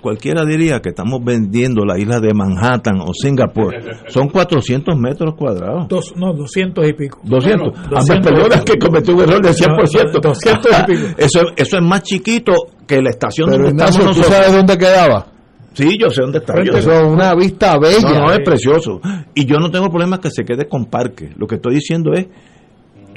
cualquiera 0.01 0.45
diría 0.45 0.79
que 0.81 0.89
estamos 0.89 1.23
vendiendo 1.23 1.85
la 1.85 1.97
isla 1.99 2.19
de 2.19 2.33
Manhattan 2.33 2.99
o 3.01 3.11
Singapur. 3.13 3.73
Son 4.07 4.29
400 4.29 4.95
metros 4.97 5.35
cuadrados. 5.35 5.87
Dos, 5.87 6.13
no, 6.15 6.33
200 6.33 6.87
y 6.87 6.93
pico. 6.93 7.19
200. 7.23 7.71
Bueno, 7.71 7.83
Ah, 7.87 8.01
200 8.01 8.31
perdona 8.31 8.63
que 8.63 8.77
cometí 8.77 9.11
un 9.11 9.19
error 9.21 9.41
de 9.41 9.49
100%. 9.53 10.19
200 10.21 10.71
y 10.71 10.83
pico. 10.91 11.07
Eso, 11.17 11.41
eso 11.55 11.77
es 11.77 11.83
más 11.83 12.03
chiquito 12.03 12.53
que 12.87 13.01
la 13.01 13.09
estación 13.09 13.49
Pero 13.49 13.63
donde 13.65 13.83
Ignacio, 13.83 13.99
estamos 14.09 14.17
¿tú 14.17 14.23
sabes 14.33 14.53
dónde 14.53 14.77
quedaba? 14.77 15.27
Sí, 15.73 15.95
yo 15.99 16.09
sé 16.09 16.21
dónde 16.21 16.39
está. 16.39 16.55
Yo 16.63 16.73
Eso 16.73 16.91
es 16.91 17.03
una 17.03 17.35
vista 17.35 17.77
bella. 17.77 17.99
No, 18.11 18.25
no, 18.25 18.31
es 18.31 18.39
precioso. 18.43 18.99
Y 19.35 19.45
yo 19.45 19.57
no 19.57 19.69
tengo 19.69 19.89
problema 19.89 20.19
que 20.19 20.31
se 20.31 20.43
quede 20.43 20.67
con 20.67 20.85
parque. 20.85 21.29
Lo 21.37 21.45
que 21.45 21.55
estoy 21.55 21.75
diciendo 21.75 22.13
es, 22.13 22.25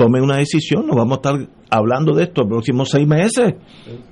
tome 0.01 0.21
una 0.23 0.37
decisión, 0.39 0.87
nos 0.87 0.97
vamos 0.97 1.19
a 1.19 1.29
estar 1.29 1.49
hablando 1.69 2.15
de 2.15 2.25
esto 2.25 2.41
los 2.43 2.49
próximos 2.51 2.89
seis 2.91 3.07
meses, 3.07 3.55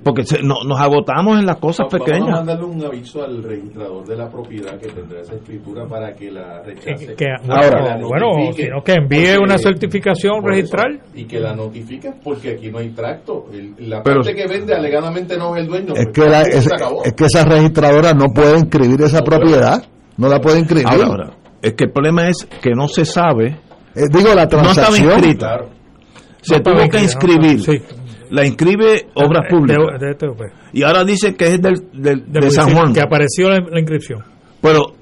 porque 0.03 0.23
se- 0.23 0.43
no- 0.43 0.63
nos 0.67 0.79
agotamos 0.79 1.39
en 1.39 1.45
las 1.47 1.57
cosas 1.57 1.87
Vamos 1.91 2.01
a 2.01 2.05
pequeñas. 2.05 2.29
mandarle 2.29 2.65
un 2.65 2.85
aviso 2.85 3.23
al 3.23 3.41
registrador 3.43 4.05
de 4.05 4.15
la 4.15 4.29
propiedad 4.29 4.77
que 4.79 4.87
tendrá 4.89 5.21
esa 5.21 5.33
escritura 5.35 5.85
para 5.87 6.13
que 6.13 6.31
la 6.31 6.61
rechace. 6.63 7.15
que, 7.15 7.25
Ahora, 7.49 7.97
bueno, 7.97 8.07
bueno, 8.07 8.53
sino 8.55 8.83
que 8.83 8.93
envíe 8.93 9.37
una 9.43 9.57
certificación 9.57 10.43
registral. 10.43 11.01
y 11.15 11.25
que 11.25 11.39
la 11.39 11.53
notifique 11.55 12.13
porque 12.23 12.51
aquí 12.51 12.69
no 12.69 12.77
hay 12.77 12.89
tracto. 12.89 13.47
El- 13.51 13.89
la 13.89 14.03
Pero- 14.03 14.21
parte 14.21 14.35
que 14.35 14.47
vende 14.47 14.75
alegadamente 14.75 15.35
no 15.37 15.55
es 15.55 15.63
el 15.63 15.67
dueño. 15.67 15.93
Es 15.95 16.05
pues, 16.05 16.07
que, 16.13 16.29
la- 16.29 16.41
es, 16.43 17.13
que 17.15 17.25
esa 17.25 17.45
registradora 17.45 18.13
no 18.13 18.27
puede 18.33 18.57
inscribir 18.59 19.01
esa 19.01 19.21
propiedad. 19.23 19.83
No 20.17 20.27
la 20.27 20.39
puede 20.39 20.59
inscribir. 20.59 20.85
Ahora, 20.87 21.05
ahora, 21.07 21.31
es 21.61 21.73
que 21.73 21.85
el 21.85 21.91
problema 21.91 22.27
es 22.29 22.45
que 22.61 22.71
no 22.75 22.87
se 22.87 23.05
sabe. 23.05 23.57
Eh, 23.95 24.01
digo, 24.11 24.29
la 24.29 24.35
No 24.35 24.41
estaba 24.43 24.63
transacción. 24.63 25.13
inscrita. 25.13 25.59
Se 26.41 26.55
No 26.57 26.63
tuvo 26.63 26.89
que 26.89 26.99
inscribir. 27.01 27.59
La 28.31 28.45
inscribe 28.45 29.07
Obras 29.15 29.43
De- 29.43 29.49
Públicas. 29.49 29.99
de- 29.99 30.07
de 30.07 30.15
TOP. 30.15 30.39
Y 30.73 30.83
ahora 30.83 31.03
dice 31.03 31.35
que 31.35 31.47
es 31.47 31.61
del, 31.61 31.75
del- 31.93 32.23
de 32.31 32.51
San 32.51 32.73
Juan. 32.75 32.93
Que 32.93 33.01
apareció 33.01 33.49
la, 33.49 33.59
la 33.59 33.79
inscripción. 33.79 34.23
Pero 34.61 34.93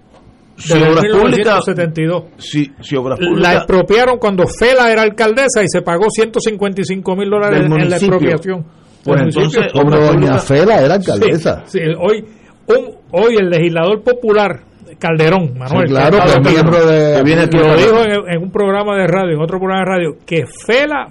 si 0.55 0.73
Obras 0.73 1.05
Públicas 1.05 1.61
1972. 1.67 2.23
si, 2.37 2.71
si 2.81 2.95
Obras 2.95 3.19
La 3.19 3.27
Públicas 3.27 3.55
expropiaron 3.57 4.17
cuando 4.17 4.45
Fela 4.47 4.91
era 4.91 5.01
alcaldesa 5.01 5.61
y 5.61 5.67
se 5.67 5.81
pagó 5.81 6.05
155 6.09 7.15
mil 7.15 7.29
dólares 7.29 7.61
en 7.65 7.89
la 7.89 7.97
expropiación. 7.97 8.65
Pues 9.03 9.21
entonces. 9.21 9.63
Como 9.73 9.91
doña 9.91 10.37
Fela 10.39 10.81
era 10.81 10.95
alcaldesa. 10.95 11.63
Sí, 11.65 11.79
sí, 11.79 11.85
hoy, 11.99 12.25
un, 12.67 12.95
hoy 13.11 13.35
el 13.35 13.49
legislador 13.49 14.01
popular 14.03 14.61
Calderón, 14.99 15.57
Manuel, 15.57 15.87
Sí, 15.87 15.93
claro, 15.93 16.17
que 16.19 16.29
es 16.29 16.53
miembro 16.53 16.85
de- 16.85 17.15
que 17.17 17.23
viene 17.23 17.41
aquí, 17.43 17.57
de- 17.57 17.67
lo 17.67 17.75
dijo 17.77 17.97
en, 18.03 18.33
en 18.35 18.43
un 18.43 18.51
programa 18.51 18.95
de 18.97 19.07
radio, 19.07 19.35
en 19.35 19.41
otro 19.41 19.59
programa 19.59 19.81
de 19.83 19.85
radio, 19.85 20.17
que 20.25 20.43
Fela, 20.65 21.07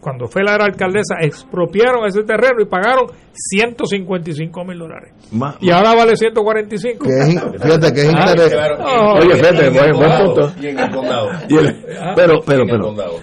cuando 0.00 0.26
Fela 0.28 0.54
era 0.54 0.64
alcaldesa, 0.64 1.16
expropiaron 1.20 2.06
ese 2.06 2.22
terreno 2.22 2.60
y 2.62 2.66
pagaron 2.66 3.06
155 3.32 4.64
mil 4.64 4.78
dólares. 4.78 5.12
Más- 5.32 5.56
Y 5.60 5.70
ahora 5.70 5.94
vale 5.94 6.16
145. 6.16 7.04
Que 7.04 7.10
es 7.10 7.62
fíjate 7.62 7.92
que 7.92 8.00
es 8.02 8.14
Ah, 8.14 8.26
interés- 8.32 8.50
claro. 8.52 9.14
Oye, 9.14 9.34
fíjate, 9.34 9.70
buen, 9.70 10.24
punto. 10.24 10.52
Y 10.60 10.66
en 10.68 10.78
el 10.78 10.90
condado. 10.90 11.28
Y 11.48 11.56
el- 11.56 11.76
pero, 12.16 12.40
pero, 12.46 12.64
pero, 12.66 12.84
condado. 12.84 13.14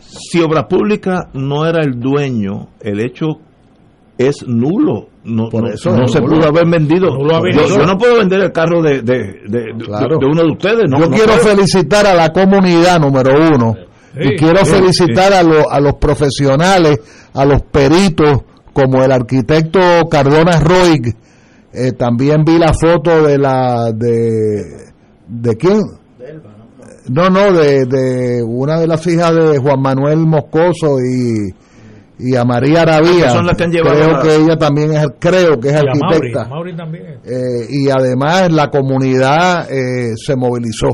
si 0.00 0.40
Obras 0.42 0.64
Públicas 0.64 1.26
no 1.34 1.66
era 1.66 1.82
el 1.84 2.00
dueño, 2.00 2.68
el 2.80 3.00
hecho 3.00 3.26
es 4.18 4.44
nulo. 4.46 5.08
No, 5.24 5.48
Por 5.50 5.62
no- 5.62 5.68
eso 5.70 5.96
no 5.96 6.08
se 6.08 6.20
pudo 6.20 6.48
haber 6.48 6.68
vendido. 6.68 7.16
Yo, 7.16 7.86
no 7.86 7.96
puedo 7.96 8.18
vender 8.18 8.40
el 8.40 8.52
carro 8.52 8.82
de, 8.82 9.02
de, 9.02 9.14
de, 9.46 9.60
de- 9.76 9.84
Claro. 9.84 10.18
de 10.18 10.26
uno 10.26 10.42
de 10.42 10.50
ustedes. 10.52 10.82
No, 10.90 10.98
Yo 10.98 11.06
no 11.08 11.16
quiero 11.16 11.34
puedo. 11.34 11.56
felicitar 11.56 12.06
a 12.06 12.14
la 12.14 12.30
comunidad 12.30 12.98
número 12.98 13.30
uno 13.54 13.74
y 14.20 14.36
quiero 14.36 14.64
sí, 14.64 14.72
felicitar 14.72 15.32
a, 15.32 15.42
los- 15.44 15.64
a 15.70 15.78
los 15.80 15.94
profesionales, 15.94 16.98
a 17.34 17.44
los 17.44 17.62
peritos, 17.62 18.40
como 18.72 19.02
el 19.04 19.12
arquitecto 19.12 19.78
Cardona 20.10 20.58
Roig. 20.58 21.14
Eh, 21.72 21.92
también 21.92 22.42
vi 22.44 22.58
la 22.58 22.74
foto 22.74 23.22
de 23.22 23.38
la 23.38 23.92
de 23.92 24.90
de 25.28 25.56
quién 25.56 25.80
no 27.08 27.30
no 27.30 27.52
de, 27.52 27.84
de 27.86 28.42
una 28.46 28.78
de 28.78 28.86
las 28.86 29.06
hijas 29.06 29.34
de 29.34 29.58
Juan 29.58 29.80
Manuel 29.80 30.18
Moscoso 30.18 30.98
y 31.00 31.52
y 32.22 32.36
a 32.36 32.44
María 32.44 32.82
Arabía 32.82 33.24
Que 33.24 33.30
son 33.30 33.46
las 33.46 33.56
que 33.56 33.64
han 33.64 33.70
llevado 33.72 33.96
creo 33.98 34.22
que 34.22 34.36
ella 34.36 34.56
también 34.56 34.92
es 34.92 35.06
creo 35.18 35.58
que 35.60 35.68
es 35.68 35.74
Y 35.74 35.76
a 35.78 35.82
Mauri, 35.82 36.00
arquitecta 36.16 36.48
Mauri 36.48 36.76
también. 36.76 37.04
eh, 37.24 37.66
y 37.68 37.90
además 37.90 38.50
la 38.52 38.68
comunidad 38.70 39.70
eh, 39.70 40.12
se 40.16 40.36
movilizó. 40.36 40.90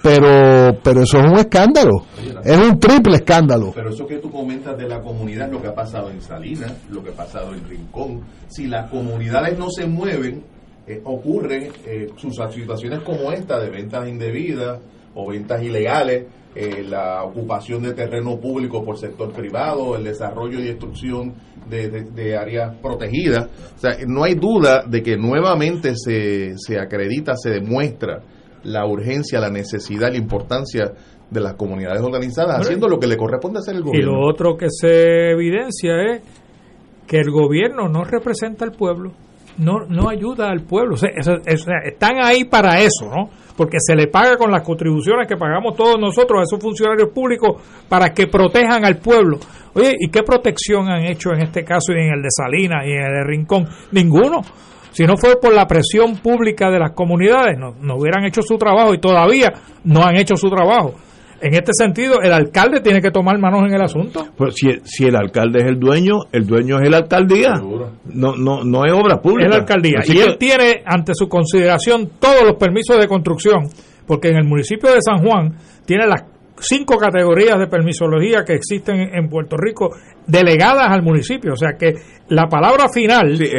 Pero, 0.00 0.78
pero 0.82 1.02
eso 1.02 1.18
es 1.18 1.24
un 1.24 1.38
escándalo, 1.38 2.04
es 2.44 2.56
un 2.56 2.78
triple 2.78 3.16
escándalo. 3.16 3.72
Pero 3.74 3.90
eso 3.90 4.06
que 4.06 4.18
tú 4.18 4.30
comentas 4.30 4.78
de 4.78 4.88
la 4.88 5.00
comunidad, 5.00 5.50
lo 5.50 5.60
que 5.60 5.68
ha 5.68 5.74
pasado 5.74 6.08
en 6.10 6.22
Salinas, 6.22 6.72
lo 6.90 7.02
que 7.02 7.10
ha 7.10 7.14
pasado 7.14 7.52
en 7.52 7.68
Rincón, 7.68 8.20
si 8.46 8.68
las 8.68 8.88
comunidades 8.90 9.58
no 9.58 9.68
se 9.70 9.86
mueven, 9.86 10.44
eh, 10.86 11.00
ocurren 11.04 11.72
eh, 11.84 12.06
sus 12.16 12.36
situaciones 12.54 13.00
como 13.00 13.32
esta 13.32 13.58
de 13.58 13.70
ventas 13.70 14.08
indebidas 14.08 14.78
o 15.14 15.28
ventas 15.28 15.62
ilegales, 15.62 16.26
eh, 16.54 16.82
la 16.88 17.22
ocupación 17.24 17.82
de 17.82 17.92
terreno 17.94 18.38
público 18.40 18.84
por 18.84 18.98
sector 18.98 19.32
privado, 19.32 19.96
el 19.96 20.04
desarrollo 20.04 20.58
y 20.58 20.64
destrucción 20.64 21.34
de, 21.68 21.88
de- 21.90 22.04
de 22.04 22.36
áreas 22.36 22.74
protegidas. 22.82 23.48
O 23.76 23.78
sea, 23.78 23.92
no 24.06 24.24
hay 24.24 24.34
duda 24.34 24.82
de 24.86 25.02
que 25.02 25.16
nuevamente 25.16 25.92
se, 25.94 26.54
se 26.56 26.78
acredita, 26.80 27.34
se 27.36 27.50
demuestra 27.50 28.22
la 28.64 28.86
urgencia, 28.86 29.38
la 29.40 29.50
necesidad, 29.50 30.10
la 30.10 30.16
importancia 30.16 30.92
de 31.30 31.40
las 31.40 31.54
comunidades 31.54 32.00
organizadas 32.02 32.52
Bueno, 32.56 32.62
haciendo 32.64 32.88
lo 32.88 32.98
que 32.98 33.06
le 33.06 33.16
corresponde 33.16 33.58
hacer 33.60 33.74
el 33.74 33.82
Y 33.82 33.84
gobierno. 33.84 34.12
lo 34.12 34.26
otro 34.28 34.56
que 34.56 34.66
se 34.70 35.30
evidencia 35.32 35.92
es 36.14 36.22
que 37.06 37.18
el 37.18 37.30
gobierno 37.30 37.88
no 37.88 38.04
representa 38.04 38.64
al 38.64 38.72
pueblo, 38.72 39.12
no, 39.58 39.86
no 39.88 40.08
ayuda 40.08 40.48
al 40.48 40.62
pueblo. 40.62 40.94
O 40.94 40.96
sea, 40.96 41.10
eso- 41.16 41.32
o 41.34 41.56
sea, 41.56 41.74
están 41.84 42.16
ahí 42.22 42.44
para 42.44 42.80
eso, 42.80 43.06
¿no? 43.14 43.28
Porque 43.58 43.78
se 43.80 43.96
le 43.96 44.06
paga 44.06 44.36
con 44.36 44.52
las 44.52 44.62
contribuciones 44.62 45.26
que 45.26 45.36
pagamos 45.36 45.76
todos 45.76 45.98
nosotros 45.98 46.40
a 46.40 46.42
esos 46.44 46.62
funcionarios 46.62 47.10
públicos 47.10 47.60
para 47.88 48.14
que 48.14 48.28
protejan 48.28 48.84
al 48.84 48.98
pueblo. 48.98 49.38
Oye, 49.74 49.96
¿y 49.98 50.08
qué 50.08 50.22
protección 50.22 50.88
han 50.88 51.04
hecho 51.04 51.32
en 51.32 51.42
este 51.42 51.64
caso 51.64 51.92
y 51.92 51.98
en 51.98 52.14
el 52.14 52.22
de 52.22 52.28
Salinas 52.30 52.86
y 52.86 52.92
en 52.92 53.02
el 53.02 53.12
de 53.12 53.24
Rincón? 53.24 53.68
Ninguno. 53.90 54.42
Si 54.92 55.04
no 55.04 55.16
fue 55.16 55.40
por 55.40 55.52
la 55.52 55.66
presión 55.66 56.16
pública 56.18 56.70
de 56.70 56.78
las 56.78 56.92
comunidades, 56.92 57.58
no, 57.58 57.74
no 57.80 57.96
hubieran 57.96 58.24
hecho 58.24 58.42
su 58.42 58.56
trabajo 58.56 58.94
y 58.94 59.00
todavía 59.00 59.52
no 59.84 60.04
han 60.04 60.16
hecho 60.16 60.36
su 60.36 60.48
trabajo. 60.48 60.94
En 61.40 61.54
este 61.54 61.72
sentido, 61.72 62.20
el 62.22 62.32
alcalde 62.32 62.80
tiene 62.80 63.00
que 63.00 63.10
tomar 63.10 63.38
manos 63.38 63.60
en 63.66 63.74
el 63.74 63.80
asunto. 63.82 64.26
Pues 64.36 64.54
si, 64.56 64.68
si 64.84 65.04
el 65.04 65.14
alcalde 65.16 65.60
es 65.60 65.66
el 65.66 65.78
dueño, 65.78 66.14
el 66.32 66.46
dueño 66.46 66.80
es 66.82 66.90
la 66.90 66.96
alcaldía. 66.98 67.54
No, 68.06 68.34
no, 68.36 68.64
no 68.64 68.84
es 68.84 68.92
obra 68.92 69.20
pública. 69.20 69.46
Es 69.48 69.50
la 69.54 69.60
alcaldía. 69.60 69.98
Así 70.00 70.12
y 70.12 70.16
que- 70.16 70.24
él 70.24 70.36
tiene 70.38 70.82
ante 70.84 71.12
su 71.14 71.28
consideración 71.28 72.10
todos 72.18 72.42
los 72.44 72.54
permisos 72.56 72.98
de 72.98 73.06
construcción, 73.06 73.68
porque 74.06 74.28
en 74.30 74.36
el 74.38 74.44
municipio 74.44 74.90
de 74.92 75.00
San 75.00 75.18
Juan 75.24 75.54
tiene 75.86 76.06
las 76.06 76.22
cinco 76.60 76.96
categorías 76.98 77.58
de 77.58 77.66
permisología 77.66 78.44
que 78.44 78.54
existen 78.54 78.96
en 79.14 79.28
Puerto 79.28 79.56
Rico 79.56 79.90
delegadas 80.26 80.88
al 80.90 81.02
municipio. 81.02 81.52
O 81.52 81.56
sea 81.56 81.70
que 81.78 81.94
la 82.28 82.46
palabra 82.46 82.88
final 82.92 83.32
es, 83.40 83.50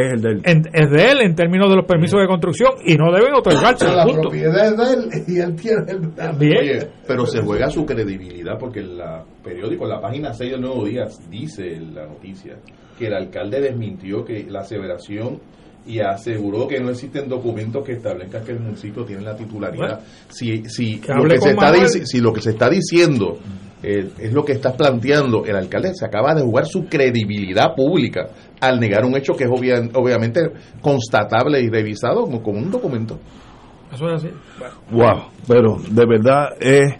en- 0.43 0.67
es 0.73 0.89
de 0.91 1.11
él 1.11 1.21
en 1.21 1.35
términos 1.35 1.69
de 1.69 1.75
los 1.77 1.85
permisos 1.85 2.19
de 2.19 2.27
construcción 2.27 2.73
y 2.85 2.95
no 2.95 3.11
deben 3.11 3.33
otorgarse. 3.33 3.87
la 3.87 4.03
punto. 4.05 4.21
propiedad 4.21 4.65
es 4.71 4.77
de 4.77 4.93
él 4.93 5.23
y 5.27 5.39
él 5.39 5.55
tiene 5.55 5.81
el 5.87 6.57
Oye, 6.59 6.87
pero 7.07 7.25
se 7.25 7.41
juega 7.41 7.69
su 7.69 7.85
credibilidad 7.85 8.57
porque 8.59 8.79
el 8.81 8.97
la 8.97 9.23
periódico, 9.43 9.85
la 9.87 10.01
página 10.01 10.33
6 10.33 10.51
del 10.51 10.61
Nuevo 10.61 10.85
Día, 10.85 11.05
dice 11.29 11.79
la 11.79 12.05
noticia 12.05 12.55
que 12.97 13.07
el 13.07 13.13
alcalde 13.13 13.61
desmintió 13.61 14.25
que 14.25 14.45
la 14.49 14.59
aseveración 14.59 15.39
y 15.85 15.99
aseguró 15.99 16.67
que 16.67 16.79
no 16.79 16.89
existen 16.91 17.27
documentos 17.27 17.83
que 17.83 17.93
establezcan 17.93 18.43
que 18.43 18.51
el 18.51 18.59
municipio 18.59 19.03
tiene 19.05 19.23
la 19.23 19.35
titularidad. 19.35 19.77
Bueno, 19.99 19.99
si 20.29 20.63
si 20.65 20.99
que 20.99 21.11
lo 21.13 21.23
que, 21.29 21.41
se 21.41 21.49
está 21.51 21.71
si 22.05 22.19
lo 22.19 22.33
que 22.33 22.41
se 22.41 22.49
está 22.51 22.69
diciendo 22.69 23.37
eh, 23.81 24.09
es 24.19 24.33
lo 24.33 24.43
que 24.43 24.51
estás 24.51 24.75
planteando, 24.75 25.45
el 25.45 25.55
alcalde 25.55 25.93
se 25.95 26.05
acaba 26.05 26.35
de 26.35 26.41
jugar 26.41 26.65
su 26.65 26.85
credibilidad 26.85 27.73
pública 27.75 28.27
al 28.59 28.79
negar 28.79 29.05
un 29.05 29.15
hecho 29.15 29.33
que 29.33 29.45
es 29.45 29.49
obvia- 29.49 29.89
obviamente 29.95 30.41
constatable 30.81 31.61
y 31.61 31.69
revisado 31.69 32.23
como, 32.25 32.41
como 32.43 32.59
un 32.59 32.69
documento. 32.69 33.17
Eso 33.93 34.07
es 34.09 34.23
así. 34.23 34.29
Wow, 34.91 35.29
pero 35.47 35.77
de 35.89 36.05
verdad 36.05 36.49
eh, 36.59 36.97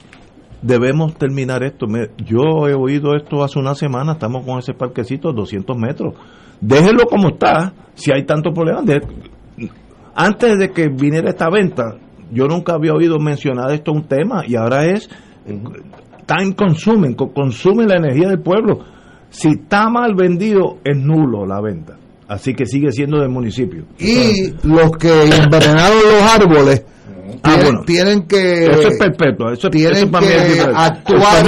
debemos 0.61 1.15
terminar 1.15 1.63
esto. 1.63 1.85
Me- 1.87 2.09
Yo 2.25 2.67
he 2.67 2.73
oído 2.73 3.15
esto 3.15 3.43
hace 3.43 3.59
una 3.59 3.75
semana, 3.75 4.13
estamos 4.13 4.45
con 4.45 4.57
ese 4.59 4.73
parquecito 4.73 5.31
200 5.33 5.77
metros. 5.77 6.13
Déjenlo 6.61 7.05
como 7.05 7.29
está, 7.29 7.73
si 7.95 8.11
hay 8.11 8.25
tantos 8.25 8.53
problemas. 8.53 8.85
De- 8.85 9.01
antes 10.15 10.57
de 10.59 10.71
que 10.71 10.89
viniera 10.89 11.29
esta 11.29 11.49
venta, 11.49 11.95
yo 12.31 12.47
nunca 12.47 12.73
había 12.73 12.93
oído 12.93 13.17
mencionar 13.19 13.71
esto 13.71 13.91
un 13.91 14.03
tema 14.07 14.43
y 14.45 14.55
ahora 14.55 14.85
es 14.85 15.09
time 16.25 16.55
consuming, 16.55 17.13
co- 17.15 17.31
consume 17.33 17.85
la 17.85 17.95
energía 17.95 18.27
del 18.29 18.39
pueblo. 18.41 18.79
Si 19.29 19.49
está 19.49 19.89
mal 19.89 20.15
vendido, 20.15 20.77
es 20.83 20.97
nulo 20.97 21.45
la 21.45 21.61
venta. 21.61 21.97
Así 22.27 22.53
que 22.53 22.65
sigue 22.65 22.91
siendo 22.91 23.19
del 23.19 23.29
municipio. 23.29 23.85
Y 23.97 24.51
los 24.63 24.91
que 24.97 25.23
envenenaron 25.23 25.97
los 26.11 26.21
árboles 26.23 26.83
Ah, 27.41 27.49
tienen, 27.55 27.63
bueno. 27.65 27.81
tienen 27.85 28.27
que 28.27 28.65
Eso 28.65 28.87
es 28.89 28.97
perpetuo. 28.97 29.51
Eso, 29.51 29.69
tienen 29.69 29.95
eso 29.95 30.11
para 30.11 30.25
mí 30.25 30.31
es 30.33 30.53
que 30.53 30.61
actuar 30.75 31.45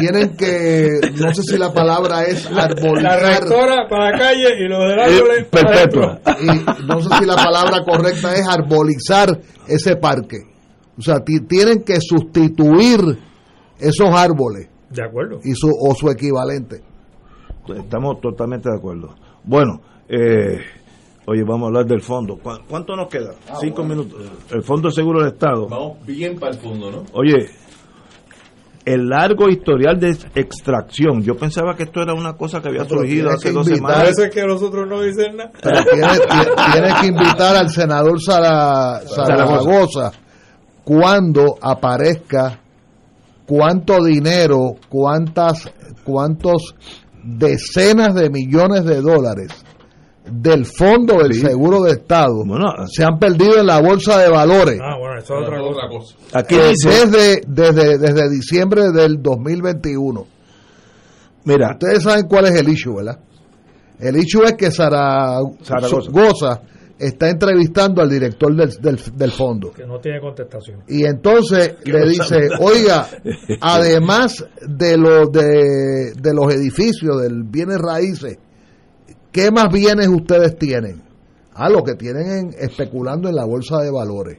tienen 0.00 0.36
que 0.36 0.88
no 1.20 1.34
sé 1.34 1.42
si 1.42 1.58
la 1.58 1.72
palabra 1.72 2.24
es 2.24 2.50
La 2.50 2.64
arbolizar 2.64 3.20
rectora 3.40 3.88
para 3.88 4.10
la 4.10 4.18
calle 4.18 4.48
y 4.58 4.68
los 4.68 4.78
del 4.88 5.00
árbol 5.00 5.30
Eh, 5.38 5.44
perpetua. 5.50 6.20
y 6.40 6.86
no 6.86 7.00
sé 7.02 7.08
si 7.18 7.24
la 7.26 7.36
palabra 7.36 7.84
correcta 7.84 8.34
es 8.34 8.46
arbolizar 8.48 9.38
ese 9.68 9.96
parque 9.96 10.38
o 10.98 11.02
sea 11.02 11.16
ti- 11.24 11.40
tienen 11.46 11.82
que 11.84 11.98
sustituir 12.00 13.00
esos 13.78 14.08
árboles 14.14 14.68
De 14.90 15.02
acuerdo. 15.04 15.40
y 15.44 15.52
su 15.54 15.68
o 15.68 15.94
su 15.94 16.08
equivalente 16.10 16.80
Estamos 17.76 18.20
totalmente 18.20 18.68
de 18.68 18.76
acuerdo. 18.76 19.14
Bueno, 19.44 19.80
eh, 20.08 20.58
Oye, 21.26 21.42
vamos 21.44 21.62
a 21.64 21.66
hablar 21.68 21.86
del 21.86 22.00
fondo. 22.02 22.36
¿Cuán- 22.36 22.62
¿Cuánto 22.68 22.96
nos 22.96 23.08
queda? 23.08 23.32
Ah, 23.48 23.56
Cinco 23.60 23.82
bueno. 23.84 24.02
minutos. 24.04 24.20
El 24.50 24.62
Fondo 24.62 24.90
Seguro 24.90 25.20
del 25.20 25.32
Estado. 25.34 25.68
Vamos 25.68 26.04
bien 26.04 26.38
para 26.38 26.52
el 26.52 26.58
fondo, 26.58 26.90
¿no? 26.90 27.04
Oye, 27.12 27.48
el 28.84 29.08
largo 29.08 29.48
historial 29.48 30.00
de 30.00 30.10
extracción. 30.34 31.22
Yo 31.22 31.36
pensaba 31.36 31.76
que 31.76 31.84
esto 31.84 32.02
era 32.02 32.14
una 32.14 32.32
cosa 32.34 32.60
que 32.60 32.68
había 32.70 32.84
surgido 32.84 33.30
hace 33.30 33.52
dos 33.52 33.66
semanas. 33.66 33.98
Parece 33.98 34.30
que 34.30 34.42
los 34.42 34.60
otros 34.62 34.88
no 34.88 35.00
dicen 35.00 35.36
nada. 35.36 35.52
Pero 35.62 35.84
tienes, 35.84 36.20
ti- 36.28 36.72
tienes 36.72 36.94
que 37.00 37.06
invitar 37.06 37.54
al 37.56 37.70
senador 37.70 38.18
Zara- 38.20 39.00
Zaragoza 39.06 40.10
cuando 40.82 41.56
aparezca 41.60 42.58
cuánto 43.46 44.02
dinero, 44.02 44.74
cuántas, 44.88 45.70
cuántos 46.02 46.74
decenas 47.22 48.16
de 48.16 48.28
millones 48.30 48.84
de 48.84 49.00
dólares 49.00 49.64
del 50.24 50.64
fondo 50.66 51.18
del 51.22 51.34
seguro 51.34 51.82
de 51.82 51.92
Estado 51.92 52.44
se 52.90 53.02
han 53.04 53.18
perdido 53.18 53.58
en 53.58 53.66
la 53.66 53.80
bolsa 53.80 54.18
de 54.20 54.28
valores. 54.30 54.78
Ah, 54.80 54.96
bueno, 54.98 55.18
eso 55.18 55.34
es 55.40 55.48
otra 55.48 55.88
cosa. 55.88 56.16
Aquí 56.32 56.54
Eh, 56.54 56.68
dice- 56.70 56.88
desde, 56.88 57.42
desde, 57.46 57.98
desde 57.98 58.30
diciembre 58.30 58.90
del 58.92 59.20
2021. 59.22 60.26
Mira. 61.44 61.72
Ustedes 61.72 62.04
saben 62.04 62.26
cuál 62.28 62.46
es 62.46 62.52
el 62.60 62.68
issue, 62.68 62.94
¿verdad? 62.96 63.18
El 63.98 64.16
issue 64.16 64.44
es 64.44 64.52
que 64.54 64.70
Zara- 64.70 65.40
Zaragoza. 65.62 66.10
Goza 66.10 66.60
está 66.98 67.28
entrevistando 67.28 68.00
al 68.00 68.08
director 68.10 68.54
del, 68.54 68.70
del, 68.80 69.00
del 69.16 69.30
fondo. 69.32 69.72
Que 69.72 69.84
no 69.86 69.98
tiene 69.98 70.20
contestación. 70.20 70.82
Y 70.88 71.04
entonces 71.04 71.74
Que 71.84 71.92
le 71.92 72.00
no 72.00 72.06
dice, 72.06 72.24
sabe. 72.24 72.48
oiga, 72.60 73.08
además 73.60 74.44
de, 74.66 74.96
lo, 74.96 75.26
de, 75.26 76.12
de 76.14 76.34
los 76.34 76.52
edificios, 76.54 77.20
del 77.22 77.42
bienes 77.42 77.78
raíces, 77.78 78.38
¿qué 79.32 79.50
más 79.50 79.72
bienes 79.72 80.08
ustedes 80.08 80.56
tienen? 80.58 81.02
Ah, 81.54 81.68
lo 81.68 81.82
que 81.82 81.94
tienen 81.94 82.30
en- 82.30 82.54
especulando 82.58 83.28
en 83.28 83.34
la 83.36 83.44
bolsa 83.44 83.78
de 83.82 83.90
valores. 83.90 84.38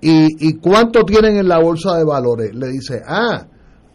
¿Y, 0.00 0.48
¿Y 0.48 0.54
cuánto 0.58 1.04
tienen 1.04 1.36
en 1.36 1.48
la 1.48 1.58
bolsa 1.60 1.96
de 1.96 2.04
valores? 2.04 2.54
Le 2.54 2.68
dice, 2.68 3.02
ah, 3.06 3.46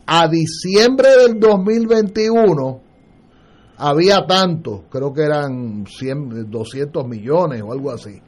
a 0.06 0.28
diciembre 0.30 1.10
del 1.26 1.40
2021 1.40 2.82
había 3.78 4.26
tanto, 4.26 4.86
creo 4.90 5.14
que 5.14 5.24
eran 5.24 5.86
100, 5.86 6.50
200 6.50 7.08
millones 7.08 7.62
o 7.62 7.72
algo 7.72 7.92
así. 7.92 8.22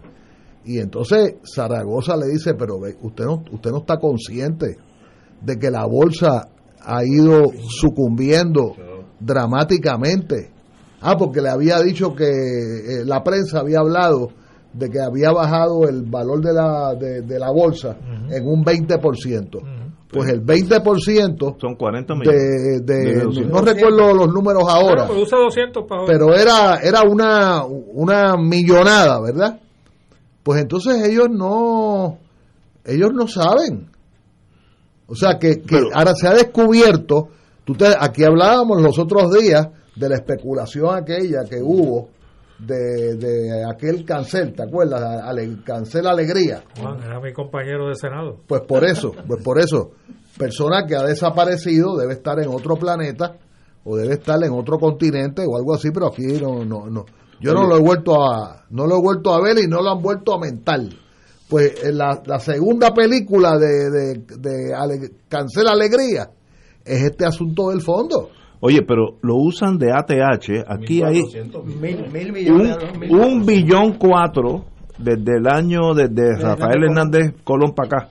Y 0.65 0.80
entonces 0.80 1.35
Zaragoza 1.43 2.15
le 2.18 2.27
dice, 2.27 2.53
pero 2.53 2.77
usted 3.01 3.23
no, 3.26 3.43
usted 3.51 3.72
no 3.72 3.77
está 3.80 3.97
consciente 3.97 4.77
de 5.41 5.57
que 5.57 5.72
la 5.72 5.85
bolsa 5.85 6.49
ha 6.81 7.03
ido 7.06 7.43
sucumbiendo 7.69 8.76
dramáticamente. 9.19 10.51
Ah, 11.01 11.15
porque 11.17 11.41
le 11.41 11.49
había 11.49 11.80
dicho 11.81 12.13
que 12.15 12.26
eh, 12.26 13.05
la 13.05 13.23
prensa 13.23 13.59
había 13.59 13.80
hablado 13.80 14.31
de 14.73 14.89
que 14.89 14.99
había 14.99 15.31
bajado 15.31 15.88
el 15.88 16.03
valor 16.03 16.41
de 16.41 16.53
la, 16.53 16.93
de, 16.95 17.21
de 17.21 17.39
la 17.39 17.49
bolsa 17.51 17.97
en 18.30 18.47
un 18.47 18.63
20%. 18.63 19.61
Pues 20.11 20.27
el 20.30 20.43
20% 20.43 21.57
son 21.61 21.76
40 21.76 22.13
de, 22.13 22.19
millones. 22.19 22.85
de- 22.85 22.95
De 23.15 23.19
200. 23.21 23.51
no 23.53 23.61
recuerdo 23.61 24.13
los 24.13 24.27
números 24.34 24.63
ahora, 24.67 25.05
pues 25.07 25.19
usa 25.21 25.38
200 25.38 25.85
para 25.88 26.05
pero 26.05 26.34
era 26.34 26.77
era 26.84 27.03
una 27.03 27.63
una 27.65 28.35
millonada, 28.35 29.21
¿verdad? 29.21 29.59
Pues 30.41 30.61
entonces 30.61 31.07
ellos 31.07 31.27
no 31.30 32.17
ellos 32.85 33.11
no 33.13 33.27
saben. 33.27 33.88
O 35.07 35.15
sea 35.15 35.38
que, 35.39 35.61
que 35.61 35.80
ahora 35.93 36.13
se 36.15 36.27
ha 36.27 36.34
descubierto, 36.34 37.30
tú 37.65 37.73
te- 37.73 37.95
aquí 37.99 38.23
hablábamos 38.23 38.81
los 38.81 38.97
otros 38.99 39.31
días 39.31 39.67
de 39.99 40.09
la 40.09 40.15
especulación 40.15 40.95
aquella 40.95 41.43
que 41.49 41.61
hubo 41.61 42.09
de, 42.59 43.15
de 43.15 43.63
aquel 43.69 44.03
cancel, 44.05 44.53
¿te 44.53 44.63
acuerdas? 44.63 45.01
Ale- 45.23 45.57
cancel 45.65 46.07
alegría. 46.07 46.63
Juan, 46.80 47.01
era 47.03 47.19
mi 47.19 47.31
compañero 47.34 47.88
de 47.89 47.95
Senado. 47.95 48.38
Pues 48.47 48.61
por 48.61 48.84
eso, 48.84 49.13
pues 49.27 49.43
por 49.43 49.59
eso, 49.59 49.91
persona 50.38 50.85
que 50.85 50.95
ha 50.95 51.03
desaparecido 51.03 51.95
debe 51.97 52.13
estar 52.13 52.39
en 52.39 52.49
otro 52.49 52.76
planeta 52.76 53.35
o 53.85 53.95
debe 53.95 54.15
estar 54.15 54.43
en 54.43 54.51
otro 54.51 54.77
continente 54.77 55.43
o 55.47 55.57
algo 55.57 55.73
así, 55.76 55.89
pero 55.91 56.07
aquí 56.07 56.23
no, 56.41 56.65
no, 56.65 56.88
no. 56.89 57.05
Yo 57.41 57.53
no 57.53 57.65
lo 57.67 57.77
he 57.77 57.80
vuelto 57.80 58.15
a, 58.21 58.65
no 58.71 58.85
lo 58.85 58.97
he 58.97 59.01
vuelto 59.01 59.34
a 59.34 59.41
ver 59.41 59.57
y 59.59 59.67
no 59.67 59.81
lo 59.81 59.91
han 59.91 60.01
vuelto 60.01 60.34
a 60.34 60.39
mentar. 60.39 60.81
Pues 61.47 61.84
en 61.85 61.97
la, 61.97 62.21
la 62.26 62.39
segunda 62.39 62.93
película 62.93 63.57
de, 63.57 63.89
de, 63.89 64.13
de 64.38 64.73
Ale- 64.76 65.11
Cancel 65.30 65.67
Alegría 65.67 66.30
es 66.84 67.03
este 67.03 67.26
asunto 67.26 67.69
del 67.69 67.81
fondo. 67.81 68.30
Oye, 68.61 68.81
pero 68.81 69.18
lo 69.22 69.36
usan 69.36 69.77
de 69.77 69.91
ATH. 69.91 70.65
Aquí 70.68 71.02
hay 71.03 71.22
Mil, 71.80 72.06
mil 72.11 72.27
un, 72.27 72.34
millones. 72.34 72.77
mil 72.99 73.11
un 73.15 73.45
billón 73.45 73.94
cuatro 73.94 74.65
desde 74.98 75.38
el 75.38 75.48
año 75.48 75.94
desde 75.94 76.38
Rafael 76.41 76.84
Hernández 76.84 77.36
Colón 77.44 77.73
para 77.73 77.88
acá. 77.88 78.10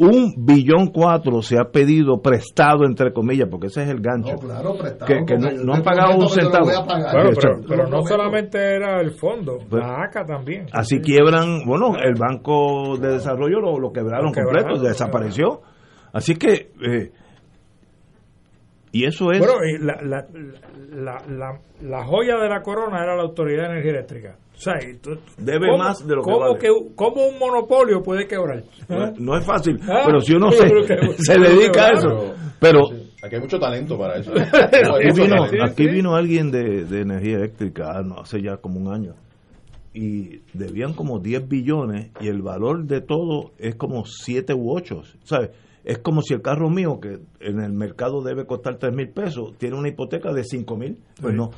Un 0.00 0.32
billón 0.38 0.92
cuatro 0.94 1.42
se 1.42 1.56
ha 1.58 1.64
pedido 1.72 2.22
prestado, 2.22 2.84
entre 2.86 3.12
comillas, 3.12 3.48
porque 3.50 3.66
ese 3.66 3.82
es 3.82 3.88
el 3.90 4.00
gancho. 4.00 4.34
No, 4.34 4.38
claro, 4.38 4.78
prestado, 4.78 5.06
que, 5.08 5.24
que 5.26 5.36
no, 5.36 5.50
no 5.64 5.74
han 5.74 5.82
pagado 5.82 6.16
un 6.18 6.28
centavo. 6.28 6.68
pero, 7.10 7.60
pero 7.68 7.88
no 7.88 8.02
solamente 8.02 8.58
era 8.76 9.00
el 9.00 9.10
fondo, 9.10 9.58
Pues- 9.68 9.82
la 9.82 10.04
ACA 10.04 10.24
también. 10.24 10.66
Así 10.72 11.00
quiebran, 11.00 11.64
bueno, 11.66 11.96
el 12.00 12.14
Banco 12.14 12.96
de 13.00 13.14
Desarrollo 13.14 13.58
lo, 13.58 13.80
lo 13.80 13.90
quebraron 13.92 14.26
Lo 14.26 14.32
quebraron, 14.32 14.54
completo, 14.62 14.82
lo 14.84 14.88
desapareció. 14.88 15.62
Así 16.12 16.36
que, 16.36 16.70
eh, 16.80 17.10
y 18.92 19.04
eso 19.04 19.30
es... 19.32 19.38
Bueno, 19.38 19.54
y 19.64 19.78
la, 19.78 20.00
la, 20.02 20.26
la, 20.90 21.22
la, 21.28 21.60
la 21.82 22.04
joya 22.04 22.36
de 22.38 22.48
la 22.48 22.62
corona 22.62 23.02
era 23.02 23.16
la 23.16 23.22
Autoridad 23.22 23.64
de 23.64 23.70
Energía 23.72 23.90
Eléctrica. 23.92 24.36
O 24.56 24.60
sea, 24.60 24.74
y 24.82 24.96
tú- 24.96 25.16
Debe 25.36 25.66
¿cómo- 25.68 25.78
más 25.78 26.04
de 26.06 26.16
lo 26.16 26.22
que 26.22 26.30
cómo 26.30 26.40
vale. 26.40 26.58
que- 26.58 26.94
¿Cómo 26.96 27.26
un 27.28 27.38
monopolio 27.38 28.02
puede 28.02 28.26
quebrar? 28.26 28.64
no, 28.88 29.12
no 29.18 29.36
es 29.38 29.44
fácil, 29.44 29.78
Ah, 29.88 30.02
pero 30.06 30.20
si 30.20 30.34
uno 30.34 30.50
se, 30.52 30.64
que- 30.66 31.12
se 31.18 31.38
dedica 31.38 31.86
a 31.86 31.90
eso. 31.92 32.34
Pero 32.60 32.80
Aquí 33.22 33.34
hay 33.36 33.40
mucho 33.40 33.58
talento 33.58 33.96
para 33.98 34.16
eso. 34.18 34.32
aquí 34.32 35.20
vino, 35.20 35.44
aquí 35.44 35.88
alguien 36.14 36.50
de, 36.50 36.84
de 36.84 37.00
energía 37.02 37.36
eléctrica 37.36 37.92
ah, 37.98 38.02
no, 38.02 38.20
hace 38.20 38.40
ya 38.42 38.56
como 38.58 38.80
un 38.80 38.92
año 38.92 39.14
y 39.94 40.42
debían 40.54 40.92
como 40.92 41.18
10 41.18 41.48
billones 41.48 42.10
y 42.20 42.28
el 42.28 42.42
valor 42.42 42.84
de 42.84 43.00
todo 43.00 43.52
es 43.58 43.74
como 43.74 44.04
7 44.06 44.54
u 44.54 44.70
8. 44.72 45.02
¿sabes? 45.24 45.50
Es 45.88 46.00
como 46.00 46.20
si 46.20 46.34
el 46.34 46.42
carro 46.42 46.68
mío, 46.68 47.00
que 47.00 47.18
en 47.40 47.60
el 47.60 47.72
mercado 47.72 48.22
debe 48.22 48.44
costar 48.44 48.76
3 48.76 48.94
mil 48.94 49.08
pesos, 49.08 49.56
tiene 49.56 49.74
una 49.74 49.88
hipoteca 49.88 50.34
de 50.34 50.44
5 50.44 50.76
mil. 50.76 50.98
Pues 51.18 51.34
no, 51.34 51.50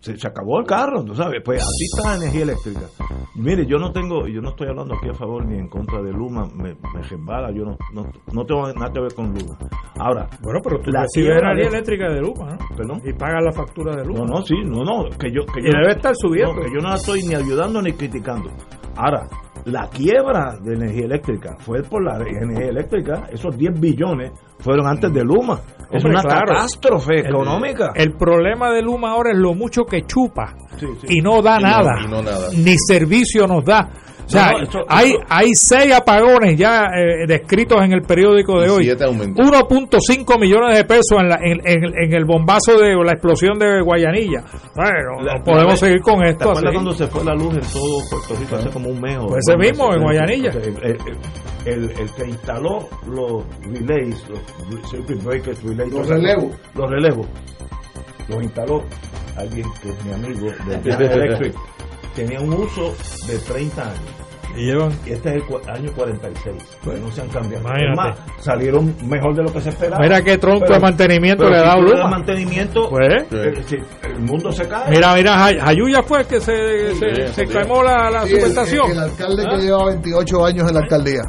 se, 0.00 0.16
se 0.16 0.28
acabó 0.28 0.60
el 0.60 0.66
carro, 0.66 1.04
¿tú 1.04 1.14
sabes? 1.14 1.42
Pues 1.44 1.60
así 1.62 1.84
está 1.84 2.10
la 2.10 2.16
energía 2.16 2.42
eléctrica. 2.42 2.80
Mire, 3.36 3.66
yo 3.66 3.78
no 3.78 3.90
tengo, 3.92 4.26
yo 4.26 4.40
no 4.40 4.50
estoy 4.50 4.68
hablando 4.68 4.94
aquí 4.94 5.08
a 5.08 5.14
favor 5.14 5.46
ni 5.46 5.58
en 5.58 5.68
contra 5.68 6.02
de 6.02 6.12
Luma, 6.12 6.46
me, 6.54 6.74
me 6.74 7.54
yo 7.54 7.64
no, 7.64 7.76
no, 7.92 8.10
no 8.32 8.44
tengo 8.44 8.72
nada 8.72 8.92
que 8.92 9.00
ver 9.00 9.14
con 9.14 9.26
Luma. 9.26 9.58
Ahora, 9.98 10.28
Bueno, 10.40 10.60
pero 10.62 10.80
tú 10.80 10.90
la 10.90 11.04
energía 11.14 11.68
eléctrica 11.68 12.08
de 12.12 12.20
Luma, 12.20 12.52
¿no? 12.52 12.76
Perdón. 12.76 13.02
Y 13.04 13.12
pagas 13.12 13.44
la 13.44 13.52
factura 13.52 13.96
de 13.96 14.04
Luma. 14.04 14.20
No, 14.20 14.26
no, 14.26 14.42
sí, 14.42 14.54
no, 14.64 14.84
no, 14.84 15.08
que 15.18 15.30
yo, 15.32 15.44
que 15.46 15.60
Y 15.60 15.64
yo 15.64 15.78
debe 15.80 15.92
estar 15.92 16.14
subiendo. 16.14 16.54
no, 16.54 16.60
que 16.62 16.68
yo 16.72 16.80
no 16.80 16.88
la 16.90 16.96
estoy 16.96 17.22
ni 17.22 17.34
ayudando 17.34 17.82
ni 17.82 17.92
criticando. 17.92 18.50
Ahora, 18.96 19.26
la 19.64 19.88
quiebra 19.88 20.56
de 20.62 20.74
energía 20.74 21.06
eléctrica 21.06 21.56
fue 21.58 21.82
por 21.82 22.04
la 22.04 22.16
energía 22.16 22.68
eléctrica, 22.68 23.28
esos 23.32 23.56
10 23.56 23.80
billones 23.80 24.32
fueron 24.64 24.86
antes 24.88 25.12
de 25.12 25.22
Luma. 25.22 25.60
Es 25.92 26.02
una 26.04 26.22
claro. 26.22 26.46
catástrofe 26.54 27.20
económica. 27.20 27.92
El, 27.94 28.14
problema 28.14 28.70
de 28.72 28.82
Luma 28.82 29.10
ahora 29.12 29.30
es 29.30 29.38
lo 29.38 29.54
mucho 29.54 29.84
que 29.84 30.02
chupa 30.06 30.54
sí. 30.80 30.86
y 31.08 31.20
no 31.20 31.40
da 31.42 31.60
Y 31.60 31.62
no- 31.62 31.68
nada, 31.68 31.90
y 32.04 32.08
no 32.08 32.22
nada. 32.22 32.48
ni 32.56 32.74
servicio 32.78 33.46
nos 33.46 33.64
da. 33.64 33.88
O 34.24 34.28
sea, 34.28 34.52
No, 34.52 34.58
no, 34.58 34.64
eso- 34.64 34.84
hay, 34.88 35.14
hay 35.28 35.50
seis 35.54 35.92
apagones 35.94 36.56
ya 36.58 36.86
eh, 36.96 37.26
descritos 37.26 37.82
en 37.84 37.92
el 37.92 38.02
periódico 38.02 38.58
de 38.60 38.66
Y 38.66 38.70
hoy. 38.70 38.84
siete 38.84 39.04
aumentos. 39.04 39.46
1.5 39.46 40.38
millones 40.38 40.76
de 40.76 40.84
pesos 40.84 41.18
en, 41.20 41.28
la- 41.28 41.38
en, 41.42 41.60
en- 41.64 41.92
en 42.04 42.14
el 42.14 42.24
bombazo 42.24 42.78
de 42.78 42.94
la 43.04 43.12
explosión 43.12 43.58
de 43.58 43.82
Guayanilla. 43.82 44.42
Bueno, 44.74 45.22
La- 45.22 45.34
no 45.38 45.44
podemos 45.44 45.72
la- 45.74 45.76
seguir 45.76 46.00
con 46.00 46.20
¿Te 46.20 46.30
esto 46.30 46.44
acuerdas 46.50 46.64
así. 46.64 46.72
cuando 46.74 46.92
se 46.94 47.06
fue 47.06 47.24
la 47.24 47.34
luz 47.34 47.54
en 47.54 47.60
todo 47.60 47.98
Puerto 48.10 48.34
Rico 48.40 48.56
hace 48.56 48.70
como 48.70 48.88
un 48.88 49.00
mes? 49.00 49.18
o 49.18 49.26
Pues 49.26 49.44
ese 49.46 49.56
mismo, 49.58 49.92
en 49.94 50.02
Guayanilla. 50.02 50.50
El, 50.50 50.82
el- 50.82 50.98
el- 51.66 51.90
el 51.98 52.10
que 52.12 52.26
instaló 52.28 52.88
los 53.06 53.44
relays, 53.62 54.24
los 54.28 54.90
circuit 54.90 55.22
breakers, 55.22 55.62
relays, 55.62 55.92
Los 55.92 56.06
eso, 56.06 56.14
relevos. 56.14 56.56
Los 56.74 56.90
relevos. 56.90 57.26
Los 58.28 58.42
instaló 58.42 58.82
alguien 59.36 59.66
que 59.82 59.88
es 59.90 60.04
mi 60.04 60.12
amigo 60.12 60.46
de 60.66 60.74
Electric. 61.14 61.54
Tenía 62.14 62.40
un 62.40 62.52
uso 62.52 62.94
de 63.26 63.38
30 63.38 63.82
años. 63.82 64.23
Y 64.56 64.66
llevan 64.66 64.92
Y 65.06 65.12
este 65.12 65.36
es 65.36 65.42
el 65.42 65.70
año 65.70 65.92
46. 65.94 66.54
Pues 66.84 67.00
no 67.00 67.10
se 67.10 67.20
han 67.22 67.28
cambiado. 67.28 67.64
Imagínate. 67.64 67.90
Es 67.90 67.96
más, 67.96 68.44
salieron 68.44 68.94
mejor 69.08 69.34
de 69.34 69.42
lo 69.42 69.52
que 69.52 69.60
se 69.60 69.70
esperaba. 69.70 70.02
Mira 70.02 70.22
qué 70.22 70.38
tronco 70.38 70.60
Pero- 70.66 70.74
de 70.74 70.80
mantenimiento 70.80 71.44
pero 71.44 71.54
le 71.56 71.60
si 71.60 71.66
da 71.66 71.74
tú 71.74 71.82
le 71.82 71.90
das 71.90 71.98
Luma. 71.98 72.10
mantenimiento, 72.10 72.88
Pues, 72.90 73.08
eh, 73.32 73.62
si 73.66 73.76
el 74.06 74.18
mundo 74.20 74.52
se 74.52 74.68
cae. 74.68 74.90
Mira, 74.90 75.14
mira, 75.14 75.36
Jayuya 75.36 76.02
fue 76.02 76.20
el 76.20 76.26
que 76.26 76.40
se, 76.40 76.94
se, 76.94 77.28
se 77.32 77.44
quemó 77.46 77.82
la, 77.82 78.10
la 78.10 78.22
Sí, 78.26 78.34
el- 78.34 78.40
subestación. 78.42 78.90
El, 78.92 78.98
alcalde 79.00 79.42
¿Ah? 79.46 79.50
que 79.56 79.62
lleva 79.62 79.84
28 79.86 80.46
años 80.46 80.68
en 80.68 80.74
la 80.74 80.80
alcaldía, 80.80 81.22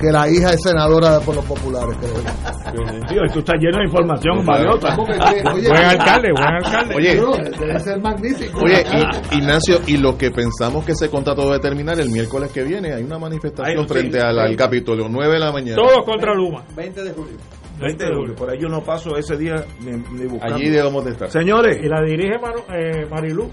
que 0.00 0.06
la 0.10 0.28
hija 0.28 0.50
es 0.52 0.62
senadora 0.62 1.20
por 1.20 1.34
los 1.36 1.44
populares, 1.44 1.96
creo. 2.00 3.26
tú 3.32 3.38
estás 3.40 3.56
lleno 3.60 3.78
de 3.78 3.84
información 3.84 4.44
valiosa. 4.44 4.96
buen 4.96 5.76
alcalde, 5.76 6.32
buen 6.32 6.54
alcalde. 6.54 6.94
Oye, 6.94 7.20
debe 7.58 7.78
ser 7.80 8.00
magnífico. 8.00 8.60
Oye, 8.64 8.84
y, 9.32 9.36
Ignacio, 9.36 9.80
y 9.86 9.96
lo 9.96 10.16
que 10.16 10.30
pensamos 10.30 10.84
que 10.84 10.92
ese 10.92 11.10
contrato 11.10 11.42
debe 11.46 11.58
terminar 11.58 11.98
el 12.00 12.10
miércoles 12.10 12.50
que 12.52 12.61
viene, 12.64 12.92
hay 12.92 13.02
una 13.02 13.18
manifestación 13.18 13.78
Ay, 13.78 13.82
sí, 13.84 13.88
frente 13.92 14.20
al, 14.20 14.38
al 14.38 14.56
Capitolio, 14.56 15.06
9 15.08 15.32
de 15.34 15.38
la 15.40 15.52
mañana. 15.52 15.76
Todos 15.76 16.04
contra 16.04 16.34
Luma. 16.34 16.64
20 16.76 17.02
de 17.04 17.10
julio. 17.12 17.36
20 17.80 18.04
de 18.04 18.14
julio. 18.14 18.34
Por 18.34 18.50
ahí 18.50 18.58
yo 18.60 18.68
no 18.68 18.82
paso 18.82 19.16
ese 19.16 19.36
día 19.36 19.64
ni, 19.80 19.92
ni 19.92 20.26
buscando. 20.26 20.54
Allí 20.56 20.68
debemos 20.68 21.04
de 21.04 21.10
estar. 21.12 21.30
Señores. 21.30 21.78
Y 21.82 21.88
la 21.88 22.02
dirige 22.02 22.38
Manu- 22.38 22.64
eh, 22.72 23.06
Marilu. 23.10 23.50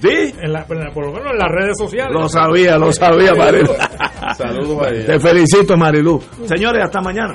¿Sí? 0.00 0.32
En 0.40 0.52
la- 0.52 0.64
en 0.68 0.78
la- 0.78 0.90
por 0.92 1.06
lo 1.06 1.12
menos 1.12 1.32
en 1.32 1.38
las 1.38 1.48
redes 1.48 1.76
sociales. 1.76 2.12
Lo 2.12 2.28
sabía, 2.28 2.78
lo 2.78 2.92
sabía, 2.92 3.34
Marilu. 3.34 3.70
Saludos 4.36 4.86
a 4.86 4.90
ella. 4.90 5.06
Te 5.06 5.20
felicito, 5.20 5.76
Marilu. 5.76 6.20
Señores, 6.46 6.84
hasta 6.84 7.00
mañana. 7.00 7.34